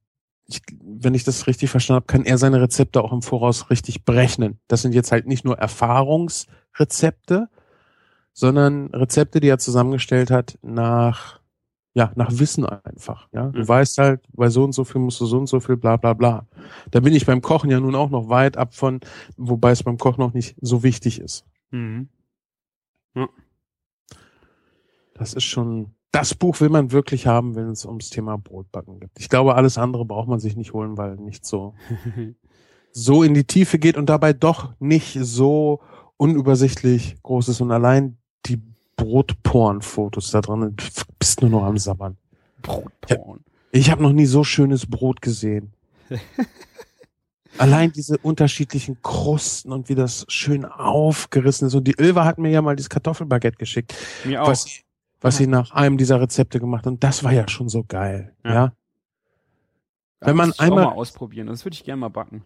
ich, 0.48 0.62
wenn 0.84 1.14
ich 1.14 1.24
das 1.24 1.48
richtig 1.48 1.70
verstanden 1.70 1.98
habe, 2.04 2.08
kann 2.08 2.26
er 2.26 2.38
seine 2.38 2.62
Rezepte 2.62 3.04
auch 3.04 3.12
im 3.12 3.22
Voraus 3.22 3.70
richtig 3.70 4.04
berechnen. 4.06 4.60
Das 4.68 4.82
sind 4.82 4.94
jetzt 4.94 5.12
halt 5.12 5.28
nicht 5.28 5.46
nur 5.46 5.58
Erfahrungsrezepte, 5.58 7.50
sondern 8.34 8.88
Rezepte, 8.94 9.40
die 9.40 9.48
er 9.48 9.58
zusammengestellt 9.58 10.32
hat 10.32 10.58
nach 10.62 11.40
ja, 11.98 12.12
nach 12.16 12.30
Wissen 12.34 12.66
einfach. 12.66 13.30
Ja, 13.32 13.48
du 13.48 13.60
Mhm. 13.60 13.68
weißt 13.70 14.00
halt, 14.00 14.22
bei 14.34 14.50
so 14.50 14.66
und 14.66 14.74
so 14.74 14.84
viel 14.84 15.00
musst 15.00 15.22
du 15.22 15.26
so 15.26 15.38
und 15.38 15.48
so 15.48 15.62
viel, 15.62 15.78
bla 15.78 15.96
bla 15.96 16.12
bla. 16.12 16.46
Da 16.92 17.00
bin 17.00 17.14
ich 17.16 17.26
beim 17.26 17.42
Kochen 17.42 17.72
ja 17.72 17.80
nun 17.80 17.96
auch 17.96 18.10
noch 18.10 18.28
weit 18.28 18.58
ab 18.58 18.76
von, 18.76 19.00
wobei 19.38 19.72
es 19.72 19.82
beim 19.82 19.98
Kochen 19.98 20.20
noch 20.20 20.34
nicht 20.34 20.58
so 20.60 20.84
wichtig 20.84 21.22
ist. 21.22 21.46
Mhm. 21.72 22.10
Das 25.14 25.34
ist 25.34 25.46
schon, 25.46 25.95
das 26.16 26.34
Buch 26.34 26.62
will 26.62 26.70
man 26.70 26.92
wirklich 26.92 27.28
haben, 27.28 27.56
wenn 27.56 27.68
es 27.68 27.86
ums 27.86 28.10
Thema 28.10 28.38
Brotbacken 28.38 29.02
geht. 29.02 29.12
Ich 29.18 29.28
glaube, 29.28 29.56
alles 29.56 29.78
andere 29.78 30.06
braucht 30.06 30.30
man 30.30 30.40
sich 30.40 30.56
nicht 30.56 30.72
holen, 30.72 30.98
weil 30.98 31.16
nicht 31.18 31.46
so, 31.46 31.76
so 32.92 33.22
in 33.22 33.34
die 33.34 33.44
Tiefe 33.44 33.80
geht 33.80 33.98
und 33.98 34.08
dabei 34.08 34.32
doch 34.32 34.74
nicht 34.80 35.18
so 35.20 35.82
unübersichtlich 36.16 37.18
groß 37.22 37.50
ist 37.50 37.60
und 37.60 37.72
allein 37.72 38.18
die 38.46 38.62
Brotporn-Fotos 38.96 40.32
da 40.32 40.40
drin, 40.40 40.74
du 40.78 40.84
bist 41.20 41.42
nur 41.42 41.52
noch 41.52 41.64
am 41.64 41.78
Sabbern. 41.78 42.16
Brotporn. 42.62 43.44
Ich 43.72 43.92
habe 43.92 44.02
noch 44.02 44.14
nie 44.14 44.26
so 44.26 44.46
schönes 44.46 44.86
Brot 44.86 45.22
gesehen. 45.22 45.74
Allein 47.58 47.92
diese 47.92 48.18
unterschiedlichen 48.18 49.02
Krusten 49.02 49.72
und 49.72 49.88
wie 49.88 49.96
das 49.96 50.26
schön 50.28 50.66
aufgerissen 50.66 51.68
ist. 51.68 51.74
Und 51.74 51.86
die 51.86 51.96
Ilva 51.98 52.26
hat 52.26 52.38
mir 52.38 52.50
ja 52.50 52.62
mal 52.62 52.76
dieses 52.76 52.90
Kartoffelbaguette 52.90 53.58
geschickt, 53.58 53.94
Mir 54.26 54.44
auch. 54.44 54.48
was, 54.48 54.66
was 55.26 55.38
sie 55.38 55.48
nach 55.48 55.72
einem 55.72 55.98
dieser 55.98 56.22
Rezepte 56.22 56.60
gemacht 56.60 56.86
hat. 56.86 56.94
Und 56.94 57.04
das 57.04 57.24
war 57.24 57.32
ja 57.34 57.48
schon 57.48 57.68
so 57.70 57.84
geil. 57.84 58.34
Ja. 58.44 58.52
Ja, 58.54 58.72
wenn 60.22 60.36
man 60.38 60.48
muss 60.50 60.56
ich 60.56 60.60
auch 60.62 60.66
einmal- 60.66 60.86
mal 60.86 60.92
ausprobieren, 60.94 61.48
das 61.48 61.66
würde 61.66 61.74
ich 61.76 61.84
gerne 61.84 62.00
mal 62.00 62.10
backen. 62.10 62.44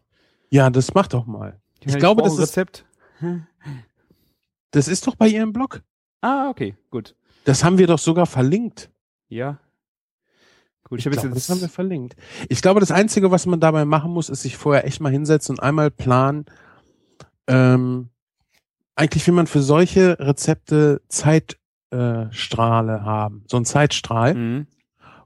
ja 0.49 0.69
das 0.69 0.93
macht 0.93 1.13
doch 1.13 1.25
mal. 1.25 1.59
Ich 1.85 1.97
glaube, 1.97 2.21
das 2.23 2.33
ein 2.37 2.43
ist- 2.43 2.49
Rezept. 2.49 2.85
Das 4.71 4.87
ist 4.87 5.07
doch 5.07 5.15
bei 5.15 5.27
ihrem 5.27 5.51
Blog. 5.51 5.81
Ah, 6.21 6.47
okay, 6.49 6.75
gut. 6.91 7.15
Das 7.43 7.63
haben 7.63 7.79
wir 7.79 7.87
doch 7.87 7.97
sogar 7.97 8.27
verlinkt. 8.27 8.91
Ja. 9.27 9.57
Gut, 10.83 10.99
ich, 10.99 11.05
Ich 11.05 11.05
habe 11.07 11.15
glaube, 11.15 11.35
jetzt, 11.35 11.49
das 11.49 11.55
haben 11.55 11.61
wir 11.61 11.69
verlinkt. 11.69 12.15
Ich 12.49 12.61
glaube, 12.61 12.79
das 12.79 12.91
Einzige, 12.91 13.31
was 13.31 13.47
man 13.47 13.59
dabei 13.59 13.85
machen 13.85 14.11
muss, 14.11 14.29
ist 14.29 14.43
sich 14.43 14.57
vorher 14.57 14.85
echt 14.85 15.01
mal 15.01 15.11
hinsetzen 15.11 15.55
und 15.55 15.59
einmal 15.63 15.89
planen, 15.89 16.45
ähm, 17.47 18.09
eigentlich 18.95 19.25
will 19.25 19.33
man 19.33 19.47
für 19.47 19.61
solche 19.61 20.19
Rezepte 20.19 21.01
Zeitstrahle 21.07 21.57
äh, 21.91 22.25
Strahle 22.31 23.03
haben. 23.03 23.43
So 23.47 23.57
ein 23.57 23.65
Zeitstrahl, 23.65 24.35
Mhm. 24.35 24.67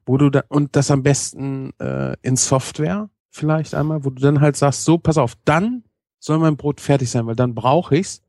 wo 0.05 0.17
du 0.17 0.29
da, 0.29 0.43
und 0.49 0.75
das 0.75 0.91
am 0.91 1.03
besten 1.03 1.71
äh, 1.79 2.15
in 2.21 2.35
Software 2.35 3.09
vielleicht 3.29 3.73
einmal, 3.73 4.05
wo 4.05 4.09
du 4.09 4.21
dann 4.21 4.41
halt 4.41 4.55
sagst, 4.55 4.83
so, 4.85 4.97
pass 4.97 5.17
auf, 5.17 5.33
dann 5.45 5.83
soll 6.19 6.39
mein 6.39 6.55
Brot 6.57 6.79
fertig 6.81 7.09
sein, 7.09 7.25
weil 7.27 7.35
dann 7.35 7.55
brauche 7.55 7.95
ich's. 7.97 8.21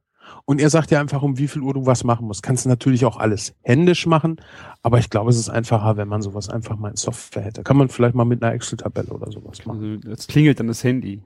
Und 0.46 0.58
er 0.60 0.70
sagt 0.70 0.90
dir 0.90 1.00
einfach, 1.00 1.22
um 1.22 1.36
wie 1.38 1.48
viel 1.48 1.60
Uhr 1.60 1.74
du 1.74 1.84
was 1.84 2.02
machen 2.02 2.26
musst. 2.26 2.42
Kannst 2.42 2.64
du 2.64 2.70
natürlich 2.70 3.04
auch 3.04 3.18
alles 3.18 3.54
händisch 3.62 4.06
machen, 4.06 4.40
aber 4.82 4.98
ich 4.98 5.10
glaube, 5.10 5.28
es 5.30 5.38
ist 5.38 5.50
einfacher, 5.50 5.96
wenn 5.98 6.08
man 6.08 6.22
sowas 6.22 6.48
einfach 6.48 6.76
mal 6.76 6.88
in 6.88 6.96
Software 6.96 7.42
hätte. 7.42 7.62
Kann 7.62 7.76
man 7.76 7.90
vielleicht 7.90 8.14
mal 8.14 8.24
mit 8.24 8.42
einer 8.42 8.54
Excel-Tabelle 8.54 9.10
oder 9.10 9.30
sowas 9.30 9.64
machen. 9.66 9.96
Also, 10.02 10.08
jetzt 10.10 10.28
klingelt 10.28 10.58
dann 10.60 10.68
das 10.68 10.82
Handy. 10.82 11.22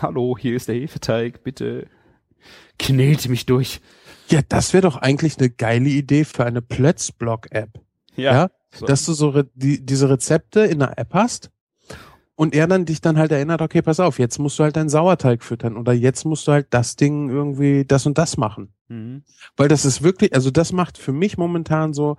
Hallo, 0.00 0.36
hier 0.38 0.54
ist 0.54 0.68
der 0.68 0.74
Hefeteig, 0.76 1.42
bitte 1.42 1.86
knete 2.78 3.30
mich 3.30 3.46
durch. 3.46 3.80
Ja, 4.28 4.40
das 4.46 4.72
wäre 4.72 4.82
doch 4.82 4.96
eigentlich 4.96 5.38
eine 5.38 5.50
geile 5.50 5.88
Idee 5.88 6.24
für 6.24 6.44
eine 6.44 6.62
Plötzblock-App. 6.62 7.80
Ja, 8.16 8.32
So. 8.74 8.86
Dass 8.86 9.06
du 9.06 9.12
so 9.14 9.30
re 9.30 9.48
die, 9.54 9.84
diese 9.84 10.10
Rezepte 10.10 10.60
in 10.60 10.82
einer 10.82 10.98
App 10.98 11.14
hast 11.14 11.50
und 12.34 12.54
er 12.54 12.66
dann 12.66 12.84
dich 12.84 13.00
dann 13.00 13.18
halt 13.18 13.32
erinnert, 13.32 13.62
okay, 13.62 13.82
pass 13.82 14.00
auf, 14.00 14.18
jetzt 14.18 14.38
musst 14.38 14.58
du 14.58 14.64
halt 14.64 14.76
deinen 14.76 14.90
Sauerteig 14.90 15.42
füttern 15.42 15.76
oder 15.76 15.92
jetzt 15.92 16.24
musst 16.24 16.46
du 16.46 16.52
halt 16.52 16.66
das 16.70 16.96
Ding 16.96 17.30
irgendwie 17.30 17.84
das 17.84 18.06
und 18.06 18.18
das 18.18 18.36
machen. 18.36 18.72
Mhm. 18.88 19.22
Weil 19.56 19.68
das 19.68 19.84
ist 19.84 20.02
wirklich, 20.02 20.34
also 20.34 20.50
das 20.50 20.72
macht 20.72 20.98
für 20.98 21.12
mich 21.12 21.38
momentan 21.38 21.94
so 21.94 22.16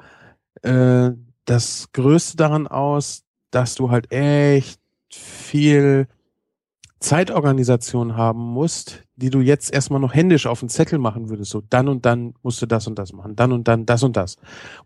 äh, 0.63 1.11
das 1.45 1.91
Größte 1.93 2.37
daran 2.37 2.67
aus, 2.67 3.23
dass 3.51 3.75
du 3.75 3.91
halt 3.91 4.11
echt 4.11 4.79
viel 5.11 6.07
Zeitorganisation 6.99 8.17
haben 8.17 8.41
musst, 8.41 9.03
die 9.19 9.29
du 9.29 9.41
jetzt 9.41 9.71
erstmal 9.73 9.99
noch 9.99 10.13
händisch 10.13 10.47
auf 10.47 10.61
den 10.61 10.69
Zettel 10.69 10.97
machen 10.97 11.29
würdest. 11.29 11.51
So, 11.51 11.61
dann 11.69 11.87
und 11.87 12.05
dann 12.05 12.33
musst 12.41 12.61
du 12.61 12.65
das 12.65 12.87
und 12.87 12.97
das 12.97 13.13
machen, 13.13 13.35
dann 13.35 13.51
und 13.51 13.67
dann 13.67 13.85
das 13.85 14.03
und 14.03 14.15
das. 14.15 14.37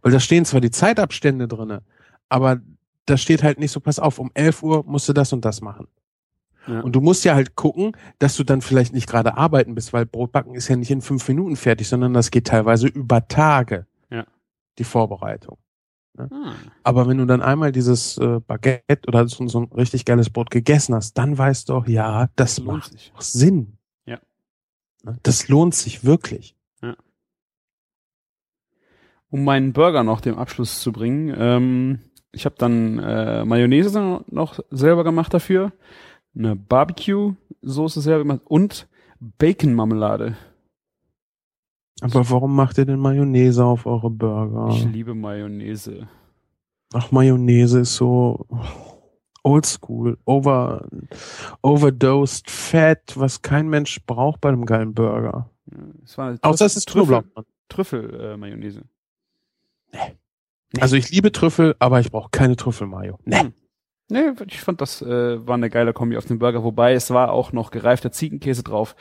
Weil 0.02 0.12
da 0.12 0.20
stehen 0.20 0.46
zwar 0.46 0.62
die 0.62 0.72
Zeitabstände 0.72 1.48
drinne, 1.48 1.84
aber 2.30 2.60
da 3.06 3.18
steht 3.18 3.44
halt 3.44 3.60
nicht 3.60 3.72
so, 3.72 3.80
pass 3.80 4.00
auf, 4.00 4.20
um 4.20 4.32
11 4.34 4.64
Uhr 4.64 4.84
musst 4.86 5.08
du 5.10 5.14
das 5.14 5.34
und 5.34 5.46
das 5.46 5.62
machen. 5.62 5.88
Ja. 6.68 6.80
Und 6.80 6.94
du 6.96 7.02
musst 7.02 7.26
ja 7.26 7.36
halt 7.36 7.56
gucken, 7.56 7.92
dass 8.20 8.36
du 8.36 8.44
dann 8.44 8.62
vielleicht 8.62 8.94
nicht 8.94 9.08
gerade 9.08 9.38
arbeiten 9.38 9.76
bist, 9.76 9.92
weil 9.92 10.06
Brotbacken 10.06 10.56
ist 10.56 10.70
ja 10.70 10.78
nicht 10.78 10.92
in 10.92 11.02
fünf 11.02 11.28
Minuten 11.28 11.56
fertig, 11.56 11.88
sondern 11.88 12.14
das 12.14 12.32
geht 12.32 12.48
teilweise 12.48 12.88
über 12.88 13.28
Tage. 13.28 13.86
Ja. 14.10 14.26
Die 14.78 14.86
Vorbereitung. 14.86 15.58
Ah. 16.18 16.54
Aber 16.84 17.08
wenn 17.08 17.18
du 17.18 17.26
dann 17.26 17.42
einmal 17.42 17.72
dieses 17.72 18.18
äh, 18.18 18.40
Baguette 18.40 19.08
oder 19.08 19.28
so, 19.28 19.46
so 19.48 19.62
ein 19.62 19.72
richtig 19.74 20.06
geiles 20.06 20.30
Brot 20.30 20.52
gegessen 20.52 20.96
hast, 20.96 21.18
dann 21.18 21.38
weißt 21.38 21.70
du 21.70 21.74
auch, 21.74 21.88
ja, 21.88 22.30
das 22.36 22.60
lohnt 22.60 22.78
macht 22.78 22.92
sich. 22.92 23.12
Sinn. 23.20 23.78
Ja. 25.04 25.12
Ne? 25.12 25.20
Das 25.24 25.48
lohnt 25.48 25.76
sich 25.76 26.04
wirklich. 26.04 26.56
Um 29.30 29.46
meinen 29.46 29.74
Burger 29.74 30.04
noch 30.04 30.22
dem 30.22 30.38
Abschluss 30.38 30.80
zu 30.80 30.92
bringen, 30.92 31.34
ähm, 31.36 32.00
ich 32.32 32.46
habe 32.46 32.54
dann 32.60 33.00
äh, 33.00 33.44
Mayonnaise 33.44 34.24
noch 34.30 34.60
selber 34.70 35.04
gemacht 35.04 35.34
dafür, 35.34 35.72
eine 36.36 36.56
Barbecue-Soße 36.56 38.02
selber 38.02 38.20
gemacht 38.26 38.42
und 38.46 38.88
Bacon-Marmelade. 39.20 40.38
Aber 42.02 42.30
warum 42.30 42.56
macht 42.56 42.78
ihr 42.78 42.86
denn 42.86 43.00
Mayonnaise 43.00 43.66
auf 43.66 43.88
eure 43.88 44.12
Burger? 44.12 44.70
Ich 44.70 44.86
liebe 44.86 45.16
Mayonnaise. 45.16 46.08
Ach, 46.94 47.12
Mayonnaise 47.12 47.80
ist 47.80 47.96
so 47.96 48.46
oldschool, 49.44 50.18
over, 50.26 50.88
overdosed 51.62 52.50
Fat, 52.50 53.14
was 53.16 53.42
kein 53.42 53.68
Mensch 53.70 54.02
braucht 54.06 54.42
bei 54.42 54.50
einem 54.50 54.66
geilen 54.66 54.94
Burger. 54.94 55.50
Es 56.04 56.18
war 56.18 56.30
eine 56.30 56.40
Außer 56.42 56.66
es 56.66 56.76
ist 56.78 56.90
Trüffel. 56.90 57.24
Trüffel-Mayonnaise. 57.70 58.82
Also 60.80 60.96
ich 60.96 61.10
liebe 61.12 61.32
Trüffel, 61.32 61.76
aber 61.80 62.00
ich 62.00 62.12
brauche 62.12 62.30
keine 62.32 62.56
Trüffelmayo. 62.56 63.20
Nee. 63.26 63.52
Nee, 64.10 64.32
ich 64.48 64.60
fand 64.60 64.82
das 64.82 65.02
äh, 65.02 65.48
war 65.48 65.56
eine 65.56 65.70
geile 65.70 65.94
Kombi 65.94 66.18
auf 66.18 66.26
dem 66.26 66.38
Burger, 66.40 66.64
wobei 66.64 66.94
es 66.94 67.10
war 67.12 67.32
auch 67.32 67.52
noch 67.54 67.72
gereifter 67.72 68.12
Ziegenkäse 68.12 68.64
drauf. 68.64 68.96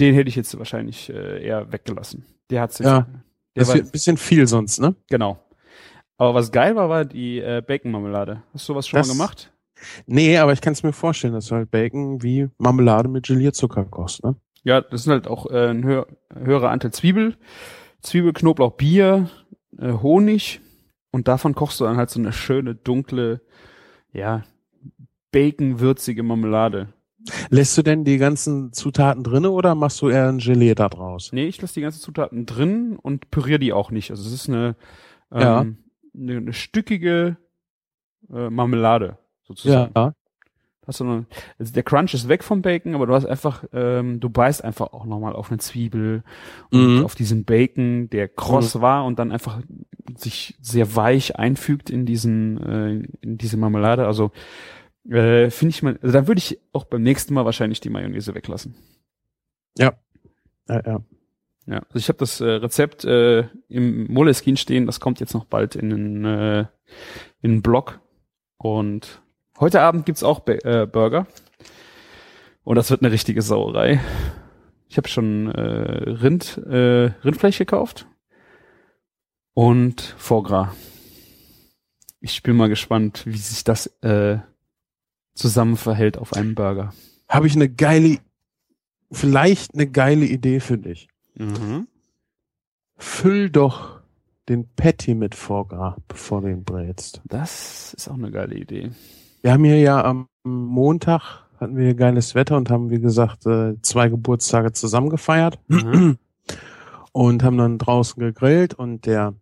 Den 0.00 0.14
hätte 0.14 0.28
ich 0.28 0.36
jetzt 0.36 0.56
wahrscheinlich 0.58 1.08
äh, 1.10 1.44
eher 1.44 1.72
weggelassen. 1.72 2.26
Der 2.50 2.60
hat's 2.62 2.78
jetzt, 2.78 2.86
Ja, 2.88 3.00
der 3.02 3.14
Das 3.54 3.68
war, 3.68 3.74
wird 3.76 3.86
ein 3.86 3.92
bisschen 3.92 4.16
viel 4.16 4.46
sonst, 4.46 4.80
ne? 4.80 4.94
genau. 5.08 5.38
Aber 6.16 6.34
was 6.34 6.52
geil 6.52 6.74
war, 6.76 6.88
war 6.88 7.04
die 7.04 7.38
äh, 7.38 7.62
Bacon-Marmelade. 7.64 8.42
Hast 8.52 8.68
du 8.68 8.74
was 8.74 8.86
schon 8.88 8.98
Das- 8.98 9.08
mal 9.08 9.14
gemacht? 9.14 9.52
Nee, 10.06 10.38
aber 10.38 10.52
ich 10.52 10.60
kann 10.60 10.72
es 10.72 10.82
mir 10.82 10.92
vorstellen, 10.92 11.34
dass 11.34 11.46
du 11.46 11.56
halt 11.56 11.70
Bacon 11.70 12.22
wie 12.22 12.48
Marmelade 12.58 13.08
mit 13.08 13.26
Gelierzucker 13.26 13.84
kochst, 13.84 14.22
ne? 14.24 14.36
Ja, 14.62 14.80
das 14.80 15.02
sind 15.04 15.12
halt 15.12 15.26
auch 15.28 15.50
äh, 15.50 15.68
ein 15.68 15.84
höher, 15.84 16.06
höherer 16.34 16.70
Anteil 16.70 16.92
Zwiebel, 16.92 17.36
Zwiebel, 18.00 18.32
Knoblauch, 18.32 18.72
Bier, 18.76 19.28
äh, 19.78 19.92
Honig 19.92 20.60
und 21.10 21.28
davon 21.28 21.54
kochst 21.54 21.80
du 21.80 21.84
dann 21.84 21.96
halt 21.98 22.08
so 22.10 22.18
eine 22.18 22.32
schöne 22.32 22.74
dunkle, 22.74 23.42
ja, 24.12 24.42
baconwürzige 25.32 26.22
Marmelade. 26.22 26.88
Lässt 27.48 27.76
du 27.78 27.82
denn 27.82 28.04
die 28.04 28.18
ganzen 28.18 28.72
Zutaten 28.72 29.22
drinne 29.24 29.50
oder 29.50 29.74
machst 29.74 30.00
du 30.02 30.08
eher 30.10 30.28
ein 30.28 30.38
Gelee 30.38 30.74
da 30.74 30.88
draus? 30.88 31.30
Nee, 31.32 31.46
ich 31.46 31.60
lasse 31.60 31.74
die 31.74 31.80
ganzen 31.80 32.00
Zutaten 32.00 32.44
drin 32.46 32.98
und 33.00 33.30
püriere 33.30 33.58
die 33.58 33.72
auch 33.72 33.90
nicht. 33.90 34.10
Also 34.10 34.26
es 34.26 34.32
ist 34.32 34.48
eine, 34.48 34.76
ähm, 35.32 35.40
Ja. 35.40 35.60
eine, 36.14 36.36
eine 36.36 36.52
stückige 36.52 37.36
äh, 38.30 38.50
Marmelade 38.50 39.18
sozusagen. 39.46 39.92
Ja. 39.96 40.14
Hast 40.86 41.00
du 41.00 41.04
noch, 41.04 41.24
also 41.58 41.72
der 41.72 41.82
Crunch 41.82 42.12
ist 42.12 42.28
weg 42.28 42.44
vom 42.44 42.60
Bacon, 42.60 42.94
aber 42.94 43.06
du 43.06 43.14
hast 43.14 43.24
einfach, 43.24 43.64
ähm, 43.72 44.20
du 44.20 44.28
beißt 44.28 44.62
einfach 44.62 44.92
auch 44.92 45.06
nochmal 45.06 45.32
auf 45.34 45.50
eine 45.50 45.56
Zwiebel 45.58 46.22
und 46.70 46.98
Mhm. 46.98 47.04
auf 47.06 47.14
diesen 47.14 47.44
Bacon, 47.44 48.10
der 48.10 48.28
kross 48.28 48.78
war 48.82 49.06
und 49.06 49.18
dann 49.18 49.32
einfach 49.32 49.62
sich 50.16 50.58
sehr 50.60 50.94
weich 50.94 51.36
einfügt 51.36 51.88
in 51.88 52.04
diesen, 52.04 52.62
äh, 52.62 53.08
in 53.22 53.38
diese 53.38 53.56
Marmelade. 53.56 54.06
Also 54.06 54.30
äh, 55.08 55.48
finde 55.48 55.70
ich 55.70 55.82
mal, 55.82 55.98
also 56.02 56.12
da 56.12 56.26
würde 56.26 56.38
ich 56.38 56.60
auch 56.72 56.84
beim 56.84 57.02
nächsten 57.02 57.32
Mal 57.32 57.46
wahrscheinlich 57.46 57.80
die 57.80 57.90
Mayonnaise 57.90 58.34
weglassen. 58.34 58.74
Ja, 59.78 59.94
ja. 60.68 61.00
Ja, 61.66 61.78
also 61.78 61.96
ich 61.96 62.08
habe 62.08 62.18
das 62.18 62.42
äh, 62.42 62.44
Rezept 62.44 63.04
äh, 63.06 63.48
im 63.68 64.12
Moleskine 64.12 64.58
stehen, 64.58 64.84
das 64.84 65.00
kommt 65.00 65.18
jetzt 65.18 65.32
noch 65.32 65.46
bald 65.46 65.76
in 65.76 65.88
den, 65.88 66.24
äh, 66.26 66.60
in 67.40 67.52
den 67.52 67.62
Blog. 67.62 68.00
Und 68.58 69.22
heute 69.64 69.80
Abend 69.80 70.04
gibt's 70.04 70.22
auch 70.22 70.40
Ba- 70.40 70.58
äh, 70.62 70.86
Burger. 70.86 71.26
Und 72.64 72.76
das 72.76 72.90
wird 72.90 73.00
eine 73.02 73.10
richtige 73.10 73.40
Sauerei. 73.40 73.98
Ich 74.90 74.98
habe 74.98 75.08
schon 75.08 75.50
äh, 75.50 76.10
Rind, 76.10 76.58
äh, 76.58 77.12
Rindfleisch 77.24 77.56
gekauft 77.56 78.06
und 79.54 80.02
Foie 80.18 80.42
Gras. 80.42 80.68
Ich 82.20 82.42
bin 82.42 82.56
mal 82.56 82.68
gespannt, 82.68 83.22
wie 83.26 83.38
sich 83.38 83.64
das 83.64 83.86
äh, 84.02 84.38
zusammen 85.34 85.78
verhält 85.78 86.18
auf 86.18 86.34
einem 86.34 86.54
Burger. 86.54 86.92
Habe 87.26 87.46
ich 87.46 87.54
eine 87.56 87.70
geile, 87.70 88.18
vielleicht 89.10 89.72
eine 89.74 89.86
geile 89.86 90.26
Idee 90.26 90.60
für 90.60 90.76
dich. 90.76 91.08
Mhm. 91.36 91.88
Füll 92.98 93.48
doch 93.48 94.00
den 94.50 94.68
Patty 94.76 95.14
mit 95.14 95.34
Foie 95.34 95.64
Gras, 95.66 95.96
bevor 96.06 96.42
du 96.42 96.48
ihn 96.48 96.64
brätst. 96.64 97.22
Das 97.24 97.94
ist 97.94 98.08
auch 98.08 98.14
eine 98.14 98.30
geile 98.30 98.56
Idee. 98.56 98.90
Wir 99.44 99.52
haben 99.52 99.64
hier 99.64 99.78
ja 99.78 100.02
am 100.02 100.26
Montag 100.42 101.44
hatten 101.60 101.76
wir 101.76 101.92
geiles 101.94 102.34
Wetter 102.34 102.56
und 102.56 102.70
haben, 102.70 102.88
wie 102.88 102.98
gesagt, 102.98 103.44
äh, 103.44 103.74
zwei 103.82 104.08
Geburtstage 104.08 104.72
zusammen 104.72 105.10
gefeiert 105.10 105.58
Mhm. 105.68 106.16
und 107.12 107.42
haben 107.42 107.58
dann 107.58 107.76
draußen 107.76 108.18
gegrillt 108.18 108.72
und 108.72 109.04
der 109.04 109.34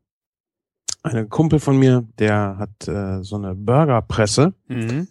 eine 1.05 1.29
Kumpel 1.29 1.61
von 1.61 1.79
mir, 1.79 2.05
der 2.19 2.57
hat 2.59 2.89
äh, 2.89 3.23
so 3.23 3.37
eine 3.37 3.55
Burgerpresse, 3.55 4.55
Mhm. 4.67 5.07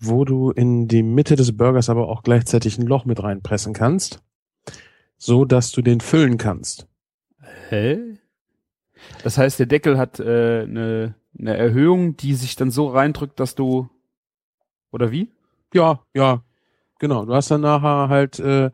wo 0.00 0.24
du 0.24 0.50
in 0.50 0.88
die 0.88 1.02
Mitte 1.02 1.36
des 1.36 1.54
Burgers 1.54 1.90
aber 1.90 2.08
auch 2.08 2.22
gleichzeitig 2.22 2.78
ein 2.78 2.86
Loch 2.86 3.04
mit 3.04 3.22
reinpressen 3.22 3.74
kannst, 3.74 4.22
so 5.18 5.44
dass 5.44 5.72
du 5.72 5.82
den 5.82 6.00
füllen 6.00 6.38
kannst. 6.38 6.86
Hä? 7.68 7.98
Das 9.24 9.36
heißt, 9.36 9.58
der 9.58 9.66
Deckel 9.66 9.98
hat 9.98 10.20
äh, 10.20 10.62
eine, 10.62 11.16
eine 11.38 11.54
Erhöhung, 11.54 12.16
die 12.16 12.32
sich 12.32 12.56
dann 12.56 12.70
so 12.70 12.88
reindrückt, 12.88 13.38
dass 13.38 13.54
du 13.54 13.90
oder 14.92 15.10
wie? 15.10 15.30
Ja, 15.74 16.00
ja, 16.14 16.42
genau. 16.98 17.24
Du 17.24 17.34
hast 17.34 17.50
dann 17.50 17.62
nachher 17.62 18.08
halt 18.08 18.38
äh, 18.38 18.70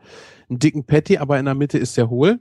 einen 0.48 0.58
dicken 0.58 0.84
Patty, 0.84 1.18
aber 1.18 1.38
in 1.38 1.44
der 1.46 1.54
Mitte 1.54 1.78
ist 1.78 1.96
der 1.96 2.10
hohl. 2.10 2.40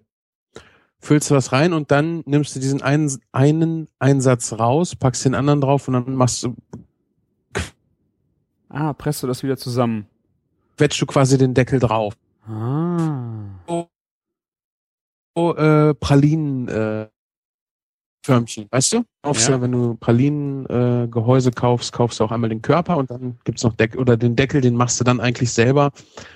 Füllst 0.99 1.30
was 1.32 1.51
rein 1.51 1.73
und 1.73 1.91
dann 1.91 2.23
nimmst 2.26 2.56
du 2.56 2.60
diesen 2.60 2.81
einen, 2.81 3.22
einen 3.31 3.88
Einsatz 3.99 4.53
raus, 4.53 4.95
packst 4.95 5.26
den 5.26 5.35
anderen 5.35 5.61
drauf 5.61 5.88
und 5.88 5.93
dann 5.93 6.15
machst 6.15 6.43
du, 6.43 6.56
Ah, 8.69 8.93
presst 8.93 9.23
du 9.23 9.27
das 9.27 9.43
wieder 9.43 9.57
zusammen. 9.57 10.07
quetschst 10.77 11.02
du 11.02 11.06
quasi 11.06 11.38
den 11.38 11.53
Deckel 11.53 11.80
drauf. 11.80 12.15
Ah. 12.45 13.88
So, 15.35 15.56
äh, 15.56 15.93
Pralinen, 15.93 16.68
äh, 16.68 17.07
Förmchen, 18.28 18.68
weißt 18.72 18.94
du? 18.94 19.04
Kaufst 19.24 19.49
Ja. 19.49 19.62
wenn 19.62 19.72
du 19.72 19.95
Pralinen 19.95 20.66
äh, 20.68 21.08
kaufst, 21.52 21.91
kaufst 21.91 22.20
du 22.20 22.24
auch 22.24 22.32
einmal 22.32 22.49
den 22.49 22.62
Körper 22.62 22.98
und 22.98 23.10
dann 23.12 23.38
gibt's 23.44 23.64
noch 23.64 23.74
Deckel 23.76 23.99
oder 23.99 24.16
den 24.18 24.36
Deckel, 24.36 24.62
den 24.62 24.76
machst 24.76 24.99
du 24.99 25.04
dann 25.04 25.20
eigentlich 25.20 25.52
selber, 25.52 25.91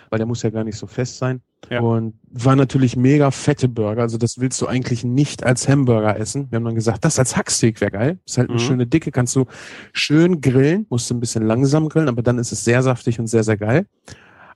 weil 0.09 0.17
der 0.17 0.25
muss 0.25 0.41
ja 0.43 0.49
gar 0.49 0.63
nicht 0.63 0.77
so 0.77 0.87
fest 0.87 1.17
sein. 1.17 1.41
Ja. 1.69 1.79
Und 1.81 2.15
war 2.31 2.55
natürlich 2.55 2.95
mega 2.97 3.29
fette 3.29 3.67
Burger, 3.69 4.01
also 4.01 4.17
das 4.17 4.39
willst 4.39 4.59
du 4.61 4.67
eigentlich 4.67 5.03
nicht 5.03 5.43
als 5.43 5.69
Hamburger 5.69 6.17
essen. 6.19 6.47
Wir 6.49 6.55
haben 6.57 6.65
dann 6.65 6.75
gesagt, 6.75 7.05
das 7.05 7.19
als 7.19 7.37
Hacksteak 7.37 7.79
wäre 7.81 7.91
geil. 7.91 8.19
Ist 8.25 8.37
halt 8.39 8.49
eine 8.49 8.57
Mhm. 8.59 8.63
schöne 8.63 8.87
Dicke, 8.87 9.11
kannst 9.11 9.35
du 9.35 9.45
schön 9.93 10.41
grillen, 10.41 10.87
musst 10.89 11.09
du 11.09 11.13
ein 11.13 11.19
bisschen 11.19 11.45
langsam 11.45 11.87
grillen, 11.87 12.09
aber 12.09 12.23
dann 12.23 12.39
ist 12.39 12.51
es 12.51 12.63
sehr 12.65 12.81
saftig 12.81 13.19
und 13.19 13.27
sehr, 13.27 13.43
sehr 13.43 13.57
geil. 13.57 13.85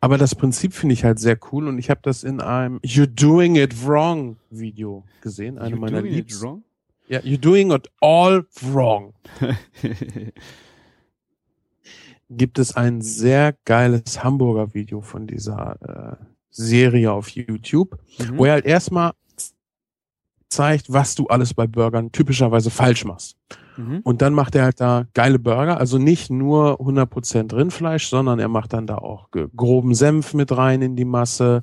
Aber 0.01 0.17
das 0.17 0.35
Prinzip 0.35 0.73
finde 0.73 0.93
ich 0.93 1.03
halt 1.03 1.19
sehr 1.19 1.37
cool 1.51 1.67
und 1.67 1.79
ich 1.79 1.89
habe 1.89 1.99
das 2.03 2.23
in 2.23 2.39
einem 2.41 2.79
You're 2.79 3.07
Doing 3.07 3.55
It 3.55 3.85
Wrong 3.87 4.35
Video 4.51 5.03
gesehen, 5.21 5.57
eine 5.57 5.75
You 5.75 5.81
meiner 5.81 6.01
doing 6.01 6.11
it 6.13 6.17
Liebs. 6.29 6.41
wrong? 6.41 6.63
Ja, 7.07 7.19
You're 7.19 7.37
Doing 7.39 7.71
It 7.71 7.89
All 8.01 8.45
Wrong. 8.61 9.13
Gibt 12.29 12.57
es 12.57 12.75
ein 12.75 13.01
sehr 13.01 13.55
geiles 13.65 14.23
Hamburger 14.23 14.73
Video 14.73 15.01
von 15.01 15.27
dieser 15.27 16.17
äh, 16.19 16.25
Serie 16.49 17.11
auf 17.11 17.29
YouTube, 17.29 17.99
Mhm. 18.19 18.37
wo 18.37 18.45
er 18.45 18.53
halt 18.53 18.65
erstmal 18.65 19.11
zeigt, 20.49 20.91
was 20.91 21.13
du 21.15 21.27
alles 21.27 21.53
bei 21.53 21.67
Burgern 21.67 22.11
typischerweise 22.11 22.71
falsch 22.71 23.05
machst. 23.05 23.37
Mhm. 23.77 23.99
Und 24.03 24.21
dann 24.23 24.33
macht 24.33 24.55
er 24.55 24.63
halt 24.63 24.79
da 24.81 25.05
geile 25.13 25.37
Burger, 25.37 25.77
also 25.77 25.97
nicht 25.99 26.31
nur 26.31 26.79
100% 26.79 27.53
Rindfleisch, 27.53 28.07
sondern 28.07 28.39
er 28.39 28.47
macht 28.47 28.73
dann 28.73 28.87
da 28.87 28.97
auch 28.97 29.29
groben 29.55 29.93
Senf 29.93 30.33
mit 30.33 30.55
rein 30.55 30.81
in 30.81 30.95
die 30.95 31.05
Masse. 31.05 31.61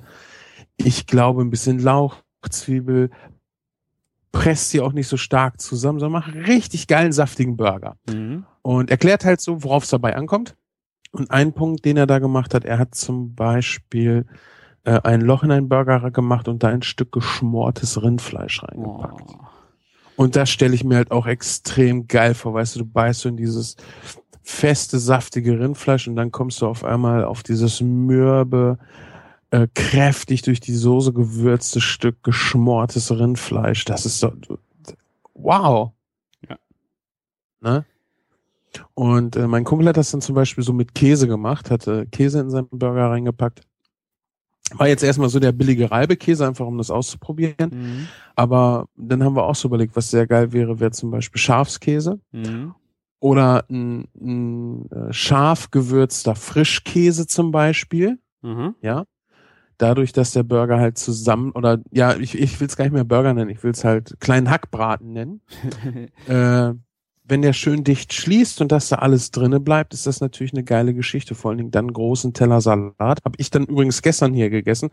Ich 0.77 1.07
glaube 1.07 1.41
ein 1.41 1.49
bisschen 1.49 1.79
Lauch, 1.79 2.17
Zwiebel, 2.49 3.09
presst 4.33 4.71
sie 4.71 4.81
auch 4.81 4.91
nicht 4.91 5.07
so 5.07 5.15
stark 5.15 5.61
zusammen, 5.61 5.99
sondern 5.99 6.21
macht 6.23 6.35
richtig 6.35 6.87
geilen, 6.87 7.13
saftigen 7.13 7.55
Burger. 7.55 7.95
Mhm. 8.09 8.45
Und 8.61 8.91
erklärt 8.91 9.23
halt 9.23 9.39
so, 9.39 9.63
worauf 9.63 9.83
es 9.83 9.89
dabei 9.89 10.17
ankommt. 10.17 10.57
Und 11.11 11.31
ein 11.31 11.53
Punkt, 11.53 11.85
den 11.85 11.95
er 11.95 12.07
da 12.07 12.19
gemacht 12.19 12.53
hat, 12.53 12.65
er 12.65 12.79
hat 12.79 12.95
zum 12.95 13.35
Beispiel 13.35 14.25
äh, 14.83 14.99
ein 15.03 15.21
Loch 15.21 15.43
in 15.43 15.51
einen 15.51 15.69
Burger 15.69 16.11
gemacht 16.11 16.47
und 16.47 16.63
da 16.63 16.69
ein 16.69 16.81
Stück 16.81 17.11
geschmortes 17.11 18.01
Rindfleisch 18.01 18.63
reingepackt. 18.63 19.21
Oh. 19.29 19.39
Und 20.15 20.35
das 20.35 20.49
stelle 20.49 20.73
ich 20.73 20.83
mir 20.83 20.95
halt 20.95 21.11
auch 21.11 21.27
extrem 21.27 22.07
geil 22.07 22.33
vor, 22.33 22.53
weißt 22.53 22.75
du, 22.75 22.79
du 22.79 22.85
beißt 22.85 23.21
so 23.21 23.29
in 23.29 23.37
dieses 23.37 23.77
feste, 24.41 24.99
saftige 24.99 25.59
Rindfleisch 25.59 26.07
und 26.07 26.15
dann 26.15 26.31
kommst 26.31 26.61
du 26.61 26.67
auf 26.67 26.83
einmal 26.83 27.23
auf 27.23 27.43
dieses 27.43 27.81
mürbe, 27.81 28.77
äh, 29.53 29.67
kräftig 29.75 30.41
durch 30.41 30.59
die 30.61 30.73
Soße 30.73 31.13
gewürzte 31.13 31.79
Stück 31.79 32.23
geschmortes 32.23 33.11
Rindfleisch. 33.11 33.85
Das 33.85 34.03
ist 34.03 34.17
so, 34.17 34.31
wow. 35.35 35.91
Ja. 36.49 36.57
Ne? 37.61 37.85
Und 38.95 39.35
äh, 39.35 39.47
mein 39.47 39.63
Kumpel 39.63 39.87
hat 39.87 39.97
das 39.97 40.09
dann 40.09 40.21
zum 40.21 40.33
Beispiel 40.33 40.63
so 40.63 40.73
mit 40.73 40.95
Käse 40.95 41.27
gemacht, 41.27 41.69
hatte 41.69 42.07
Käse 42.07 42.39
in 42.39 42.49
seinen 42.49 42.67
Burger 42.71 43.11
reingepackt. 43.11 43.61
War 44.73 44.87
jetzt 44.87 45.03
erstmal 45.03 45.29
so 45.29 45.39
der 45.39 45.51
billige 45.51 45.91
Reibekäse, 45.91 46.47
einfach 46.47 46.65
um 46.65 46.79
das 46.79 46.89
auszuprobieren. 46.89 47.69
Mhm. 47.71 48.07
Aber 48.35 48.87
dann 48.95 49.23
haben 49.23 49.35
wir 49.35 49.43
auch 49.43 49.53
so 49.53 49.67
überlegt, 49.67 49.95
was 49.95 50.09
sehr 50.09 50.25
geil 50.25 50.51
wäre, 50.51 50.79
wäre 50.79 50.89
zum 50.89 51.11
Beispiel 51.11 51.39
Schafskäse 51.39 52.19
Mhm. 52.31 52.73
oder 53.19 53.65
ein, 53.69 54.07
ein 54.19 54.89
äh, 54.89 55.13
scharf 55.13 55.69
gewürzter 55.69 56.33
Frischkäse 56.33 57.27
zum 57.27 57.51
Beispiel. 57.51 58.17
Mhm. 58.41 58.73
Ja. 58.81 59.05
Dadurch, 59.83 60.13
dass 60.13 60.31
der 60.31 60.43
Burger 60.43 60.79
halt 60.79 60.97
zusammen 60.97 61.51
oder 61.51 61.79
ja, 61.91 62.15
ich, 62.15 62.39
ich 62.39 62.57
will 62.61 62.67
es 62.67 62.77
gar 62.77 62.85
nicht 62.85 62.93
mehr 62.93 63.03
Burger 63.03 63.33
nennen, 63.33 63.49
ich 63.49 63.63
will 63.63 63.71
es 63.71 63.83
halt 63.83 64.15
kleinen 64.21 64.49
Hackbraten 64.49 65.11
nennen. 65.11 65.41
äh, 66.29 66.73
wenn 67.25 67.41
der 67.41 67.51
schön 67.51 67.83
dicht 67.83 68.13
schließt 68.13 68.61
und 68.61 68.71
dass 68.71 68.87
da 68.87 68.99
alles 68.99 69.31
drinne 69.31 69.59
bleibt, 69.59 69.93
ist 69.93 70.07
das 70.07 70.21
natürlich 70.21 70.53
eine 70.53 70.63
geile 70.63 70.93
Geschichte. 70.93 71.35
Vor 71.35 71.51
allen 71.51 71.57
Dingen 71.57 71.71
dann 71.71 71.91
großen 71.91 72.33
Teller 72.33 72.61
Salat. 72.61 73.19
Habe 73.25 73.35
ich 73.35 73.49
dann 73.49 73.65
übrigens 73.65 74.01
gestern 74.01 74.33
hier 74.33 74.49
gegessen. 74.49 74.89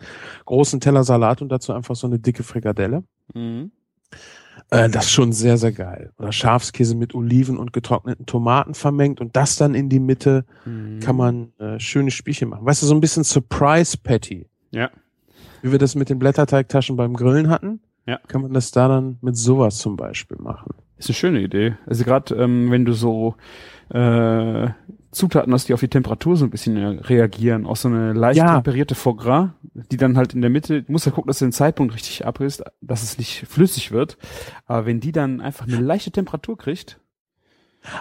Großen 0.46 0.80
Teller 0.80 1.04
Salat 1.04 1.40
und 1.40 1.50
dazu 1.50 1.72
einfach 1.72 1.94
so 1.94 2.08
eine 2.08 2.18
dicke 2.18 2.42
Frikadelle. 2.42 3.04
Mhm. 3.32 3.70
Äh, 4.70 4.90
das 4.90 5.04
ist 5.04 5.12
schon 5.12 5.30
sehr, 5.32 5.56
sehr 5.56 5.72
geil. 5.72 6.10
Oder 6.18 6.32
Schafskäse 6.32 6.96
mit 6.96 7.14
Oliven 7.14 7.58
und 7.58 7.72
getrockneten 7.72 8.26
Tomaten 8.26 8.74
vermengt 8.74 9.20
und 9.20 9.36
das 9.36 9.54
dann 9.54 9.76
in 9.76 9.88
die 9.88 10.00
Mitte 10.00 10.44
Mhm. 10.64 10.98
kann 10.98 11.14
man 11.14 11.52
äh, 11.58 11.78
schöne 11.78 12.10
Spielchen 12.10 12.48
machen. 12.48 12.66
Weißt 12.66 12.82
du, 12.82 12.86
so 12.86 12.94
ein 12.94 13.00
bisschen 13.00 13.22
Surprise 13.22 13.96
Patty. 13.96 14.48
Ja. 14.70 14.90
Wie 15.62 15.72
wir 15.72 15.78
das 15.78 15.94
mit 15.94 16.08
den 16.08 16.18
Blätterteigtaschen 16.18 16.96
beim 16.96 17.14
Grillen 17.14 17.48
hatten, 17.50 17.80
Ja. 18.06 18.18
kann 18.28 18.42
man 18.42 18.52
das 18.52 18.70
da 18.70 18.88
dann 18.88 19.18
mit 19.20 19.36
sowas 19.36 19.78
zum 19.78 19.96
Beispiel 19.96 20.38
machen. 20.38 20.74
Ist 20.96 21.08
eine 21.08 21.14
schöne 21.14 21.40
Idee. 21.40 21.76
Also 21.86 22.04
gerade 22.04 22.34
ähm, 22.34 22.70
wenn 22.70 22.84
du 22.84 22.92
so 22.92 23.34
äh, 23.90 24.68
Zutaten 25.12 25.52
hast, 25.52 25.68
die 25.68 25.74
auf 25.74 25.80
die 25.80 25.88
Temperatur 25.88 26.36
so 26.36 26.44
ein 26.44 26.50
bisschen 26.50 26.76
äh, 26.76 26.86
reagieren, 27.02 27.66
auch 27.66 27.76
so 27.76 27.88
eine 27.88 28.12
leicht 28.12 28.38
Ja. 28.38 28.54
temperierte 28.54 28.94
Foie 28.94 29.16
Gras, 29.16 29.50
die 29.62 29.96
dann 29.96 30.16
halt 30.16 30.34
in 30.34 30.40
der 30.40 30.50
Mitte, 30.50 30.82
du 30.82 30.92
musst 30.92 31.06
ja 31.06 31.12
gucken, 31.12 31.28
dass 31.28 31.38
du 31.40 31.46
den 31.46 31.52
Zeitpunkt 31.52 31.94
richtig 31.94 32.26
abriss, 32.26 32.62
dass 32.80 33.02
es 33.02 33.18
nicht 33.18 33.46
flüssig 33.48 33.90
wird. 33.92 34.18
Aber 34.66 34.86
wenn 34.86 35.00
die 35.00 35.12
dann 35.12 35.40
einfach 35.40 35.66
eine 35.66 35.80
leichte 35.80 36.10
Temperatur 36.12 36.56
kriegt, 36.56 37.00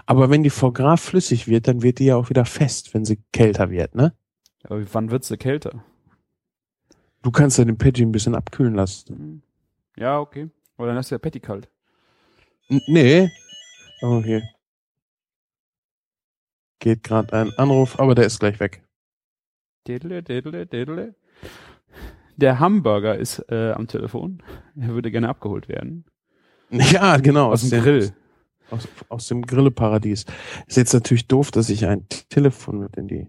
Aber 0.05 0.29
wenn 0.29 0.43
die 0.43 0.49
Foie 0.49 0.73
Gras 0.73 1.01
flüssig 1.01 1.47
wird, 1.47 1.67
dann 1.67 1.81
wird 1.81 1.99
die 1.99 2.05
ja 2.05 2.15
auch 2.17 2.29
wieder 2.29 2.45
fest, 2.45 2.93
wenn 2.93 3.05
sie 3.05 3.19
kälter 3.31 3.69
wird, 3.71 3.95
ne? 3.95 4.13
aber 4.63 4.81
wann 4.93 5.09
wird 5.09 5.23
sie 5.23 5.37
kälter? 5.37 5.83
Du 7.21 7.31
kannst 7.31 7.57
ja 7.57 7.65
den 7.65 7.77
Patty 7.77 8.01
ein 8.03 8.11
bisschen 8.11 8.35
abkühlen 8.35 8.75
lassen. 8.75 9.15
Hm. 9.15 9.41
Ja, 9.97 10.19
okay. 10.19 10.49
Aber 10.77 10.87
dann 10.87 10.97
ist 10.97 11.11
der 11.11 11.17
Patty 11.17 11.39
kalt. 11.39 11.69
N 12.69 12.81
nee. 12.87 13.29
Okay. 14.01 14.43
Geht 16.79 17.03
gerade 17.03 17.33
ein 17.33 17.51
Anruf, 17.57 17.99
aber 17.99 18.15
der 18.15 18.25
ist 18.25 18.39
gleich 18.39 18.59
weg. 18.59 18.81
Dädele, 19.87 20.23
dädele, 20.23 20.65
dädele. 20.65 21.15
Der 22.37 22.59
Hamburger 22.59 23.17
ist 23.17 23.39
äh, 23.49 23.71
am 23.71 23.87
Telefon. 23.87 24.41
Er 24.79 24.89
würde 24.89 25.11
gerne 25.11 25.29
abgeholt 25.29 25.67
werden. 25.67 26.05
Ja, 26.71 27.17
genau. 27.17 27.51
Aus 27.51 27.61
dem 27.61 27.71
dem- 27.71 27.83
Grill. 27.83 28.13
Aus, 28.69 28.87
aus 29.09 29.27
dem 29.27 29.41
Grilleparadies. 29.41 30.25
Ist 30.67 30.77
jetzt 30.77 30.93
natürlich 30.93 31.27
doof, 31.27 31.49
dass 31.49 31.69
ich 31.69 31.87
ein 31.87 32.07
Telefon 32.29 32.77
mit 32.81 32.95
in 32.95 33.07
die 33.07 33.27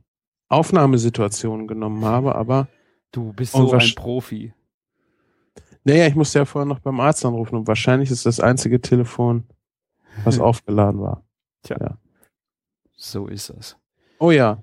Aufnahmesituation 0.50 1.66
genommen 1.66 2.04
habe, 2.04 2.34
aber 2.34 2.68
Du 3.12 3.32
bist 3.32 3.54
Und 3.54 3.68
so 3.68 3.76
ein 3.76 3.94
Profi. 3.94 4.54
naja, 5.84 6.06
ich 6.06 6.14
musste 6.14 6.38
ja 6.40 6.44
vorher 6.44 6.66
noch 6.66 6.80
beim 6.80 7.00
Arzt 7.00 7.24
anrufen 7.24 7.56
und 7.56 7.66
wahrscheinlich 7.66 8.10
ist 8.10 8.26
das 8.26 8.40
einzige 8.40 8.80
Telefon, 8.80 9.44
was 10.24 10.38
aufgeladen 10.40 11.00
war. 11.00 11.24
So 12.96 13.26
ist 13.26 13.50
das. 13.50 13.76
Oh 14.18 14.30
ja. 14.30 14.62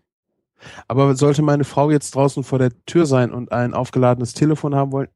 Aber 0.88 1.16
sollte 1.16 1.42
meine 1.42 1.64
Frau 1.64 1.92
jetzt 1.92 2.16
draußen 2.16 2.44
vor 2.44 2.60
der 2.60 2.72
Tür 2.86 3.06
sein 3.06 3.32
und 3.32 3.52
ein 3.52 3.74
aufgeladenes 3.74 4.34
Telefon 4.34 4.76
haben 4.76 4.92
wollen? 4.92 5.10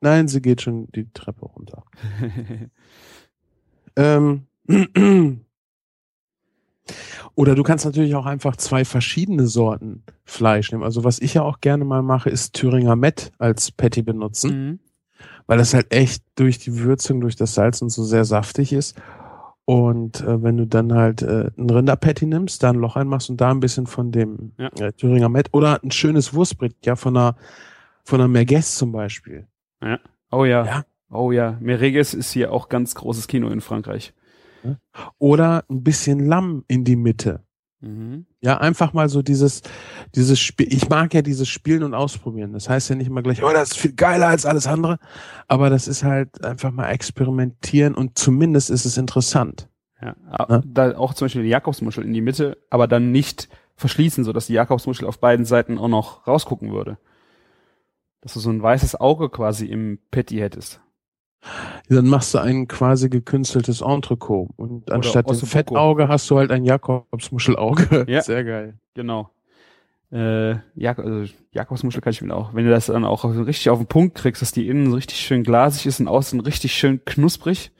Nein, 0.00 0.28
sie 0.28 0.40
geht 0.42 0.62
schon 0.62 0.86
die 0.92 1.10
Treppe 1.12 1.46
runter. 1.46 1.84
Ähm, 3.96 4.46
oder 7.34 7.54
du 7.54 7.62
kannst 7.62 7.84
natürlich 7.84 8.14
auch 8.14 8.26
einfach 8.26 8.56
zwei 8.56 8.84
verschiedene 8.84 9.46
Sorten 9.46 10.02
Fleisch 10.24 10.72
nehmen. 10.72 10.84
Also 10.84 11.04
was 11.04 11.18
ich 11.18 11.34
ja 11.34 11.42
auch 11.42 11.60
gerne 11.60 11.84
mal 11.84 12.02
mache, 12.02 12.30
ist 12.30 12.54
Thüringer 12.54 12.96
Met 12.96 13.32
als 13.38 13.70
Patty 13.70 14.02
benutzen, 14.02 14.50
mhm. 14.50 14.78
weil 15.46 15.58
das 15.58 15.74
halt 15.74 15.92
echt 15.92 16.22
durch 16.36 16.58
die 16.58 16.78
Würzung, 16.78 17.20
durch 17.20 17.36
das 17.36 17.54
Salz 17.54 17.82
und 17.82 17.90
so 17.90 18.02
sehr 18.04 18.24
saftig 18.24 18.72
ist. 18.72 19.00
Und 19.64 20.22
äh, 20.22 20.42
wenn 20.42 20.56
du 20.56 20.66
dann 20.66 20.94
halt 20.94 21.20
äh, 21.20 21.50
ein 21.58 21.68
Rinderpatty 21.68 22.24
nimmst, 22.24 22.62
da 22.62 22.70
ein 22.70 22.76
Loch 22.76 22.96
einmachst 22.96 23.28
und 23.28 23.38
da 23.38 23.50
ein 23.50 23.60
bisschen 23.60 23.86
von 23.86 24.12
dem 24.12 24.52
Ja. 24.56 24.68
äh, 24.80 24.92
Thüringer 24.92 25.28
Met 25.28 25.48
oder 25.52 25.82
ein 25.84 25.90
schönes 25.90 26.32
Wurstbrett, 26.32 26.74
ja, 26.86 26.96
von 26.96 27.16
einer 27.16 27.36
von 28.08 28.20
einer 28.20 28.28
Merguez 28.28 28.76
zum 28.76 28.90
Beispiel. 28.92 29.46
Oh 30.30 30.46
ja. 30.46 30.64
Ja. 30.64 30.84
Oh 31.10 31.30
ja. 31.30 31.58
Mereges 31.60 32.14
ist 32.14 32.32
hier 32.32 32.52
auch 32.52 32.70
ganz 32.70 32.94
großes 32.94 33.28
Kino 33.28 33.48
in 33.48 33.60
Frankreich. 33.60 34.14
Oder 35.18 35.64
ein 35.68 35.82
bisschen 35.82 36.26
Lamm 36.26 36.64
in 36.68 36.84
die 36.84 36.96
Mitte. 36.96 37.44
Mhm. 37.80 38.26
Ja, 38.40 38.58
einfach 38.58 38.92
mal 38.92 39.08
so 39.08 39.22
dieses, 39.22 39.62
dieses 40.14 40.40
Spiel. 40.40 40.72
Ich 40.72 40.88
mag 40.88 41.14
ja 41.14 41.22
dieses 41.22 41.48
Spielen 41.48 41.82
und 41.82 41.94
Ausprobieren. 41.94 42.52
Das 42.52 42.68
heißt 42.68 42.90
ja 42.90 42.96
nicht 42.96 43.06
immer 43.06 43.22
gleich, 43.22 43.42
oh, 43.42 43.52
das 43.52 43.70
ist 43.70 43.78
viel 43.78 43.92
geiler 43.92 44.28
als 44.28 44.46
alles 44.46 44.66
andere. 44.66 44.98
Aber 45.46 45.70
das 45.70 45.86
ist 45.86 46.02
halt 46.02 46.44
einfach 46.44 46.72
mal 46.72 46.90
experimentieren 46.90 47.94
und 47.94 48.18
zumindest 48.18 48.70
ist 48.70 48.84
es 48.84 48.96
interessant. 48.96 49.68
Ja. 50.00 50.16
Ja. 50.38 50.62
Da 50.64 50.96
auch 50.96 51.14
zum 51.14 51.26
Beispiel 51.26 51.42
die 51.42 51.48
Jakobsmuschel 51.48 52.04
in 52.04 52.12
die 52.12 52.20
Mitte, 52.20 52.58
aber 52.70 52.86
dann 52.86 53.12
nicht 53.12 53.48
verschließen, 53.76 54.24
so 54.24 54.32
dass 54.32 54.46
die 54.46 54.54
Jakobsmuschel 54.54 55.06
auf 55.06 55.20
beiden 55.20 55.44
Seiten 55.44 55.78
auch 55.78 55.88
noch 55.88 56.26
rausgucken 56.26 56.72
würde. 56.72 56.98
Dass 58.20 58.34
du 58.34 58.40
so 58.40 58.50
ein 58.50 58.62
weißes 58.62 58.96
Auge 58.96 59.28
quasi 59.28 59.66
im 59.66 60.00
Patty 60.10 60.38
hättest. 60.38 60.80
Dann 61.88 62.06
machst 62.08 62.34
du 62.34 62.38
ein 62.38 62.68
quasi 62.68 63.08
gekünsteltes 63.08 63.80
Entrecot 63.80 64.48
und 64.56 64.90
anstatt 64.90 65.28
dem. 65.30 65.36
Fettauge 65.36 66.08
hast 66.08 66.28
du 66.30 66.38
halt 66.38 66.50
ein 66.50 66.64
Jakobsmuschelauge. 66.64 68.04
Ja. 68.08 68.20
Sehr 68.22 68.44
geil. 68.44 68.78
Genau. 68.94 69.30
Äh, 70.10 70.56
Jak 70.74 70.98
also 70.98 71.32
Jakobsmuschel 71.52 72.00
kann 72.00 72.12
ich 72.12 72.22
mir 72.22 72.34
auch, 72.34 72.54
wenn 72.54 72.64
du 72.64 72.70
das 72.70 72.86
dann 72.86 73.04
auch 73.04 73.24
richtig 73.24 73.70
auf 73.70 73.78
den 73.78 73.86
Punkt 73.86 74.16
kriegst, 74.16 74.40
dass 74.42 74.52
die 74.52 74.66
innen 74.68 74.90
so 74.90 74.96
richtig 74.96 75.18
schön 75.20 75.42
glasig 75.44 75.86
ist 75.86 76.00
und 76.00 76.08
außen 76.08 76.40
richtig 76.40 76.72
schön 76.74 77.04
knusprig. 77.04 77.70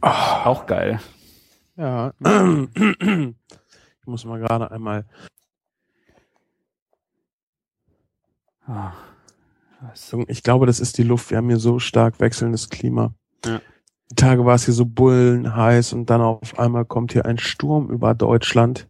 Ah, 0.00 0.44
Auch 0.46 0.66
geil. 0.66 1.00
ja. 1.76 2.12
Ich 2.20 4.06
muss 4.06 4.24
mal 4.24 4.38
gerade 4.40 4.70
einmal. 4.70 5.06
Ah. 8.66 8.92
Ich 10.28 10.42
glaube, 10.42 10.66
das 10.66 10.80
ist 10.80 10.98
die 10.98 11.02
Luft. 11.02 11.30
Wir 11.30 11.38
haben 11.38 11.48
hier 11.48 11.58
so 11.58 11.78
stark 11.78 12.20
wechselndes 12.20 12.68
Klima. 12.68 13.14
Ja. 13.44 13.60
Die 14.10 14.16
Tage 14.16 14.44
war 14.44 14.54
es 14.54 14.64
hier 14.64 14.74
so 14.74 14.86
bullenheiß 14.86 15.92
und 15.92 16.10
dann 16.10 16.20
auf 16.20 16.58
einmal 16.58 16.84
kommt 16.84 17.12
hier 17.12 17.26
ein 17.26 17.38
Sturm 17.38 17.90
über 17.90 18.14
Deutschland. 18.14 18.86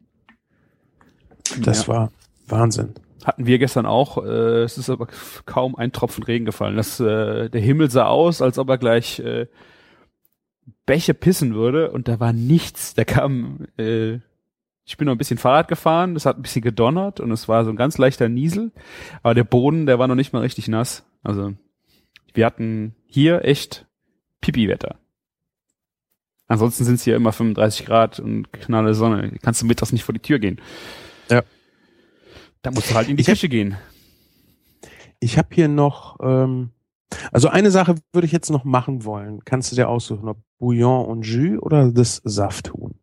Das 1.60 1.86
ja. 1.86 1.88
war 1.88 2.12
Wahnsinn. 2.46 2.94
Hatten 3.24 3.46
wir 3.46 3.58
gestern 3.58 3.86
auch. 3.86 4.22
Äh, 4.22 4.62
es 4.62 4.76
ist 4.76 4.90
aber 4.90 5.08
kaum 5.46 5.76
ein 5.76 5.92
Tropfen 5.92 6.24
Regen 6.24 6.44
gefallen. 6.44 6.76
Das, 6.76 7.00
äh, 7.00 7.48
der 7.48 7.60
Himmel 7.60 7.90
sah 7.90 8.06
aus, 8.06 8.42
als 8.42 8.58
ob 8.58 8.68
er 8.68 8.78
gleich 8.78 9.18
äh, 9.20 9.46
Bäche 10.86 11.14
pissen 11.14 11.54
würde 11.54 11.90
und 11.90 12.08
da 12.08 12.20
war 12.20 12.32
nichts. 12.32 12.94
Da 12.94 13.04
kam, 13.04 13.66
äh, 13.78 14.18
ich 14.84 14.96
bin 14.96 15.06
noch 15.06 15.12
ein 15.14 15.18
bisschen 15.18 15.38
Fahrrad 15.38 15.68
gefahren, 15.68 16.14
es 16.16 16.26
hat 16.26 16.36
ein 16.36 16.42
bisschen 16.42 16.62
gedonnert 16.62 17.20
und 17.20 17.30
es 17.32 17.48
war 17.48 17.64
so 17.64 17.70
ein 17.70 17.76
ganz 17.76 17.96
leichter 17.98 18.28
Niesel, 18.28 18.72
aber 19.22 19.34
der 19.34 19.44
Boden, 19.44 19.86
der 19.86 19.98
war 19.98 20.06
noch 20.08 20.14
nicht 20.14 20.32
mal 20.32 20.40
richtig 20.42 20.68
nass. 20.68 21.04
Also 21.22 21.54
wir 22.34 22.44
hatten 22.46 22.94
hier 23.06 23.44
echt 23.44 23.86
Pipi-Wetter. 24.40 24.98
Ansonsten 26.46 26.84
sind 26.84 26.96
es 26.96 27.04
hier 27.04 27.16
immer 27.16 27.32
35 27.32 27.86
Grad 27.86 28.20
und 28.20 28.52
knalle 28.52 28.94
Sonne. 28.94 29.32
Kannst 29.40 29.62
du 29.62 29.66
mittags 29.66 29.92
nicht 29.92 30.04
vor 30.04 30.12
die 30.12 30.20
Tür 30.20 30.38
gehen. 30.38 30.60
Ja. 31.30 31.42
Da 32.60 32.70
musst 32.70 32.90
du 32.90 32.94
halt 32.94 33.08
in 33.08 33.16
die 33.16 33.22
Ich 33.22 33.28
hab- 33.28 33.34
Küche 33.34 33.48
gehen. 33.48 33.76
Ich 35.20 35.38
habe 35.38 35.48
hier 35.52 35.68
noch, 35.68 36.18
ähm, 36.22 36.70
also 37.32 37.48
eine 37.48 37.70
Sache 37.70 37.94
würde 38.12 38.26
ich 38.26 38.32
jetzt 38.32 38.50
noch 38.50 38.64
machen 38.64 39.04
wollen. 39.06 39.42
Kannst 39.46 39.72
du 39.72 39.76
dir 39.76 39.88
aussuchen, 39.88 40.28
ob 40.28 40.38
Bouillon 40.58 41.06
und 41.06 41.22
Jus 41.26 41.62
oder 41.62 41.90
das 41.90 42.20
Safthuhn? 42.24 42.94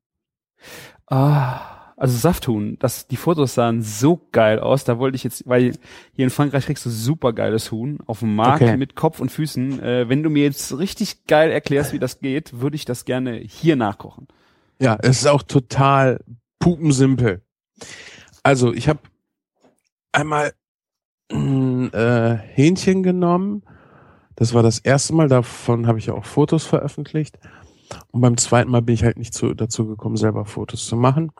Ah, 1.12 1.94
also 1.98 2.18
Safthuhn, 2.18 2.78
das, 2.80 3.08
die 3.08 3.18
Fotos 3.18 3.54
sahen 3.54 3.84
so 3.84 4.28
geil 4.32 4.60
aus. 4.60 4.86
Da 4.86 4.98
wollte 4.98 5.16
ich 5.18 5.24
jetzt, 5.24 5.48
weil 5.48 5.74
hier 6.14 6.24
in 6.24 6.30
Frankreich 6.32 6.66
kriegst 6.66 6.86
du 6.86 6.90
super 6.90 7.34
geiles 7.34 7.72
Huhn 7.72 8.00
auf 8.08 8.20
dem 8.20 8.36
Markt 8.36 8.64
Okay. 8.64 8.78
mit 8.78 8.96
Kopf 8.96 9.20
und 9.20 9.30
Füßen. 9.32 9.84
Äh, 9.84 10.10
wenn 10.10 10.24
du 10.24 10.30
mir 10.30 10.44
jetzt 10.44 10.78
richtig 10.80 11.28
geil 11.28 11.52
erklärst, 11.52 11.94
wie 11.94 12.00
das 12.00 12.20
geht, 12.20 12.60
würde 12.60 12.76
ich 12.76 12.86
das 12.86 13.06
gerne 13.06 13.34
hier 13.36 13.76
nachkochen. 13.76 14.28
Ja, 14.80 14.98
es 15.02 15.20
ist 15.20 15.28
auch 15.28 15.44
total 15.44 16.22
pupensimpel. 16.60 17.42
Also 18.42 18.74
ich 18.74 18.90
habe 18.90 19.00
einmal 20.12 20.54
ein 21.32 21.94
äh, 21.94 22.38
Hähnchen 22.38 23.04
genommen. 23.04 23.64
Das 24.36 24.54
war 24.54 24.64
das 24.64 24.80
erste 24.80 25.14
Mal, 25.14 25.28
davon 25.28 25.86
habe 25.86 26.00
ich 26.00 26.08
ja 26.08 26.14
auch 26.14 26.26
Fotos 26.26 26.66
veröffentlicht. 26.66 27.38
Und 28.12 28.22
beim 28.22 28.38
zweiten 28.38 28.72
Mal 28.72 28.82
bin 28.82 28.96
ich 28.96 29.04
halt 29.04 29.18
nicht 29.18 29.34
zu, 29.34 29.54
dazu 29.54 29.88
gekommen, 29.88 30.18
selber 30.18 30.46
Fotos 30.46 30.86
zu 30.86 30.96
machen. 30.96 31.32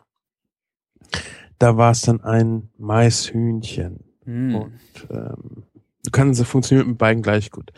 Da 1.58 1.76
war 1.76 1.92
es 1.92 2.02
dann 2.02 2.20
ein 2.20 2.70
Maishühnchen. 2.78 4.00
Hm. 4.24 4.54
Und 4.54 4.80
ähm, 5.10 5.64
du 6.04 6.10
kannst, 6.10 6.40
das 6.40 6.48
funktioniert 6.48 6.86
mit 6.86 6.98
beiden 6.98 7.22
gleich 7.22 7.50
gut. 7.50 7.72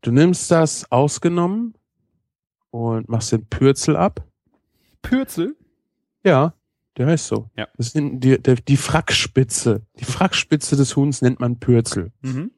Du 0.00 0.10
nimmst 0.10 0.50
das 0.50 0.90
ausgenommen 0.90 1.74
und 2.70 3.08
machst 3.08 3.32
den 3.32 3.46
Pürzel 3.46 3.96
ab. 3.96 4.26
Pürzel? 5.02 5.56
Ja, 6.24 6.54
der 6.96 7.06
heißt 7.06 7.26
so. 7.26 7.50
Ja. 7.56 7.68
Das 7.76 7.88
ist 7.88 7.96
die, 7.96 8.40
die, 8.40 8.54
die 8.54 8.76
Frackspitze. 8.76 9.86
Die 9.98 10.04
Frackspitze 10.04 10.76
des 10.76 10.96
Huhns 10.96 11.22
nennt 11.22 11.40
man 11.40 11.58
Pürzel. 11.58 12.12
Mhm. 12.22 12.50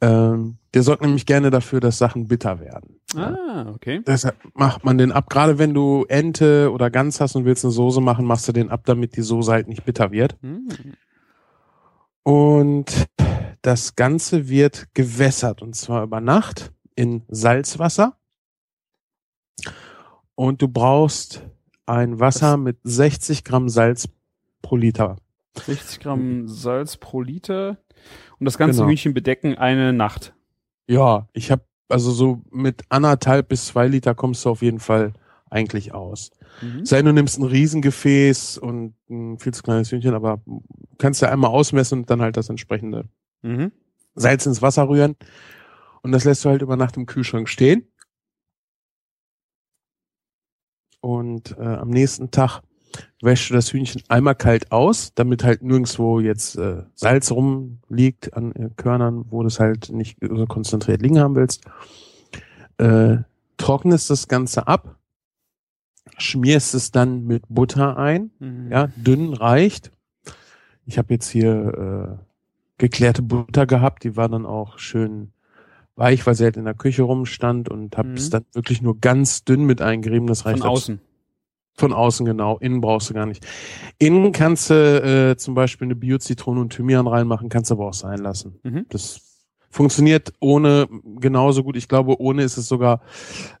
Ähm, 0.00 0.58
der 0.74 0.82
sorgt 0.82 1.02
nämlich 1.02 1.24
gerne 1.24 1.50
dafür, 1.50 1.80
dass 1.80 1.98
Sachen 1.98 2.28
bitter 2.28 2.60
werden. 2.60 3.00
Ah, 3.14 3.72
okay. 3.74 4.02
Deshalb 4.06 4.36
macht 4.54 4.84
man 4.84 4.98
den 4.98 5.12
ab. 5.12 5.30
Gerade 5.30 5.58
wenn 5.58 5.72
du 5.72 6.04
Ente 6.08 6.70
oder 6.70 6.90
Gans 6.90 7.20
hast 7.20 7.34
und 7.34 7.44
willst 7.44 7.64
eine 7.64 7.72
Soße 7.72 8.00
machen, 8.00 8.26
machst 8.26 8.46
du 8.48 8.52
den 8.52 8.70
ab, 8.70 8.82
damit 8.84 9.16
die 9.16 9.22
Soße 9.22 9.50
halt 9.50 9.68
nicht 9.68 9.84
bitter 9.84 10.10
wird. 10.10 10.36
Hm. 10.42 10.68
Und 12.22 13.06
das 13.62 13.96
Ganze 13.96 14.48
wird 14.48 14.88
gewässert 14.94 15.62
und 15.62 15.74
zwar 15.74 16.02
über 16.02 16.20
Nacht 16.20 16.72
in 16.94 17.22
Salzwasser. 17.28 18.16
Und 20.34 20.60
du 20.60 20.68
brauchst 20.68 21.42
ein 21.86 22.20
Wasser 22.20 22.56
mit 22.56 22.78
60 22.82 23.44
Gramm 23.44 23.68
Salz 23.68 24.08
pro 24.60 24.76
Liter. 24.76 25.16
60 25.54 26.00
Gramm 26.00 26.48
Salz 26.48 26.96
pro 26.96 27.22
Liter 27.22 27.78
und 28.38 28.44
das 28.46 28.58
ganze 28.58 28.78
Genau. 28.80 28.90
Hühnchen 28.90 29.14
bedecken 29.14 29.56
eine 29.56 29.92
Nacht. 29.92 30.34
Ja, 30.88 31.28
ich 31.32 31.50
habe 31.50 31.64
also 31.88 32.10
so 32.10 32.42
mit 32.50 32.82
anderthalb 32.88 33.48
bis 33.48 33.66
zwei 33.66 33.86
Liter 33.86 34.14
kommst 34.14 34.44
du 34.44 34.50
auf 34.50 34.62
jeden 34.62 34.80
Fall 34.80 35.12
eigentlich 35.50 35.94
aus. 35.94 36.30
Mhm. 36.60 36.84
Sei 36.84 37.02
du 37.02 37.12
nimmst 37.12 37.38
ein 37.38 37.44
Riesengefäß 37.44 38.58
und 38.58 38.94
ein 39.08 39.38
viel 39.38 39.54
zu 39.54 39.62
kleines 39.62 39.92
Hühnchen, 39.92 40.14
aber 40.14 40.40
kannst 40.98 41.22
du 41.22 41.28
einmal 41.28 41.50
ausmessen 41.50 42.00
und 42.00 42.10
dann 42.10 42.20
halt 42.22 42.36
das 42.36 42.48
entsprechende 42.48 43.08
Mhm. 43.42 43.70
Salz 44.14 44.46
ins 44.46 44.62
Wasser 44.62 44.88
rühren. 44.88 45.14
Und 46.02 46.12
das 46.12 46.24
lässt 46.24 46.44
du 46.44 46.48
halt 46.48 46.62
über 46.62 46.76
Nacht 46.76 46.96
im 46.96 47.06
Kühlschrank 47.06 47.48
stehen. 47.48 47.86
Und 51.00 51.56
äh, 51.58 51.62
am 51.62 51.90
nächsten 51.90 52.30
Tag 52.30 52.62
wäschst 53.22 53.50
du 53.50 53.54
das 53.54 53.72
Hühnchen 53.72 54.02
einmal 54.08 54.34
kalt 54.34 54.72
aus, 54.72 55.12
damit 55.14 55.42
halt 55.44 55.62
nirgendwo 55.62 56.20
jetzt 56.20 56.56
äh, 56.56 56.82
Salz 56.94 57.30
rumliegt 57.30 58.34
an 58.34 58.52
äh, 58.52 58.70
Körnern, 58.76 59.24
wo 59.30 59.42
du 59.42 59.48
es 59.48 59.58
halt 59.60 59.90
nicht 59.90 60.18
so 60.20 60.46
konzentriert 60.46 61.02
liegen 61.02 61.18
haben 61.18 61.34
willst. 61.34 61.64
Äh, 62.78 63.18
trocknest 63.56 64.10
das 64.10 64.28
Ganze 64.28 64.66
ab, 64.68 64.96
schmierst 66.18 66.74
es 66.74 66.90
dann 66.90 67.24
mit 67.26 67.44
Butter 67.48 67.96
ein, 67.96 68.30
Mhm. 68.38 68.70
ja, 68.70 68.88
dünn 68.96 69.32
reicht. 69.34 69.90
Ich 70.84 70.98
habe 70.98 71.12
jetzt 71.14 71.28
hier 71.28 72.18
äh, 72.18 72.24
geklärte 72.78 73.22
Butter 73.22 73.66
gehabt, 73.66 74.04
die 74.04 74.16
war 74.16 74.28
dann 74.28 74.46
auch 74.46 74.78
schön 74.78 75.32
weich, 75.96 76.26
weil 76.26 76.34
sie 76.34 76.44
halt 76.44 76.58
in 76.58 76.64
der 76.66 76.74
Küche 76.74 77.02
rumstand 77.02 77.68
und 77.70 77.96
habe 77.96 78.08
Mhm. 78.08 78.14
es 78.16 78.30
dann 78.30 78.44
wirklich 78.52 78.82
nur 78.82 78.98
ganz 79.00 79.44
dünn 79.44 79.64
mit 79.64 79.80
eingerieben. 79.80 80.26
Das 80.26 80.44
reicht 80.44 80.60
Von 80.60 80.68
außen. 80.68 81.00
Von 81.78 81.92
außen, 81.92 82.24
genau. 82.24 82.56
Innen 82.58 82.80
brauchst 82.80 83.10
du 83.10 83.14
gar 83.14 83.26
nicht. 83.26 83.46
Innen 83.98 84.32
kannst 84.32 84.70
du 84.70 84.74
äh, 85.32 85.36
zum 85.36 85.54
Beispiel 85.54 85.86
eine 85.86 85.94
Bio-Zitrone 85.94 86.60
und 86.60 86.72
Thymian 86.72 87.06
reinmachen, 87.06 87.50
kannst 87.50 87.70
du 87.70 87.74
aber 87.74 87.88
auch 87.88 87.94
sein 87.94 88.18
lassen. 88.18 88.58
Mhm. 88.62 88.86
Das 88.88 89.20
funktioniert 89.70 90.32
ohne 90.40 90.88
genauso 91.20 91.62
gut. 91.62 91.76
Ich 91.76 91.88
glaube, 91.88 92.18
ohne 92.18 92.42
ist 92.42 92.56
es 92.56 92.66
sogar 92.66 93.02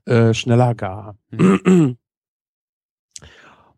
äh, 0.06 0.32
schneller 0.32 0.74
gar. 0.74 1.16
Mhm. 1.30 1.98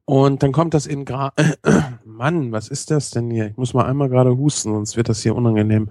Und 0.05 0.43
dann 0.43 0.53
kommt 0.53 0.73
das 0.73 0.87
in 0.87 1.05
Gra 1.05 1.35
Mann, 2.05 2.51
was 2.51 2.69
ist 2.69 2.91
das 2.91 3.11
denn 3.11 3.31
hier? 3.31 3.49
Ich 3.49 3.57
muss 3.57 3.75
mal 3.75 3.85
einmal 3.85 4.09
gerade 4.09 4.37
husten, 4.39 4.73
sonst 4.73 4.97
wird 4.97 5.09
das 5.09 5.23
hier 5.23 5.35
unangenehm. 5.35 5.91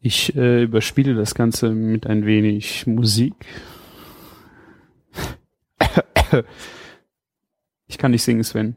Ich 0.00 0.36
äh, 0.36 0.64
überspiele 0.64 1.14
das 1.14 1.34
Ganze 1.34 1.70
mit 1.70 2.06
ein 2.06 2.26
wenig 2.26 2.86
Musik. 2.86 3.34
Ich 7.92 7.98
kann 7.98 8.10
nicht 8.12 8.22
singen, 8.22 8.42
Sven. 8.42 8.74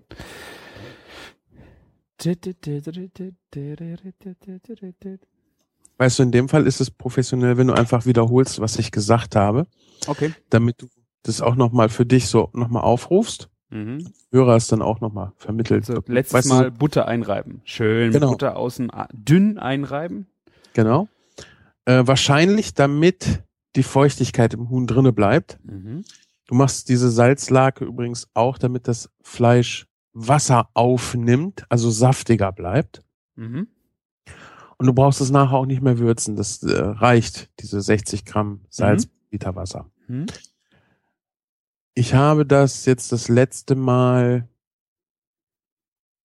Weißt 5.97 6.19
du, 6.19 6.23
in 6.23 6.31
dem 6.31 6.49
Fall 6.49 6.67
ist 6.67 6.81
es 6.81 6.91
professionell, 6.91 7.55
wenn 7.57 7.67
du 7.67 7.73
einfach 7.73 8.05
wiederholst, 8.05 8.59
was 8.59 8.77
ich 8.77 8.91
gesagt 8.91 9.37
habe, 9.37 9.67
Okay. 10.07 10.33
damit 10.49 10.81
du 10.81 10.87
das 11.23 11.39
auch 11.41 11.55
nochmal 11.55 11.87
für 11.87 12.05
dich 12.05 12.27
so 12.27 12.49
nochmal 12.53 12.83
aufrufst. 12.83 13.49
Mhm. 13.69 14.11
Hörer 14.33 14.57
es 14.57 14.67
dann 14.67 14.81
auch 14.81 14.99
nochmal 14.99 15.31
vermittelt. 15.37 15.89
Also 15.89 16.01
letztes 16.07 16.33
Weißt 16.33 16.49
du, 16.49 16.53
Mal 16.53 16.71
Butter 16.71 17.07
einreiben. 17.07 17.61
Schön 17.63 18.11
Genau. 18.11 18.31
Butter 18.31 18.57
außen 18.57 18.91
dünn 19.13 19.57
einreiben. 19.57 20.27
Genau. 20.73 21.07
Äh, 21.85 22.05
wahrscheinlich, 22.05 22.73
damit 22.73 23.43
die 23.77 23.83
Feuchtigkeit 23.83 24.53
im 24.53 24.69
Huhn 24.69 24.87
drinne 24.87 25.13
bleibt. 25.13 25.57
Mhm. 25.63 26.03
Du 26.47 26.55
machst 26.55 26.89
diese 26.89 27.09
Salzlake 27.09 27.85
übrigens 27.85 28.27
auch, 28.33 28.57
damit 28.57 28.87
das 28.87 29.09
Fleisch 29.21 29.87
Wasser 30.13 30.69
aufnimmt, 30.73 31.65
also 31.69 31.89
saftiger 31.89 32.51
bleibt. 32.51 33.01
Mhm. 33.35 33.67
Und 34.77 34.85
du 34.85 34.93
brauchst 34.93 35.21
es 35.21 35.31
nachher 35.31 35.57
auch 35.57 35.65
nicht 35.65 35.81
mehr 35.81 35.99
würzen. 35.99 36.35
Das 36.35 36.63
äh, 36.63 36.73
reicht, 36.79 37.49
diese 37.59 37.81
60 37.81 38.25
Gramm 38.25 38.61
Salz 38.69 39.07
pro 39.07 39.13
Liter 39.31 39.55
Wasser. 39.55 39.89
Mhm. 40.07 40.25
Ich 41.95 42.13
habe 42.13 42.45
das 42.45 42.85
jetzt 42.85 43.11
das 43.11 43.29
letzte 43.29 43.75
Mal 43.75 44.47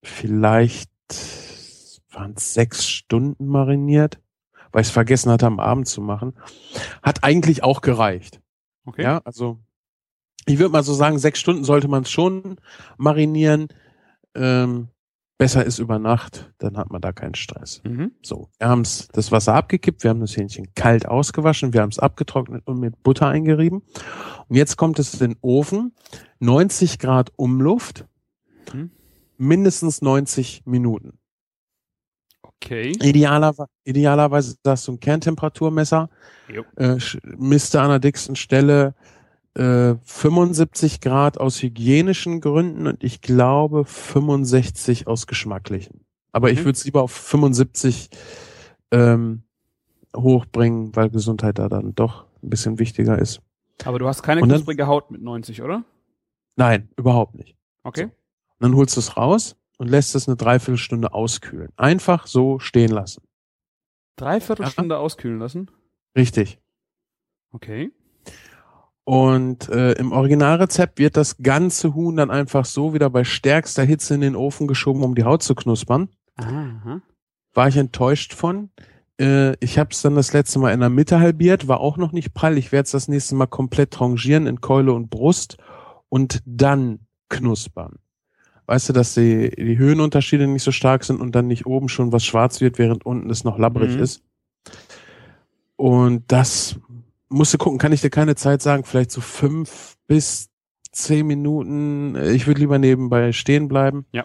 vielleicht 0.03 0.91
waren 2.11 2.33
es 2.35 2.53
sechs 2.53 2.87
Stunden 2.87 3.47
mariniert, 3.47 4.19
weil 4.71 4.81
ich 4.81 4.87
es 4.87 4.93
vergessen 4.93 5.31
hatte, 5.31 5.47
am 5.47 5.59
Abend 5.59 5.87
zu 5.87 6.01
machen. 6.01 6.33
Hat 7.01 7.23
eigentlich 7.23 7.63
auch 7.63 7.81
gereicht. 7.81 8.41
Okay. 8.85 9.03
Ja, 9.03 9.19
also 9.23 9.59
ich 10.45 10.59
würde 10.59 10.71
mal 10.71 10.83
so 10.83 10.93
sagen, 10.93 11.19
sechs 11.19 11.39
Stunden 11.39 11.63
sollte 11.63 11.87
man 11.87 12.03
es 12.03 12.11
schon 12.11 12.57
marinieren. 12.97 13.67
Ähm, 14.35 14.87
besser 15.37 15.65
ist 15.65 15.79
über 15.79 15.97
Nacht, 15.97 16.53
dann 16.59 16.77
hat 16.77 16.91
man 16.91 17.01
da 17.01 17.11
keinen 17.11 17.33
Stress. 17.33 17.81
Mhm. 17.83 18.11
So, 18.21 18.49
wir 18.59 18.69
haben 18.69 18.83
das 18.83 19.31
Wasser 19.31 19.55
abgekippt, 19.55 20.03
wir 20.03 20.11
haben 20.11 20.19
das 20.19 20.37
Hähnchen 20.37 20.67
kalt 20.75 21.07
ausgewaschen, 21.07 21.73
wir 21.73 21.81
haben 21.81 21.89
es 21.89 21.97
abgetrocknet 21.97 22.61
und 22.67 22.79
mit 22.79 23.01
Butter 23.01 23.27
eingerieben. 23.27 23.81
Und 24.47 24.55
jetzt 24.55 24.77
kommt 24.77 24.99
es 24.99 25.15
in 25.19 25.31
den 25.31 25.37
Ofen, 25.41 25.93
90 26.39 26.99
Grad 26.99 27.31
Umluft, 27.37 28.05
Mhm. 28.71 28.91
mindestens 29.37 30.01
90 30.03 30.61
Minuten. 30.65 31.17
Okay. 32.43 32.91
Idealerweise, 33.01 33.69
idealerweise 33.83 34.55
hast 34.65 34.87
du 34.87 34.91
ein 34.93 34.99
Kerntemperaturmesser, 34.99 36.09
äh, 36.75 36.97
misste 37.37 37.81
an 37.81 37.89
der 37.89 37.99
dicksten 37.99 38.35
Stelle 38.35 38.93
äh, 39.55 39.95
75 40.03 41.01
Grad 41.01 41.37
aus 41.39 41.61
hygienischen 41.61 42.39
Gründen 42.41 42.87
und 42.87 43.03
ich 43.03 43.21
glaube 43.21 43.85
65 43.85 45.07
aus 45.07 45.27
geschmacklichen. 45.27 46.05
Aber 46.31 46.51
ich 46.51 46.59
Mhm. 46.59 46.65
würde 46.65 46.77
es 46.77 46.85
lieber 46.85 47.01
auf 47.03 47.11
75 47.11 48.09
ähm, 48.91 49.43
hochbringen, 50.15 50.95
weil 50.95 51.09
Gesundheit 51.09 51.59
da 51.59 51.69
dann 51.69 51.93
doch 51.95 52.25
ein 52.43 52.49
bisschen 52.49 52.79
wichtiger 52.79 53.17
ist. 53.19 53.41
Aber 53.83 53.99
du 53.99 54.07
hast 54.07 54.21
keine 54.23 54.41
knusprige 54.41 54.87
Haut 54.87 55.11
mit 55.11 55.21
90, 55.21 55.61
oder? 55.61 55.83
Nein, 56.55 56.89
überhaupt 56.97 57.35
nicht. 57.35 57.57
Okay. 57.83 58.05
Und 58.05 58.11
dann 58.59 58.75
holst 58.75 58.95
du 58.95 58.99
es 58.99 59.17
raus 59.17 59.55
und 59.77 59.89
lässt 59.89 60.13
es 60.15 60.27
eine 60.27 60.37
Dreiviertelstunde 60.37 61.13
auskühlen. 61.13 61.69
Einfach 61.77 62.27
so 62.27 62.59
stehen 62.59 62.91
lassen. 62.91 63.23
Dreiviertel 64.17 64.67
Ja. 64.77 64.97
Auskühlen 64.97 65.39
lassen. 65.39 65.71
Richtig. 66.15 66.59
Okay. 67.51 67.91
Und 69.11 69.67
äh, 69.67 69.91
im 69.93 70.13
Originalrezept 70.13 70.97
wird 70.97 71.17
das 71.17 71.35
ganze 71.39 71.93
Huhn 71.95 72.15
dann 72.15 72.31
einfach 72.31 72.63
so 72.63 72.93
wieder 72.93 73.09
bei 73.09 73.25
stärkster 73.25 73.83
Hitze 73.83 74.15
in 74.15 74.21
den 74.21 74.37
Ofen 74.37 74.67
geschoben, 74.67 75.03
um 75.03 75.15
die 75.15 75.25
Haut 75.25 75.43
zu 75.43 75.53
knuspern. 75.53 76.07
Aha. 76.37 77.01
War 77.53 77.67
ich 77.67 77.75
enttäuscht 77.75 78.33
von. 78.33 78.69
Äh, 79.19 79.57
ich 79.59 79.77
habe 79.77 79.89
es 79.91 80.01
dann 80.01 80.15
das 80.15 80.31
letzte 80.31 80.59
Mal 80.59 80.71
in 80.71 80.79
der 80.79 80.87
Mitte 80.87 81.19
halbiert, 81.19 81.67
war 81.67 81.81
auch 81.81 81.97
noch 81.97 82.13
nicht 82.13 82.33
prall. 82.33 82.57
Ich 82.57 82.71
werde 82.71 82.85
es 82.85 82.91
das 82.91 83.09
nächste 83.09 83.35
Mal 83.35 83.47
komplett 83.47 83.99
rangieren 83.99 84.47
in 84.47 84.61
Keule 84.61 84.93
und 84.93 85.09
Brust 85.09 85.57
und 86.07 86.41
dann 86.45 86.99
knuspern. 87.27 87.95
Weißt 88.67 88.87
du, 88.87 88.93
dass 88.93 89.13
die, 89.13 89.49
die 89.49 89.77
Höhenunterschiede 89.77 90.47
nicht 90.47 90.63
so 90.63 90.71
stark 90.71 91.03
sind 91.03 91.19
und 91.19 91.35
dann 91.35 91.47
nicht 91.47 91.65
oben 91.65 91.89
schon 91.89 92.13
was 92.13 92.23
schwarz 92.23 92.61
wird, 92.61 92.77
während 92.77 93.05
unten 93.05 93.29
es 93.29 93.43
noch 93.43 93.57
labbrig 93.59 93.97
Mhm. 93.97 94.03
ist. 94.03 94.23
Und 95.75 96.31
das 96.31 96.79
musst 97.31 97.53
du 97.53 97.57
gucken, 97.57 97.79
kann 97.79 97.93
ich 97.93 98.01
dir 98.01 98.09
keine 98.09 98.35
Zeit 98.35 98.61
sagen, 98.61 98.83
vielleicht 98.83 99.11
so 99.11 99.21
fünf 99.21 99.95
bis 100.07 100.49
zehn 100.91 101.25
Minuten. 101.25 102.15
Ich 102.15 102.45
würde 102.47 102.59
lieber 102.59 102.77
nebenbei 102.77 103.31
stehen 103.31 103.67
bleiben. 103.67 104.05
Ja. 104.11 104.23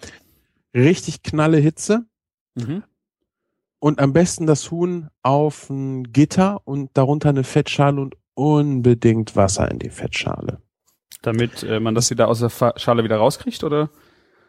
Richtig 0.75 1.23
knalle 1.23 1.59
Hitze 1.59 2.05
Mhm. 2.59 2.83
und 3.79 4.01
am 4.01 4.13
besten 4.13 4.47
das 4.47 4.71
Huhn 4.71 5.09
auf 5.23 5.69
ein 5.71 6.13
Gitter 6.13 6.61
und 6.65 6.91
darunter 6.95 7.29
eine 7.29 7.45
Fettschale 7.45 8.01
und 8.01 8.17
unbedingt 8.35 9.37
Wasser 9.37 9.71
in 9.71 9.79
die 9.79 9.91
Fettschale. 9.91 10.61
Damit 11.23 11.63
äh, 11.63 11.81
man 11.81 11.95
das 11.95 12.11
wieder 12.11 12.29
aus 12.29 12.41
der 12.41 12.51
Fa 12.51 12.73
Schale 12.77 13.05
wieder 13.05 13.17
rauskriegt, 13.19 13.63
oder? 13.63 13.91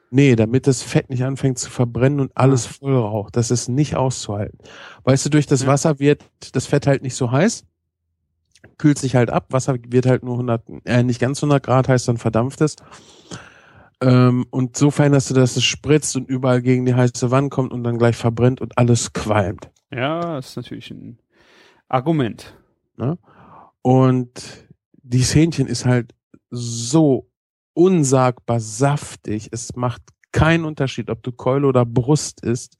Nee, 0.10 0.38
damit 0.38 0.68
das 0.68 0.84
Fett 0.84 1.10
nicht 1.10 1.24
anfängt 1.24 1.60
zu 1.60 1.70
verbrennen 1.70 2.22
und 2.22 2.32
alles 2.36 2.66
voll 2.66 2.96
raucht. 2.96 3.36
Das 3.36 3.52
ist 3.52 3.68
nicht 3.68 3.96
auszuhalten. 3.98 4.58
Weißt 5.04 5.26
du, 5.26 5.30
durch 5.30 5.48
das. 5.48 5.68
Wasser 5.68 6.00
wird 6.00 6.24
das 6.54 6.66
Fett 6.66 6.88
halt 6.88 7.02
nicht 7.04 7.16
so 7.16 7.30
heiß, 7.32 7.66
kühlt 8.78 8.98
sich 8.98 9.16
halt 9.16 9.30
ab. 9.30 9.48
Wasser 9.50 9.76
wird 9.88 10.06
halt 10.06 10.24
nur 10.24 10.36
100, 10.36 10.64
äh, 10.86 11.04
nicht 11.04 11.20
ganz 11.20 11.42
100 11.42 11.64
Grad 11.64 11.88
heiß, 11.88 12.06
dann 12.06 12.18
verdampft 12.18 12.62
es. 12.62 12.76
Ähm, 14.02 14.46
und 14.52 14.78
so 14.78 14.92
verhinderst 14.92 15.30
du, 15.30 15.34
dass 15.34 15.58
es 15.58 15.64
spritzt 15.64 16.16
und 16.16 16.30
überall 16.30 16.62
gegen 16.62 16.86
die 16.86 16.94
heiße 16.94 17.32
Wand 17.32 17.50
kommt 17.50 17.72
und 17.72 17.84
dann 17.84 17.98
gleich 17.98 18.16
verbrennt 18.16 18.62
und 18.62 18.78
alles 18.78 19.14
qualmt. 19.14 19.72
Ja, 19.92 20.36
das 20.36 20.50
ist 20.50 20.56
natürlich 20.58 20.92
ein 20.92 21.20
Argument. 21.88 22.56
Und 23.82 24.68
dieses 24.94 25.34
Hähnchen 25.34 25.68
ist 25.68 25.86
halt 25.86 26.14
so 26.50 27.30
unsagbar 27.74 28.60
saftig. 28.60 29.50
Es 29.52 29.76
macht 29.76 30.02
keinen 30.32 30.66
Unterschied, 30.66 31.10
ob 31.10 31.24
du 31.24 31.32
Keule 31.32 31.68
oder 31.68 31.86
Brust 31.86 32.42
isst. 32.44 32.78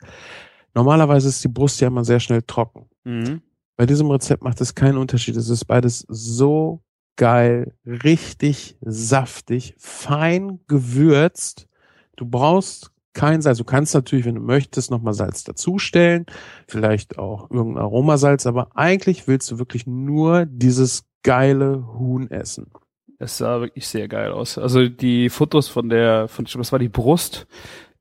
Normalerweise 0.74 1.30
ist 1.30 1.44
die 1.44 1.48
Brust 1.48 1.82
ja 1.82 1.88
immer 1.88 2.04
sehr 2.04 2.20
schnell 2.20 2.42
trocken. 2.44 2.90
Mhm. 3.04 3.42
Bei 3.78 3.86
diesem 3.86 4.10
Rezept 4.10 4.44
macht 4.44 4.60
es 4.60 4.76
keinen 4.76 4.98
Unterschied. 4.98 5.36
Es 5.36 5.50
ist 5.50 5.66
beides 5.66 6.06
so 6.10 6.82
geil, 7.16 7.74
richtig 7.86 8.78
saftig, 8.82 9.76
fein 9.78 10.60
gewürzt. 10.68 11.68
Du 12.16 12.26
brauchst 12.26 12.92
kein 13.14 13.42
Salz. 13.42 13.58
Du 13.60 13.64
kannst 13.64 13.94
natürlich, 13.94 14.26
wenn 14.26 14.36
du 14.36 14.42
möchtest, 14.42 14.92
nochmal 14.92 15.14
Salz 15.14 15.44
dazustellen. 15.44 16.26
Vielleicht 16.68 17.18
auch 17.20 17.50
irgendein 17.52 17.84
Aromasalz, 17.84 18.46
aber 18.46 18.76
eigentlich 18.76 19.28
willst 19.28 19.50
du 19.52 19.60
wirklich 19.60 19.86
nur 19.88 20.46
dieses 20.46 21.04
geile 21.24 21.88
Huhn 21.98 22.30
essen. 22.32 22.72
Es 23.20 23.38
sah 23.38 23.62
wirklich 23.62 23.88
sehr 23.88 24.08
geil 24.08 24.32
aus. 24.32 24.58
Also 24.58 24.88
die 24.88 25.30
Fotos 25.30 25.68
von 25.68 25.90
der, 25.90 26.28
von, 26.28 26.46
das 26.46 26.72
war 26.72 26.80
die 26.80 26.90
Brust, 26.90 27.48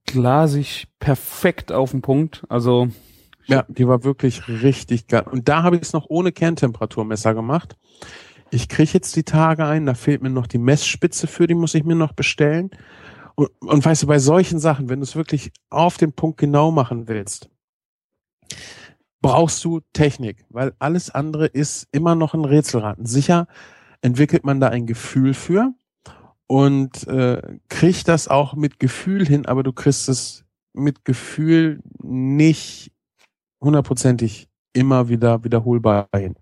glasig, 0.05 0.89
perfekt 1.01 1.73
auf 1.73 1.91
den 1.91 2.03
Punkt. 2.03 2.45
Also 2.49 2.89
Ja, 3.47 3.65
die 3.69 3.87
war 3.87 4.03
wirklich 4.05 4.49
richtig 4.49 5.07
geil. 5.07 5.25
Und 5.31 5.49
da 5.49 5.63
habe 5.63 5.77
ich 5.77 5.83
es 5.83 5.93
noch 5.93 6.07
ohne 6.09 6.33
Kerntemperaturmesser 6.33 7.35
gemacht. 7.35 7.77
Ich 8.51 8.69
kriege 8.69 8.91
jetzt 8.93 9.15
die 9.17 9.25
Tage 9.25 9.65
ein, 9.65 9.87
da 9.87 9.95
fehlt 9.95 10.23
mir 10.23 10.31
noch 10.31 10.47
die 10.47 10.59
Messspitze 10.59 11.27
für, 11.27 11.47
die 11.47 11.55
muss 11.55 11.75
ich 11.75 11.85
mir 11.85 11.95
noch 11.95 12.13
bestellen. 12.13 12.71
Und, 13.35 13.51
und 13.61 13.85
weißt 13.85 14.05
du, 14.05 14.07
bei 14.07 14.19
solchen 14.19 14.59
Sachen, 14.59 14.89
wenn 14.89 15.01
du 15.01 15.05
es 15.05 15.17
wirklich 15.17 15.53
auf 15.71 15.97
den 15.97 16.13
Punkt 16.13 16.39
genau 16.39 16.71
machen 16.71 17.09
willst, 17.09 17.51
brauchst 19.21 19.65
du 19.65 19.81
Technik, 19.93 20.45
weil 20.51 20.73
alles 20.79 21.11
andere 21.11 21.47
ist 21.47 21.89
immer 21.93 22.15
noch 22.15 22.35
ein 22.35 22.45
Rätselraten. 22.45 23.07
Sicher 23.07 23.47
entwickelt 24.01 24.45
man 24.45 24.61
da 24.61 24.69
ein 24.69 24.87
Gefühl 24.87 25.35
für 25.35 25.73
und 26.47 27.07
äh, 27.09 27.59
kriegt 27.69 28.09
das 28.09 28.29
auch 28.29 28.55
mit 28.55 28.79
Gefühl 28.79 29.27
hin, 29.27 29.47
aber 29.47 29.63
du 29.63 29.73
kriegst 29.73 30.09
es 30.09 30.45
mit 30.73 31.05
Gefühl 31.05 31.81
nicht 32.03 32.93
hundertprozentig 33.61 34.49
immer 34.73 35.09
wieder 35.09 35.45
wiederholbar 35.45 36.09
hin. 36.15 36.35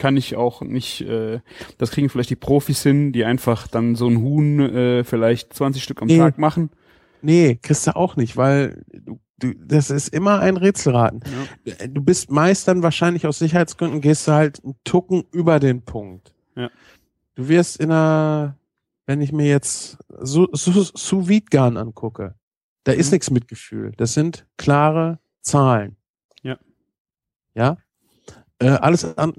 kann 0.00 0.16
ich 0.16 0.36
auch 0.36 0.62
nicht, 0.62 1.00
äh, 1.00 1.40
das 1.76 1.90
kriegen 1.90 2.08
vielleicht 2.08 2.30
die 2.30 2.36
Profis 2.36 2.84
hin, 2.84 3.10
die 3.12 3.24
einfach 3.24 3.66
dann 3.66 3.96
so 3.96 4.06
ein 4.06 4.18
Huhn 4.22 4.60
äh, 4.60 5.02
vielleicht 5.02 5.52
20 5.52 5.82
Stück 5.82 6.00
am 6.00 6.06
Nee. 6.06 6.18
Tag 6.18 6.38
machen. 6.38 6.70
Nee, 7.20 7.58
kriegst 7.60 7.84
du 7.88 7.96
auch 7.96 8.14
nicht, 8.14 8.36
weil 8.36 8.84
du, 8.92 9.18
du, 9.40 9.54
das 9.54 9.90
ist 9.90 10.14
immer 10.14 10.38
ein 10.38 10.56
Rätselraten. 10.56 11.20
Ja. 11.64 11.86
Du 11.88 12.00
bist 12.00 12.30
meist 12.30 12.68
dann 12.68 12.84
wahrscheinlich 12.84 13.26
aus 13.26 13.40
Sicherheitsgründen, 13.40 14.00
gehst 14.00 14.28
du 14.28 14.32
halt 14.34 14.62
einen 14.62 14.76
Tucken 14.84 15.24
über 15.32 15.58
den 15.58 15.82
Punkt. 15.82 16.32
Ja. 16.54 16.70
Du 17.34 17.48
wirst 17.48 17.78
in 17.80 17.90
einer, 17.90 18.56
wenn 19.06 19.20
ich 19.20 19.32
mir 19.32 19.46
jetzt 19.48 19.98
so, 20.20 20.46
so, 20.52 20.70
sous 20.94 21.28
vide 21.28 21.46
garn 21.50 21.76
angucke, 21.76 22.36
da 22.84 22.92
ist 22.92 23.08
Mhm. 23.08 23.14
nichts 23.14 23.30
mit 23.32 23.48
Gefühl. 23.48 23.90
Das 23.96 24.14
sind 24.14 24.46
klare 24.58 25.18
Zahlen. 25.42 25.96
Ja. 27.58 27.76
Äh, 28.60 28.68
alles, 28.68 29.18
an, 29.18 29.34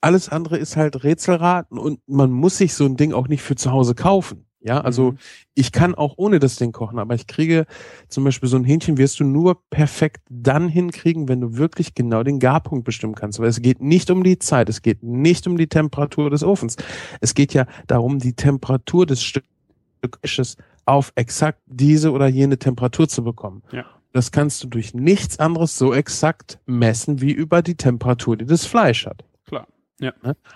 alles 0.00 0.28
andere 0.28 0.58
ist 0.58 0.76
halt 0.76 1.02
Rätselraten 1.04 1.78
und 1.78 2.00
man 2.06 2.30
muss 2.30 2.58
sich 2.58 2.74
so 2.74 2.84
ein 2.84 2.96
Ding 2.96 3.12
auch 3.12 3.28
nicht 3.28 3.42
für 3.42 3.54
zu 3.56 3.70
Hause 3.72 3.94
kaufen. 3.94 4.44
Ja, 4.64 4.80
also 4.80 5.12
Mhm. 5.12 5.18
ich 5.54 5.72
kann 5.72 5.96
auch 5.96 6.14
ohne 6.18 6.38
das 6.38 6.54
Ding 6.54 6.70
kochen, 6.70 7.00
aber 7.00 7.16
ich 7.16 7.26
kriege 7.26 7.66
zum 8.08 8.22
Beispiel 8.22 8.48
so 8.48 8.56
ein 8.56 8.62
Hähnchen 8.62 8.96
wirst 8.96 9.18
du 9.18 9.24
nur 9.24 9.60
perfekt 9.70 10.22
dann 10.30 10.68
hinkriegen, 10.68 11.28
wenn 11.28 11.40
du 11.40 11.56
wirklich 11.56 11.96
genau 11.96 12.22
den 12.22 12.38
Garpunkt 12.38 12.84
bestimmen 12.84 13.16
kannst. 13.16 13.40
Weil 13.40 13.48
es 13.48 13.60
geht 13.60 13.80
nicht 13.82 14.08
um 14.08 14.22
die 14.22 14.38
Zeit, 14.38 14.68
es 14.68 14.80
geht 14.80 15.02
nicht 15.02 15.48
um 15.48 15.56
die 15.56 15.66
Temperatur 15.66 16.30
des 16.30 16.44
Ofens. 16.44 16.76
Es 17.20 17.34
geht 17.34 17.54
ja 17.54 17.66
darum, 17.88 18.20
die 18.20 18.34
Temperatur 18.34 19.04
des 19.04 19.20
Stückes 19.22 20.56
auf 20.84 21.12
exakt 21.16 21.60
diese 21.66 22.12
oder 22.12 22.28
jene 22.28 22.56
Temperatur 22.56 23.08
zu 23.08 23.24
bekommen. 23.24 23.62
Ja. 23.72 23.84
Das 24.12 24.30
kannst 24.30 24.62
du 24.62 24.68
durch 24.68 24.92
nichts 24.94 25.38
anderes 25.38 25.78
so 25.78 25.94
exakt 25.94 26.58
messen 26.66 27.20
wie 27.20 27.32
über 27.32 27.62
die 27.62 27.76
Temperatur, 27.76 28.36
die 28.36 28.44
das 28.44 28.66
Fleisch 28.66 29.06
hat. 29.06 29.24
Klar. 29.46 29.66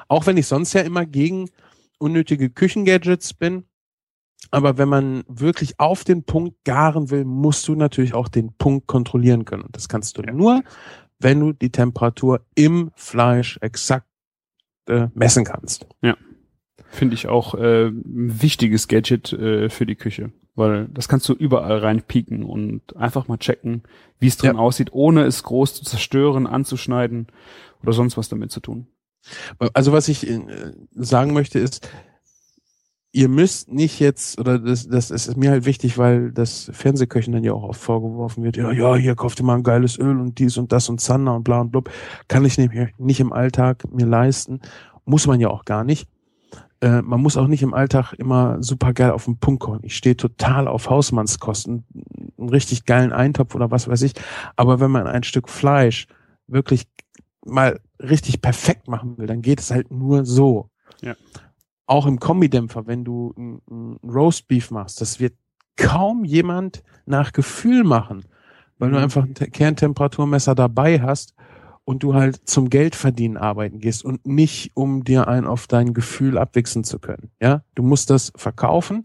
Auch 0.09 0.27
wenn 0.27 0.37
ich 0.37 0.47
sonst 0.47 0.73
ja 0.75 0.83
immer 0.83 1.07
gegen 1.07 1.49
unnötige 1.99 2.51
Küchengadgets 2.51 3.33
bin. 3.35 3.65
Aber 4.51 4.77
wenn 4.79 4.89
man 4.89 5.25
wirklich 5.29 5.81
auf 5.81 6.05
den 6.05 6.25
Punkt 6.25 6.65
garen 6.65 7.11
will, 7.11 7.25
musst 7.25 7.67
du 7.67 7.75
natürlich 7.75 8.15
auch 8.15 8.29
den 8.29 8.53
Punkt 8.59 8.87
kontrollieren 8.87 9.45
können. 9.45 9.63
Und 9.63 9.75
das 9.75 9.89
kannst 9.89 10.19
du 10.19 10.23
Ja. 10.23 10.33
nur, 10.33 10.63
wenn 11.19 11.41
du 11.41 11.53
die 11.53 11.71
Temperatur 11.71 12.45
im 12.55 12.91
Fleisch 12.95 13.59
exakt 13.63 14.07
äh, 14.89 15.09
messen 15.15 15.45
kannst. 15.45 15.87
Finde 16.91 17.15
ich 17.15 17.27
auch 17.27 17.55
äh, 17.55 17.87
ein 17.89 18.43
wichtiges 18.43 18.87
Gadget 18.87 19.33
äh, 19.33 19.69
für 19.71 19.87
die 19.87 19.97
Küche. 19.97 20.31
Weil 20.57 20.89
das 20.89 21.07
kannst 21.09 21.29
du 21.29 21.35
überall 21.35 21.79
reinpieken 21.79 22.43
und 22.43 22.97
einfach 22.97 23.29
mal 23.29 23.37
checken, 23.39 23.83
wie 24.19 24.27
es 24.27 24.37
drin 24.39 24.57
Ja. 24.57 24.61
aussieht, 24.61 24.89
ohne 24.93 25.23
es 25.25 25.43
groß 25.43 25.75
zu 25.75 25.85
zerstören, 25.85 26.47
anzuschneiden 26.47 27.27
oder 27.83 27.93
sonst 27.93 28.17
was 28.17 28.29
damit 28.29 28.51
zu 28.51 28.61
tun. 28.61 28.87
Also 29.75 29.93
was 29.93 30.09
ich 30.09 30.29
äh, 30.29 30.41
sagen 30.95 31.33
möchte 31.35 31.59
ist, 31.59 31.89
ihr 33.13 33.29
müsst 33.29 33.73
nicht 33.73 33.99
jetzt, 33.99 34.39
oder 34.39 34.59
das, 34.59 34.89
das 34.89 35.11
ist 35.11 35.37
mir 35.37 35.51
halt 35.51 35.65
wichtig, 35.65 35.97
weil 35.99 36.33
das 36.33 36.71
Fernsehköchen 36.73 37.33
dann 37.33 37.45
ja 37.45 37.53
auch 37.53 37.63
oft 37.63 37.81
vorgeworfen 37.81 38.45
wird, 38.45 38.57
ja, 38.57 38.71
ja, 38.73 38.95
hier 38.97 39.15
kauft 39.15 39.41
ihr 39.41 39.45
mal 39.45 39.55
ein 39.57 39.63
geiles 39.63 39.99
Öl 39.99 40.21
und 40.21 40.39
dies 40.39 40.59
und 40.59 40.71
das 40.73 40.89
und 40.89 41.01
Zander 41.01 41.35
und 41.35 41.45
bla 41.45 41.61
und 41.61 41.71
blub. 41.71 41.91
Kann 42.29 42.45
ich 42.45 42.59
nämlich 42.59 42.91
nicht 42.99 43.21
im 43.21 43.33
Alltag 43.33 43.85
mir 43.93 44.07
leisten. 44.07 44.61
Muss 45.07 45.27
man 45.27 45.41
ja 45.41 45.49
auch 45.49 45.65
gar 45.65 45.83
nicht. 45.85 46.09
Äh, 46.81 47.01
man 47.03 47.21
muss 47.23 47.37
auch 47.37 47.47
nicht 47.47 47.63
im 47.63 47.73
Alltag 47.75 48.13
immer 48.15 48.63
super 48.63 48.93
geil 48.93 49.11
auf 49.11 49.25
den 49.25 49.39
Punkt 49.39 49.61
kochen. 49.61 49.81
Ich 49.83 49.97
stehe 49.97 50.17
total 50.17 50.69
auf 50.69 50.91
Hausmannskosten, 50.91 51.85
einen 52.39 52.49
richtig 52.51 52.85
geilen 52.85 53.13
Eintopf 53.13 53.55
oder 53.55 53.71
was 53.71 53.89
weiß 53.89 54.03
ich. 54.03 54.13
Aber 54.57 54.79
wenn 54.81 54.91
man 54.91 55.07
ein 55.07 55.23
Stück 55.23 55.49
Fleisch 55.49 56.07
wirklich 56.47 56.87
mal 57.45 57.81
richtig 57.99 58.43
perfekt 58.43 58.89
machen 58.89 59.17
will, 59.17 59.27
dann 59.27 59.41
geht 59.41 59.61
es 59.61 59.71
halt 59.71 59.91
nur 59.91 60.25
so. 60.27 60.69
Ja. 61.01 61.15
Auch 61.87 62.07
im 62.07 62.19
Kombidämpfer, 62.19 62.87
wenn 62.87 63.05
du 63.05 63.33
ein, 63.39 63.63
ein 63.71 64.11
Roastbeef 64.11 64.71
machst, 64.71 65.01
das 65.01 65.19
wird 65.21 65.35
kaum 65.77 66.25
jemand 66.25 66.83
nach 67.07 67.33
Gefühl 67.33 67.85
machen, 67.85 68.25
weil 68.79 68.91
du 68.91 68.97
Mhm. 68.97 69.03
einfach 69.05 69.25
ein 69.25 69.35
Te- 69.35 69.49
Kerntemperaturmesser 69.51 70.55
dabei 70.55 71.01
hast 71.01 71.35
und 71.87 72.03
du 72.03 72.15
halt 72.15 72.41
zum 72.49 72.69
Geldverdienen 72.69 73.37
arbeiten 73.39 73.79
gehst 73.79 74.05
und 74.05 74.27
nicht, 74.27 74.73
um 74.75 75.05
dir 75.05 75.29
ein 75.29 75.47
auf 75.47 75.69
dein 75.69 75.95
Gefühl 75.95 76.37
abwichsen 76.37 76.85
zu 76.85 76.99
können. 76.99 77.31
Ja, 77.41 77.63
du 77.77 77.83
musst 77.85 78.11
das 78.11 78.33
verkaufen, 78.37 79.05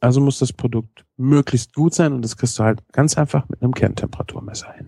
also 0.00 0.20
muss 0.20 0.38
das 0.38 0.52
Produkt 0.52 1.04
möglichst 1.18 1.74
gut 1.74 1.94
sein 1.94 2.14
und 2.14 2.22
das 2.22 2.36
kriegst 2.36 2.58
du 2.58 2.64
halt 2.64 2.80
ganz 2.92 3.18
einfach 3.18 3.48
mit 3.48 3.62
einem 3.62 3.74
Kerntemperaturmesser 3.74 4.72
hin. 4.72 4.86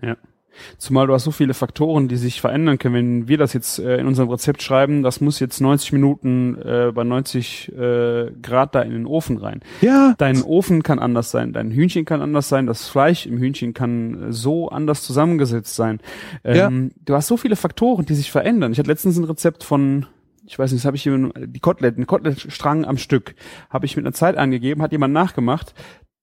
Zumal 0.77 1.07
du 1.07 1.13
hast 1.13 1.23
so 1.23 1.31
viele 1.31 1.53
Faktoren, 1.53 2.07
die 2.07 2.17
sich 2.17 2.41
verändern 2.41 2.77
können. 2.77 2.95
Wenn 2.95 3.27
wir 3.27 3.37
das 3.37 3.53
jetzt 3.53 3.79
äh, 3.79 3.97
in 3.97 4.07
unserem 4.07 4.29
Rezept 4.29 4.61
schreiben, 4.61 5.03
das 5.03 5.21
muss 5.21 5.39
jetzt 5.39 5.61
90 5.61 5.93
Minuten 5.93 6.57
äh, 6.61 6.91
bei 6.93 7.03
90 7.03 7.71
äh, 7.71 8.31
Grad 8.41 8.75
da 8.75 8.81
in 8.81 8.91
den 8.91 9.05
Ofen 9.05 9.37
rein. 9.37 9.61
Ja. 9.81 10.15
Dein 10.17 10.41
Ofen 10.43 10.83
kann 10.83 10.99
anders 10.99 11.31
sein, 11.31 11.53
dein 11.53 11.71
Hühnchen 11.71 12.05
kann 12.05 12.21
anders 12.21 12.49
sein, 12.49 12.65
das 12.65 12.87
Fleisch 12.87 13.25
im 13.25 13.37
Hühnchen 13.37 13.73
kann 13.73 14.29
äh, 14.29 14.33
so 14.33 14.69
anders 14.69 15.03
zusammengesetzt 15.03 15.75
sein. 15.75 15.99
Ähm, 16.43 16.91
Du 17.05 17.15
hast 17.15 17.27
so 17.27 17.37
viele 17.37 17.55
Faktoren, 17.55 18.05
die 18.05 18.13
sich 18.13 18.31
verändern. 18.31 18.71
Ich 18.71 18.79
hatte 18.79 18.89
letztens 18.89 19.17
ein 19.17 19.23
Rezept 19.23 19.63
von 19.63 20.05
ich 20.49 20.57
weiß 20.57 20.71
nicht, 20.71 20.81
das 20.81 20.87
habe 20.87 20.97
ich 20.97 21.03
hier 21.03 21.31
die 21.37 21.59
Koteletten, 21.59 22.07
Koteletstrang 22.07 22.83
am 22.83 22.97
Stück, 22.97 23.35
habe 23.69 23.85
ich 23.85 23.95
mit 23.95 24.03
einer 24.03 24.13
Zeit 24.13 24.35
angegeben, 24.35 24.81
hat 24.81 24.91
jemand 24.91 25.13
nachgemacht 25.13 25.75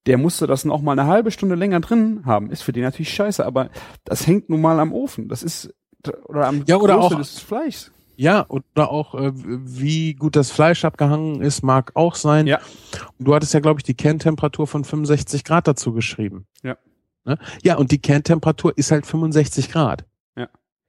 der 0.07 0.17
musste 0.17 0.47
das 0.47 0.65
noch 0.65 0.81
mal 0.81 0.93
eine 0.93 1.05
halbe 1.05 1.31
Stunde 1.31 1.55
länger 1.55 1.81
drin 1.81 2.21
haben. 2.25 2.49
Ist 2.49 2.63
für 2.63 2.71
den 2.71 2.83
natürlich 2.83 3.13
scheiße, 3.13 3.45
aber 3.45 3.69
das 4.05 4.25
hängt 4.25 4.49
nun 4.49 4.61
mal 4.61 4.79
am 4.79 4.93
Ofen. 4.93 5.27
Das 5.27 5.43
ist 5.43 5.73
oder 6.25 6.47
am 6.47 6.63
ja, 6.65 6.77
oder 6.77 6.99
auch, 6.99 7.13
des 7.15 7.39
Fleischs. 7.39 7.91
Ja, 8.15 8.45
oder 8.47 8.89
auch 8.89 9.15
äh, 9.15 9.31
wie 9.33 10.15
gut 10.15 10.35
das 10.35 10.49
Fleisch 10.49 10.85
abgehangen 10.85 11.41
ist, 11.41 11.61
mag 11.61 11.91
auch 11.95 12.15
sein. 12.15 12.47
Ja. 12.47 12.59
Und 13.19 13.27
du 13.27 13.35
hattest 13.35 13.53
ja, 13.53 13.59
glaube 13.59 13.79
ich, 13.79 13.83
die 13.83 13.93
Kerntemperatur 13.93 14.65
von 14.65 14.83
65 14.83 15.43
Grad 15.43 15.67
dazu 15.67 15.93
geschrieben. 15.93 16.47
Ja. 16.63 16.77
Ne? 17.25 17.37
Ja, 17.63 17.75
und 17.75 17.91
die 17.91 17.99
Kerntemperatur 17.99 18.77
ist 18.77 18.91
halt 18.91 19.05
65 19.05 19.69
Grad. 19.69 20.05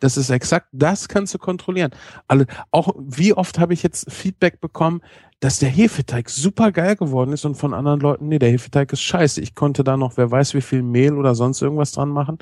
Das 0.01 0.17
ist 0.17 0.31
exakt, 0.31 0.69
das 0.73 1.09
kannst 1.09 1.35
du 1.35 1.39
kontrollieren. 1.39 1.91
Alle, 2.29 2.47
auch 2.71 2.95
wie 2.99 3.33
oft 3.33 3.59
habe 3.59 3.75
ich 3.75 3.83
jetzt 3.83 4.11
Feedback 4.13 4.61
bekommen, 4.61 5.01
dass 5.41 5.59
der 5.59 5.69
Hefeteig 5.69 6.31
super 6.31 6.73
geil 6.73 6.97
geworden 6.97 7.33
ist 7.33 7.45
und 7.45 7.57
von 7.57 7.75
anderen 7.75 8.01
Leuten, 8.01 8.29
nee, 8.29 8.39
der 8.39 8.51
Hefeteig 8.51 8.93
ist 8.93 9.03
scheiße. 9.03 9.41
Ich 9.41 9.55
konnte 9.55 9.85
da 9.85 9.97
noch, 9.97 10.17
wer 10.17 10.31
weiß 10.31 10.55
wie 10.55 10.61
viel 10.61 10.83
Mehl 10.83 11.15
oder 11.15 11.35
sonst 11.35 11.63
irgendwas 11.63 11.93
dran 11.93 12.11
machen. 12.11 12.39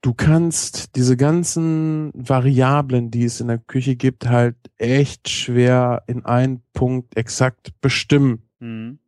Du 0.00 0.14
kannst 0.14 0.94
diese 0.96 1.16
ganzen 1.16 2.12
Variablen, 2.14 3.10
die 3.10 3.24
es 3.24 3.40
in 3.40 3.48
der 3.48 3.58
Küche 3.58 3.96
gibt, 3.96 4.28
halt 4.28 4.56
echt 4.76 5.28
schwer 5.28 6.04
in 6.06 6.24
einen 6.24 6.62
Punkt 6.72 7.16
exakt 7.16 7.72
bestimmen. 7.80 8.42
Mhm. 8.60 9.00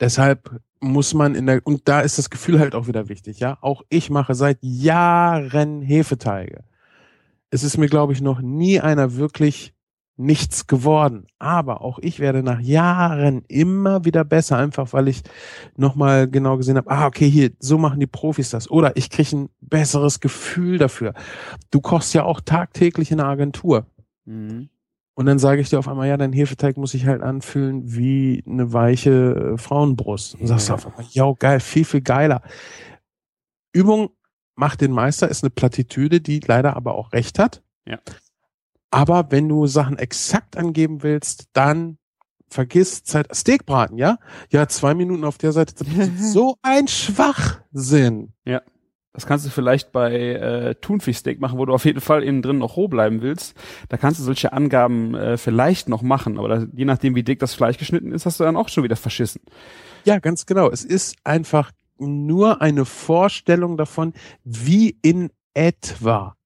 Deshalb 0.00 0.60
muss 0.80 1.12
man 1.14 1.34
in 1.34 1.46
der, 1.46 1.60
und 1.64 1.86
da 1.88 2.00
ist 2.00 2.18
das 2.18 2.30
Gefühl 2.30 2.58
halt 2.58 2.74
auch 2.74 2.86
wieder 2.86 3.08
wichtig, 3.08 3.38
ja. 3.38 3.58
Auch 3.60 3.82
ich 3.90 4.10
mache 4.10 4.34
seit 4.34 4.58
Jahren 4.62 5.82
Hefeteige. 5.82 6.64
Es 7.50 7.62
ist 7.62 7.76
mir, 7.76 7.88
glaube 7.88 8.12
ich, 8.12 8.22
noch 8.22 8.40
nie 8.40 8.80
einer 8.80 9.16
wirklich 9.16 9.74
nichts 10.20 10.66
geworden. 10.66 11.26
Aber 11.38 11.80
auch 11.80 11.98
ich 11.98 12.20
werde 12.20 12.42
nach 12.42 12.60
Jahren 12.60 13.42
immer 13.48 14.04
wieder 14.04 14.24
besser, 14.24 14.58
einfach 14.58 14.92
weil 14.92 15.08
ich 15.08 15.22
nochmal 15.76 16.28
genau 16.28 16.56
gesehen 16.56 16.76
habe, 16.76 16.90
ah, 16.90 17.06
okay, 17.06 17.28
hier, 17.28 17.50
so 17.58 17.78
machen 17.78 18.00
die 18.00 18.06
Profis 18.06 18.50
das. 18.50 18.70
Oder 18.70 18.96
ich 18.96 19.10
kriege 19.10 19.36
ein 19.36 19.48
besseres 19.60 20.20
Gefühl 20.20 20.78
dafür. 20.78 21.14
Du 21.70 21.80
kochst 21.80 22.14
ja 22.14 22.24
auch 22.24 22.40
tagtäglich 22.40 23.10
in 23.10 23.18
der 23.18 23.26
Agentur. 23.26 23.86
Mhm. 24.26 24.68
Und 25.14 25.26
dann 25.26 25.38
sage 25.38 25.60
ich 25.60 25.68
dir 25.68 25.78
auf 25.78 25.88
einmal, 25.88 26.08
ja, 26.08 26.16
dein 26.16 26.32
Hefeteig 26.32 26.76
muss 26.76 26.92
sich 26.92 27.06
halt 27.06 27.22
anfühlen 27.22 27.82
wie 27.94 28.42
eine 28.46 28.72
weiche 28.72 29.54
äh, 29.54 29.58
Frauenbrust. 29.58 30.36
Und 30.36 30.46
sagst 30.46 30.68
ja. 30.68 30.76
du 30.76 30.78
auf 30.78 30.86
einmal, 30.86 31.10
ja, 31.10 31.32
geil, 31.38 31.60
viel, 31.60 31.84
viel 31.84 32.00
geiler. 32.00 32.42
Übung 33.72 34.10
macht 34.54 34.80
den 34.80 34.92
Meister 34.92 35.28
ist 35.28 35.42
eine 35.42 35.50
Plattitüde, 35.50 36.20
die 36.20 36.40
leider 36.40 36.76
aber 36.76 36.94
auch 36.94 37.12
recht 37.12 37.38
hat. 37.38 37.62
Ja. 37.86 37.98
Aber 38.90 39.30
wenn 39.30 39.48
du 39.48 39.66
Sachen 39.66 39.98
exakt 39.98 40.56
angeben 40.56 41.02
willst, 41.02 41.48
dann 41.52 41.98
vergiss 42.48 43.04
Zeit. 43.04 43.34
Steakbraten, 43.34 43.96
ja? 43.96 44.18
Ja, 44.50 44.68
zwei 44.68 44.94
Minuten 44.94 45.24
auf 45.24 45.38
der 45.38 45.52
Seite. 45.52 45.74
so 46.18 46.56
ein 46.62 46.88
Schwachsinn. 46.88 48.32
Ja. 48.44 48.62
Das 49.12 49.26
kannst 49.26 49.44
du 49.44 49.50
vielleicht 49.50 49.90
bei 49.90 50.14
äh, 50.14 50.74
Thunfischsteak 50.76 51.40
machen, 51.40 51.58
wo 51.58 51.64
du 51.64 51.74
auf 51.74 51.84
jeden 51.84 52.00
Fall 52.00 52.22
innen 52.22 52.42
drin 52.42 52.58
noch 52.58 52.76
roh 52.76 52.86
bleiben 52.86 53.22
willst. 53.22 53.56
Da 53.88 53.96
kannst 53.96 54.20
du 54.20 54.24
solche 54.24 54.52
Angaben 54.52 55.14
äh, 55.14 55.36
vielleicht 55.36 55.88
noch 55.88 56.02
machen, 56.02 56.38
aber 56.38 56.48
da, 56.48 56.66
je 56.72 56.84
nachdem, 56.84 57.16
wie 57.16 57.24
dick 57.24 57.40
das 57.40 57.54
Fleisch 57.54 57.76
geschnitten 57.76 58.12
ist, 58.12 58.24
hast 58.24 58.38
du 58.38 58.44
dann 58.44 58.56
auch 58.56 58.68
schon 58.68 58.84
wieder 58.84 58.96
verschissen. 58.96 59.40
Ja, 60.04 60.20
ganz 60.20 60.46
genau. 60.46 60.70
Es 60.70 60.84
ist 60.84 61.16
einfach 61.24 61.72
nur 61.98 62.62
eine 62.62 62.84
Vorstellung 62.84 63.76
davon, 63.76 64.14
wie 64.44 64.96
in 65.02 65.30
etwa 65.54 66.36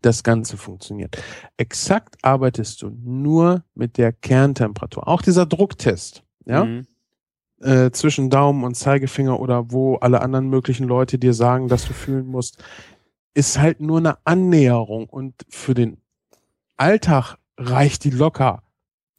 das 0.00 0.22
Ganze 0.22 0.56
funktioniert. 0.56 1.16
Exakt 1.56 2.16
arbeitest 2.22 2.82
du 2.82 2.90
nur 2.90 3.64
mit 3.74 3.96
der 3.96 4.12
Kerntemperatur. 4.12 5.08
Auch 5.08 5.22
dieser 5.22 5.46
Drucktest, 5.46 6.22
ja, 6.46 6.64
mhm. 6.64 6.86
Äh, 7.64 7.90
zwischen 7.90 8.30
Daumen 8.30 8.64
und 8.64 8.74
Zeigefinger 8.76 9.40
oder 9.40 9.72
wo 9.72 9.96
alle 9.96 10.20
anderen 10.20 10.48
möglichen 10.48 10.86
Leute 10.86 11.18
dir 11.18 11.34
sagen, 11.34 11.68
dass 11.68 11.86
du 11.86 11.92
fühlen 11.92 12.26
musst, 12.26 12.62
ist 13.34 13.58
halt 13.58 13.80
nur 13.80 13.98
eine 13.98 14.18
Annäherung 14.24 15.08
und 15.08 15.34
für 15.48 15.74
den 15.74 15.98
Alltag 16.76 17.36
reicht 17.56 18.04
die 18.04 18.10
locker. 18.10 18.62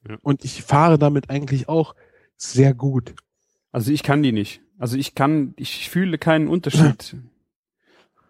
Ja. 0.08 0.18
Und 0.22 0.46
ich 0.46 0.64
fahre 0.64 0.98
damit 0.98 1.30
eigentlich 1.30 1.68
auch 1.68 1.96
sehr 2.38 2.74
gut. 2.74 3.16
Also 3.72 3.92
ich 3.92 4.04
kann 4.04 4.24
die 4.24 4.32
nicht. 4.32 4.62
Also 4.78 4.98
ich 4.98 5.16
kann, 5.16 5.54
ich 5.58 5.90
fühle 5.90 6.18
keinen 6.18 6.48
Unterschied. 6.48 7.18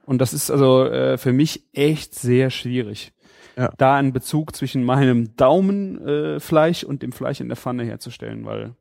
Und 0.05 0.19
das 0.19 0.33
ist 0.33 0.51
also 0.51 0.85
äh, 0.85 1.17
für 1.17 1.33
mich 1.33 1.63
echt 1.73 2.13
sehr 2.13 2.51
schwierig. 2.51 3.11
Ja. 3.57 3.73
Da 3.77 3.95
einen 3.95 4.13
Bezug 4.13 4.55
zwischen 4.55 4.83
meinem 4.83 5.35
Daumenfleisch 5.35 6.83
äh, 6.83 6.85
und 6.85 7.01
dem 7.01 7.11
Fleisch 7.11 7.41
in 7.41 7.47
der 7.47 7.57
Pfanne 7.57 7.85
herzustellen, 7.85 8.45
weil. 8.45 8.75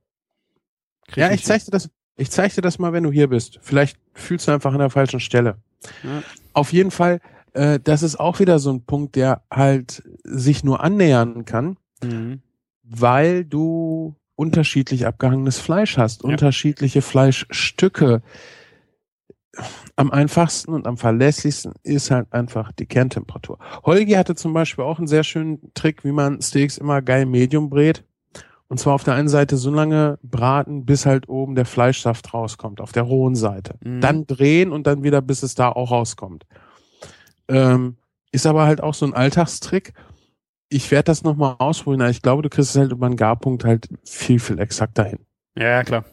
Ja, 1.14 1.30
ich 1.30 1.44
zeig 1.44 1.64
dir 1.64 1.70
das, 1.70 1.90
ich 2.16 2.30
zeig 2.30 2.54
dir 2.54 2.62
das 2.62 2.78
mal, 2.78 2.92
wenn 2.92 3.04
du 3.04 3.12
hier 3.12 3.28
bist. 3.28 3.58
Vielleicht 3.62 3.98
fühlst 4.12 4.48
du 4.48 4.52
einfach 4.52 4.72
an 4.72 4.78
der 4.78 4.90
falschen 4.90 5.20
Stelle. 5.20 5.58
Ja. 6.02 6.22
Auf 6.52 6.72
jeden 6.72 6.90
Fall, 6.90 7.20
äh, 7.52 7.78
das 7.82 8.02
ist 8.02 8.18
auch 8.18 8.40
wieder 8.40 8.58
so 8.58 8.72
ein 8.72 8.84
Punkt, 8.84 9.16
der 9.16 9.42
halt 9.50 10.02
sich 10.22 10.64
nur 10.64 10.82
annähern 10.82 11.44
kann, 11.44 11.76
mhm. 12.02 12.40
weil 12.82 13.44
du 13.44 14.14
unterschiedlich 14.36 15.06
abgehangenes 15.06 15.58
Fleisch 15.58 15.96
hast, 15.96 16.22
ja. 16.22 16.30
unterschiedliche 16.30 17.02
Fleischstücke 17.02 18.22
am 19.96 20.10
einfachsten 20.10 20.72
und 20.72 20.86
am 20.86 20.96
verlässlichsten 20.96 21.74
ist 21.82 22.10
halt 22.10 22.32
einfach 22.32 22.72
die 22.72 22.86
Kerntemperatur. 22.86 23.58
Holgi 23.84 24.12
hatte 24.12 24.34
zum 24.34 24.52
Beispiel 24.52 24.84
auch 24.84 24.98
einen 24.98 25.06
sehr 25.06 25.22
schönen 25.22 25.72
Trick, 25.74 26.04
wie 26.04 26.12
man 26.12 26.42
Steaks 26.42 26.78
immer 26.78 27.02
geil 27.02 27.26
medium 27.26 27.70
brät. 27.70 28.04
Und 28.74 28.78
zwar 28.78 28.94
auf 28.94 29.04
der 29.04 29.14
einen 29.14 29.28
Seite 29.28 29.56
so 29.56 29.70
lange 29.70 30.18
braten, 30.24 30.84
bis 30.84 31.06
halt 31.06 31.28
oben 31.28 31.54
der 31.54 31.64
Fleischsaft 31.64 32.34
rauskommt, 32.34 32.80
auf 32.80 32.90
der 32.90 33.04
rohen 33.04 33.36
Seite. 33.36 33.76
Mhm. 33.84 34.00
Dann 34.00 34.26
drehen 34.26 34.72
und 34.72 34.88
dann 34.88 35.04
wieder, 35.04 35.22
bis 35.22 35.44
es 35.44 35.54
da 35.54 35.68
auch 35.68 35.92
rauskommt. 35.92 36.44
Ähm, 37.46 37.98
ist 38.32 38.46
aber 38.46 38.66
halt 38.66 38.82
auch 38.82 38.94
so 38.94 39.06
ein 39.06 39.14
Alltagstrick. 39.14 39.92
Ich 40.70 40.90
werde 40.90 41.04
das 41.04 41.22
nochmal 41.22 41.54
ausprobieren, 41.60 42.10
ich 42.10 42.20
glaube, 42.20 42.42
du 42.42 42.48
kriegst 42.48 42.70
es 42.70 42.76
halt 42.76 42.90
über 42.90 43.06
einen 43.06 43.14
Garpunkt 43.14 43.64
halt 43.64 43.88
viel, 44.04 44.40
viel 44.40 44.58
exakter 44.58 45.04
hin. 45.04 45.20
Ja, 45.56 45.84
klar. 45.84 46.04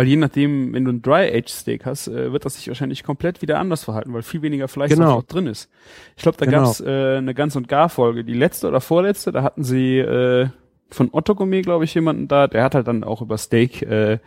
Weil 0.00 0.06
je 0.06 0.16
nachdem, 0.16 0.72
wenn 0.72 0.84
du 0.84 0.92
ein 0.92 1.02
Dry-Age-Steak 1.02 1.84
hast, 1.84 2.08
äh, 2.08 2.32
wird 2.32 2.44
das 2.44 2.54
sich 2.54 2.68
wahrscheinlich 2.68 3.02
komplett 3.02 3.42
wieder 3.42 3.58
anders 3.58 3.84
verhalten, 3.84 4.12
weil 4.14 4.22
viel 4.22 4.40
weniger 4.40 4.68
Fleisch 4.68 4.90
genau. 4.90 5.22
drin 5.22 5.46
ist. 5.46 5.68
Ich 6.16 6.22
glaube, 6.22 6.38
da 6.38 6.46
genau. 6.46 6.62
gab's 6.62 6.80
äh, 6.80 7.16
eine 7.18 7.34
Ganz- 7.34 7.56
und 7.56 7.68
Gar-Folge, 7.68 8.24
die 8.24 8.34
letzte 8.34 8.68
oder 8.68 8.80
vorletzte, 8.80 9.32
da 9.32 9.42
hatten 9.42 9.64
sie 9.64 9.98
äh, 9.98 10.48
von 10.90 11.08
Otto 11.12 11.34
Gourmet, 11.34 11.62
glaube 11.62 11.84
ich, 11.84 11.94
jemanden 11.94 12.28
da, 12.28 12.46
der 12.46 12.64
hat 12.64 12.74
halt 12.74 12.88
dann 12.88 13.04
auch 13.04 13.22
über 13.22 13.38
Steak 13.38 13.82
äh, 13.82 14.18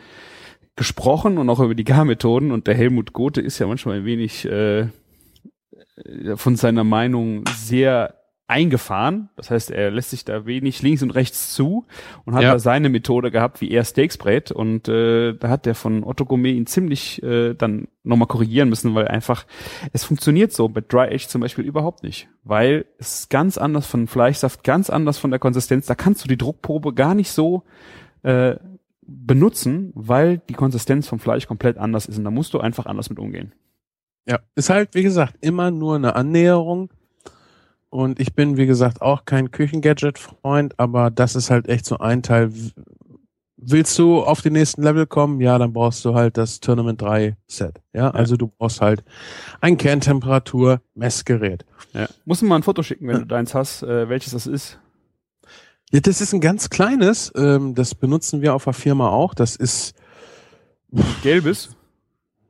gesprochen 0.76 1.38
und 1.38 1.49
auch 1.49 1.60
über 1.60 1.76
die 1.76 1.84
Garmethoden. 1.84 2.52
Und 2.52 2.68
der 2.68 2.76
Helmut 2.76 3.14
Gothe 3.14 3.41
ist 3.41 3.60
ja 3.60 3.68
manchmal 3.68 3.98
ein 3.98 4.06
wenig 4.06 4.45
äh, 4.45 4.88
von 6.35 6.56
seiner 6.56 6.84
Meinung 6.84 7.44
sehr 7.56 8.15
eingefahren. 8.48 9.30
Das 9.36 9.49
heißt, 9.49 9.72
er 9.72 9.90
lässt 9.90 10.10
sich 10.10 10.26
da 10.26 10.45
wenig 10.45 10.82
links 10.82 11.02
und 11.02 11.11
rechts 11.11 11.53
zu 11.53 11.86
und 12.26 12.36
hat 12.36 12.44
ja. 12.44 12.52
da 12.52 12.60
seine 12.60 12.90
Methode 12.90 13.32
gehabt, 13.32 13.61
wie 13.61 13.72
er 13.72 13.86
Steaks 13.86 14.18
brät. 14.18 14.52
Und 14.52 14.88
äh, 14.90 15.34
da 15.34 15.49
hat 15.49 15.65
der 15.65 15.76
von 15.76 16.03
Otto 16.03 16.26
Gourmet 16.26 16.53
ihn 16.53 16.65
ziemlich 16.65 17.24
äh, 17.24 17.53
dann 17.53 17.88
nochmal 18.03 18.28
korrigieren 18.28 18.70
müssen, 18.70 18.95
weil 18.95 19.07
einfach 19.07 19.45
es 19.94 20.03
funktioniert 20.03 20.52
so 20.52 20.68
bei 20.68 20.82
Dry 20.82 21.14
Age 21.14 21.28
zum 21.28 21.41
Beispiel 21.41 21.65
überhaupt 21.65 22.03
nicht, 22.03 22.28
weil 22.44 22.86
es 22.98 23.22
ist 23.22 23.30
ganz 23.30 23.57
anders 23.57 23.88
von 23.88 24.07
Fleischsaft, 24.07 24.64
ganz 24.64 24.90
anders 24.90 25.18
von 25.18 25.32
der 25.32 25.40
Konsistenz. 25.40 25.86
Da 25.86 25.95
kannst 25.95 26.24
du 26.24 26.28
die 26.28 26.38
Druckprobe 26.38 26.94
gar 26.94 27.15
nicht 27.15 27.32
so 27.32 27.64
äh, 28.24 28.56
benutzen, 29.02 29.91
weil 29.95 30.40
die 30.49 30.53
Konsistenz 30.53 31.07
vom 31.07 31.20
Fleisch 31.20 31.48
komplett 31.48 31.78
anders 31.78 32.07
ist 32.07 32.18
und 32.18 32.26
da 32.26 32.32
musst 32.32 32.53
du 32.53 32.60
einfach 32.60 32.86
anders 32.86 33.10
mit 33.10 33.20
umgehen. 33.20 33.53
Ja, 34.26 34.40
ist 34.56 34.70
halt, 34.70 34.95
wie 34.95 35.03
gesagt, 35.03 35.36
immer 35.41 35.72
nur 35.72 35.95
eine 35.95 36.15
Annäherung 36.15 36.90
und 37.94 38.20
ich 38.20 38.34
bin, 38.34 38.57
wie 38.57 38.65
gesagt, 38.65 39.03
auch 39.03 39.24
kein 39.26 39.52
Küchengadget-Freund, 39.52 40.80
aber 40.80 41.11
das 41.11 41.36
ist 41.36 41.52
halt 41.52 41.70
echt 41.70 41.86
so 41.86 41.99
ein 41.99 42.24
Teil. 42.24 42.52
Willst 43.56 43.99
du 43.99 44.24
auf 44.24 44.41
den 44.41 44.53
nächsten 44.53 44.82
Level 44.82 45.06
kommen? 45.06 45.40
Ja, 45.40 45.60
dann 45.60 45.74
brauchst 45.74 46.03
du 46.03 46.15
halt 46.15 46.38
das 46.38 46.60
Tournament 46.60 46.99
3 47.03 47.38
Set. 47.45 47.82
Ja, 47.94 48.10
also 48.10 48.36
du 48.36 48.48
brauchst 48.48 48.82
halt 48.82 49.03
ein 49.61 49.78
Kerntemperatur-Messgerät. 49.78 51.65
Ja. 51.94 52.07
Muss 52.26 52.41
man 52.41 52.49
mal 52.49 52.56
ein 52.56 52.64
Foto 52.64 52.82
schicken, 52.82 53.07
wenn 53.07 53.20
du 53.20 53.26
deins 53.28 53.53
hast, 53.53 53.84
äh, 53.84 54.10
welches 54.10 54.34
das 54.34 54.48
ist. 54.48 54.80
Ja, 55.91 55.99
das 55.99 56.20
ist 56.20 56.34
ein 56.34 56.41
ganz 56.41 56.72
kleines. 56.72 57.32
Ähm, 57.36 57.76
das 57.76 57.94
benutzen 57.94 58.41
wir 58.41 58.56
auf 58.56 58.64
der 58.64 58.74
Firma 58.74 59.10
auch. 59.10 59.36
Das 59.36 59.56
ist 59.56 59.94
gelbes. 61.22 61.70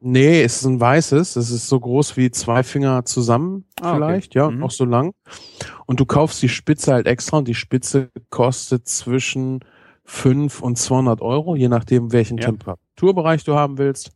Nee, 0.06 0.44
es 0.44 0.58
ist 0.58 0.66
ein 0.66 0.80
weißes. 0.82 1.38
Es 1.38 1.50
ist 1.50 1.68
so 1.70 1.80
groß 1.80 2.18
wie 2.18 2.30
zwei 2.30 2.62
Finger 2.64 3.06
zusammen 3.06 3.66
Ah, 3.80 3.96
vielleicht, 3.96 4.32
okay. 4.36 4.40
ja, 4.40 4.52
Mhm. 4.52 4.64
auch 4.64 4.72
so 4.72 4.84
lang. 4.86 5.14
Und 5.86 6.00
du 6.02 6.06
kaufst 6.06 6.42
die 6.42 6.50
Spitze 6.50 6.92
halt 6.94 7.08
extra 7.08 7.38
und 7.38 7.48
die 7.48 7.56
Spitze 7.56 8.10
kostet 8.30 8.88
zwischen 8.88 9.62
5 10.04 10.62
und 10.62 10.78
200 10.78 11.22
Euro, 11.22 11.56
je 11.56 11.70
nachdem, 11.70 12.12
welchen 12.12 12.38
Ja. 12.38 12.48
Temperaturbereich 12.48 13.46
du 13.46 13.56
haben 13.56 13.78
willst. 13.78 14.12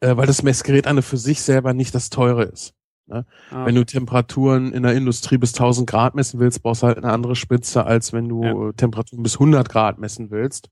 Äh, 0.00 0.16
weil 0.16 0.26
das 0.26 0.42
Messgerät 0.42 0.86
an 0.86 1.02
für 1.02 1.16
sich 1.18 1.42
selber 1.42 1.74
nicht 1.74 1.94
das 1.94 2.08
teure 2.10 2.44
ist. 2.44 2.72
Ah, 3.10 3.24
Wenn 3.50 3.74
du 3.74 3.84
Temperaturen 3.84 4.72
in 4.72 4.84
der 4.84 4.94
Industrie 4.94 5.36
bis 5.36 5.52
1000 5.52 5.86
Grad 5.90 6.14
messen 6.14 6.40
willst, 6.40 6.62
brauchst 6.62 6.82
du 6.82 6.86
halt 6.86 6.96
eine 6.96 7.12
andere 7.12 7.36
Spitze, 7.36 7.84
als 7.84 8.12
wenn 8.14 8.28
du 8.28 8.42
Ja. 8.44 8.72
Temperaturen 8.72 9.22
bis 9.22 9.38
100 9.38 9.68
Grad 9.68 9.98
messen 9.98 10.30
willst. 10.30 10.70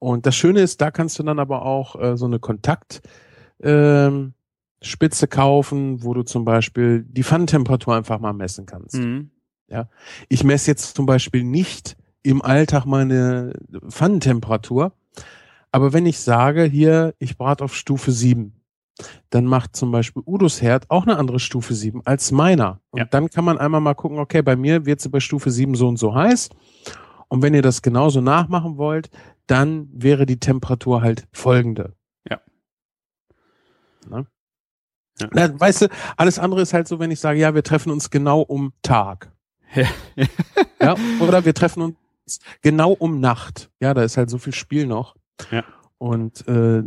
Und 0.00 0.26
das 0.26 0.34
Schöne 0.34 0.60
ist, 0.60 0.80
da 0.80 0.90
kannst 0.90 1.18
du 1.18 1.22
dann 1.22 1.38
aber 1.38 1.64
auch 1.64 1.94
äh, 2.00 2.16
so 2.16 2.26
eine 2.26 2.38
Kontakt 2.40 3.00
ähm, 3.62 4.32
Spitze 4.82 5.28
kaufen, 5.28 6.02
wo 6.02 6.14
du 6.14 6.22
zum 6.22 6.44
Beispiel 6.44 7.04
die 7.06 7.22
Pfannentemperatur 7.22 7.94
einfach 7.94 8.18
mal 8.18 8.32
messen 8.32 8.66
kannst. 8.66 8.96
Mhm. 8.96 9.30
Ich 10.28 10.42
messe 10.42 10.68
jetzt 10.70 10.96
zum 10.96 11.06
Beispiel 11.06 11.44
nicht 11.44 11.96
im 12.24 12.42
Alltag 12.42 12.86
meine 12.86 13.52
Pfannentemperatur, 13.88 14.92
aber 15.70 15.92
wenn 15.92 16.06
ich 16.06 16.18
sage, 16.18 16.64
hier, 16.64 17.14
ich 17.20 17.38
brate 17.38 17.62
auf 17.62 17.76
Stufe 17.76 18.10
7, 18.10 18.52
dann 19.30 19.44
macht 19.44 19.76
zum 19.76 19.92
Beispiel 19.92 20.22
Udos 20.26 20.60
Herd 20.60 20.90
auch 20.90 21.04
eine 21.06 21.16
andere 21.18 21.38
Stufe 21.38 21.74
7 21.74 22.02
als 22.04 22.32
meiner. 22.32 22.80
Und 22.90 22.98
Ja. 22.98 23.04
dann 23.04 23.30
kann 23.30 23.44
man 23.44 23.58
einmal 23.58 23.80
mal 23.80 23.94
gucken, 23.94 24.18
okay, 24.18 24.42
bei 24.42 24.56
mir 24.56 24.86
wird 24.86 25.00
sie 25.00 25.08
bei 25.08 25.20
Stufe 25.20 25.50
7 25.52 25.74
so 25.76 25.86
und 25.88 25.98
so 25.98 26.14
heiß. 26.14 26.48
Und 27.28 27.42
wenn 27.42 27.54
ihr 27.54 27.62
das 27.62 27.80
genauso 27.80 28.20
nachmachen 28.20 28.76
wollt, 28.76 29.08
dann 29.50 29.88
wäre 29.92 30.26
die 30.26 30.38
Temperatur 30.38 31.02
halt 31.02 31.26
folgende. 31.32 31.96
Ja. 32.28 32.40
Ne? 34.08 34.26
Ja. 35.20 35.28
Na, 35.32 35.60
weißt 35.60 35.82
du, 35.82 35.88
alles 36.16 36.38
andere 36.38 36.62
ist 36.62 36.72
halt 36.72 36.86
so, 36.86 36.98
wenn 36.98 37.10
ich 37.10 37.20
sage, 37.20 37.40
ja, 37.40 37.54
wir 37.54 37.64
treffen 37.64 37.90
uns 37.90 38.10
genau 38.10 38.40
um 38.40 38.72
Tag. 38.82 39.32
Ja. 39.74 39.88
ja, 40.80 40.96
oder 41.20 41.44
wir 41.44 41.54
treffen 41.54 41.82
uns 41.82 42.40
genau 42.62 42.92
um 42.92 43.20
Nacht. 43.20 43.70
Ja, 43.80 43.92
da 43.92 44.02
ist 44.02 44.16
halt 44.16 44.30
so 44.30 44.38
viel 44.38 44.54
Spiel 44.54 44.86
noch. 44.86 45.16
Ja. 45.50 45.64
Und 45.98 46.46
äh, 46.48 46.82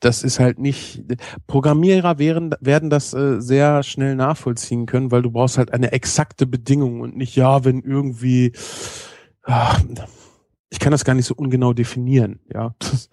das 0.00 0.22
ist 0.22 0.40
halt 0.40 0.58
nicht. 0.58 1.04
Programmierer 1.46 2.18
wären, 2.18 2.54
werden 2.60 2.90
das 2.90 3.12
äh, 3.14 3.40
sehr 3.40 3.82
schnell 3.82 4.14
nachvollziehen 4.14 4.86
können, 4.86 5.10
weil 5.10 5.22
du 5.22 5.30
brauchst 5.30 5.58
halt 5.58 5.72
eine 5.72 5.92
exakte 5.92 6.46
Bedingung 6.46 7.00
und 7.00 7.16
nicht, 7.16 7.36
ja, 7.36 7.64
wenn 7.64 7.82
irgendwie. 7.82 8.52
Ach, 9.42 9.80
ich 10.70 10.78
kann 10.78 10.90
das 10.92 11.04
gar 11.04 11.14
nicht 11.14 11.26
so 11.26 11.34
ungenau 11.34 11.72
definieren, 11.72 12.40
ja. 12.52 12.74
Das, 12.78 13.08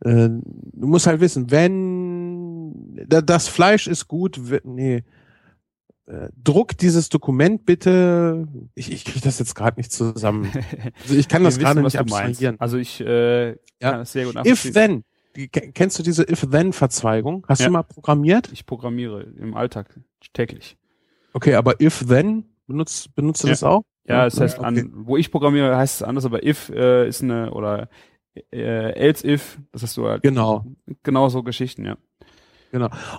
äh, 0.00 0.28
du 0.28 0.86
musst 0.86 1.06
halt 1.06 1.20
wissen, 1.20 1.50
wenn 1.50 3.04
da- 3.08 3.22
das 3.22 3.48
Fleisch 3.48 3.86
ist 3.86 4.08
gut, 4.08 4.40
nee. 4.64 5.04
Äh, 6.06 6.28
druck 6.36 6.76
dieses 6.76 7.08
Dokument 7.10 7.64
bitte. 7.64 8.48
Ich, 8.74 8.90
ich 8.90 9.04
kriege 9.04 9.20
das 9.20 9.38
jetzt 9.38 9.54
gerade 9.54 9.78
nicht 9.78 9.92
zusammen. 9.92 10.50
Also 11.02 11.14
ich 11.14 11.28
kann 11.28 11.44
das 11.44 11.58
gerade 11.60 11.80
nicht 11.80 11.96
abstrahieren. 11.98 12.56
Also 12.60 12.76
ich 12.76 13.00
äh, 13.00 13.50
Ja. 13.50 13.54
kann 13.80 13.98
das 14.00 14.12
sehr 14.12 14.24
gut 14.26 14.36
If 14.44 14.72
then. 14.72 15.04
Kennst 15.72 15.98
du 15.98 16.02
diese 16.02 16.24
If-Then-Verzweigung? 16.30 17.46
Hast 17.48 17.60
Ja. 17.60 17.66
du 17.68 17.72
mal 17.72 17.84
programmiert? 17.84 18.50
Ich 18.52 18.66
programmiere 18.66 19.22
im 19.38 19.54
Alltag 19.54 19.98
täglich. 20.34 20.76
Okay, 21.32 21.54
aber 21.54 21.80
If-Then, 21.80 22.44
benutzt, 22.66 23.14
benutzt 23.14 23.42
du 23.44 23.46
Ja. 23.46 23.52
das 23.52 23.62
auch? 23.62 23.82
Ja, 24.06 24.26
es 24.26 24.40
heißt 24.40 24.58
okay. 24.58 24.66
an, 24.66 24.90
wo 24.94 25.16
ich 25.16 25.30
programmiere, 25.30 25.76
heißt 25.76 25.96
es 25.96 26.02
anders, 26.02 26.24
aber 26.24 26.44
if 26.44 26.68
äh, 26.70 27.08
ist 27.08 27.22
eine 27.22 27.52
oder 27.52 27.88
äh, 28.50 28.92
else 28.94 29.26
if, 29.26 29.58
das 29.70 29.82
hast 29.82 29.96
du 29.96 30.08
halt 30.08 30.22
Genau. 30.22 30.64
genau 31.02 31.28
so 31.28 31.42
Geschichten, 31.42 31.84
ja. 31.84 31.96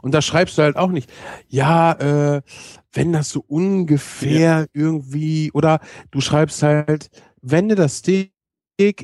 Und 0.01 0.13
da 0.15 0.21
schreibst 0.23 0.57
du 0.57 0.63
halt 0.63 0.75
auch 0.75 0.89
nicht, 0.89 1.11
ja, 1.47 1.91
äh, 1.93 2.41
wenn 2.91 3.13
das 3.13 3.29
so 3.29 3.43
ungefähr 3.47 4.65
irgendwie, 4.73 5.51
oder 5.53 5.79
du 6.09 6.21
schreibst 6.21 6.63
halt, 6.63 7.09
wende 7.41 7.75
das 7.75 7.97
Steak 7.97 8.31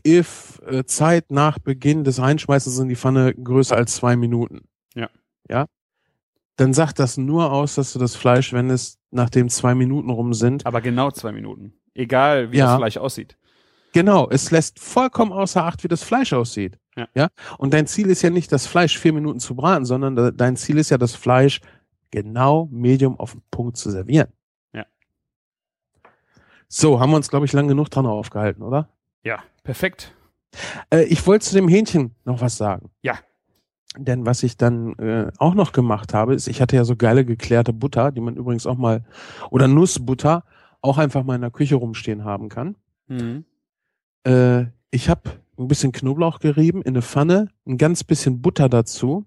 if 0.08 0.60
äh, 0.66 0.84
Zeit 0.86 1.30
nach 1.30 1.60
Beginn 1.60 2.04
des 2.04 2.20
Reinschmeißens 2.20 2.80
in 2.80 2.90
die 2.90 2.96
Pfanne 2.96 3.36
größer 3.36 3.76
als 3.76 3.96
zwei 3.96 4.16
Minuten. 4.16 4.62
Ja. 4.96 5.10
Ja. 5.48 5.68
Dann 6.60 6.74
sagt 6.74 7.00
das 7.00 7.16
nur 7.16 7.54
aus, 7.54 7.76
dass 7.76 7.94
du 7.94 8.00
das 8.00 8.16
Fleisch 8.18 8.52
wendest, 8.52 9.00
nachdem 9.12 9.48
zwei 9.48 9.76
Minuten 9.76 10.10
rum 10.10 10.34
sind. 10.34 10.66
Aber 10.66 10.82
genau 10.82 11.10
zwei 11.10 11.32
Minuten. 11.32 11.74
Egal, 11.94 12.52
wie 12.52 12.58
Ja. 12.58 12.66
das 12.68 12.78
Fleisch 12.78 12.98
aussieht. 12.98 13.38
Genau, 13.94 14.28
es 14.30 14.52
lässt 14.52 14.78
vollkommen 14.78 15.32
außer 15.32 15.64
Acht, 15.64 15.86
wie 15.86 15.88
das 15.88 16.04
Fleisch 16.04 16.34
aussieht. 16.34 16.78
Ja. 16.98 17.08
ja. 17.16 17.28
Und 17.58 17.74
dein 17.74 17.88
Ziel 17.88 18.08
ist 18.10 18.22
ja 18.24 18.30
nicht, 18.30 18.52
das 18.52 18.68
Fleisch 18.68 18.98
vier 18.98 19.14
Minuten 19.14 19.40
zu 19.40 19.56
braten, 19.56 19.86
sondern 19.86 20.18
de- 20.18 20.32
dein 20.36 20.58
Ziel 20.58 20.78
ist 20.78 20.90
ja, 20.90 20.98
das 20.98 21.16
Fleisch 21.16 21.62
genau 22.12 22.68
medium 22.72 23.18
auf 23.18 23.32
den 23.32 23.42
Punkt 23.52 23.78
zu 23.78 23.90
servieren. 23.90 24.28
Ja. 24.74 24.86
So, 26.68 27.00
haben 27.00 27.12
wir 27.12 27.16
uns, 27.16 27.30
glaube 27.30 27.46
ich, 27.46 27.54
lang 27.54 27.68
genug 27.70 27.90
dran 27.90 28.06
aufgehalten, 28.06 28.64
oder? 28.64 28.90
Ja, 29.24 29.40
perfekt. 29.64 30.14
Äh, 30.90 31.04
ich 31.06 31.26
wollte 31.26 31.46
zu 31.46 31.56
dem 31.56 31.68
Hähnchen 31.68 32.16
noch 32.26 32.42
was 32.42 32.58
sagen. 32.58 32.92
Ja. 33.02 33.18
Denn 33.98 34.26
was 34.26 34.44
ich 34.44 34.56
dann 34.56 34.94
äh, 35.00 35.32
auch 35.38 35.56
noch 35.56 35.72
gemacht 35.72 36.14
habe, 36.14 36.36
ist, 36.36 36.48
ich 36.48 36.62
hatte 36.62 36.76
ja 36.76 36.86
so 36.86 36.96
geile 36.96 37.26
geklärte 37.26 37.74
Butter, 37.74 38.12
die 38.12 38.22
man 38.22 38.36
übrigens 38.36 38.68
auch 38.68 38.78
mal, 38.78 39.04
oder 39.50 39.68
Nussbutter, 39.68 40.44
auch 40.82 40.98
einfach 40.98 41.24
mal 41.24 41.36
in 41.36 41.42
der 41.42 41.52
Küche 41.52 41.76
rumstehen 41.76 42.24
haben 42.24 42.50
kann. 42.50 42.76
Mhm. 43.08 43.46
Äh, 44.24 44.66
ich 44.92 45.10
habe 45.10 45.32
ein 45.58 45.68
bisschen 45.68 45.92
Knoblauch 45.92 46.40
gerieben 46.40 46.82
in 46.82 46.90
eine 46.90 47.02
Pfanne, 47.02 47.50
ein 47.66 47.78
ganz 47.78 48.04
bisschen 48.04 48.42
Butter 48.42 48.70
dazu 48.70 49.26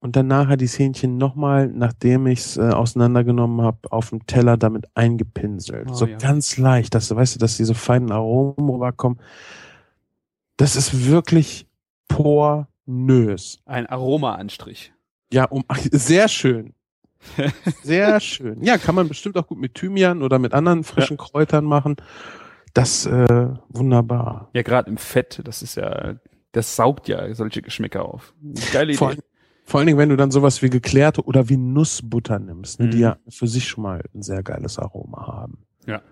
und 0.00 0.16
dann 0.16 0.26
nachher 0.26 0.56
dieses 0.56 0.78
Hähnchen 0.78 1.18
nochmal, 1.18 1.68
nachdem 1.68 2.26
ich 2.26 2.40
es 2.40 2.56
äh, 2.56 2.70
auseinandergenommen 2.70 3.62
habe, 3.62 3.78
auf 3.90 4.10
dem 4.10 4.26
Teller 4.26 4.56
damit 4.56 4.86
eingepinselt. 4.94 5.88
Oh, 5.90 5.94
so 5.94 6.06
ja. 6.06 6.16
ganz 6.16 6.56
leicht, 6.56 6.94
dass 6.94 7.08
du 7.08 7.16
weißt 7.16 7.34
du, 7.34 7.38
dass 7.38 7.56
diese 7.56 7.74
feinen 7.74 8.10
Aromen 8.10 8.68
rüberkommen. 8.68 9.20
Das 10.56 10.76
ist 10.76 11.06
wirklich 11.06 11.66
pornös. 12.88 13.60
Ein 13.66 13.86
Aromaanstrich. 13.86 14.92
Ja, 15.32 15.44
um 15.44 15.64
sehr 15.92 16.28
schön. 16.28 16.74
Sehr 17.82 18.18
schön. 18.20 18.62
Ja, 18.62 18.78
kann 18.78 18.94
man 18.94 19.08
bestimmt 19.08 19.36
auch 19.36 19.46
gut 19.46 19.58
mit 19.58 19.74
Thymian 19.74 20.22
oder 20.22 20.38
mit 20.38 20.54
anderen 20.54 20.84
frischen 20.84 21.16
Kräutern 21.16 21.64
machen. 21.64 21.96
Das 22.74 23.06
äh, 23.06 23.48
wunderbar. 23.68 24.50
Ja, 24.54 24.62
gerade 24.62 24.90
im 24.90 24.96
Fett, 24.96 25.40
das 25.44 25.62
ist 25.62 25.74
ja, 25.76 26.16
das 26.52 26.76
saugt 26.76 27.08
ja 27.08 27.34
solche 27.34 27.62
Geschmäcker 27.62 28.04
auf. 28.04 28.34
Geile 28.72 28.94
Vor, 28.94 29.12
Idee. 29.12 29.22
vor 29.64 29.78
allen 29.80 29.86
Dingen, 29.86 29.98
wenn 29.98 30.08
du 30.10 30.16
dann 30.16 30.30
sowas 30.30 30.62
wie 30.62 30.70
geklärte 30.70 31.22
oder 31.24 31.48
wie 31.48 31.56
Nussbutter 31.56 32.38
nimmst, 32.38 32.78
ne, 32.80 32.88
die 32.88 32.98
Mhm. 32.98 33.02
ja 33.02 33.18
für 33.28 33.46
sich 33.48 33.68
schon 33.68 33.82
mal 33.82 34.02
ein 34.14 34.22
sehr 34.22 34.42
geiles 34.42 34.78
Aroma 34.78 35.26
haben. 35.26 35.66
Ja. 35.86 36.02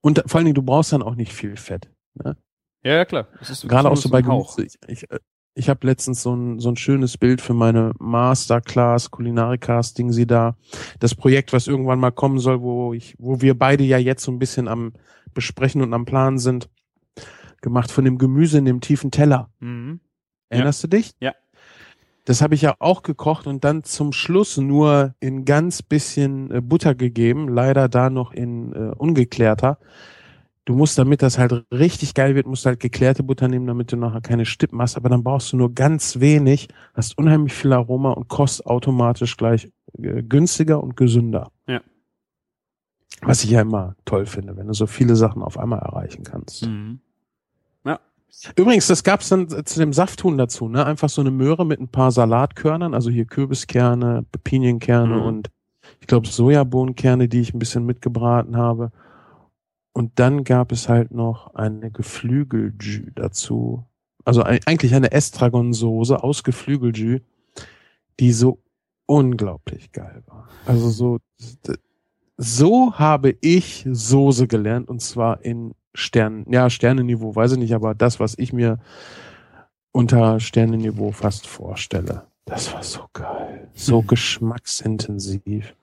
Und 0.00 0.22
vor 0.26 0.38
allen 0.38 0.46
Dingen, 0.46 0.54
du 0.54 0.62
brauchst 0.62 0.92
dann 0.92 1.02
auch 1.02 1.14
nicht 1.14 1.32
viel 1.32 1.56
Fett. 1.56 1.90
Ne? 2.14 2.36
Ja, 2.82 2.94
ja, 2.96 3.04
klar. 3.04 3.28
Gerade 3.62 3.88
auch 3.90 3.96
so 3.96 4.08
bei. 4.08 4.22
Gemüse. 4.22 4.64
Ich, 4.64 4.78
ich, 4.88 5.10
äh, 5.10 5.20
ich 5.54 5.68
habe 5.68 5.86
letztens 5.86 6.22
so 6.22 6.34
ein, 6.34 6.58
so 6.60 6.70
ein 6.70 6.76
schönes 6.76 7.18
Bild 7.18 7.40
für 7.40 7.54
meine 7.54 7.92
Masterclass, 7.98 9.10
Kulinarikcast, 9.10 9.98
Ding 9.98 10.12
sie 10.12 10.26
da. 10.26 10.56
Das 10.98 11.14
Projekt, 11.14 11.52
was 11.52 11.66
irgendwann 11.66 12.00
mal 12.00 12.10
kommen 12.10 12.38
soll, 12.38 12.62
wo 12.62 12.94
ich, 12.94 13.14
wo 13.18 13.40
wir 13.40 13.58
beide 13.58 13.84
ja 13.84 13.98
jetzt 13.98 14.24
so 14.24 14.32
ein 14.32 14.38
bisschen 14.38 14.68
am 14.68 14.92
besprechen 15.34 15.82
und 15.82 15.94
am 15.94 16.04
Plan 16.04 16.38
sind, 16.38 16.68
gemacht 17.60 17.90
von 17.90 18.04
dem 18.04 18.18
Gemüse 18.18 18.58
in 18.58 18.64
dem 18.64 18.80
tiefen 18.80 19.10
Teller. 19.10 19.50
Mhm. 19.60 20.00
Erinnerst 20.48 20.84
du 20.84 20.88
dich? 20.88 21.12
Ja. 21.20 21.34
Das 22.24 22.40
habe 22.42 22.54
ich 22.54 22.62
ja 22.62 22.76
auch 22.78 23.02
gekocht 23.02 23.46
und 23.46 23.64
dann 23.64 23.82
zum 23.82 24.12
Schluss 24.12 24.56
nur 24.56 25.14
in 25.20 25.44
ganz 25.44 25.82
bisschen 25.82 26.50
äh, 26.50 26.60
Butter 26.60 26.94
gegeben, 26.94 27.48
leider 27.48 27.88
da 27.88 28.10
noch 28.10 28.32
in 28.32 28.72
äh, 28.72 28.94
ungeklärter. 28.96 29.78
Du 30.64 30.74
musst, 30.74 30.96
damit 30.96 31.22
das 31.22 31.38
halt 31.38 31.64
richtig 31.72 32.14
geil 32.14 32.34
wird, 32.36 32.46
musst 32.46 32.64
du 32.64 32.68
halt 32.68 32.78
geklärte 32.80 33.22
Butter 33.24 33.48
nehmen, 33.48 33.66
damit 33.66 33.90
du 33.90 33.96
nachher 33.96 34.20
keine 34.20 34.44
Stippen 34.44 34.80
hast, 34.80 34.96
aber 34.96 35.08
dann 35.08 35.24
brauchst 35.24 35.52
du 35.52 35.56
nur 35.56 35.74
ganz 35.74 36.20
wenig, 36.20 36.68
hast 36.94 37.18
unheimlich 37.18 37.52
viel 37.52 37.72
Aroma 37.72 38.12
und 38.12 38.28
kostet 38.28 38.66
automatisch 38.66 39.36
gleich 39.36 39.70
äh, 39.98 40.22
günstiger 40.22 40.82
und 40.82 40.96
gesünder. 40.96 41.50
Ja. 41.66 41.80
Was 43.22 43.42
ich 43.42 43.50
ja 43.50 43.60
immer 43.60 43.96
toll 44.04 44.26
finde, 44.26 44.56
wenn 44.56 44.68
du 44.68 44.72
so 44.72 44.86
viele 44.86 45.16
Sachen 45.16 45.42
auf 45.42 45.58
einmal 45.58 45.80
erreichen 45.80 46.22
kannst. 46.22 46.66
Mhm. 46.66 47.00
Übrigens, 48.56 48.86
das 48.86 49.04
gab's 49.04 49.28
dann 49.28 49.46
zu 49.48 49.78
dem 49.78 49.92
Safthuhn 49.92 50.38
dazu, 50.38 50.66
ne? 50.68 50.86
Einfach 50.86 51.10
so 51.10 51.20
eine 51.20 51.30
Möhre 51.30 51.66
mit 51.66 51.80
ein 51.80 51.88
paar 51.88 52.10
Salatkörnern, 52.10 52.94
also 52.94 53.10
hier 53.10 53.26
Kürbiskerne, 53.26 54.24
Pinienkerne 54.42 55.16
Mhm. 55.16 55.22
und 55.22 55.50
ich 56.00 56.06
glaube 56.06 56.26
Sojabohnenkerne, 56.26 57.28
die 57.28 57.40
ich 57.40 57.52
ein 57.52 57.58
bisschen 57.58 57.84
mitgebraten 57.84 58.56
habe. 58.56 58.90
Und 59.92 60.18
dann 60.18 60.44
gab 60.44 60.72
es 60.72 60.88
halt 60.88 61.10
noch 61.12 61.54
eine 61.54 61.90
Geflügeljü 61.90 63.12
dazu. 63.14 63.84
Also 64.24 64.42
eigentlich 64.42 64.94
eine 64.94 65.12
Estragonsoße 65.12 66.22
aus 66.22 66.44
Geflügeljü, 66.44 67.20
die 68.20 68.32
so 68.32 68.58
unglaublich 69.06 69.92
geil 69.92 70.22
war. 70.26 70.48
Also 70.64 70.90
so, 70.90 71.18
so 72.36 72.94
habe 72.94 73.36
ich 73.40 73.86
Soße 73.90 74.46
gelernt 74.46 74.88
und 74.88 75.00
zwar 75.00 75.44
in 75.44 75.74
Sternen, 75.94 76.50
ja, 76.50 76.70
Sternenniveau, 76.70 77.36
weiß 77.36 77.52
ich 77.52 77.58
nicht, 77.58 77.74
aber 77.74 77.94
das, 77.94 78.18
was 78.18 78.38
ich 78.38 78.52
mir 78.52 78.78
unter 79.92 80.40
Sternenniveau 80.40 81.12
fast 81.12 81.46
vorstelle. 81.46 82.26
Das 82.46 82.72
war 82.72 82.82
so 82.82 83.08
geil. 83.12 83.68
So 83.74 84.00
Hm. 84.00 84.06
geschmacksintensiv. 84.06 85.74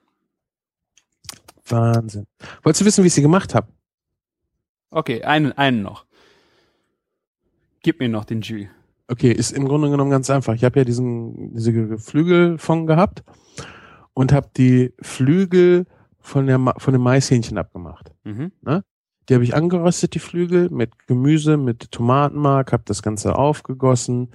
Wahnsinn. 1.66 2.26
Wolltest 2.62 2.80
du 2.80 2.84
wissen, 2.86 3.04
wie 3.04 3.08
ich 3.08 3.14
sie 3.14 3.22
gemacht 3.22 3.54
habe? 3.54 3.68
Okay, 4.90 5.22
einen, 5.22 5.52
einen 5.52 5.82
noch. 5.82 6.04
Gib 7.82 8.00
mir 8.00 8.08
noch 8.08 8.24
den 8.24 8.42
Jus. 8.42 8.66
Okay, 9.08 9.32
ist 9.32 9.52
im 9.52 9.66
Grunde 9.66 9.90
genommen 9.90 10.10
ganz 10.10 10.30
einfach. 10.30 10.54
Ich 10.54 10.64
habe 10.64 10.78
ja 10.80 10.84
diesen 10.84 11.54
diese 11.54 11.72
Geflügel 11.72 12.58
von 12.58 12.86
gehabt 12.86 13.24
und 14.14 14.32
habe 14.32 14.50
die 14.56 14.92
Flügel 15.00 15.86
von 16.18 16.46
der 16.46 16.60
von 16.78 16.92
dem 16.92 17.02
Maishähnchen 17.02 17.58
abgemacht. 17.58 18.12
Mhm. 18.24 18.52
Die 19.28 19.34
habe 19.34 19.44
ich 19.44 19.54
angeröstet, 19.54 20.14
die 20.14 20.18
Flügel, 20.18 20.70
mit 20.70 21.06
Gemüse, 21.06 21.56
mit 21.56 21.92
Tomatenmark, 21.92 22.72
habe 22.72 22.82
das 22.86 23.02
Ganze 23.02 23.36
aufgegossen 23.36 24.30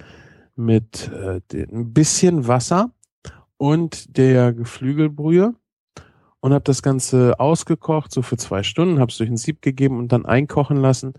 mit 0.56 1.10
äh, 1.12 1.40
ein 1.52 1.92
bisschen 1.92 2.48
Wasser 2.48 2.90
und 3.58 4.16
der 4.16 4.52
Geflügelbrühe 4.52 5.54
und 6.46 6.52
habe 6.54 6.62
das 6.62 6.80
Ganze 6.80 7.40
ausgekocht, 7.40 8.12
so 8.12 8.22
für 8.22 8.36
zwei 8.36 8.62
Stunden, 8.62 9.00
habe 9.00 9.10
es 9.10 9.18
durch 9.18 9.28
ein 9.28 9.36
Sieb 9.36 9.62
gegeben 9.62 9.98
und 9.98 10.12
dann 10.12 10.24
einkochen 10.26 10.76
lassen. 10.76 11.12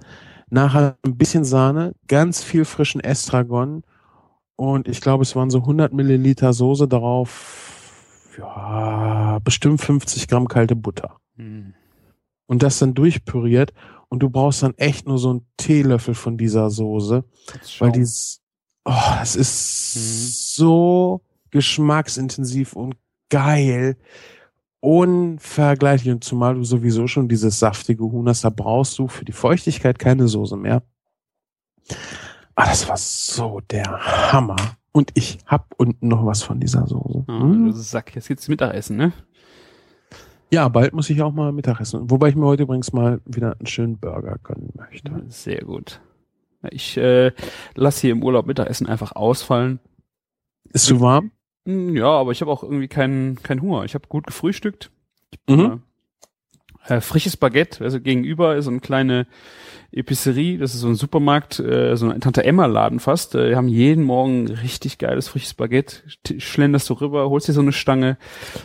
Nachher 0.49 0.95
ein 1.06 1.18
bisschen 1.18 1.44
Sahne, 1.44 1.94
ganz 2.08 2.41
viel 2.41 2.64
frischen 2.64 3.02
Estragon 3.02 3.84
und 4.56 4.88
ich 4.88 5.02
glaube, 5.02 5.24
es 5.24 5.36
waren 5.36 5.49
so 5.49 5.58
100 5.60 5.91
Milliliter 5.91 6.54
Soße 6.54 6.88
darauf, 6.88 8.32
ja, 8.38 9.40
bestimmt 9.44 9.82
50 9.82 10.30
Gramm 10.30 10.48
kalte 10.48 10.78
Butter 10.78 11.18
Hm. 11.36 11.74
und 12.45 12.64
das 12.64 12.80
dann 12.80 12.94
durchpüriert 12.94 13.74
und 14.08 14.20
du 14.24 14.30
brauchst 14.30 14.64
dann 14.64 14.76
echt 14.78 15.08
nur 15.10 15.18
so 15.18 15.32
einen 15.32 15.45
Teelöffel 15.58 16.14
von 16.14 16.38
dieser 16.38 16.70
Soße, 16.70 17.26
weil 17.80 17.91
die, 17.91 18.06
oh, 18.86 18.94
das 19.20 19.36
ist 19.36 19.94
Mhm. 19.98 20.30
so 20.64 21.22
geschmacksintensiv 21.52 22.78
und 22.78 22.95
geil, 23.30 23.98
unvergleichlich 24.80 26.14
und 26.14 26.24
zumal 26.24 26.56
du 26.56 26.64
sowieso 26.64 27.08
schon 27.08 27.28
dieses 27.28 27.60
saftige 27.60 28.04
Huhn 28.04 28.28
hast, 28.28 28.44
da 28.44 28.49
brauchst 28.49 28.98
du 28.99 29.08
für 29.08 29.26
die 29.26 29.32
Feuchtigkeit 29.32 29.99
keine 29.99 30.28
Soße 30.28 30.58
mehr. 30.58 30.84
Ah, 32.56 32.66
das 32.66 32.88
war 32.88 32.98
so 32.98 33.60
der 33.70 34.32
Hammer. 34.32 34.56
Und 34.91 35.12
ich 35.14 35.38
hab 35.45 35.76
unten 35.78 36.08
noch 36.08 36.26
was 36.26 36.41
von 36.41 36.60
dieser 36.60 36.88
Soße. 36.88 37.24
Ah, 37.28 37.40
Hm? 37.41 37.66
du 37.66 37.72
Sack, 37.74 38.16
jetzt 38.16 38.28
geht's 38.28 38.48
Mittagessen, 38.48 38.98
ne? 38.98 39.14
Ja, 40.49 40.68
bald 40.70 40.94
muss 40.94 41.10
ich 41.10 41.22
auch 41.22 41.34
mal 41.34 41.52
Mittag 41.52 41.82
essen. 41.82 42.10
Wobei 42.10 42.30
ich 42.30 42.36
mir 42.36 42.45
heute 42.45 42.64
übrigens 42.64 42.94
mal 42.94 43.20
wieder 43.26 43.58
einen 43.60 43.68
schönen 43.68 43.99
Burger 43.99 44.38
gönnen 44.41 44.72
möchte. 44.76 45.12
Sehr 45.28 45.62
gut. 45.62 45.99
Ich 46.72 46.98
äh, 46.98 47.32
lasse 47.76 48.02
hier 48.02 48.12
im 48.12 48.24
Urlaub 48.24 48.48
Mittagessen 48.48 48.88
einfach 48.88 49.12
ausfallen. 49.12 49.80
Ist 50.72 50.86
zu 50.86 50.99
warm? 51.02 51.32
Hm, 51.68 51.95
Ja, 51.95 52.07
aber 52.10 52.31
ich 52.31 52.41
habe 52.41 52.49
auch 52.52 52.64
irgendwie 52.64 52.88
keinen 52.88 53.35
keinen 53.44 53.61
Hunger. 53.61 53.84
Ich 53.84 53.94
habe 53.94 54.07
gut 54.07 54.26
gefrühstückt. 54.26 54.89
Mhm. 55.49 55.81
Äh, 56.88 57.02
frisches 57.02 57.35
Baguette, 57.35 57.84
also 57.84 57.99
gegenüber 57.99 58.56
ist 58.56 58.64
so 58.65 58.72
eine 58.72 58.80
kleine 58.80 59.27
Epicerie, 59.91 60.57
das 60.57 60.73
ist 60.73 60.80
so 60.81 60.88
ein 60.88 60.95
Supermarkt, 60.95 61.60
äh, 61.60 61.98
so 61.98 62.10
ein 62.10 62.22
Tante 62.22 62.45
Emma 62.45 62.65
Laden 62.65 63.02
fast. 63.02 63.35
Äh, 63.35 63.49
die 63.49 63.56
haben 63.57 63.68
jeden 63.68 64.03
Morgen 64.06 64.48
richtig 64.48 64.98
geiles 64.98 65.27
frisches 65.27 65.53
Baguette. 65.53 65.98
St- 66.07 66.39
Schlenderst 66.39 66.89
du 66.89 66.94
rüber, 66.94 67.30
holst 67.30 67.49
dir 67.49 67.53
so 67.53 67.60
eine 67.61 67.73
Stange, 67.73 68.18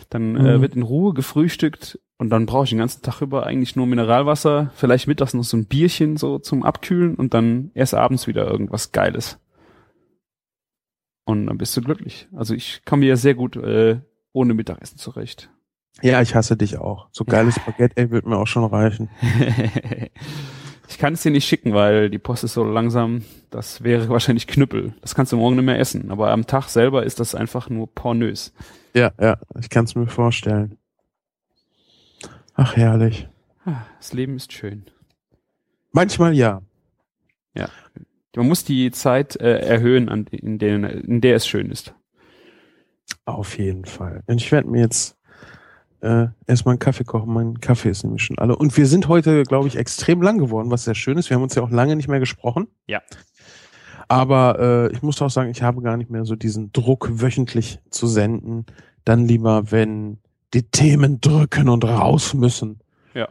dann 0.09 0.37
äh, 0.37 0.57
Mhm. 0.57 0.61
wird 0.61 0.75
in 0.75 0.83
Ruhe 0.83 1.13
gefrühstückt 1.13 1.99
und 2.17 2.29
dann 2.29 2.45
brauche 2.45 2.63
ich 2.63 2.69
den 2.69 2.79
ganzen 2.79 3.01
Tag 3.01 3.19
über 3.21 3.45
eigentlich 3.45 3.75
nur 3.75 3.87
Mineralwasser, 3.87 4.71
vielleicht 4.75 5.07
mittags 5.07 5.33
noch 5.33 5.43
so 5.43 5.57
ein 5.57 5.65
Bierchen 5.65 6.15
so 6.15 6.39
zum 6.39 6.63
Abkühlen 6.63 7.15
und 7.15 7.33
dann 7.33 7.71
erst 7.73 7.93
abends 7.93 8.27
wieder 8.27 8.47
irgendwas 8.49 8.93
Geiles. 8.93 9.37
Und 11.25 11.47
dann 11.47 11.57
bist 11.57 11.75
du 11.77 11.81
glücklich. 11.81 12.27
Also 12.35 12.53
ich 12.53 12.81
komme 12.85 13.05
ja 13.05 13.15
sehr 13.15 13.33
gut 13.35 13.55
äh, 13.55 14.01
ohne 14.33 14.53
Mittagessen 14.53 14.97
zurecht. 14.97 15.49
Ja, 16.01 16.21
ich 16.21 16.35
hasse 16.35 16.57
dich 16.57 16.77
auch. 16.77 17.07
So 17.11 17.23
geiles 17.25 17.59
Baguette, 17.59 17.97
ey, 17.97 18.11
wird 18.11 18.25
mir 18.25 18.37
auch 18.37 18.47
schon 18.47 18.65
reichen. 18.65 19.09
ich 20.87 20.97
kann 20.97 21.13
es 21.13 21.21
dir 21.21 21.31
nicht 21.31 21.47
schicken, 21.47 21.73
weil 21.73 22.09
die 22.09 22.19
Post 22.19 22.43
ist 22.43 22.53
so 22.53 22.63
langsam. 22.63 23.23
Das 23.51 23.83
wäre 23.83 24.09
wahrscheinlich 24.09 24.47
Knüppel. 24.47 24.93
Das 25.01 25.15
kannst 25.15 25.31
du 25.31 25.37
morgen 25.37 25.55
nicht 25.55 25.65
mehr 25.65 25.79
essen. 25.79 26.11
Aber 26.11 26.31
am 26.31 26.45
Tag 26.45 26.67
selber 26.67 27.03
ist 27.03 27.19
das 27.19 27.35
einfach 27.35 27.69
nur 27.69 27.87
pornös. 27.93 28.53
Ja, 28.93 29.11
ja, 29.19 29.37
ich 29.59 29.69
kann 29.69 29.85
es 29.85 29.95
mir 29.95 30.07
vorstellen. 30.07 30.77
Ach, 32.55 32.75
herrlich. 32.75 33.27
Ah, 33.65 33.85
Das 33.97 34.13
Leben 34.13 34.35
ist 34.35 34.51
schön. 34.51 34.85
Manchmal 35.91 36.33
ja. 36.33 36.61
Man 38.35 38.47
muss 38.47 38.63
die 38.63 38.91
Zeit 38.91 39.35
äh, 39.39 39.59
erhöhen, 39.59 40.09
an, 40.09 40.25
in, 40.31 40.57
der, 40.57 40.75
in 41.03 41.21
der 41.21 41.35
es 41.35 41.47
schön 41.47 41.69
ist. 41.71 41.93
Auf 43.25 43.57
jeden 43.57 43.85
Fall. 43.85 44.23
Und 44.27 44.41
ich 44.41 44.51
werde 44.51 44.69
mir 44.69 44.81
jetzt 44.81 45.17
äh, 46.01 46.27
erstmal 46.47 46.73
einen 46.73 46.79
Kaffee 46.79 47.03
kochen. 47.03 47.31
Mein 47.31 47.59
Kaffee 47.61 47.89
ist 47.89 48.03
nämlich 48.03 48.23
schon 48.23 48.37
alle. 48.39 48.55
Und 48.55 48.75
wir 48.75 48.87
sind 48.87 49.07
heute, 49.07 49.43
glaube 49.43 49.67
ich, 49.67 49.75
extrem 49.77 50.21
lang 50.21 50.37
geworden, 50.39 50.71
was 50.71 50.83
sehr 50.85 50.95
schön 50.95 51.17
ist. 51.17 51.29
Wir 51.29 51.35
haben 51.35 51.43
uns 51.43 51.55
ja 51.55 51.61
auch 51.61 51.69
lange 51.69 51.95
nicht 51.95 52.07
mehr 52.07 52.19
gesprochen. 52.19 52.67
Ja. 52.87 53.01
Aber 54.07 54.59
äh, 54.91 54.93
ich 54.93 55.01
muss 55.01 55.21
auch 55.21 55.29
sagen, 55.29 55.51
ich 55.51 55.61
habe 55.61 55.81
gar 55.81 55.95
nicht 55.97 56.09
mehr 56.09 56.25
so 56.25 56.35
diesen 56.35 56.71
Druck, 56.73 57.09
wöchentlich 57.21 57.79
zu 57.89 58.07
senden. 58.07 58.65
Dann 59.05 59.27
lieber, 59.27 59.71
wenn 59.71 60.17
die 60.53 60.63
Themen 60.63 61.21
drücken 61.21 61.69
und 61.69 61.85
raus 61.85 62.33
müssen. 62.33 62.79
Ja. 63.13 63.29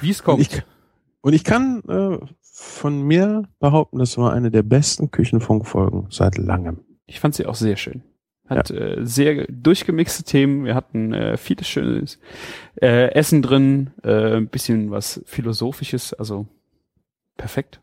Wie 0.00 0.10
es 0.10 0.22
kommt. 0.22 0.40
Ich- 0.40 0.62
Und 1.20 1.34
ich 1.34 1.44
kann 1.44 1.82
äh, 1.88 2.18
von 2.62 3.02
mir 3.02 3.42
behaupten, 3.60 3.98
das 3.98 4.16
war 4.18 4.32
eine 4.32 4.50
der 4.50 4.62
besten 4.62 5.10
Küchenfunkfolgen 5.10 6.06
seit 6.10 6.38
langem. 6.38 6.80
Ich 7.06 7.20
fand 7.20 7.34
sie 7.34 7.46
auch 7.46 7.54
sehr 7.54 7.76
schön. 7.76 8.02
Hat 8.48 8.70
äh, 8.70 8.98
sehr 9.02 9.46
durchgemixte 9.48 10.24
Themen. 10.24 10.64
Wir 10.64 10.74
hatten 10.74 11.12
äh, 11.14 11.36
vieles 11.36 11.68
schönes 11.68 12.18
äh, 12.80 13.10
Essen 13.12 13.40
drin, 13.42 13.90
äh, 14.02 14.36
ein 14.36 14.48
bisschen 14.48 14.90
was 14.90 15.22
Philosophisches, 15.26 16.12
also 16.12 16.46
perfekt. 17.36 17.80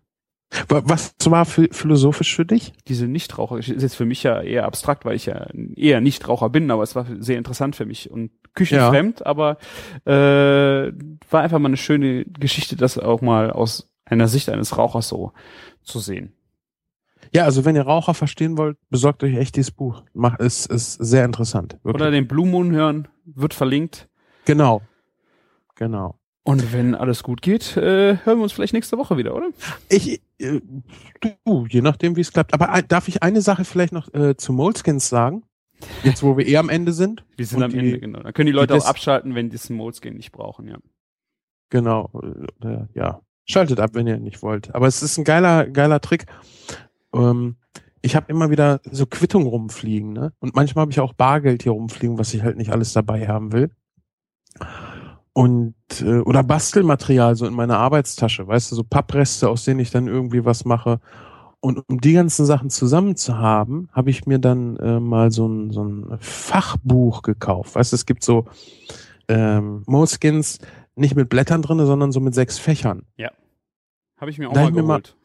Wa- 0.67 0.81
Was 0.85 1.13
war 1.25 1.45
phi- 1.45 1.71
philosophisch 1.73 2.35
für 2.35 2.45
dich? 2.45 2.73
Diese 2.87 3.07
Nichtraucher 3.07 3.57
ist 3.59 3.67
jetzt 3.67 3.95
für 3.95 4.05
mich 4.05 4.23
ja 4.23 4.41
eher 4.41 4.65
abstrakt, 4.65 5.05
weil 5.05 5.15
ich 5.15 5.27
ja 5.27 5.47
eher 5.75 6.01
Nichtraucher 6.01 6.49
bin, 6.49 6.71
aber 6.71 6.83
es 6.83 6.95
war 6.95 7.05
sehr 7.19 7.37
interessant 7.37 7.75
für 7.75 7.85
mich 7.85 8.09
und 8.09 8.31
küchenfremd, 8.55 9.25
aber 9.25 9.57
äh, 10.05 10.91
war 11.31 11.41
einfach 11.41 11.59
mal 11.59 11.67
eine 11.69 11.77
schöne 11.77 12.25
Geschichte, 12.25 12.75
das 12.75 12.97
auch 12.97 13.21
mal 13.21 13.51
aus 13.51 13.88
einer 14.09 14.27
Sicht 14.27 14.49
eines 14.49 14.77
Rauchers 14.77 15.07
so 15.07 15.31
zu 15.83 15.99
sehen. 15.99 16.33
Ja, 17.33 17.43
also 17.45 17.63
wenn 17.65 17.75
ihr 17.75 17.83
Raucher 17.83 18.13
verstehen 18.13 18.57
wollt, 18.57 18.77
besorgt 18.89 19.23
euch 19.23 19.35
echt 19.37 19.55
dieses 19.55 19.71
Buch. 19.71 20.03
Macht 20.13 20.39
es 20.41 20.65
ist 20.65 20.93
sehr 20.93 21.25
interessant. 21.25 21.73
Wirklich. 21.83 21.95
Oder 21.95 22.11
den 22.11 22.27
Blue 22.27 22.47
Moon 22.47 22.71
hören, 22.71 23.07
wird 23.25 23.53
verlinkt. 23.53 24.07
genau. 24.45 24.81
Genau. 25.75 26.15
Und 26.43 26.73
wenn 26.73 26.95
alles 26.95 27.21
gut 27.23 27.41
geht, 27.41 27.77
äh, 27.77 28.17
hören 28.23 28.37
wir 28.39 28.43
uns 28.43 28.51
vielleicht 28.53 28.73
nächste 28.73 28.97
Woche 28.97 29.17
wieder, 29.17 29.35
oder? 29.35 29.49
Ich 29.87 30.21
äh, 30.39 30.59
du, 31.45 31.67
je 31.69 31.81
nachdem 31.81 32.15
wie 32.15 32.21
es 32.21 32.33
klappt. 32.33 32.53
Aber 32.53 32.69
ein- 32.69 32.87
darf 32.87 33.07
ich 33.07 33.21
eine 33.23 33.41
Sache 33.41 33.63
vielleicht 33.65 33.93
noch 33.93 34.11
äh, 34.13 34.35
zu 34.35 34.51
Moleskins 34.51 35.07
sagen? 35.09 35.43
Jetzt 36.03 36.23
wo 36.23 36.37
wir 36.37 36.47
eh 36.47 36.57
am 36.57 36.67
Ende 36.69 36.91
sind. 36.91 37.23
Wir 37.37 37.45
sind 37.45 37.61
am 37.63 37.71
die- 37.71 37.77
Ende, 37.77 37.99
genau. 37.99 38.19
Dann 38.21 38.33
können 38.33 38.47
die 38.47 38.51
Leute 38.51 38.73
die 38.73 38.79
auch 38.81 38.85
abschalten, 38.87 39.35
wenn 39.35 39.49
die 39.49 39.73
Moleskin 39.73 40.15
nicht 40.15 40.31
brauchen, 40.31 40.67
ja. 40.67 40.77
Genau. 41.69 42.09
Äh, 42.63 42.85
ja. 42.95 43.21
Schaltet 43.49 43.79
ab, 43.79 43.91
wenn 43.93 44.05
ihr 44.05 44.19
nicht 44.19 44.43
wollt. 44.43 44.75
Aber 44.75 44.85
es 44.85 45.01
ist 45.01 45.17
ein 45.17 45.23
geiler, 45.23 45.65
geiler 45.65 45.99
Trick. 46.01 46.27
Ähm, 47.15 47.55
ich 48.01 48.15
habe 48.15 48.31
immer 48.31 48.51
wieder 48.51 48.79
so 48.91 49.07
Quittungen 49.07 49.47
rumfliegen, 49.47 50.13
ne? 50.13 50.33
Und 50.39 50.55
manchmal 50.55 50.83
habe 50.83 50.91
ich 50.91 50.99
auch 50.99 51.13
Bargeld 51.13 51.63
hier 51.63 51.71
rumfliegen, 51.71 52.19
was 52.19 52.33
ich 52.35 52.43
halt 52.43 52.57
nicht 52.57 52.71
alles 52.71 52.93
dabei 52.93 53.27
haben 53.27 53.51
will. 53.51 53.71
Und 55.33 55.73
äh, 56.01 56.19
oder 56.19 56.43
Bastelmaterial 56.43 57.35
so 57.35 57.47
in 57.47 57.55
meiner 57.55 57.79
Arbeitstasche, 57.79 58.47
weißt 58.47 58.71
du, 58.71 58.75
so 58.75 58.83
Pappreste, 58.83 59.49
aus 59.49 59.65
denen 59.65 59.79
ich 59.79 59.89
dann 59.89 60.07
irgendwie 60.07 60.45
was 60.45 60.63
mache. 60.63 60.99
Und 61.59 61.83
um 61.89 61.99
die 61.99 62.13
ganzen 62.13 62.45
Sachen 62.45 62.69
zusammen 62.69 63.15
zu 63.15 63.39
haben, 63.39 63.89
habe 63.91 64.11
ich 64.11 64.27
mir 64.27 64.37
dann 64.37 64.77
äh, 64.77 64.99
mal 64.99 65.31
so 65.31 65.47
ein, 65.47 65.71
so 65.71 65.83
ein 65.83 66.17
Fachbuch 66.19 67.23
gekauft. 67.23 67.73
Weißt 67.73 67.93
du, 67.93 67.95
es 67.95 68.05
gibt 68.05 68.23
so 68.23 68.45
ähm, 69.27 69.83
Moleskins 69.87 70.59
nicht 70.99 71.15
mit 71.15 71.29
Blättern 71.29 71.61
drinne, 71.61 71.85
sondern 71.85 72.11
so 72.11 72.19
mit 72.19 72.33
sechs 72.35 72.57
Fächern. 72.59 73.03
Habe 74.19 74.31
ich 74.31 74.37
mir 74.37 74.49
auch 74.49 74.53
Da 74.53 74.63
mal 74.63 74.71
mir 74.71 74.83
mal- 74.83 75.01
geholt. 75.01 75.15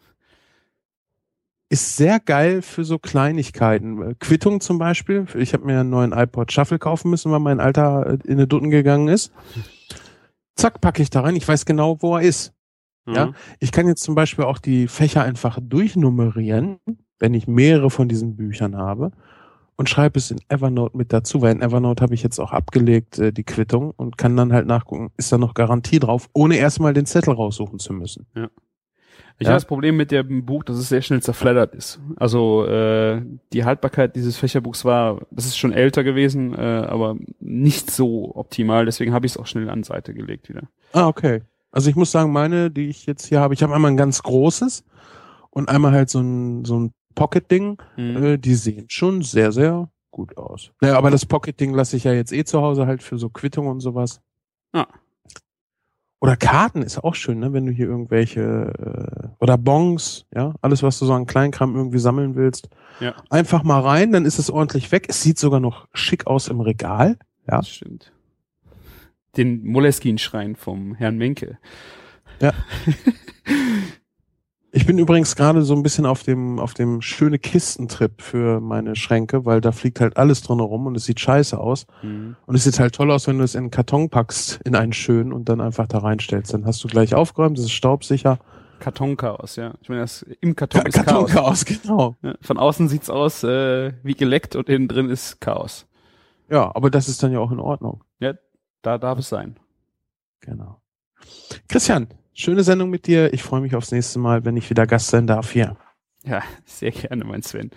Ist 1.71 1.97
sehr 1.97 2.21
geil 2.21 2.63
für 2.63 2.85
so 2.85 2.99
Kleinigkeiten. 2.99 4.17
Quittung 4.21 4.61
zum 4.61 4.79
Beispiel. 4.79 5.27
Ich 5.35 5.53
habe 5.55 5.65
mir 5.65 5.81
einen 5.81 5.91
neuen 5.91 6.13
iPod 6.13 6.53
Shuffle 6.53 6.79
kaufen 6.79 7.11
müssen, 7.11 7.33
weil 7.33 7.41
mein 7.41 7.59
Alter 7.59 8.07
äh, 8.07 8.19
in 8.31 8.39
die 8.39 8.47
Dutten 8.47 8.71
gegangen 8.71 9.09
ist. 9.09 9.33
Zack, 10.55 10.81
packe 10.81 11.03
ich 11.03 11.11
da 11.11 11.23
rein. 11.23 11.35
Ich 11.35 11.49
weiß 11.49 11.65
genau, 11.67 12.01
wo 12.01 12.17
er 12.17 12.23
ist. 12.23 12.53
Ja. 13.07 13.27
Mhm. 13.27 13.35
Ich 13.59 13.73
kann 13.73 13.89
jetzt 13.89 14.05
zum 14.05 14.15
Beispiel 14.15 14.45
auch 14.45 14.59
die 14.59 14.87
Fächer 14.87 15.25
einfach 15.25 15.59
durchnummerieren, 15.61 16.79
wenn 17.19 17.35
ich 17.35 17.49
mehrere 17.49 17.91
von 17.91 18.09
diesen 18.09 18.37
Büchern 18.37 18.77
habe 18.77 19.11
und 19.77 19.89
schreibe 19.89 20.19
es 20.19 20.31
in 20.31 20.39
Evernote 20.49 20.97
mit 20.97 21.13
dazu, 21.13 21.43
weil 21.43 21.53
in 21.55 21.63
Evernote 21.63 22.03
habe 22.03 22.15
ich 22.15 22.23
jetzt 22.23 22.39
auch 22.39 22.53
abgelegt 22.53 23.19
äh, 23.19 23.33
die 23.33 23.45
Quittung 23.45 23.91
und 23.97 24.17
kann 24.19 24.37
dann 24.37 24.53
halt 24.53 24.67
nachgucken, 24.67 25.11
ist 25.17 25.33
da 25.33 25.39
noch 25.39 25.55
Garantie 25.55 25.99
drauf, 25.99 26.29
ohne 26.33 26.57
erstmal 26.57 26.95
den 26.95 27.07
Zettel 27.07 27.35
raussuchen 27.35 27.79
zu 27.79 27.93
müssen. 27.93 28.27
Ich 29.39 29.47
Ja. 29.47 29.49
habe 29.49 29.57
das 29.57 29.65
Problem 29.65 29.97
mit 29.97 30.13
dem 30.13 30.47
Buch, 30.47 30.63
dass 30.63 30.77
es 30.77 30.89
sehr 30.89 31.03
schnell 31.03 31.21
zerfleddert 31.23 31.75
ist. 31.75 32.01
Also 32.17 32.65
äh, 32.67 33.21
die 33.53 33.65
Haltbarkeit 33.65 34.15
dieses 34.15 34.37
Fächerbuchs 34.37 34.85
war, 34.85 35.23
das 35.33 35.47
ist 35.47 35.57
schon 35.57 35.73
älter 35.73 36.05
gewesen, 36.05 36.55
äh, 36.55 36.59
aber 36.59 37.17
nicht 37.41 37.91
so 37.91 38.33
optimal. 38.37 38.85
Deswegen 38.85 39.13
habe 39.13 39.27
ich 39.27 39.33
es 39.33 39.39
auch 39.39 39.47
schnell 39.47 39.69
an 39.71 39.83
Seite 39.83 40.15
gelegt 40.15 40.49
wieder. 40.49 40.63
Ah, 40.93 41.09
okay. 41.09 41.43
Also 41.73 41.91
ich 41.91 41.97
muss 41.97 42.13
sagen, 42.13 42.31
meine, 42.33 42.71
die 42.71 42.87
ich 42.89 43.07
jetzt 43.07 43.27
hier 43.27 43.41
habe, 43.41 43.55
ich 43.55 43.63
habe 43.65 43.75
einmal 43.75 43.91
ein 43.91 43.97
ganz 43.97 44.23
großes 44.23 44.85
und 45.51 45.69
einmal 45.69 45.91
halt 45.93 46.11
so 46.11 46.21
ein, 46.21 46.65
so 46.65 46.79
ein 46.79 46.93
Pocket-Ding. 47.15 47.79
Mhm. 47.97 48.23
Äh, 48.25 48.39
die 48.39 48.55
sehen 48.55 48.87
schon 48.89 49.23
sehr, 49.23 49.53
sehr 49.53 49.89
gut 50.11 50.37
aus. 50.37 50.71
Naja, 50.81 50.97
aber 50.97 51.11
das 51.11 51.27
Pocket-Ding 51.27 51.75
lasse 51.75 51.97
ich 51.97 52.05
ja 52.05 52.13
jetzt 52.13 52.33
eh 52.33 52.45
zu 52.45 52.61
Hause 52.63 52.87
halt 52.87 53.03
für 53.03 53.19
so 53.19 53.29
Quittungen 53.29 53.71
und 53.71 53.81
sowas. 53.81 54.21
Ah. 54.73 54.87
Oder 56.21 56.37
Karten 56.37 56.81
ist 56.83 57.03
auch 57.05 57.15
schön, 57.15 57.39
ne? 57.41 57.53
wenn 57.53 57.67
du 57.67 57.73
hier 57.73 57.87
irgendwelche 57.87 58.41
äh, 58.41 59.29
oder 59.41 59.59
Bons, 59.59 60.25
ja, 60.35 60.55
alles 60.63 60.83
was 60.83 60.99
du 60.99 61.05
so 61.05 61.13
an 61.13 61.27
Kleinkram 61.27 61.77
irgendwie 61.77 61.99
sammeln 61.99 62.35
willst, 62.35 62.71
Ja. 63.01 63.15
einfach 63.29 63.63
mal 63.63 63.81
rein, 63.81 64.11
dann 64.13 64.25
ist 64.25 64.39
es 64.39 64.51
ordentlich 64.51 64.91
weg. 64.91 65.07
Es 65.09 65.21
sieht 65.21 65.39
sogar 65.39 65.61
noch 65.61 65.87
schick 65.93 66.27
aus 66.27 66.49
im 66.49 66.61
Regal. 66.61 67.19
Ja. 67.47 67.59
Das 67.59 67.69
stimmt. 67.69 68.11
Den 69.37 69.65
Moleskin-Schrein 69.67 70.57
vom 70.57 70.95
Herrn 70.95 71.19
Menke. 71.19 71.59
Ich 74.77 74.87
bin 74.87 74.99
übrigens 74.99 75.37
gerade 75.37 75.63
so 75.63 75.73
ein 75.75 75.85
bisschen 75.85 76.05
auf 76.05 76.25
dem 76.25 76.59
auf 76.59 76.75
dem 76.75 77.01
schöne 77.01 77.39
Kistentrip 77.39 78.21
für 78.21 78.61
meine 78.61 78.97
Schränke, 78.97 79.45
weil 79.45 79.61
da 79.61 79.71
fliegt 79.71 80.01
halt 80.01 80.17
alles 80.17 80.43
drin 80.43 80.59
rum 80.59 80.87
und 80.87 80.97
es 80.97 81.05
sieht 81.05 81.21
scheiße 81.21 81.59
aus. 81.59 81.87
Mhm. 82.03 82.35
Und 82.45 82.55
es 82.57 82.65
sieht 82.65 82.81
halt 82.81 82.95
toll 82.95 83.13
aus, 83.13 83.29
wenn 83.29 83.39
du 83.39 83.45
es 83.45 83.55
in 83.55 83.61
einen 83.61 83.71
Karton 83.71 84.11
packst, 84.11 84.61
in 84.65 84.75
einen 84.75 84.93
schönen 84.93 85.33
und 85.33 85.49
dann 85.49 85.61
einfach 85.61 85.87
da 85.87 85.99
reinstellst. 85.99 86.53
Dann 86.53 86.67
hast 86.67 86.83
du 86.83 86.89
gleich 86.89 87.15
aufgeräumt, 87.15 87.57
es 87.57 87.67
ist 87.67 87.73
staubsicher. 87.73 88.41
Kartonchaos, 88.81 89.55
ja. 89.55 89.75
Ich 89.81 89.89
meine, 89.89 90.01
das 90.01 90.23
im 90.41 90.57
Karton 90.57 90.83
Ka 90.83 90.89
ist 90.89 90.95
Chaos. 90.95 91.07
Kartonchaos, 91.07 91.65
genau. 91.65 92.17
Ja, 92.23 92.35
von 92.41 92.59
außen 92.59 92.89
sieht's 92.89 93.11
aus 93.11 93.45
äh, 93.45 93.93
wie 94.03 94.15
geleckt 94.15 94.57
und 94.57 94.69
innen 94.69 94.89
drin 94.89 95.09
ist 95.09 95.41
Chaos. 95.41 95.87
Ja, 96.51 96.75
aber 96.75 96.91
das 96.91 97.09
ist 97.09 97.23
dann 97.23 97.31
ja 97.31 97.39
auch 97.39 97.53
in 97.53 97.61
Ordnung. 97.61 98.03
Da 98.85 98.99
darf 98.99 99.19
es 99.19 99.31
sein. 99.31 99.57
Genau. 100.41 100.79
Christian, 101.69 102.07
schöne 102.35 102.63
Sendung 102.63 102.91
mit 102.91 103.07
dir. 103.07 103.33
Ich 103.33 103.43
freue 103.43 103.61
mich 103.61 103.75
aufs 103.75 103.93
nächste 103.93 104.19
Mal, 104.19 104.45
wenn 104.45 104.57
ich 104.57 104.69
wieder 104.71 104.87
Gast 104.87 105.09
sein 105.09 105.27
darf 105.27 105.53
hier. 105.53 105.77
Ja, 106.25 106.43
sehr 106.65 106.91
gerne, 106.91 107.25
mein 107.25 107.43
Sven. 107.43 107.71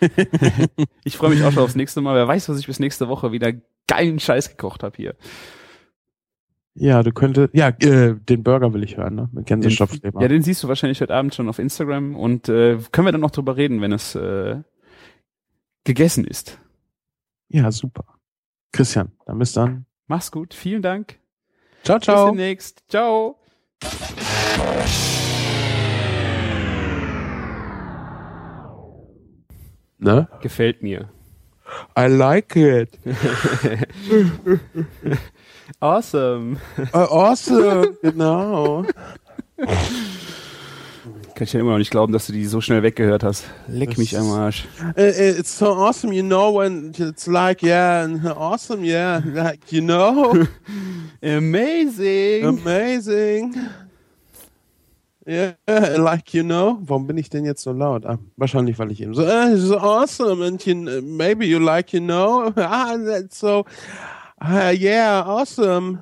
ich 1.04 1.16
freue 1.16 1.30
mich 1.30 1.44
auch 1.44 1.52
schon 1.52 1.62
aufs 1.62 1.74
nächste 1.76 2.00
Mal. 2.00 2.16
Wer 2.16 2.28
weiß, 2.28 2.48
was 2.48 2.58
ich 2.58 2.66
bis 2.66 2.80
nächste 2.80 3.08
Woche 3.08 3.32
wieder 3.32 3.52
geilen 3.86 4.18
Scheiß 4.18 4.50
gekocht 4.50 4.82
habe 4.82 4.96
hier. 4.96 5.14
Ja, 6.74 7.02
du 7.02 7.12
könntest, 7.12 7.52
ja, 7.52 7.68
äh, 7.68 8.14
den 8.14 8.42
Burger 8.42 8.72
will 8.72 8.84
ich 8.84 8.96
hören, 8.96 9.16
ne? 9.16 9.28
Mit 9.32 9.46
Gänsestopfleber. 9.46 10.22
Ja, 10.22 10.28
den 10.28 10.42
siehst 10.42 10.62
du 10.62 10.68
wahrscheinlich 10.68 11.00
heute 11.00 11.14
Abend 11.14 11.34
schon 11.34 11.48
auf 11.48 11.58
Instagram 11.58 12.16
und 12.16 12.48
äh, 12.48 12.78
können 12.92 13.06
wir 13.06 13.12
dann 13.12 13.20
noch 13.20 13.32
drüber 13.32 13.56
reden, 13.56 13.80
wenn 13.80 13.92
es 13.92 14.14
äh, 14.14 14.62
gegessen 15.84 16.24
ist. 16.24 16.58
ja, 17.48 17.70
super. 17.70 18.04
Christian, 18.72 19.10
dann 19.26 19.38
bis 19.38 19.52
dann. 19.52 19.84
Mach's 20.06 20.30
gut, 20.30 20.54
vielen 20.54 20.80
Dank. 20.80 21.18
Ciao, 21.82 21.98
Bis 21.98 22.04
ciao. 22.04 22.28
demnächst. 22.28 22.84
Ciao. 22.88 23.39
Ne? 29.98 30.28
Gefällt 30.40 30.82
mir. 30.82 31.08
I 31.96 32.06
like 32.08 32.56
it. 32.56 32.98
Awesome. 35.80 36.58
Uh, 36.92 37.06
awesome, 37.10 37.96
genau. 38.02 38.84
Kann 41.40 41.46
ich 41.46 41.54
ja 41.54 41.60
immer 41.60 41.70
noch 41.70 41.78
nicht 41.78 41.90
glauben, 41.90 42.12
dass 42.12 42.26
du 42.26 42.34
die 42.34 42.44
so 42.44 42.60
schnell 42.60 42.82
weggehört 42.82 43.24
hast. 43.24 43.46
Leck 43.66 43.96
mich 43.96 44.14
am 44.18 44.30
Arsch. 44.30 44.68
It's 44.94 45.56
so 45.56 45.68
awesome, 45.68 46.12
you 46.12 46.22
know, 46.22 46.54
when 46.54 46.92
it's 46.98 47.26
like, 47.26 47.62
yeah, 47.62 48.06
awesome, 48.36 48.84
yeah, 48.84 49.22
like, 49.24 49.72
you 49.72 49.80
know, 49.80 50.46
Amazing. 51.22 52.44
amazing. 52.44 53.56
Yeah, 55.26 55.54
like, 55.66 56.34
you 56.34 56.42
know. 56.42 56.78
Warum 56.82 57.06
bin 57.06 57.16
ich 57.16 57.30
denn 57.30 57.46
jetzt 57.46 57.62
so 57.62 57.72
laut? 57.72 58.04
Ah, 58.04 58.18
wahrscheinlich, 58.36 58.78
weil 58.78 58.90
ich 58.90 59.00
eben 59.00 59.14
so, 59.14 59.22
uh, 59.22 59.54
it's 59.54 59.62
so 59.62 59.78
awesome, 59.78 60.44
and 60.44 60.62
you, 60.66 60.74
maybe 61.00 61.46
you 61.46 61.58
like, 61.58 61.94
you 61.94 62.00
know, 62.00 62.52
ah, 62.56 62.98
that's 62.98 63.38
so, 63.38 63.64
uh, 64.42 64.74
yeah, 64.78 65.22
awesome. 65.24 66.00